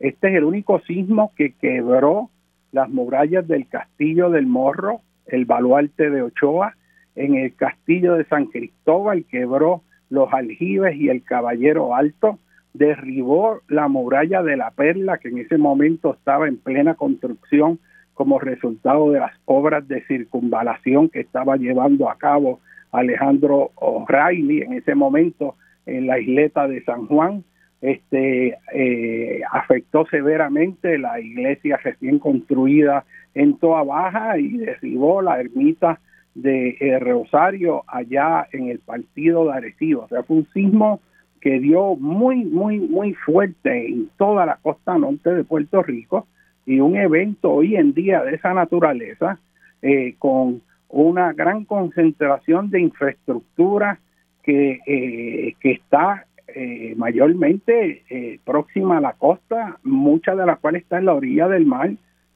Este 0.00 0.28
es 0.28 0.34
el 0.34 0.44
único 0.44 0.80
sismo 0.80 1.32
que 1.36 1.52
quebró 1.52 2.30
las 2.72 2.88
murallas 2.88 3.46
del 3.46 3.66
castillo 3.68 4.30
del 4.30 4.46
Morro, 4.46 5.00
el 5.26 5.44
baluarte 5.44 6.10
de 6.10 6.22
Ochoa, 6.22 6.74
en 7.14 7.34
el 7.34 7.54
castillo 7.54 8.14
de 8.14 8.24
San 8.24 8.46
Cristóbal 8.46 9.24
quebró 9.24 9.82
los 10.08 10.32
aljibes 10.32 10.96
y 10.96 11.08
el 11.08 11.24
caballero 11.24 11.94
alto, 11.94 12.38
derribó 12.78 13.60
la 13.68 13.88
muralla 13.88 14.42
de 14.42 14.56
la 14.56 14.70
Perla, 14.70 15.18
que 15.18 15.28
en 15.28 15.38
ese 15.38 15.58
momento 15.58 16.14
estaba 16.14 16.46
en 16.46 16.56
plena 16.56 16.94
construcción 16.94 17.78
como 18.14 18.38
resultado 18.38 19.10
de 19.10 19.20
las 19.20 19.32
obras 19.44 19.86
de 19.86 20.02
circunvalación 20.06 21.08
que 21.08 21.20
estaba 21.20 21.56
llevando 21.56 22.08
a 22.08 22.16
cabo 22.16 22.60
Alejandro 22.92 23.72
O'Reilly 23.76 24.62
en 24.62 24.72
ese 24.74 24.94
momento 24.94 25.56
en 25.86 26.06
la 26.06 26.18
isleta 26.18 26.66
de 26.68 26.82
San 26.84 27.06
Juan. 27.06 27.44
Este 27.80 28.58
eh, 28.72 29.40
afectó 29.52 30.04
severamente 30.06 30.98
la 30.98 31.20
iglesia 31.20 31.76
recién 31.76 32.18
construida 32.18 33.04
en 33.34 33.56
Toa 33.58 33.84
Baja 33.84 34.38
y 34.38 34.56
derribó 34.56 35.22
la 35.22 35.38
ermita 35.40 36.00
de 36.34 36.76
eh, 36.80 36.98
Rosario 36.98 37.84
allá 37.86 38.46
en 38.52 38.68
el 38.68 38.78
partido 38.78 39.46
de 39.46 39.52
Arecibo. 39.52 40.02
O 40.02 40.08
sea, 40.08 40.22
fue 40.22 40.38
un 40.38 40.48
sismo 40.52 41.00
que 41.40 41.60
dio 41.60 41.96
muy, 41.96 42.44
muy, 42.44 42.80
muy 42.80 43.14
fuerte 43.14 43.88
en 43.88 44.08
toda 44.16 44.46
la 44.46 44.58
costa 44.62 44.98
norte 44.98 45.34
de 45.34 45.44
Puerto 45.44 45.82
Rico 45.82 46.26
y 46.66 46.80
un 46.80 46.96
evento 46.96 47.50
hoy 47.50 47.76
en 47.76 47.94
día 47.94 48.22
de 48.22 48.34
esa 48.34 48.52
naturaleza 48.52 49.38
eh, 49.80 50.14
con 50.18 50.60
una 50.88 51.32
gran 51.32 51.64
concentración 51.64 52.70
de 52.70 52.80
infraestructura 52.80 54.00
que, 54.42 54.80
eh, 54.86 55.54
que 55.60 55.72
está 55.72 56.26
eh, 56.48 56.94
mayormente 56.96 58.38
próxima 58.44 58.98
a 58.98 59.00
la 59.00 59.12
costa, 59.12 59.78
muchas 59.82 60.36
de 60.36 60.46
las 60.46 60.58
cuales 60.58 60.82
está 60.82 60.98
en 60.98 61.06
la 61.06 61.14
orilla 61.14 61.48
del 61.48 61.66
mar, 61.66 61.90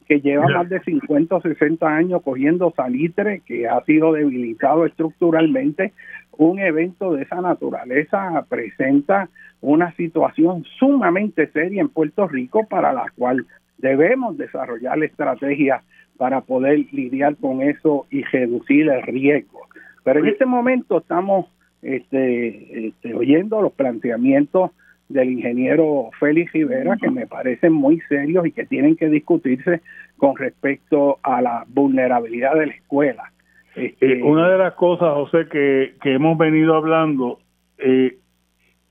que 0.06 0.20
lleva 0.20 0.46
más 0.48 0.68
de 0.68 0.80
50 0.80 1.34
o 1.34 1.40
60 1.40 1.86
años 1.86 2.22
cogiendo 2.22 2.72
salitre, 2.76 3.40
que 3.46 3.68
ha 3.68 3.82
sido 3.84 4.12
debilitado 4.12 4.84
estructuralmente, 4.86 5.92
un 6.36 6.58
evento 6.58 7.14
de 7.14 7.22
esa 7.22 7.40
naturaleza 7.40 8.44
presenta 8.48 9.28
una 9.60 9.92
situación 9.92 10.64
sumamente 10.78 11.46
seria 11.48 11.80
en 11.80 11.88
Puerto 11.88 12.26
Rico 12.26 12.66
para 12.68 12.92
la 12.92 13.06
cual 13.16 13.46
debemos 13.78 14.36
desarrollar 14.36 15.02
estrategias 15.02 15.82
para 16.16 16.40
poder 16.40 16.86
lidiar 16.92 17.36
con 17.36 17.62
eso 17.62 18.06
y 18.10 18.22
reducir 18.22 18.88
el 18.88 19.02
riesgo. 19.02 19.60
Pero 20.04 20.20
en 20.20 20.26
este 20.26 20.46
momento 20.46 20.98
estamos 20.98 21.46
este, 21.82 22.88
este, 22.88 23.14
oyendo 23.14 23.60
los 23.60 23.72
planteamientos 23.72 24.70
del 25.08 25.30
ingeniero 25.30 26.10
Félix 26.18 26.52
Rivera 26.52 26.96
que 27.00 27.10
me 27.10 27.26
parecen 27.26 27.72
muy 27.72 28.00
serios 28.08 28.46
y 28.46 28.52
que 28.52 28.64
tienen 28.64 28.96
que 28.96 29.08
discutirse 29.08 29.80
con 30.16 30.36
respecto 30.36 31.18
a 31.22 31.42
la 31.42 31.64
vulnerabilidad 31.68 32.54
de 32.54 32.66
la 32.66 32.72
escuela. 32.72 33.32
Este, 33.74 34.18
eh, 34.18 34.22
una 34.22 34.48
de 34.50 34.58
las 34.58 34.74
cosas, 34.74 35.14
José, 35.14 35.48
que, 35.50 35.94
que 36.02 36.14
hemos 36.14 36.36
venido 36.36 36.74
hablando, 36.74 37.38
eh, 37.78 38.18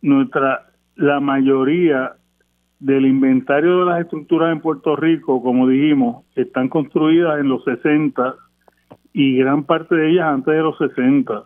nuestra 0.02 0.68
la 0.96 1.20
mayoría 1.20 2.14
del 2.80 3.06
inventario 3.06 3.80
de 3.80 3.86
las 3.86 4.02
estructuras 4.02 4.52
en 4.52 4.62
Puerto 4.62 4.96
Rico, 4.96 5.42
como 5.42 5.68
dijimos, 5.68 6.26
están 6.36 6.68
construidas 6.68 7.40
en 7.40 7.50
los 7.50 7.64
60 7.64 8.36
y 9.14 9.38
gran 9.38 9.64
parte 9.66 9.96
de 9.96 10.12
ellas 10.12 10.26
antes 10.26 10.54
de 10.54 10.62
los 10.62 10.78
60. 10.78 11.44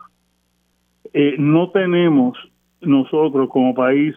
Eh, 1.14 1.36
no 1.38 1.72
tenemos 1.72 2.38
nosotros 2.82 3.50
como 3.50 3.74
país 3.74 4.16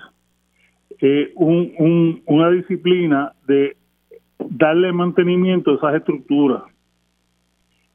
un, 1.36 1.72
un, 1.78 2.22
una 2.26 2.50
disciplina 2.50 3.32
de 3.46 3.76
darle 4.38 4.92
mantenimiento 4.92 5.70
a 5.70 5.74
esas 5.74 5.94
estructuras. 5.94 6.62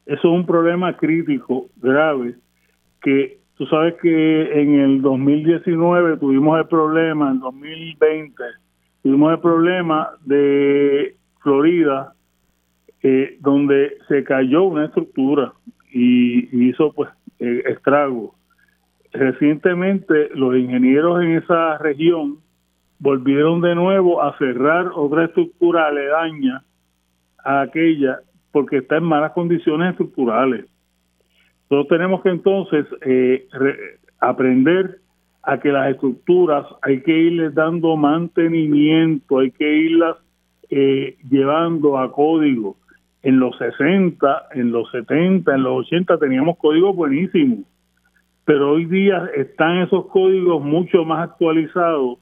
Eso 0.05 0.19
es 0.19 0.25
un 0.25 0.45
problema 0.45 0.95
crítico, 0.97 1.67
grave, 1.81 2.35
que 3.01 3.43
Tú 3.55 3.67
sabes 3.67 3.93
que 4.01 4.61
en 4.61 4.79
el 4.79 5.01
2019 5.01 6.17
tuvimos 6.17 6.59
el 6.59 6.67
problema, 6.67 7.29
en 7.31 7.39
2020 7.39 8.43
tuvimos 9.03 9.31
el 9.33 9.39
problema 9.39 10.09
de 10.25 11.15
Florida, 11.41 12.13
eh, 13.03 13.37
donde 13.41 13.97
se 14.07 14.23
cayó 14.23 14.63
una 14.63 14.85
estructura 14.85 15.53
y, 15.91 16.67
hizo 16.67 16.93
pues 16.93 17.09
eh, 17.39 17.63
estrago. 17.67 18.33
Recientemente 19.11 20.29
los 20.33 20.55
ingenieros 20.57 21.21
en 21.21 21.37
esa 21.37 21.77
región 21.77 22.39
volvieron 22.97 23.61
de 23.61 23.75
nuevo 23.75 24.23
a 24.23 24.35
cerrar 24.39 24.87
otra 24.95 25.25
estructura 25.25 25.87
aledaña 25.87 26.63
a 27.43 27.61
aquella 27.61 28.19
porque 28.53 28.77
está 28.77 28.97
en 28.97 29.03
malas 29.03 29.33
condiciones 29.33 29.91
estructurales. 29.91 30.65
Nosotros 31.69 31.97
tenemos 31.97 32.21
que 32.21 32.29
entonces 32.29 32.85
eh, 33.01 33.47
aprender 34.19 34.99
a 35.41 35.59
que 35.59 35.71
las 35.71 35.91
estructuras 35.91 36.65
hay 36.83 37.01
que 37.01 37.11
irles 37.11 37.53
dando 37.55 37.97
mantenimiento, 37.97 39.39
hay 39.39 39.51
que 39.51 39.69
irlas 39.75 40.17
eh, 40.69 41.17
llevando 41.29 41.97
a 41.97 42.11
código. 42.11 42.77
En 43.23 43.39
los 43.39 43.57
60, 43.57 44.49
en 44.53 44.71
los 44.71 44.89
70, 44.91 45.55
en 45.55 45.63
los 45.63 45.87
80 45.87 46.17
teníamos 46.19 46.57
códigos 46.57 46.95
buenísimos, 46.95 47.59
pero 48.45 48.73
hoy 48.73 48.85
día 48.85 49.29
están 49.35 49.77
esos 49.79 50.07
códigos 50.07 50.61
mucho 50.61 51.05
más 51.05 51.29
actualizados 51.29 52.19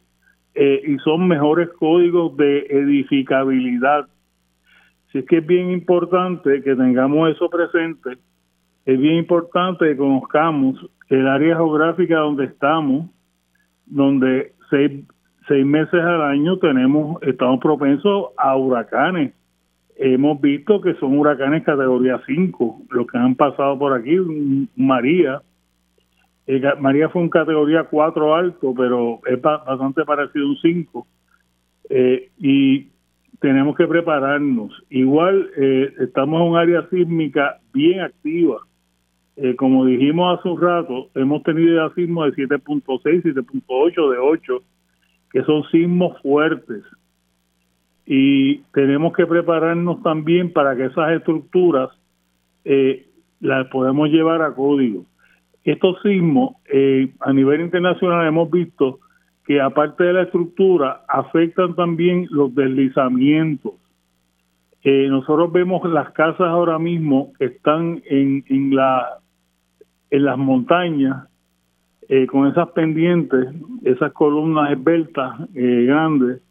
eh, 0.53 0.81
y 0.85 0.97
son 0.99 1.27
mejores 1.27 1.69
códigos 1.79 2.37
de 2.37 2.67
edificabilidad. 2.69 4.07
Así 5.11 5.19
es 5.19 5.25
que 5.25 5.37
es 5.37 5.45
bien 5.45 5.71
importante 5.71 6.63
que 6.63 6.75
tengamos 6.75 7.29
eso 7.29 7.49
presente 7.49 8.17
es 8.85 8.99
bien 8.99 9.15
importante 9.15 9.85
que 9.85 9.97
conozcamos 9.97 10.77
el 11.09 11.27
área 11.27 11.55
geográfica 11.55 12.17
donde 12.17 12.45
estamos, 12.45 13.09
donde 13.85 14.53
seis, 14.69 15.05
seis 15.47 15.65
meses 15.65 16.01
al 16.01 16.21
año 16.21 16.57
tenemos, 16.57 17.21
estamos 17.21 17.59
propensos 17.59 18.29
a 18.37 18.55
huracanes. 18.55 19.33
Hemos 19.97 20.41
visto 20.41 20.81
que 20.81 20.95
son 20.95 21.19
huracanes 21.19 21.63
categoría 21.63 22.19
5, 22.25 22.81
los 22.89 23.05
que 23.05 23.17
han 23.19 23.35
pasado 23.35 23.77
por 23.77 23.93
aquí, 23.93 24.17
María. 24.75 25.43
Eh, 26.47 26.59
María 26.79 27.09
fue 27.09 27.21
un 27.21 27.29
categoría 27.29 27.83
4 27.83 28.35
alto, 28.35 28.73
pero 28.75 29.19
es 29.27 29.39
bastante 29.39 30.03
parecido 30.05 30.45
a 30.45 30.49
un 30.49 30.57
5. 30.57 31.07
Eh, 31.89 32.31
y 32.39 32.87
tenemos 33.41 33.75
que 33.75 33.87
prepararnos. 33.87 34.71
Igual 34.89 35.49
eh, 35.57 35.93
estamos 35.99 36.41
en 36.41 36.47
un 36.47 36.57
área 36.57 36.87
sísmica 36.89 37.59
bien 37.73 37.99
activa 37.99 38.61
eh, 39.37 39.55
como 39.55 39.85
dijimos 39.85 40.37
hace 40.37 40.49
un 40.49 40.61
rato, 40.61 41.09
hemos 41.15 41.41
tenido 41.41 41.91
sismos 41.93 42.35
de 42.35 42.47
7.6, 42.47 43.23
7.8, 43.23 44.11
de 44.11 44.17
8, 44.19 44.63
que 45.31 45.41
son 45.43 45.63
sismos 45.71 46.21
fuertes. 46.21 46.83
Y 48.05 48.57
tenemos 48.73 49.13
que 49.13 49.25
prepararnos 49.25 50.03
también 50.03 50.51
para 50.51 50.75
que 50.75 50.85
esas 50.85 51.13
estructuras 51.13 51.89
eh, 52.65 53.07
las 53.39 53.67
podemos 53.69 54.09
llevar 54.09 54.41
a 54.41 54.53
código. 54.53 55.05
Estos 55.63 55.99
sismos, 56.03 56.55
a 57.19 57.33
nivel 57.33 57.61
internacional, 57.61 58.27
hemos 58.27 58.51
visto 58.51 58.99
que 59.45 59.59
aparte 59.59 60.03
de 60.03 60.13
la 60.13 60.21
estructura, 60.23 61.01
afectan 61.07 61.75
también 61.75 62.27
los 62.29 62.53
deslizamientos. 62.53 63.73
nosotros 64.83 65.51
vemos 65.51 65.87
las 65.89 66.11
casas 66.11 66.47
ahora 66.47 66.79
mismo 66.79 67.33
están 67.39 68.01
en, 68.05 68.43
en, 68.47 68.75
la, 68.75 69.19
en 70.09 70.25
las 70.25 70.37
montañas, 70.37 71.27
eh, 72.13 72.27
con 72.27 72.45
esas 72.47 72.69
pendientes, 72.71 73.47
esas 73.83 74.11
columnas 74.11 74.71
esbeltas 74.71 75.33
eh, 75.55 75.85
grandes, 75.87 76.41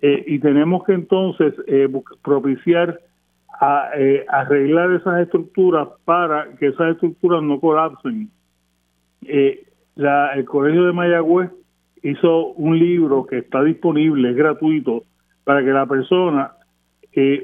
eh, 0.00 0.24
y 0.26 0.38
tenemos 0.38 0.82
que 0.84 0.94
entonces 0.94 1.52
propiciar 2.22 2.98
a, 3.60 3.90
arreglar 4.28 4.92
esas 4.92 5.20
estructuras 5.20 5.88
para 6.06 6.56
que 6.56 6.68
esas 6.68 6.92
estructuras 6.92 7.42
no 7.42 7.60
colapsen. 7.60 8.30
el 9.20 10.44
Colegio 10.46 10.86
de 10.86 10.92
Mayagüez 10.92 11.50
hizo 12.02 12.48
un 12.48 12.78
libro 12.78 13.26
que 13.26 13.38
está 13.38 13.62
disponible, 13.62 14.30
es 14.30 14.36
gratuito, 14.36 15.04
para 15.44 15.64
que 15.64 15.70
la 15.70 15.86
persona 15.86 16.52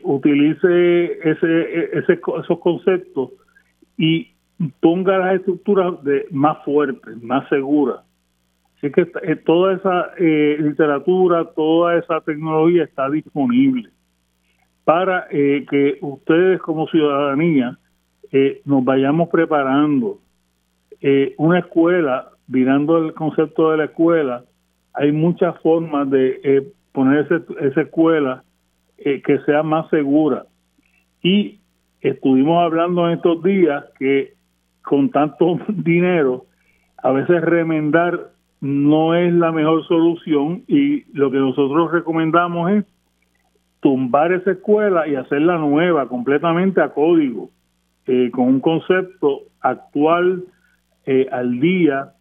utilice 0.04 1.18
ese, 1.28 1.98
ese, 1.98 2.12
esos 2.12 2.58
conceptos 2.60 3.30
y 3.98 4.30
ponga 4.80 5.18
las 5.18 5.36
estructuras 5.36 6.02
de, 6.04 6.26
más 6.30 6.64
fuertes, 6.64 7.20
más 7.22 7.48
seguras. 7.48 8.00
Así 8.76 8.90
que 8.90 9.06
eh, 9.22 9.36
toda 9.36 9.74
esa 9.74 10.10
eh, 10.18 10.56
literatura, 10.60 11.44
toda 11.54 11.96
esa 11.96 12.20
tecnología 12.20 12.84
está 12.84 13.08
disponible 13.08 13.90
para 14.84 15.26
eh, 15.30 15.66
que 15.68 15.98
ustedes 16.00 16.60
como 16.60 16.86
ciudadanía 16.88 17.78
nos 18.66 18.84
vayamos 18.84 19.30
preparando. 19.30 20.18
una 21.38 21.60
escuela, 21.60 22.28
mirando 22.48 22.98
el 22.98 23.14
concepto 23.14 23.70
de 23.70 23.78
la 23.78 23.85
escuela, 23.85 24.44
hay 24.94 25.12
muchas 25.12 25.59
formas 25.60 26.09
de 26.10 26.73
poner 26.93 27.27
esa 27.60 27.81
escuela 27.81 28.43
que 28.97 29.39
sea 29.44 29.62
más 29.62 29.89
segura. 29.90 30.47
Y 31.23 31.60
estuvimos 32.01 32.62
hablando 32.62 33.06
en 33.09 33.16
estos 33.16 33.43
días 33.43 33.85
que 33.98 34.36
con 34.86 35.10
tanto 35.10 35.59
dinero, 35.68 36.47
a 37.02 37.10
veces 37.10 37.43
remendar 37.43 38.31
no 38.60 39.14
es 39.14 39.32
la 39.35 39.52
mejor 39.52 39.86
solución 39.86 40.62
y 40.66 41.05
lo 41.12 41.31
que 41.31 41.39
nosotros 41.39 41.93
recomendamos 41.93 42.70
es 42.70 42.85
tumbar 43.81 44.32
esa 44.32 44.52
escuela 44.52 45.06
y 45.06 45.14
hacerla 45.14 45.59
nueva, 45.59 46.09
completamente 46.09 46.81
a 46.81 46.89
código, 46.89 47.51
eh, 48.06 48.31
con 48.32 48.48
un 48.48 48.60
concepto 48.60 49.43
actual, 49.60 50.44
eh, 51.05 51.28
al 51.31 51.60
día, 51.60 52.12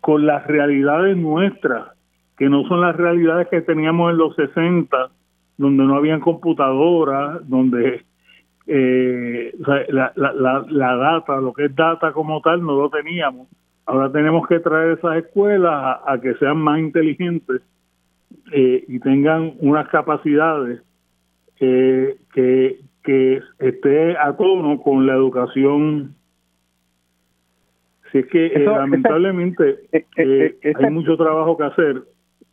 con 0.00 0.26
las 0.26 0.46
realidades 0.46 1.16
nuestras, 1.16 1.88
que 2.36 2.48
no 2.48 2.66
son 2.68 2.80
las 2.80 2.96
realidades 2.96 3.48
que 3.48 3.60
teníamos 3.60 4.10
en 4.12 4.18
los 4.18 4.34
60, 4.36 5.10
donde 5.56 5.84
no 5.84 5.96
habían 5.96 6.20
computadoras, 6.20 7.48
donde 7.48 8.04
eh, 8.66 9.52
la, 9.88 10.12
la, 10.16 10.64
la, 10.68 10.96
data, 10.96 11.40
lo 11.40 11.52
que 11.52 11.66
es 11.66 11.76
data 11.76 12.12
como 12.12 12.40
tal, 12.40 12.64
no 12.64 12.76
lo 12.76 12.90
teníamos. 12.90 13.48
Ahora 13.86 14.10
tenemos 14.10 14.46
que 14.48 14.60
traer 14.60 14.98
esas 14.98 15.16
escuelas 15.16 15.98
a, 16.06 16.18
que 16.20 16.34
sean 16.36 16.56
más 16.56 16.78
inteligentes 16.78 17.60
eh, 18.52 18.84
y 18.88 18.98
tengan 19.00 19.54
unas 19.60 19.88
capacidades 19.88 20.80
eh, 21.60 22.16
que, 22.32 22.80
que 23.02 23.42
esté 23.58 24.16
a 24.16 24.34
tono 24.36 24.80
con 24.80 25.06
la 25.06 25.14
educación. 25.14 26.14
Si 28.14 28.20
es 28.20 28.26
que 28.26 28.46
eh, 28.46 28.64
lamentablemente 28.64 29.80
hay 29.92 30.90
mucho 30.92 31.16
trabajo 31.16 31.56
que 31.56 31.64
hacer, 31.64 32.02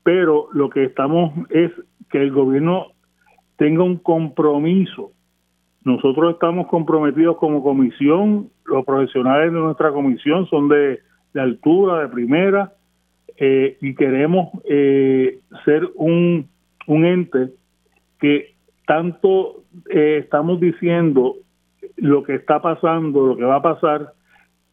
pero 0.01 0.47
lo 0.53 0.71
que 0.71 0.85
estamos 0.85 1.33
es 1.51 1.71
que 2.09 2.17
el 2.17 2.31
gobierno 2.31 2.88
tenga 3.57 3.83
un 3.83 3.97
compromiso. 3.97 5.11
Nosotros 5.83 6.33
estamos 6.33 6.65
comprometidos 6.65 7.38
como 7.38 7.61
comisión, 7.61 8.49
los 8.65 8.83
profesionales 8.85 9.53
de 9.53 9.59
nuestra 9.59 9.91
comisión 9.91 10.47
son 10.47 10.67
de, 10.67 10.99
altura, 11.35 12.01
de 12.01 12.07
primera, 12.07 12.73
eh, 13.38 13.77
y 13.81 13.93
queremos 13.93 14.49
eh, 14.67 15.41
ser 15.63 15.88
un, 15.93 16.47
un 16.88 17.05
ente 17.05 17.51
que 18.19 18.55
tanto 18.88 19.61
eh, 19.91 20.21
estamos 20.23 20.59
diciendo 20.59 21.35
lo 21.97 22.23
que 22.23 22.33
está 22.33 22.59
pasando, 22.63 23.27
lo 23.27 23.38
que 23.38 23.43
va 23.43 23.57
a 23.57 23.61
pasar, 23.61 24.13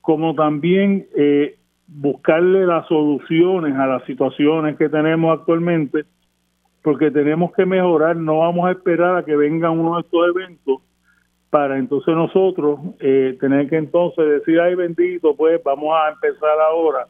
como 0.08 0.34
también 0.34 1.06
buscarle 1.86 2.64
las 2.64 2.88
soluciones 2.88 3.76
a 3.76 3.86
las 3.86 4.04
situaciones 4.04 4.78
que 4.78 4.88
tenemos 4.88 5.38
actualmente, 5.38 6.06
porque 6.82 7.10
tenemos 7.10 7.52
que 7.52 7.66
mejorar, 7.66 8.16
no 8.16 8.38
vamos 8.38 8.66
a 8.66 8.70
esperar 8.70 9.16
a 9.16 9.22
que 9.22 9.36
vengan 9.36 9.78
uno 9.78 9.96
de 9.96 10.00
estos 10.00 10.28
eventos 10.34 10.80
para 11.50 11.76
entonces 11.76 12.14
nosotros 12.14 12.80
eh, 13.00 13.36
tener 13.38 13.68
que 13.68 13.76
entonces 13.76 14.24
decir, 14.26 14.58
ay 14.60 14.74
bendito, 14.74 15.36
pues 15.36 15.62
vamos 15.62 15.94
a 15.94 16.10
empezar 16.10 16.58
ahora. 16.66 17.06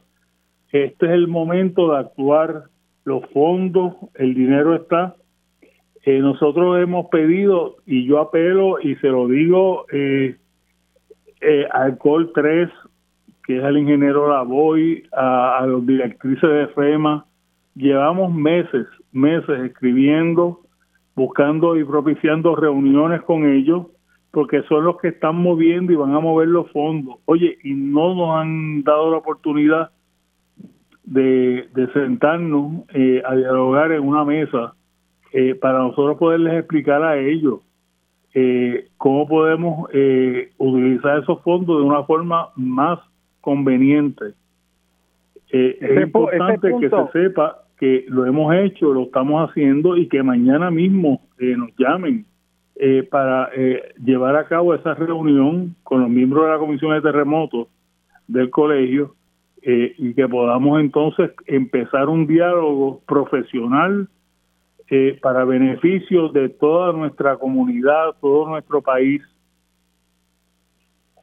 Este 0.73 1.05
es 1.05 1.11
el 1.13 1.29
momento 1.29 1.93
de 1.93 1.99
actuar, 1.99 2.63
los 3.05 3.25
fondos, 3.31 3.95
el 4.15 4.33
dinero 4.33 4.75
está. 4.75 5.15
Eh, 6.03 6.19
nosotros 6.19 6.77
hemos 6.81 7.07
pedido, 7.07 7.77
y 7.85 8.05
yo 8.05 8.19
apelo 8.19 8.81
y 8.81 8.95
se 8.97 9.07
lo 9.07 9.29
digo 9.29 9.85
eh, 9.91 10.35
eh 11.39 11.65
al 11.71 11.97
COL 11.97 12.33
3, 12.33 12.69
que 13.49 13.57
es 13.57 13.63
el 13.63 13.79
ingeniero 13.79 14.29
Lavoy, 14.29 15.07
a, 15.11 15.57
a 15.57 15.65
los 15.65 15.83
directrices 15.83 16.47
de 16.47 16.67
FEMA, 16.67 17.25
llevamos 17.73 18.31
meses, 18.31 18.85
meses 19.11 19.61
escribiendo, 19.61 20.59
buscando 21.15 21.75
y 21.75 21.83
propiciando 21.83 22.55
reuniones 22.55 23.23
con 23.23 23.49
ellos 23.51 23.87
porque 24.29 24.61
son 24.69 24.83
los 24.85 24.97
que 24.97 25.07
están 25.07 25.37
moviendo 25.37 25.91
y 25.91 25.95
van 25.95 26.13
a 26.13 26.19
mover 26.19 26.47
los 26.47 26.69
fondos. 26.69 27.15
Oye, 27.25 27.57
y 27.63 27.73
no 27.73 28.13
nos 28.13 28.35
han 28.39 28.83
dado 28.83 29.09
la 29.09 29.17
oportunidad 29.17 29.89
de, 31.05 31.67
sentarnos 31.93 32.83
eh, 32.93 33.23
a 33.25 33.35
dialogar 33.35 33.93
en 33.93 34.03
una 34.03 34.25
mesa 34.25 34.75
eh, 35.33 35.55
para 35.55 35.79
nosotros 35.79 36.19
poderles 36.19 36.53
explicar 36.53 37.01
a 37.01 37.17
ellos 37.17 37.61
eh, 38.35 38.89
cómo 38.97 39.27
podemos 39.27 39.89
utilizar 40.59 41.23
esos 41.23 41.41
fondos 41.41 41.79
de 41.79 41.87
una 41.87 42.03
forma 42.03 42.49
más 42.55 42.99
conveniente. 43.41 44.33
es 45.49 46.01
importante 46.01 46.71
que 46.79 46.89
se 46.89 47.11
sepa 47.11 47.63
que 47.77 48.05
lo 48.09 48.25
hemos 48.25 48.53
hecho, 48.55 48.93
lo 48.93 49.03
estamos 49.03 49.49
haciendo 49.49 49.95
y 49.95 50.07
que 50.07 50.21
mañana 50.21 50.69
mismo 50.69 51.21
nos 51.39 51.71
llamen 51.77 52.25
eh, 52.81 53.03
para 53.03 53.49
eh, 53.53 53.93
llevar 54.01 54.37
a 54.37 54.47
cabo 54.47 54.73
esa 54.73 54.93
reunión 54.93 55.75
con 55.83 55.99
los 55.99 56.09
miembros 56.09 56.45
de 56.45 56.51
la 56.51 56.59
Comisión 56.59 56.93
de 56.93 57.01
Terremotos 57.01 57.67
del 58.25 58.49
colegio 58.49 59.15
eh, 59.61 59.93
y 59.97 60.13
que 60.13 60.29
podamos 60.29 60.79
entonces 60.79 61.31
empezar 61.45 62.07
un 62.07 62.25
diálogo 62.25 63.01
profesional 63.05 64.07
para 65.21 65.45
beneficio 65.45 66.29
de 66.29 66.49
toda 66.49 66.93
nuestra 66.93 67.35
comunidad, 67.35 68.15
todo 68.21 68.47
nuestro 68.47 68.81
país. 68.81 69.21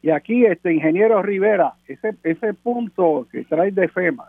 Y 0.06 0.10
aquí, 0.12 0.46
este 0.46 0.72
ingeniero 0.72 1.20
Rivera, 1.20 1.72
ese, 1.88 2.14
ese 2.22 2.54
punto 2.54 3.26
que 3.32 3.42
trae 3.42 3.72
de 3.72 3.88
FEMA, 3.88 4.28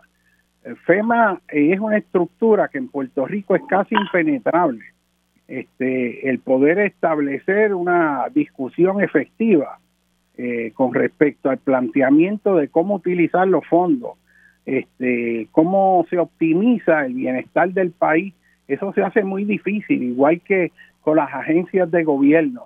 FEMA 0.84 1.40
es 1.46 1.78
una 1.78 1.98
estructura 1.98 2.66
que 2.66 2.78
en 2.78 2.88
Puerto 2.88 3.24
Rico 3.26 3.54
es 3.54 3.62
casi 3.68 3.94
impenetrable 3.94 4.84
este, 5.46 6.28
el 6.28 6.40
poder 6.40 6.80
establecer 6.80 7.74
una 7.74 8.26
discusión 8.34 9.00
efectiva 9.00 9.78
eh, 10.36 10.72
con 10.74 10.92
respecto 10.94 11.48
al 11.48 11.58
planteamiento 11.58 12.56
de 12.56 12.66
cómo 12.66 12.96
utilizar 12.96 13.46
los 13.46 13.64
fondos, 13.68 14.18
este, 14.66 15.46
cómo 15.52 16.04
se 16.10 16.18
optimiza 16.18 17.06
el 17.06 17.14
bienestar 17.14 17.72
del 17.72 17.92
país, 17.92 18.34
eso 18.66 18.92
se 18.94 19.02
hace 19.02 19.22
muy 19.22 19.44
difícil, 19.44 20.02
igual 20.02 20.40
que 20.40 20.72
con 21.02 21.18
las 21.18 21.32
agencias 21.32 21.88
de 21.88 22.02
gobierno. 22.02 22.64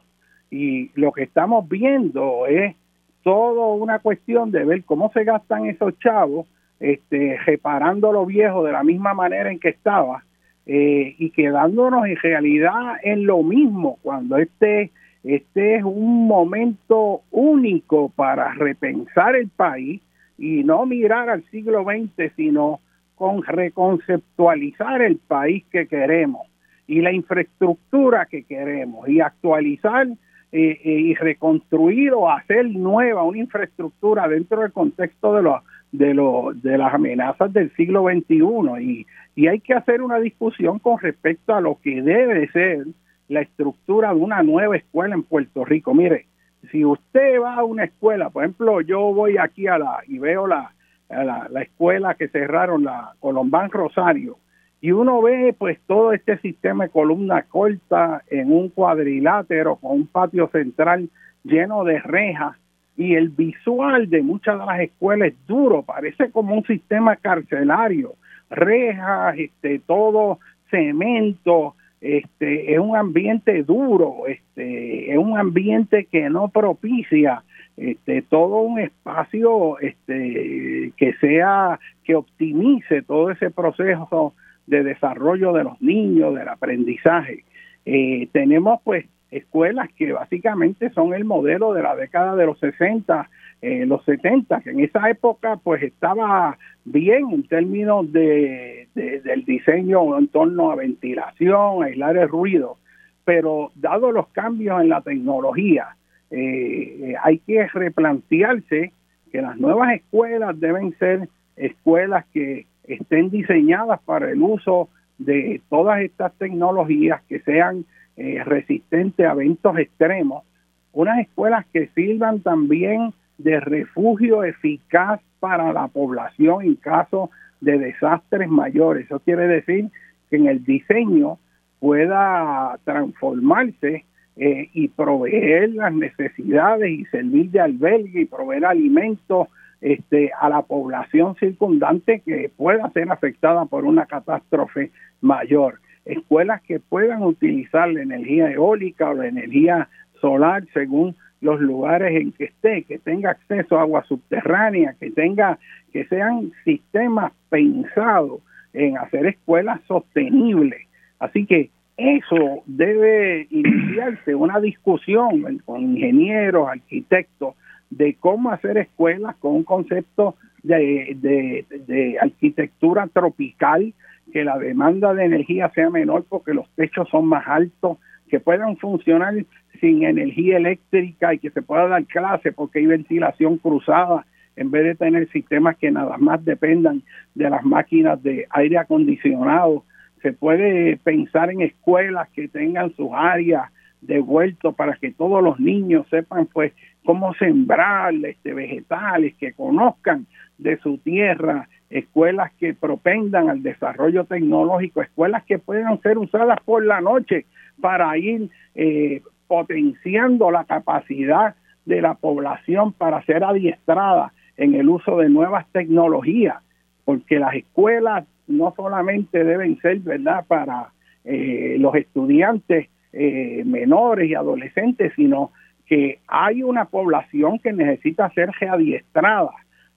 Y 0.51 0.91
lo 0.99 1.13
que 1.13 1.25
estamos 1.25 1.69
viendo 1.69 2.47
es 2.47 2.75
todo 3.23 3.75
una 3.75 3.99
cuestión 3.99 4.51
de 4.51 4.65
ver 4.65 4.85
cómo 4.85 5.11
se 5.13 5.25
gastan 5.25 5.67
esos 5.67 5.99
chavos, 5.99 6.47
este, 6.81 7.39
reparando 7.47 8.13
lo 8.13 8.27
viejo 8.27 8.65
de 8.65 8.73
la 8.73 8.83
misma 8.83 9.15
manera 9.15 9.51
en 9.51 9.61
que 9.61 9.69
estaba, 9.69 10.25
eh, 10.67 11.17
y 11.19 11.31
quedándonos 11.31 12.07
en 12.07 12.17
realidad 12.17 12.95
en 13.03 13.27
lo 13.27 13.43
mismo 13.43 13.99
cuando 14.03 14.37
este 14.37 14.93
este 15.25 15.77
es 15.77 15.85
un 15.85 16.29
momento 16.29 17.23
único 17.33 18.09
para 18.11 18.55
repensar 18.55 19.35
el 19.35 19.49
país 19.49 20.01
y 20.39 20.63
no 20.63 20.87
mirar 20.87 21.31
al 21.31 21.43
siglo 21.51 21.83
XX 21.83 22.33
sino 22.37 22.79
con 23.17 23.43
reconceptualizar 23.43 25.03
el 25.03 25.17
país 25.17 25.65
que 25.73 25.89
queremos 25.89 26.47
y 26.87 27.01
la 27.01 27.13
infraestructura 27.13 28.27
que 28.27 28.45
queremos 28.45 29.09
y 29.09 29.21
actualizar 29.21 30.07
eh, 30.55 30.79
eh, 30.85 31.01
y 31.01 31.15
reconstruir 31.15 32.13
o 32.13 32.31
hacer 32.31 32.67
nueva 32.67 33.23
una 33.23 33.39
infraestructura 33.39 34.29
dentro 34.29 34.61
del 34.61 34.71
contexto 34.71 35.35
de 35.35 35.43
los 35.43 35.63
de, 35.93 36.13
lo, 36.13 36.53
de 36.55 36.77
las 36.77 36.93
amenazas 36.93 37.53
del 37.53 37.75
siglo 37.75 38.05
XXI 38.05 38.83
y, 38.83 39.07
y 39.35 39.47
hay 39.47 39.61
que 39.61 39.73
hacer 39.73 40.03
una 40.03 40.19
discusión 40.19 40.79
con 40.79 40.99
respecto 40.99 41.55
a 41.55 41.61
lo 41.63 41.79
que 41.83 42.03
debe 42.03 42.49
ser 42.49 42.85
la 43.29 43.41
estructura 43.41 44.15
de 44.15 44.21
una 44.21 44.43
nueva 44.43 44.77
escuela 44.77 45.15
en 45.15 45.23
Puerto 45.23 45.65
Rico. 45.65 45.95
Mire, 45.95 46.27
si 46.71 46.85
usted 46.85 47.41
va 47.41 47.55
a 47.55 47.65
una 47.65 47.85
escuela, 47.85 48.31
por 48.31 48.45
ejemplo, 48.45 48.81
yo 48.83 49.01
voy 49.13 49.39
aquí 49.39 49.67
a 49.69 49.79
la 49.79 50.01
y 50.07 50.19
veo 50.19 50.47
la, 50.47 50.73
la, 51.09 51.49
la 51.51 51.63
escuela 51.63 52.15
que 52.15 52.29
cerraron, 52.29 52.85
la 52.85 53.15
Colombán 53.21 53.71
Rosario, 53.71 54.37
y 54.83 54.91
uno 54.91 55.23
ve 55.23 55.55
pues 55.57 55.79
todo 55.87 56.13
este 56.13 56.39
sistema 56.39 56.85
de 56.85 56.91
columna 56.91 57.43
corta 57.43 58.25
en 58.29 58.53
un 58.53 58.69
cuadrilátero 58.69 59.77
con 59.77 59.93
un 59.93 60.07
patio 60.09 60.49
central 60.49 61.09
lleno 61.45 61.85
de 61.85 62.01
rejas. 62.01 62.57
Y 62.97 63.15
el 63.15 63.29
visual 63.29 64.11
de 64.11 64.23
muchas 64.23 64.59
de 64.59 64.67
las 64.67 64.81
escuelas 64.81 65.29
es 65.29 65.47
duro, 65.47 65.83
parece 65.83 66.33
como 66.33 66.57
un 66.57 66.65
sistema 66.65 67.15
carcelario, 67.15 68.15
rejas, 68.51 69.39
este, 69.39 69.79
todo 69.79 70.41
cemento, 70.69 71.77
este, 72.01 72.75
es 72.75 72.81
un 72.81 72.97
ambiente 72.97 73.63
duro, 73.63 74.27
este, 74.27 75.13
es 75.13 75.17
un 75.17 75.39
ambiente 75.39 76.07
que 76.11 76.29
no 76.29 76.49
propicia 76.49 77.45
este, 77.77 78.23
todo 78.23 78.59
un 78.59 78.81
espacio 78.81 79.79
este, 79.79 80.93
que 80.97 81.15
sea, 81.21 81.79
que 82.03 82.17
optimice 82.17 83.03
todo 83.03 83.31
ese 83.31 83.51
proceso 83.51 84.35
de 84.67 84.83
desarrollo 84.83 85.53
de 85.53 85.65
los 85.65 85.81
niños, 85.81 86.35
del 86.35 86.49
aprendizaje. 86.49 87.45
Eh, 87.85 88.29
tenemos 88.33 88.81
pues 88.85 89.07
escuelas 89.31 89.89
que 89.97 90.13
básicamente 90.13 90.91
son 90.91 91.15
el 91.15 91.25
modelo 91.25 91.73
de 91.73 91.83
la 91.83 91.97
década 91.97 92.37
de 92.37 92.47
los 92.47 92.59
60, 92.61 93.29
eh, 93.63 93.87
los 93.87 94.05
70, 94.05 94.61
que 94.61 94.71
en 94.71 94.81
esa 94.81 95.09
época 95.09 95.57
pues 95.57 95.83
estaba 95.83 96.59
bien 96.85 97.31
en 97.31 97.43
términos 97.45 98.13
de, 98.13 98.89
del 98.95 99.45
diseño 99.45 100.19
en 100.19 100.29
torno 100.29 100.71
a 100.71 100.77
ventilación, 100.77 101.83
aislar 101.83 102.17
el 102.17 102.29
ruido, 102.29 102.77
pero 103.25 103.73
dado 103.75 104.13
los 104.13 104.29
cambios 104.29 104.81
en 104.81 104.91
la 104.91 105.01
tecnología, 105.01 105.97
eh, 106.31 107.15
hay 107.23 107.39
que 107.39 107.67
replantearse 107.69 108.93
que 109.31 109.43
las 109.43 109.59
nuevas 109.59 109.95
escuelas 109.95 110.59
deben 110.61 110.97
ser 110.99 111.29
escuelas 111.57 112.27
que 112.33 112.67
estén 112.85 113.31
diseñadas 113.31 114.01
para 114.05 114.31
el 114.31 114.43
uso 114.43 114.89
de 115.19 115.61
todas 115.69 116.01
estas 116.03 116.33
tecnologías 116.35 117.23
que 117.29 117.41
sean 117.41 117.85
eh, 118.17 118.43
resistente 118.45 119.27
a 119.27 119.33
eventos 119.33 119.79
extremos, 119.79 120.45
unas 120.93 121.21
escuelas 121.21 121.65
que 121.73 121.89
sirvan 121.95 122.41
también 122.41 123.13
de 123.39 123.61
refugio 123.61 124.45
eficaz 124.45 125.21
para 125.41 125.73
la 125.73 125.89
población 125.89 126.63
en 126.63 126.77
caso 126.77 127.31
de 127.61 127.79
desastres 127.79 128.49
mayores. 128.49 129.07
Eso 129.07 129.21
quiere 129.21 129.47
decir 129.47 129.89
que 130.29 130.37
en 130.37 130.47
el 130.47 130.65
diseño 130.65 131.39
pueda 131.81 132.79
transformarse 132.85 134.05
eh, 134.37 134.71
y 134.73 134.89
proveer 134.89 135.71
las 135.71 135.93
necesidades 135.93 136.91
y 136.91 137.05
servir 137.07 137.51
de 137.51 137.61
albergue 137.61 138.23
y 138.23 138.25
proveer 138.27 138.65
alimentos 138.65 139.49
este, 139.83 140.31
a 140.41 140.49
la 140.49 140.63
población 140.63 141.37
circundante 141.37 142.21
que 142.21 142.51
pueda 142.57 142.89
ser 142.93 143.11
afectada 143.11 143.67
por 143.67 143.85
una 143.85 144.07
catástrofe 144.07 144.91
mayor 145.21 145.81
escuelas 146.05 146.63
que 146.63 146.81
puedan 146.81 147.23
utilizar 147.23 147.89
la 147.91 148.03
energía 148.03 148.51
eólica 148.51 149.11
o 149.11 149.15
la 149.15 149.27
energía 149.27 149.89
solar 150.21 150.65
según 150.73 151.15
los 151.41 151.61
lugares 151.61 152.21
en 152.21 152.33
que 152.33 152.45
esté, 152.45 152.85
que 152.85 152.99
tenga 152.99 153.31
acceso 153.31 153.77
a 153.77 153.83
agua 153.83 154.05
subterránea, 154.05 154.95
que 154.99 155.11
tenga, 155.11 155.59
que 155.93 156.05
sean 156.07 156.53
sistemas 156.65 157.33
pensados 157.49 158.41
en 158.73 158.97
hacer 158.97 159.27
escuelas 159.27 159.81
sostenibles. 159.89 160.87
Así 161.19 161.47
que 161.47 161.71
eso 161.97 162.63
debe 162.67 163.49
iniciarse 163.51 164.35
una 164.35 164.61
discusión 164.61 165.59
con 165.65 165.83
ingenieros, 165.83 166.69
arquitectos, 166.69 167.57
de 167.97 168.15
cómo 168.15 168.51
hacer 168.51 168.79
escuelas 168.79 169.37
con 169.37 169.55
un 169.55 169.65
concepto 169.65 170.37
de, 170.63 171.17
de, 171.21 171.67
de 171.87 172.19
arquitectura 172.19 173.07
tropical 173.13 173.93
que 174.33 174.45
la 174.45 174.59
demanda 174.59 175.13
de 175.13 175.25
energía 175.25 175.71
sea 175.75 175.91
menor 175.91 176.25
porque 176.29 176.55
los 176.55 176.69
techos 176.71 177.09
son 177.11 177.27
más 177.27 177.47
altos, 177.47 177.99
que 178.29 178.41
puedan 178.41 178.79
funcionar 178.79 179.35
sin 179.79 180.05
energía 180.05 180.57
eléctrica 180.57 181.35
y 181.35 181.39
que 181.39 181.51
se 181.51 181.61
pueda 181.61 181.87
dar 181.87 182.05
clase 182.07 182.51
porque 182.51 182.79
hay 182.79 182.87
ventilación 182.87 183.59
cruzada 183.59 184.25
en 184.57 184.71
vez 184.71 184.85
de 184.85 184.95
tener 184.95 185.29
sistemas 185.31 185.77
que 185.77 185.91
nada 185.91 186.17
más 186.17 186.43
dependan 186.45 187.03
de 187.35 187.51
las 187.51 187.63
máquinas 187.63 188.23
de 188.23 188.47
aire 188.51 188.79
acondicionado. 188.79 189.85
Se 190.23 190.33
puede 190.33 190.97
pensar 190.99 191.51
en 191.51 191.61
escuelas 191.61 192.29
que 192.31 192.49
tengan 192.49 192.95
sus 192.95 193.11
áreas 193.13 193.65
devueltos 194.01 194.75
para 194.75 194.95
que 194.95 195.11
todos 195.13 195.43
los 195.43 195.61
niños 195.61 196.07
sepan 196.09 196.47
pues 196.47 196.73
cómo 197.05 197.35
sembrar 197.35 198.15
este, 198.15 198.55
vegetales, 198.55 199.35
que 199.37 199.53
conozcan 199.53 200.27
de 200.59 200.77
su 200.79 200.99
tierra, 200.99 201.69
escuelas 201.91 202.53
que 202.59 202.75
propendan 202.75 203.51
al 203.51 203.63
desarrollo 203.63 204.25
tecnológico, 204.25 205.03
escuelas 205.03 205.45
que 205.45 205.59
puedan 205.59 206.01
ser 206.01 206.19
usadas 206.19 206.59
por 206.65 206.85
la 206.85 207.01
noche 207.01 207.47
para 207.81 208.17
ir 208.17 208.51
eh, 208.75 209.23
potenciando 209.47 210.51
la 210.51 210.65
capacidad 210.65 211.55
de 211.85 212.01
la 212.01 212.15
población 212.15 212.93
para 212.93 213.23
ser 213.25 213.45
adiestrada 213.45 214.33
en 214.57 214.75
el 214.75 214.89
uso 214.89 215.19
de 215.19 215.29
nuevas 215.29 215.67
tecnologías, 215.73 216.57
porque 217.05 217.39
las 217.39 217.55
escuelas 217.55 218.25
no 218.47 218.73
solamente 218.77 219.45
deben 219.45 219.79
ser, 219.81 219.99
¿verdad?, 220.01 220.45
para 220.47 220.91
eh, 221.25 221.77
los 221.79 221.95
estudiantes 221.95 222.89
eh, 223.13 223.63
menores 223.67 224.31
y 224.31 224.35
adolescentes, 224.35 225.13
sino 225.17 225.51
que 225.87 226.21
hay 226.27 226.63
una 226.63 226.87
población 226.87 227.59
que 227.59 227.73
necesita 227.73 228.31
ser 228.31 228.51
readiestrada. 228.61 229.51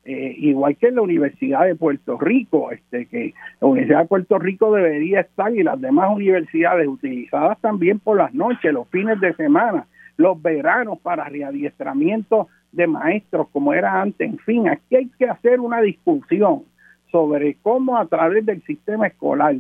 Eh, 0.04 0.36
igual 0.38 0.76
que 0.78 0.90
en 0.90 0.96
la 0.96 1.02
Universidad 1.02 1.66
de 1.66 1.74
Puerto 1.74 2.20
Rico, 2.20 2.72
este, 2.72 3.08
que 3.08 3.34
la 3.60 3.68
Universidad 3.68 4.02
de 4.02 4.08
Puerto 4.08 4.38
Rico 4.38 4.72
debería 4.72 5.22
estar 5.22 5.52
y 5.52 5.64
las 5.64 5.82
demás 5.82 6.12
universidades 6.16 6.88
utilizadas 6.88 7.60
también 7.60 7.98
por 8.00 8.18
las 8.18 8.32
noches, 8.32 8.72
los 8.72 8.88
fines 8.90 9.20
de 9.20 9.34
semana, 9.34 9.88
los 10.18 10.40
veranos 10.40 11.00
para 11.00 11.28
readiestramiento 11.28 12.50
de 12.72 12.86
maestros 12.86 13.48
como 13.50 13.74
era 13.74 14.00
antes. 14.00 14.30
En 14.30 14.38
fin, 14.38 14.70
aquí 14.70 14.96
hay 14.96 15.10
que 15.18 15.26
hacer 15.26 15.60
una 15.60 15.82
discusión 15.82 16.64
sobre 17.12 17.56
cómo 17.64 17.98
a 17.98 18.06
través 18.06 18.46
del 18.46 18.62
sistema 18.64 19.08
escolar 19.08 19.56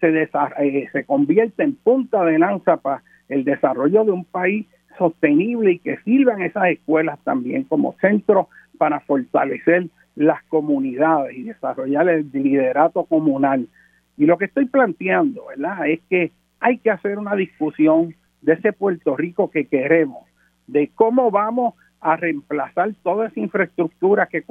se, 0.00 0.22
eh, 0.22 0.88
se 0.92 1.04
convierte 1.04 1.62
en 1.62 1.74
punta 1.74 2.24
de 2.24 2.38
lanza 2.38 2.76
para 2.76 3.02
el 3.28 3.44
desarrollo 3.44 4.04
de 4.04 4.10
un 4.10 4.24
país 4.24 4.66
sostenible 4.98 5.72
y 5.72 5.78
que 5.78 5.98
sirvan 5.98 6.42
esas 6.42 6.68
escuelas 6.68 7.18
también 7.24 7.64
como 7.64 7.94
centro 8.00 8.48
para 8.78 9.00
fortalecer 9.00 9.88
las 10.14 10.42
comunidades 10.44 11.36
y 11.36 11.44
desarrollar 11.44 12.08
el 12.08 12.30
liderato 12.32 13.04
comunal. 13.04 13.68
Y 14.16 14.24
lo 14.24 14.38
que 14.38 14.46
estoy 14.46 14.66
planteando, 14.66 15.46
¿verdad?, 15.46 15.88
es 15.88 16.00
que 16.08 16.32
hay 16.60 16.78
que 16.78 16.90
hacer 16.90 17.18
una 17.18 17.36
discusión 17.36 18.14
de 18.40 18.54
ese 18.54 18.72
Puerto 18.72 19.16
Rico 19.16 19.50
que 19.50 19.66
queremos, 19.66 20.24
de 20.66 20.90
cómo 20.94 21.30
vamos 21.30 21.74
a 22.00 22.16
reemplazar 22.16 22.94
toda 23.02 23.28
esa 23.28 23.40
infraestructura 23.40 24.26
que, 24.26 24.42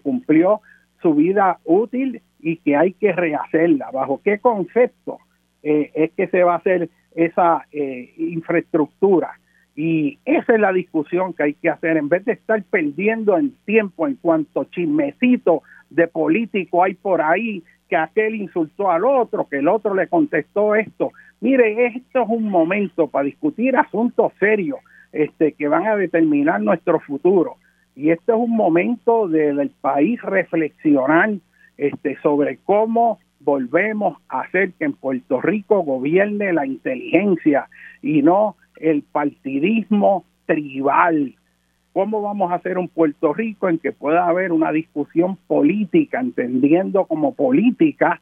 cumplió 0.00 0.60
su 1.00 1.14
vida 1.14 1.58
útil 1.64 2.22
y 2.40 2.56
que 2.58 2.76
hay 2.76 2.92
que 2.94 3.12
rehacerla. 3.12 3.90
¿Bajo 3.92 4.20
qué 4.24 4.38
concepto 4.38 5.18
eh, 5.62 5.90
es 5.94 6.12
que 6.12 6.28
se 6.28 6.42
va 6.42 6.54
a 6.54 6.58
hacer 6.58 6.88
esa 7.14 7.66
eh, 7.72 8.14
infraestructura? 8.16 9.38
Y 9.76 10.18
esa 10.24 10.54
es 10.54 10.60
la 10.60 10.72
discusión 10.72 11.32
que 11.32 11.42
hay 11.42 11.54
que 11.54 11.68
hacer, 11.68 11.96
en 11.96 12.08
vez 12.08 12.24
de 12.24 12.32
estar 12.32 12.62
perdiendo 12.64 13.36
en 13.36 13.52
tiempo 13.64 14.06
en 14.06 14.14
cuanto 14.14 14.64
chismecito 14.64 15.62
de 15.90 16.06
político 16.06 16.82
hay 16.82 16.94
por 16.94 17.20
ahí, 17.20 17.62
que 17.88 17.96
aquel 17.96 18.36
insultó 18.36 18.90
al 18.90 19.04
otro, 19.04 19.46
que 19.48 19.58
el 19.58 19.68
otro 19.68 19.94
le 19.94 20.08
contestó 20.08 20.74
esto. 20.74 21.10
Mire, 21.40 21.86
esto 21.86 22.22
es 22.22 22.28
un 22.28 22.48
momento 22.48 23.08
para 23.08 23.24
discutir 23.24 23.76
asuntos 23.76 24.32
serios 24.38 24.78
este, 25.12 25.52
que 25.52 25.68
van 25.68 25.86
a 25.86 25.96
determinar 25.96 26.60
nuestro 26.60 27.00
futuro. 27.00 27.56
Y 27.94 28.10
este 28.10 28.32
es 28.32 28.38
un 28.38 28.56
momento 28.56 29.28
del 29.28 29.70
país 29.80 30.20
reflexionar 30.22 31.34
este, 31.76 32.16
sobre 32.22 32.58
cómo 32.64 33.18
volvemos 33.40 34.18
a 34.28 34.40
hacer 34.40 34.72
que 34.72 34.86
en 34.86 34.94
Puerto 34.94 35.40
Rico 35.40 35.82
gobierne 35.82 36.52
la 36.52 36.66
inteligencia 36.66 37.68
y 38.02 38.22
no 38.22 38.56
el 38.76 39.02
partidismo 39.02 40.24
tribal. 40.46 41.34
¿Cómo 41.92 42.22
vamos 42.22 42.50
a 42.50 42.56
hacer 42.56 42.76
un 42.76 42.88
Puerto 42.88 43.32
Rico 43.32 43.68
en 43.68 43.78
que 43.78 43.92
pueda 43.92 44.26
haber 44.26 44.52
una 44.52 44.72
discusión 44.72 45.36
política, 45.46 46.20
entendiendo 46.20 47.04
como 47.04 47.34
política 47.34 48.20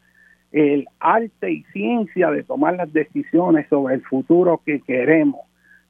el 0.50 0.86
arte 1.00 1.50
y 1.50 1.62
ciencia 1.72 2.30
de 2.30 2.42
tomar 2.42 2.76
las 2.76 2.92
decisiones 2.92 3.66
sobre 3.68 3.94
el 3.94 4.02
futuro 4.02 4.60
que 4.64 4.80
queremos? 4.80 5.40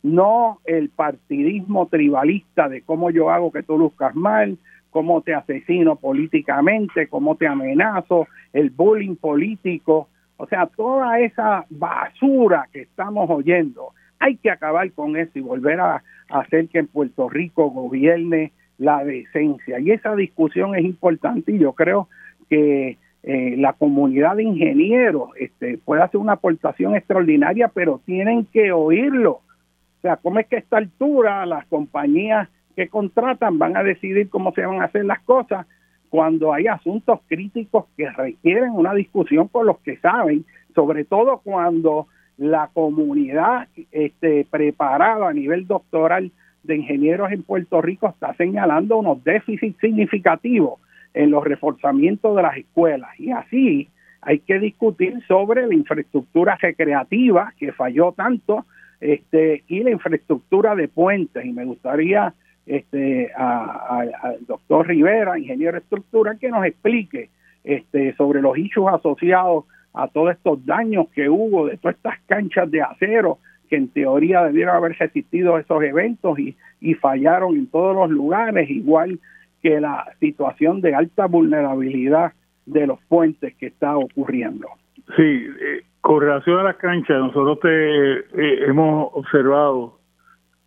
No 0.02 0.58
el 0.64 0.90
partidismo 0.90 1.86
tribalista 1.86 2.68
de 2.68 2.82
cómo 2.82 3.10
yo 3.10 3.30
hago 3.30 3.50
que 3.50 3.62
tú 3.62 3.78
luzcas 3.78 4.14
mal, 4.14 4.58
cómo 4.90 5.22
te 5.22 5.34
asesino 5.34 5.96
políticamente, 5.96 7.08
cómo 7.08 7.34
te 7.36 7.48
amenazo, 7.48 8.28
el 8.52 8.70
bullying 8.70 9.16
político, 9.16 10.08
o 10.36 10.46
sea, 10.46 10.66
toda 10.66 11.18
esa 11.18 11.64
basura 11.70 12.68
que 12.72 12.82
estamos 12.82 13.28
oyendo 13.30 13.92
hay 14.22 14.36
que 14.36 14.50
acabar 14.50 14.90
con 14.92 15.16
eso 15.16 15.32
y 15.34 15.40
volver 15.40 15.80
a, 15.80 16.02
hacer 16.28 16.68
que 16.68 16.78
en 16.78 16.86
Puerto 16.86 17.28
Rico 17.28 17.68
gobierne 17.70 18.52
la 18.78 19.04
decencia. 19.04 19.78
Y 19.80 19.90
esa 19.90 20.14
discusión 20.16 20.74
es 20.74 20.82
importante 20.82 21.52
y 21.52 21.58
yo 21.58 21.74
creo 21.74 22.08
que 22.48 22.96
eh, 23.22 23.54
la 23.58 23.74
comunidad 23.74 24.36
de 24.36 24.44
ingenieros 24.44 25.28
este, 25.38 25.76
puede 25.76 26.02
hacer 26.02 26.18
una 26.18 26.34
aportación 26.34 26.96
extraordinaria, 26.96 27.68
pero 27.68 28.00
tienen 28.06 28.46
que 28.46 28.72
oírlo. 28.72 29.32
O 29.32 30.00
sea, 30.00 30.16
¿cómo 30.16 30.38
es 30.38 30.46
que 30.46 30.56
a 30.56 30.60
esta 30.60 30.78
altura 30.78 31.44
las 31.44 31.66
compañías 31.66 32.48
que 32.76 32.88
contratan 32.88 33.58
van 33.58 33.76
a 33.76 33.82
decidir 33.82 34.30
cómo 34.30 34.52
se 34.54 34.64
van 34.64 34.80
a 34.80 34.84
hacer 34.84 35.04
las 35.04 35.20
cosas 35.20 35.66
cuando 36.08 36.54
hay 36.54 36.66
asuntos 36.66 37.20
críticos 37.26 37.86
que 37.96 38.08
requieren 38.10 38.70
una 38.72 38.94
discusión 38.94 39.48
con 39.48 39.66
los 39.66 39.80
que 39.80 39.98
saben, 39.98 40.46
sobre 40.74 41.04
todo 41.04 41.40
cuando 41.44 42.06
la 42.36 42.70
comunidad 42.72 43.68
este, 43.90 44.46
preparada 44.50 45.28
a 45.28 45.32
nivel 45.32 45.66
doctoral 45.66 46.30
de 46.62 46.76
ingenieros 46.76 47.32
en 47.32 47.42
Puerto 47.42 47.82
Rico 47.82 48.08
está 48.08 48.34
señalando 48.34 48.96
unos 48.96 49.22
déficits 49.24 49.78
significativos 49.80 50.80
en 51.14 51.30
los 51.30 51.44
reforzamientos 51.44 52.34
de 52.36 52.42
las 52.42 52.56
escuelas. 52.56 53.10
Y 53.18 53.32
así 53.32 53.88
hay 54.20 54.38
que 54.38 54.58
discutir 54.58 55.20
sobre 55.26 55.66
la 55.66 55.74
infraestructura 55.74 56.56
recreativa 56.60 57.52
que 57.58 57.72
falló 57.72 58.12
tanto 58.12 58.64
este, 59.00 59.64
y 59.66 59.82
la 59.82 59.90
infraestructura 59.90 60.74
de 60.74 60.88
puentes. 60.88 61.44
Y 61.44 61.52
me 61.52 61.64
gustaría 61.64 62.32
este, 62.66 63.32
al 63.34 64.12
doctor 64.46 64.86
Rivera, 64.86 65.38
ingeniero 65.38 65.72
de 65.72 65.78
estructura, 65.78 66.36
que 66.36 66.48
nos 66.48 66.64
explique 66.64 67.28
este, 67.64 68.14
sobre 68.14 68.40
los 68.40 68.56
hechos 68.56 68.86
asociados 68.88 69.64
a 69.94 70.08
todos 70.08 70.32
estos 70.32 70.64
daños 70.64 71.06
que 71.14 71.28
hubo 71.28 71.66
de 71.66 71.76
todas 71.76 71.96
estas 71.96 72.20
canchas 72.26 72.70
de 72.70 72.82
acero 72.82 73.38
que 73.68 73.76
en 73.76 73.88
teoría 73.88 74.44
debieron 74.44 74.76
haber 74.76 74.96
resistido 74.98 75.58
esos 75.58 75.82
eventos 75.82 76.38
y, 76.38 76.56
y 76.80 76.94
fallaron 76.94 77.56
en 77.56 77.66
todos 77.68 77.96
los 77.96 78.10
lugares, 78.10 78.68
igual 78.68 79.18
que 79.62 79.80
la 79.80 80.12
situación 80.20 80.80
de 80.80 80.94
alta 80.94 81.26
vulnerabilidad 81.26 82.32
de 82.66 82.86
los 82.86 83.00
puentes 83.08 83.54
que 83.56 83.66
está 83.66 83.96
ocurriendo. 83.96 84.68
Sí, 85.16 85.22
eh, 85.22 85.84
con 86.00 86.20
relación 86.20 86.58
a 86.58 86.64
las 86.64 86.76
canchas, 86.76 87.18
nosotros 87.18 87.60
te, 87.60 88.18
eh, 88.18 88.64
hemos 88.66 89.08
observado, 89.14 90.00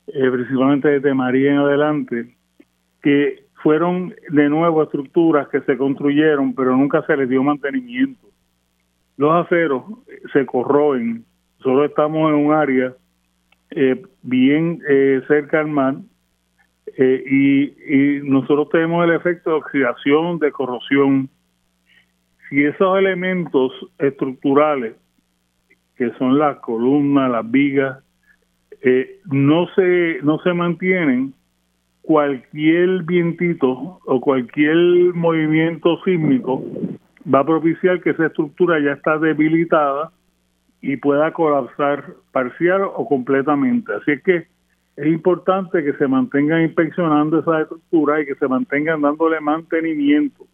eh, 0.08 0.32
principalmente 0.32 0.88
desde 0.88 1.14
María 1.14 1.52
en 1.52 1.58
adelante, 1.58 2.36
que 3.04 3.44
fueron 3.62 4.14
de 4.30 4.50
nuevo 4.50 4.84
estructuras 4.84 5.48
que 5.50 5.62
se 5.62 5.78
construyeron, 5.78 6.56
pero 6.56 6.76
nunca 6.76 7.04
se 7.06 7.18
les 7.18 7.30
dio 7.30 7.44
mantenimiento 7.44 8.25
los 9.18 9.46
aceros 9.46 9.84
se 10.34 10.46
corroen. 10.46 11.26
Solo 11.60 11.86
estamos 11.86 12.30
en 12.30 12.36
un 12.36 12.54
área 12.54 12.94
eh, 13.72 14.02
bien 14.22 14.82
eh, 14.88 15.22
cerca 15.28 15.60
al 15.60 15.68
mar 15.68 15.96
eh, 16.98 17.24
y, 17.26 18.22
nosotros 18.24 18.70
tenemos 18.70 19.04
el 19.06 19.16
efecto 19.16 19.52
de 19.52 19.56
oxidación, 19.58 20.40
de 20.40 20.52
corrosión. 20.52 21.30
Si 22.50 22.64
esos 22.64 22.98
elementos 22.98 23.72
estructurales, 23.98 24.96
que 25.96 26.12
son 26.18 26.38
las 26.38 26.58
columnas, 26.58 27.32
las 27.32 27.50
vigas, 27.50 28.04
no 29.32 29.68
se 29.76 30.20
no 30.22 30.38
se 30.40 30.54
mantienen, 30.54 31.34
cualquier 32.02 33.04
vientito 33.04 34.00
o 34.06 34.22
cualquier 34.22 34.76
movimiento 35.16 36.00
sísmico 36.04 36.64
va 37.34 37.40
a 37.40 37.46
propiciar 37.46 38.02
que 38.02 38.12
esa 38.12 38.28
estructura 38.28 38.80
ya 38.80 38.94
está 38.94 39.18
debilitada 39.18 40.12
y 40.82 40.98
pueda 40.98 41.32
colapsar 41.34 42.14
parcial 42.32 42.84
o 42.84 43.08
completamente. 43.08 43.94
Así 43.94 44.12
es 44.12 44.24
que 44.24 44.48
es 44.98 45.08
importante 45.08 45.84
que 45.84 45.94
se 45.94 46.08
mantengan 46.08 46.62
inspeccionando 46.62 47.40
esas 47.40 47.64
estructuras 47.64 48.22
y 48.22 48.26
que 48.28 48.36
se 48.36 48.48
mantengan 48.48 49.02
dándole 49.02 49.40
mantenimiento. 49.42 50.46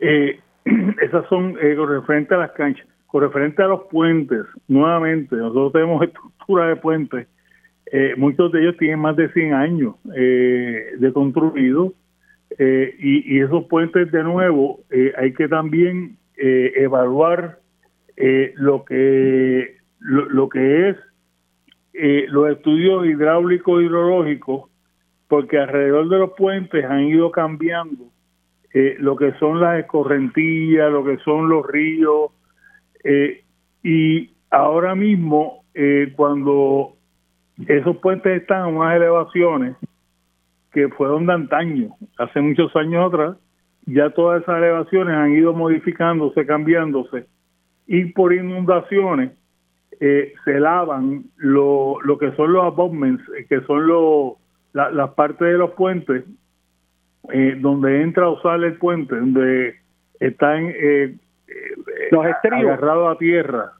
Eh, 0.00 0.40
esas 1.02 1.26
son 1.28 1.56
eh, 1.60 1.74
con 1.76 1.88
referente 1.88 2.34
a 2.34 2.38
las 2.38 2.52
canchas. 2.52 2.86
Con 3.06 3.22
referente 3.22 3.62
a 3.62 3.66
los 3.66 3.82
puentes, 3.90 4.46
nuevamente, 4.68 5.36
nosotros 5.36 5.72
tenemos 5.72 6.02
estructuras 6.06 6.68
de 6.68 6.76
puentes, 6.76 7.28
eh, 7.86 8.14
muchos 8.16 8.50
de 8.52 8.62
ellos 8.62 8.76
tienen 8.78 9.00
más 9.00 9.16
de 9.16 9.30
100 9.32 9.52
años 9.52 9.96
de 10.04 11.10
construido 11.12 11.92
eh, 12.58 12.94
y, 12.98 13.40
esos 13.40 13.64
puentes 13.64 14.10
de 14.12 14.22
nuevo 14.22 14.80
eh, 14.90 15.12
hay 15.16 15.32
que 15.32 15.48
también 15.48 16.16
eh, 16.36 16.72
evaluar 16.76 17.58
lo 18.54 18.84
que 18.84 19.76
lo, 19.98 20.48
que 20.48 20.90
es 20.90 20.96
los 22.28 22.50
estudios 22.50 23.06
hidráulicos 23.06 23.82
hidrológicos 23.82 24.70
porque 25.28 25.58
alrededor 25.58 26.08
de 26.08 26.18
los 26.18 26.32
puentes 26.32 26.84
han 26.84 27.04
ido 27.04 27.30
cambiando 27.32 28.04
lo 28.98 29.16
que 29.16 29.32
son 29.40 29.60
las 29.60 29.80
escorrentillas 29.80 30.92
lo 30.92 31.04
que 31.04 31.16
son 31.18 31.48
los 31.48 31.66
ríos 31.66 32.30
y 33.82 34.30
ahora 34.50 34.94
mismo 34.94 35.64
cuando 36.14 36.92
esos 37.66 37.96
puentes 37.96 38.42
están 38.42 38.62
a 38.62 38.66
unas 38.68 38.94
elevaciones 38.94 39.76
que 40.72 40.88
fueron 40.88 41.26
de 41.26 41.34
antaño, 41.34 41.90
hace 42.18 42.40
muchos 42.40 42.74
años 42.76 43.06
atrás, 43.06 43.36
ya 43.86 44.10
todas 44.10 44.42
esas 44.42 44.58
elevaciones 44.58 45.14
han 45.14 45.32
ido 45.32 45.52
modificándose, 45.52 46.46
cambiándose, 46.46 47.26
y 47.86 48.06
por 48.06 48.32
inundaciones, 48.32 49.32
eh, 50.00 50.32
se 50.44 50.58
lavan 50.58 51.24
lo, 51.36 52.00
lo 52.02 52.18
que 52.18 52.32
son 52.32 52.52
los 52.52 52.64
abutments, 52.64 53.22
eh, 53.38 53.46
que 53.48 53.60
son 53.62 53.86
los 53.86 54.34
las 54.72 55.10
partes 55.10 55.46
de 55.46 55.58
los 55.58 55.72
puentes, 55.72 56.24
eh, 57.30 57.58
donde 57.60 58.00
entra 58.00 58.30
o 58.30 58.40
sale 58.40 58.68
el 58.68 58.78
puente, 58.78 59.14
donde 59.14 59.74
están 60.18 60.72
eh, 60.74 61.14
los 62.10 62.24
agarrados 62.24 63.14
a 63.14 63.18
tierra. 63.18 63.72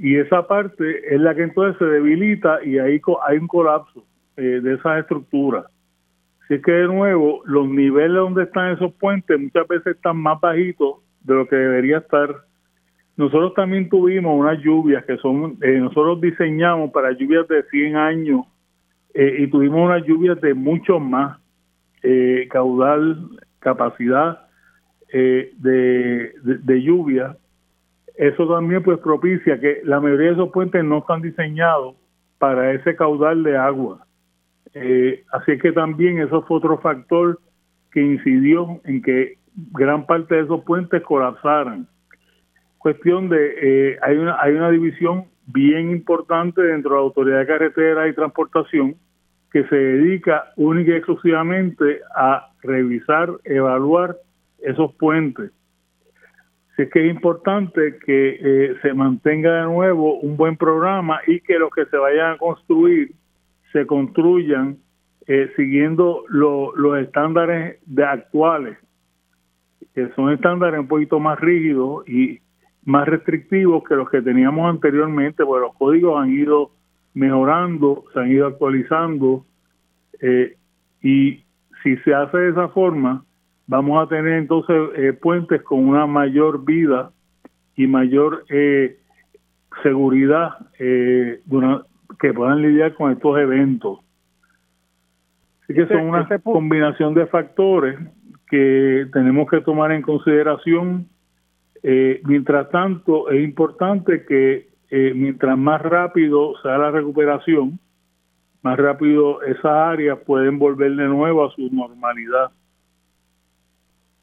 y 0.00 0.16
esa 0.16 0.46
parte 0.46 1.14
es 1.14 1.20
la 1.20 1.34
que 1.34 1.42
entonces 1.42 1.76
se 1.78 1.84
debilita 1.84 2.64
y 2.64 2.78
ahí 2.78 3.02
hay 3.28 3.36
un 3.36 3.48
colapso 3.48 4.02
de 4.36 4.74
esas 4.74 5.00
estructuras. 5.00 5.64
Así 6.46 6.62
que 6.62 6.70
de 6.70 6.86
nuevo, 6.86 7.42
los 7.44 7.68
niveles 7.68 8.16
donde 8.16 8.44
están 8.44 8.72
esos 8.72 8.92
puentes 8.94 9.38
muchas 9.38 9.66
veces 9.66 9.96
están 9.96 10.16
más 10.16 10.40
bajitos 10.40 10.98
de 11.22 11.34
lo 11.34 11.48
que 11.48 11.56
debería 11.56 11.98
estar. 11.98 12.36
Nosotros 13.16 13.54
también 13.54 13.88
tuvimos 13.88 14.38
unas 14.38 14.60
lluvias 14.62 15.04
que 15.06 15.16
son, 15.16 15.56
eh, 15.60 15.78
nosotros 15.80 16.20
diseñamos 16.20 16.92
para 16.92 17.10
lluvias 17.12 17.48
de 17.48 17.64
100 17.64 17.96
años 17.96 18.46
eh, 19.12 19.38
y 19.40 19.48
tuvimos 19.48 19.86
unas 19.86 20.04
lluvias 20.06 20.40
de 20.40 20.54
mucho 20.54 21.00
más 21.00 21.40
eh, 22.04 22.46
caudal, 22.50 23.28
capacidad 23.58 24.42
de, 25.12 26.32
de, 26.42 26.82
lluvia. 26.82 27.36
Eso 28.16 28.46
también 28.46 28.82
pues 28.82 28.98
propicia 28.98 29.58
que 29.58 29.80
la 29.82 29.98
mayoría 29.98 30.26
de 30.26 30.32
esos 30.34 30.50
puentes 30.50 30.84
no 30.84 30.98
están 30.98 31.22
diseñados 31.22 31.96
para 32.38 32.72
ese 32.72 32.94
caudal 32.94 33.42
de 33.42 33.56
agua. 33.56 34.05
Así 35.32 35.58
que 35.58 35.72
también 35.72 36.18
eso 36.18 36.42
fue 36.42 36.58
otro 36.58 36.78
factor 36.78 37.40
que 37.92 38.00
incidió 38.00 38.80
en 38.84 39.00
que 39.02 39.38
gran 39.72 40.06
parte 40.06 40.34
de 40.34 40.42
esos 40.42 40.62
puentes 40.64 41.02
colapsaran. 41.02 41.86
Cuestión 42.78 43.28
de, 43.28 43.54
eh, 43.62 43.98
hay, 44.02 44.16
una, 44.16 44.36
hay 44.40 44.52
una 44.52 44.70
división 44.70 45.24
bien 45.46 45.90
importante 45.90 46.60
dentro 46.60 46.90
de 46.90 46.96
la 46.96 47.02
Autoridad 47.02 47.38
de 47.38 47.46
Carretera 47.46 48.08
y 48.08 48.14
Transportación 48.14 48.96
que 49.50 49.64
se 49.64 49.76
dedica 49.76 50.52
única 50.56 50.92
y 50.92 50.96
exclusivamente 50.96 52.00
a 52.14 52.50
revisar, 52.62 53.30
evaluar 53.44 54.16
esos 54.58 54.94
puentes. 54.96 55.50
Así 56.72 56.82
es 56.82 56.90
que 56.90 57.06
es 57.06 57.14
importante 57.14 57.98
que 58.04 58.38
eh, 58.38 58.76
se 58.82 58.92
mantenga 58.92 59.60
de 59.60 59.62
nuevo 59.62 60.18
un 60.18 60.36
buen 60.36 60.58
programa 60.58 61.20
y 61.26 61.40
que 61.40 61.58
los 61.58 61.70
que 61.70 61.86
se 61.86 61.96
vayan 61.96 62.32
a 62.32 62.38
construir 62.38 63.12
se 63.76 63.86
construyan 63.86 64.78
eh, 65.26 65.52
siguiendo 65.54 66.24
los 66.28 66.98
estándares 66.98 67.78
de 67.84 68.04
actuales 68.04 68.78
que 69.94 70.08
son 70.14 70.32
estándares 70.32 70.80
un 70.80 70.88
poquito 70.88 71.20
más 71.20 71.38
rígidos 71.40 72.08
y 72.08 72.40
más 72.84 73.06
restrictivos 73.06 73.82
que 73.84 73.96
los 73.96 74.08
que 74.08 74.22
teníamos 74.22 74.68
anteriormente, 74.70 75.44
porque 75.44 75.66
los 75.66 75.74
códigos 75.74 76.22
han 76.22 76.30
ido 76.30 76.70
mejorando, 77.12 78.04
se 78.12 78.20
han 78.20 78.30
ido 78.30 78.46
actualizando 78.46 79.44
eh, 80.20 80.56
y 81.02 81.44
si 81.82 81.96
se 81.98 82.14
hace 82.14 82.36
de 82.36 82.50
esa 82.50 82.68
forma, 82.68 83.24
vamos 83.66 84.02
a 84.02 84.08
tener 84.08 84.34
entonces 84.34 84.76
eh, 84.96 85.12
puentes 85.14 85.62
con 85.62 85.86
una 85.86 86.06
mayor 86.06 86.64
vida 86.64 87.10
y 87.74 87.86
mayor 87.86 88.44
eh, 88.48 88.98
seguridad 89.82 90.56
que 92.18 92.32
puedan 92.32 92.62
lidiar 92.62 92.94
con 92.94 93.12
estos 93.12 93.38
eventos. 93.38 94.00
Así 95.62 95.74
que 95.74 95.86
son 95.88 96.08
una 96.08 96.28
combinación 96.44 97.14
de 97.14 97.26
factores 97.26 97.98
que 98.48 99.06
tenemos 99.12 99.50
que 99.50 99.60
tomar 99.60 99.90
en 99.92 100.02
consideración. 100.02 101.08
Eh, 101.82 102.20
mientras 102.24 102.70
tanto, 102.70 103.30
es 103.30 103.42
importante 103.42 104.24
que 104.24 104.68
eh, 104.90 105.12
mientras 105.14 105.58
más 105.58 105.82
rápido 105.82 106.54
sea 106.62 106.78
la 106.78 106.92
recuperación, 106.92 107.80
más 108.62 108.78
rápido 108.78 109.42
esas 109.42 109.64
áreas 109.64 110.18
pueden 110.20 110.58
volver 110.58 110.94
de 110.94 111.06
nuevo 111.06 111.44
a 111.44 111.50
su 111.50 111.68
normalidad. 111.72 112.50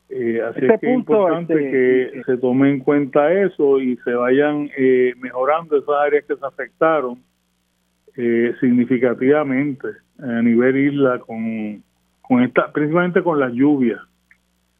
Eh, 0.09 0.41
así 0.41 0.61
que 0.61 0.75
es 0.75 0.95
importante 0.95 1.53
este, 1.53 2.11
que 2.11 2.23
se 2.23 2.37
tome 2.37 2.69
en 2.69 2.79
cuenta 2.79 3.33
eso 3.33 3.79
y 3.79 3.97
se 3.97 4.13
vayan 4.13 4.69
mejorando 5.17 5.77
esas 5.77 5.95
áreas 5.95 6.23
que 6.25 6.35
se 6.35 6.45
afectaron 6.45 7.19
significativamente 8.15 9.87
a 10.19 10.41
nivel 10.41 10.77
isla 10.77 11.19
con, 11.19 11.83
con 12.21 12.43
esta, 12.43 12.71
principalmente 12.71 13.23
con 13.23 13.39
las 13.39 13.51
lluvias 13.53 13.99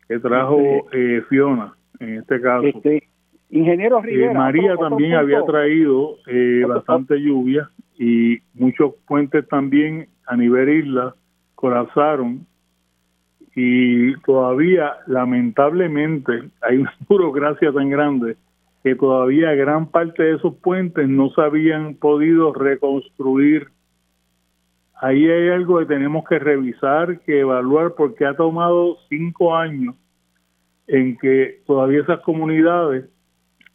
que 0.08 0.20
trajo 0.20 0.88
eh, 0.92 1.24
Fiona, 1.30 1.74
en 2.00 2.20
este 2.20 2.42
caso. 2.42 2.68
Este, 2.68 3.04
ingeniero 3.50 4.00
eh, 4.00 4.04
Rivera. 4.04 4.34
María 4.34 4.76
también 4.78 5.14
había 5.14 5.44
traído 5.44 6.18
eh, 6.28 6.64
bastante 6.68 7.20
lluvia 7.20 7.70
y 7.98 8.40
muchos 8.54 8.96
puentes 9.08 9.48
también 9.48 10.08
a 10.26 10.36
nivel 10.36 10.70
isla 10.70 11.16
colapsaron 11.56 12.46
y 13.56 14.16
todavía 14.22 14.94
lamentablemente 15.06 16.50
hay 16.62 16.78
una 16.78 16.94
burocracia 17.08 17.72
tan 17.72 17.90
grande 17.90 18.36
que 18.84 18.96
todavía 18.96 19.54
gran 19.54 19.88
parte 19.88 20.24
de 20.24 20.36
esos 20.36 20.56
puentes 20.56 21.08
no 21.08 21.30
se 21.30 21.42
habían 21.42 21.96
podido 21.96 22.54
reconstruir 22.54 23.70
ahí 25.04 25.30
hay 25.30 25.50
algo 25.50 25.80
que 25.80 25.86
tenemos 25.86 26.24
que 26.28 26.40
revisar, 26.40 27.20
que 27.20 27.42
evaluar, 27.42 27.94
porque 27.96 28.26
ha 28.26 28.36
tomado 28.36 28.98
cinco 29.10 29.54
años 29.54 29.96
en 30.88 31.18
que 31.18 31.62
todavía 31.68 32.02
esas 32.02 32.22
comunidades 32.22 33.10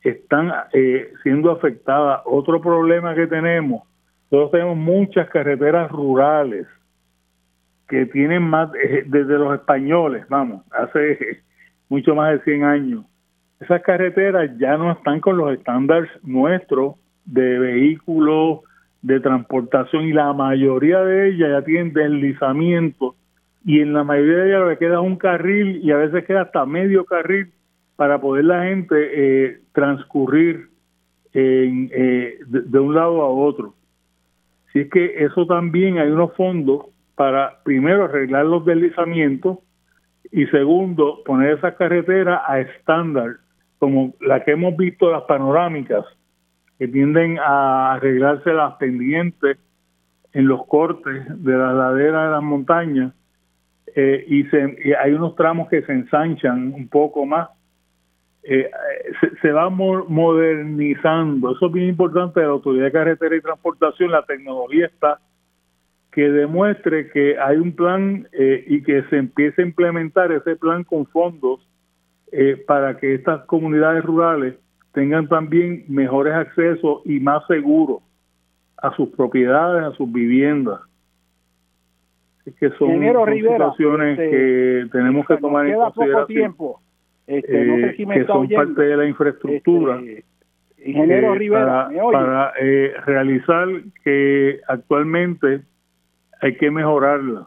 están 0.02 0.50
eh, 0.72 1.12
siendo 1.22 1.50
afectadas. 1.50 2.22
Otro 2.24 2.62
problema 2.62 3.14
que 3.14 3.26
tenemos, 3.26 3.82
nosotros 4.30 4.52
tenemos 4.52 4.78
muchas 4.78 5.28
carreteras 5.28 5.90
rurales 5.90 6.66
que 7.88 8.06
tienen 8.06 8.42
más, 8.42 8.70
eh, 8.74 9.04
desde 9.06 9.38
los 9.38 9.54
españoles, 9.54 10.26
vamos, 10.30 10.64
hace 10.72 11.42
mucho 11.90 12.14
más 12.14 12.32
de 12.32 12.44
100 12.44 12.64
años. 12.64 13.04
Esas 13.60 13.82
carreteras 13.82 14.56
ya 14.58 14.76
no 14.76 14.92
están 14.92 15.20
con 15.20 15.36
los 15.36 15.52
estándares 15.52 16.10
nuestros 16.22 16.94
de 17.24 17.58
vehículos, 17.58 18.60
de 19.02 19.20
transportación 19.20 20.04
y 20.04 20.12
la 20.12 20.32
mayoría 20.32 21.00
de 21.00 21.30
ellas 21.30 21.50
ya 21.50 21.64
tienen 21.64 21.92
deslizamiento 21.92 23.14
y 23.64 23.80
en 23.80 23.92
la 23.92 24.04
mayoría 24.04 24.36
de 24.38 24.48
ellas 24.48 24.68
le 24.68 24.78
queda 24.78 25.00
un 25.00 25.16
carril 25.16 25.80
y 25.82 25.90
a 25.90 25.96
veces 25.96 26.24
queda 26.24 26.42
hasta 26.42 26.66
medio 26.66 27.04
carril 27.04 27.52
para 27.96 28.20
poder 28.20 28.44
la 28.44 28.64
gente 28.64 28.94
eh, 28.96 29.60
transcurrir 29.72 30.68
eh, 31.34 32.38
de, 32.46 32.78
un 32.78 32.94
lado 32.94 33.22
a 33.22 33.28
otro. 33.28 33.74
Si 34.72 34.80
es 34.80 34.90
que 34.90 35.24
eso 35.24 35.46
también 35.46 35.98
hay 35.98 36.10
unos 36.10 36.32
fondos 36.34 36.86
para 37.14 37.62
primero 37.64 38.04
arreglar 38.04 38.46
los 38.46 38.64
deslizamientos 38.64 39.58
y 40.30 40.46
segundo 40.46 41.22
poner 41.24 41.58
esas 41.58 41.74
carreteras 41.74 42.40
a 42.46 42.60
estándar 42.60 43.38
como 43.78 44.14
la 44.20 44.44
que 44.44 44.52
hemos 44.52 44.76
visto 44.76 45.10
las 45.10 45.22
panorámicas 45.22 46.04
que 46.78 46.88
tienden 46.88 47.38
a 47.38 47.94
arreglarse 47.94 48.52
las 48.52 48.74
pendientes 48.74 49.58
en 50.32 50.46
los 50.46 50.66
cortes 50.66 51.24
de 51.42 51.56
la 51.56 51.72
ladera 51.72 52.24
de 52.24 52.30
las 52.30 52.42
montañas 52.42 53.12
eh, 53.94 54.24
y, 54.28 54.44
se, 54.44 54.96
hay 54.96 55.12
unos 55.12 55.34
tramos 55.34 55.68
que 55.68 55.82
se 55.82 55.92
ensanchan 55.92 56.72
un 56.72 56.88
poco 56.88 57.26
más. 57.26 57.48
Eh, 58.44 58.70
se, 59.42 59.50
va 59.50 59.68
modernizando. 59.68 61.52
Eso 61.52 61.66
es 61.66 61.72
bien 61.72 61.88
importante 61.88 62.40
de 62.40 62.46
la 62.46 62.52
Autoridad 62.52 62.84
de 62.84 62.92
Carretera 62.92 63.36
y 63.36 63.40
Transportación. 63.40 64.10
La 64.10 64.24
tecnología 64.24 64.86
está 64.86 65.18
que 66.12 66.30
demuestre 66.30 67.10
que 67.10 67.38
hay 67.38 67.56
un 67.56 67.72
plan 67.72 68.28
eh, 68.32 68.64
y 68.66 68.82
que 68.82 69.02
se 69.10 69.16
empiece 69.16 69.62
a 69.62 69.66
implementar 69.66 70.32
ese 70.32 70.56
plan 70.56 70.84
con 70.84 71.06
fondos 71.06 71.60
para 72.66 72.96
que 72.98 73.14
estas 73.14 73.44
comunidades 73.44 74.04
rurales 74.04 74.54
tengan 74.92 75.28
también 75.28 75.84
mejores 75.88 76.34
accesos 76.34 77.02
y 77.04 77.20
más 77.20 77.46
seguros 77.46 78.02
a 78.76 78.94
sus 78.94 79.08
propiedades, 79.10 79.84
a 79.84 79.92
sus 79.96 80.10
viviendas. 80.12 80.80
Es 82.44 82.54
que 82.56 82.70
son, 82.70 83.00
situaciones 83.00 84.18
este, 84.18 84.30
que 84.30 84.86
tenemos 84.90 85.26
que 85.26 85.36
tomar 85.36 85.66
en 85.66 85.74
consideración. 85.76 86.26
Tiempo. 86.26 86.80
Este, 87.26 87.64
no 87.66 87.76
sé 87.76 87.96
si 87.96 88.06
me 88.06 88.14
que 88.14 88.24
son 88.24 88.48
parte 88.48 88.82
de 88.82 88.96
la 88.96 89.06
infraestructura. 89.06 90.00
Este, 90.00 90.24
ingeniero 90.84 91.34
eh, 91.34 91.38
Rivera, 91.38 91.90
para, 92.10 92.52
eh, 92.58 92.94
realizar 93.04 93.68
que 94.02 94.60
actualmente 94.66 95.60
hay 96.40 96.56
que 96.56 96.70
mejorarlas 96.70 97.46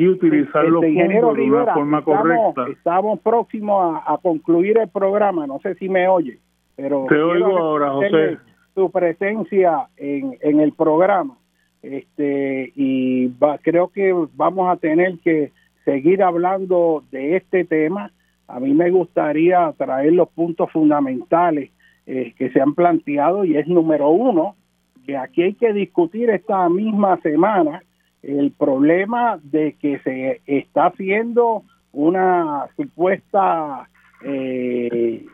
y 0.00 0.08
utilizar 0.08 0.64
los 0.64 0.82
este, 0.82 1.20
fondos 1.20 1.36
de 1.36 1.42
una 1.42 1.74
forma 1.74 2.02
correcta. 2.02 2.66
Estamos 2.70 3.20
próximos 3.20 4.00
a, 4.06 4.16
concluir 4.16 4.78
el 4.78 4.88
programa, 4.88 5.46
no 5.46 5.58
sé 5.58 5.74
si 5.74 5.90
me 5.90 6.08
oye, 6.08 6.38
pero 6.74 7.04
te 7.06 7.20
oigo 7.20 7.58
ahora, 7.58 7.90
José. 7.90 8.38
Su 8.74 8.90
presencia 8.90 9.88
en, 9.98 10.38
en 10.40 10.60
el 10.60 10.72
programa, 10.72 11.36
este 11.82 12.72
y 12.76 13.26
va, 13.26 13.58
creo 13.58 13.88
que 13.88 14.14
vamos 14.34 14.72
a 14.72 14.76
tener 14.76 15.18
que 15.18 15.52
seguir 15.84 16.22
hablando 16.22 17.04
de 17.10 17.36
este 17.36 17.66
tema. 17.66 18.10
A 18.48 18.58
mí 18.58 18.72
me 18.72 18.90
gustaría 18.90 19.70
traer 19.76 20.14
los 20.14 20.30
puntos 20.30 20.72
fundamentales 20.72 21.72
eh, 22.06 22.32
que 22.38 22.48
se 22.52 22.60
han 22.62 22.74
planteado 22.74 23.44
y 23.44 23.58
es 23.58 23.68
número 23.68 24.08
uno, 24.08 24.56
que 25.04 25.18
aquí 25.18 25.42
hay 25.42 25.54
que 25.54 25.74
discutir 25.74 26.30
esta 26.30 26.70
misma 26.70 27.20
semana 27.20 27.82
el 28.22 28.52
problema 28.52 29.38
de 29.42 29.74
que 29.74 29.98
se 30.00 30.42
está 30.46 30.86
haciendo 30.86 31.64
una 31.92 32.66
supuesta 32.76 33.88
eh, 34.22 35.24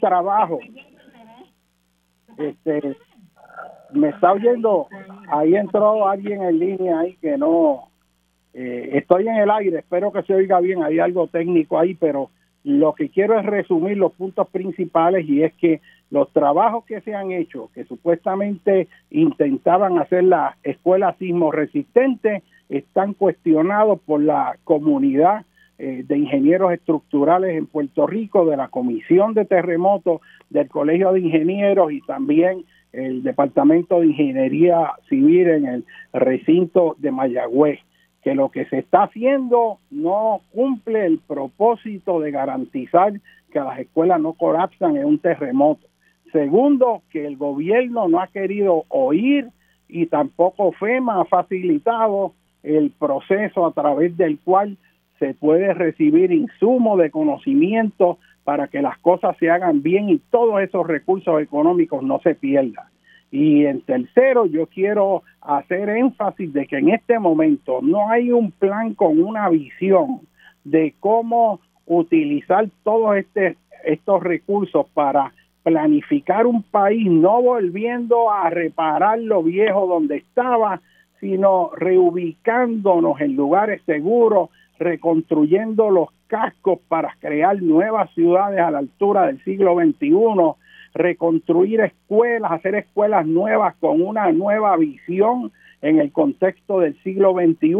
trabajo. 0.00 0.58
Este 2.38 2.96
me 3.92 4.08
está 4.08 4.32
oyendo. 4.32 4.88
Ahí 5.28 5.54
entró 5.54 6.08
alguien 6.08 6.42
en 6.42 6.58
línea 6.58 7.00
ahí 7.00 7.16
que 7.16 7.36
no 7.36 7.88
eh, 8.54 8.90
estoy 8.94 9.28
en 9.28 9.36
el 9.36 9.50
aire 9.50 9.78
espero 9.78 10.12
que 10.12 10.22
se 10.24 10.34
oiga 10.34 10.60
bien 10.60 10.82
hay 10.82 10.98
algo 10.98 11.26
técnico 11.26 11.78
ahí 11.78 11.94
pero 11.94 12.28
lo 12.64 12.92
que 12.92 13.08
quiero 13.08 13.38
es 13.38 13.46
resumir 13.46 13.96
los 13.96 14.12
puntos 14.12 14.46
principales 14.48 15.26
y 15.26 15.42
es 15.42 15.54
que 15.54 15.80
los 16.12 16.30
trabajos 16.32 16.84
que 16.84 17.00
se 17.00 17.14
han 17.14 17.32
hecho, 17.32 17.70
que 17.74 17.84
supuestamente 17.84 18.86
intentaban 19.10 19.98
hacer 19.98 20.24
la 20.24 20.58
escuela 20.62 21.16
sismo 21.18 21.50
resistente, 21.50 22.42
están 22.68 23.14
cuestionados 23.14 23.98
por 24.02 24.22
la 24.22 24.58
comunidad 24.62 25.46
eh, 25.78 26.04
de 26.06 26.18
ingenieros 26.18 26.70
estructurales 26.74 27.56
en 27.56 27.66
Puerto 27.66 28.06
Rico, 28.06 28.44
de 28.44 28.58
la 28.58 28.68
Comisión 28.68 29.32
de 29.32 29.46
Terremotos, 29.46 30.20
del 30.50 30.68
Colegio 30.68 31.12
de 31.12 31.20
Ingenieros 31.20 31.90
y 31.92 32.02
también 32.02 32.66
el 32.92 33.22
Departamento 33.22 34.00
de 34.00 34.08
Ingeniería 34.08 34.92
Civil 35.08 35.48
en 35.48 35.64
el 35.66 35.84
recinto 36.12 36.94
de 36.98 37.10
Mayagüez 37.10 37.78
que 38.22 38.34
lo 38.34 38.50
que 38.50 38.66
se 38.66 38.78
está 38.80 39.04
haciendo 39.04 39.78
no 39.90 40.42
cumple 40.52 41.06
el 41.06 41.20
propósito 41.20 42.20
de 42.20 42.30
garantizar 42.30 43.14
que 43.50 43.60
las 43.60 43.78
escuelas 43.78 44.20
no 44.20 44.34
colapsan 44.34 44.96
en 44.96 45.06
un 45.06 45.18
terremoto. 45.18 45.86
Segundo, 46.32 47.02
que 47.10 47.26
el 47.26 47.36
gobierno 47.36 48.08
no 48.08 48.20
ha 48.20 48.26
querido 48.28 48.84
oír 48.88 49.48
y 49.88 50.06
tampoco 50.06 50.72
FEMA 50.72 51.20
ha 51.20 51.24
facilitado 51.26 52.32
el 52.62 52.90
proceso 52.90 53.66
a 53.66 53.72
través 53.72 54.16
del 54.16 54.38
cual 54.38 54.78
se 55.18 55.34
puede 55.34 55.74
recibir 55.74 56.32
insumo 56.32 56.96
de 56.96 57.10
conocimiento 57.10 58.18
para 58.44 58.68
que 58.68 58.80
las 58.82 58.98
cosas 58.98 59.36
se 59.38 59.50
hagan 59.50 59.82
bien 59.82 60.08
y 60.08 60.18
todos 60.30 60.60
esos 60.62 60.86
recursos 60.86 61.40
económicos 61.42 62.02
no 62.02 62.18
se 62.20 62.34
pierdan. 62.34 62.86
Y 63.30 63.66
en 63.66 63.82
tercero, 63.82 64.46
yo 64.46 64.66
quiero 64.66 65.22
hacer 65.40 65.88
énfasis 65.90 66.52
de 66.52 66.66
que 66.66 66.78
en 66.78 66.90
este 66.90 67.18
momento 67.18 67.80
no 67.82 68.10
hay 68.10 68.30
un 68.30 68.50
plan 68.50 68.94
con 68.94 69.22
una 69.22 69.48
visión 69.48 70.20
de 70.64 70.94
cómo 70.98 71.60
utilizar 71.86 72.68
todos 72.84 73.16
este, 73.16 73.56
estos 73.84 74.22
recursos 74.22 74.86
para 74.94 75.32
planificar 75.62 76.46
un 76.46 76.62
país, 76.62 77.10
no 77.10 77.40
volviendo 77.42 78.30
a 78.30 78.50
reparar 78.50 79.18
lo 79.18 79.42
viejo 79.42 79.86
donde 79.86 80.16
estaba, 80.16 80.80
sino 81.20 81.70
reubicándonos 81.76 83.20
en 83.20 83.36
lugares 83.36 83.80
seguros, 83.86 84.50
reconstruyendo 84.78 85.90
los 85.90 86.08
cascos 86.26 86.80
para 86.88 87.14
crear 87.20 87.62
nuevas 87.62 88.10
ciudades 88.14 88.58
a 88.58 88.70
la 88.70 88.78
altura 88.78 89.26
del 89.26 89.42
siglo 89.44 89.76
XXI, 89.76 90.14
reconstruir 90.94 91.80
escuelas, 91.80 92.52
hacer 92.52 92.74
escuelas 92.74 93.26
nuevas 93.26 93.76
con 93.76 94.02
una 94.02 94.32
nueva 94.32 94.76
visión 94.76 95.52
en 95.80 96.00
el 96.00 96.10
contexto 96.10 96.80
del 96.80 97.00
siglo 97.02 97.34
XXI 97.34 97.74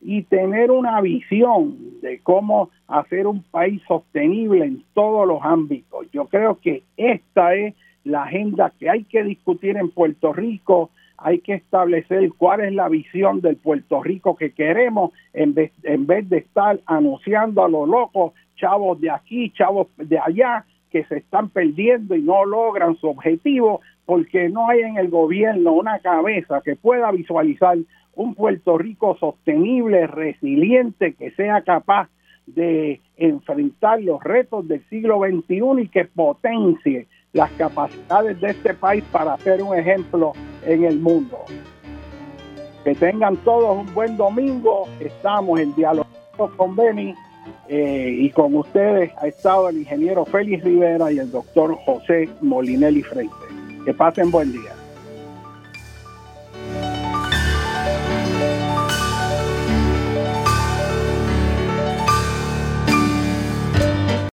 y 0.00 0.22
tener 0.22 0.70
una 0.70 1.00
visión 1.00 2.00
de 2.00 2.20
cómo 2.20 2.70
hacer 2.86 3.26
un 3.26 3.42
país 3.42 3.82
sostenible 3.88 4.64
en 4.64 4.84
todos 4.94 5.26
los 5.26 5.40
ámbitos. 5.42 6.06
Yo 6.12 6.26
creo 6.26 6.58
que 6.60 6.82
esta 6.96 7.54
es 7.54 7.74
la 8.04 8.24
agenda 8.24 8.72
que 8.78 8.88
hay 8.88 9.04
que 9.04 9.24
discutir 9.24 9.76
en 9.76 9.90
Puerto 9.90 10.32
Rico, 10.32 10.90
hay 11.18 11.40
que 11.40 11.54
establecer 11.54 12.30
cuál 12.36 12.60
es 12.60 12.72
la 12.72 12.88
visión 12.88 13.40
del 13.40 13.56
Puerto 13.56 14.02
Rico 14.02 14.36
que 14.36 14.52
queremos 14.52 15.10
en 15.32 15.54
vez, 15.54 15.72
en 15.82 16.06
vez 16.06 16.28
de 16.28 16.38
estar 16.38 16.78
anunciando 16.86 17.64
a 17.64 17.68
los 17.68 17.88
locos, 17.88 18.32
chavos 18.56 19.00
de 19.00 19.10
aquí, 19.10 19.50
chavos 19.50 19.88
de 19.96 20.18
allá, 20.18 20.64
que 20.90 21.04
se 21.04 21.18
están 21.18 21.48
perdiendo 21.48 22.14
y 22.14 22.22
no 22.22 22.44
logran 22.44 22.96
su 22.96 23.08
objetivo 23.08 23.80
porque 24.04 24.48
no 24.48 24.68
hay 24.68 24.80
en 24.80 24.96
el 24.98 25.08
gobierno 25.08 25.72
una 25.72 25.98
cabeza 25.98 26.62
que 26.64 26.76
pueda 26.76 27.10
visualizar 27.10 27.76
un 28.16 28.34
Puerto 28.34 28.76
Rico 28.76 29.16
sostenible, 29.20 30.06
resiliente, 30.06 31.14
que 31.14 31.30
sea 31.32 31.62
capaz 31.62 32.08
de 32.46 33.00
enfrentar 33.16 34.02
los 34.02 34.22
retos 34.22 34.66
del 34.66 34.84
siglo 34.88 35.20
XXI 35.20 35.82
y 35.82 35.88
que 35.88 36.04
potencie 36.06 37.06
las 37.32 37.50
capacidades 37.52 38.40
de 38.40 38.50
este 38.50 38.74
país 38.74 39.04
para 39.12 39.36
ser 39.38 39.62
un 39.62 39.76
ejemplo 39.76 40.32
en 40.64 40.84
el 40.84 40.98
mundo. 40.98 41.38
Que 42.84 42.94
tengan 42.94 43.36
todos 43.38 43.86
un 43.86 43.94
buen 43.94 44.16
domingo. 44.16 44.88
Estamos 45.00 45.60
en 45.60 45.74
diálogo 45.74 46.06
con 46.56 46.74
Beni 46.74 47.14
eh, 47.68 48.16
y 48.18 48.30
con 48.30 48.54
ustedes 48.54 49.12
ha 49.18 49.26
estado 49.26 49.68
el 49.68 49.78
ingeniero 49.78 50.24
Félix 50.24 50.64
Rivera 50.64 51.12
y 51.12 51.18
el 51.18 51.30
doctor 51.30 51.76
José 51.84 52.28
Molinelli 52.40 53.02
Freite. 53.02 53.34
Que 53.84 53.92
pasen 53.92 54.30
buen 54.30 54.52
día. 54.52 54.85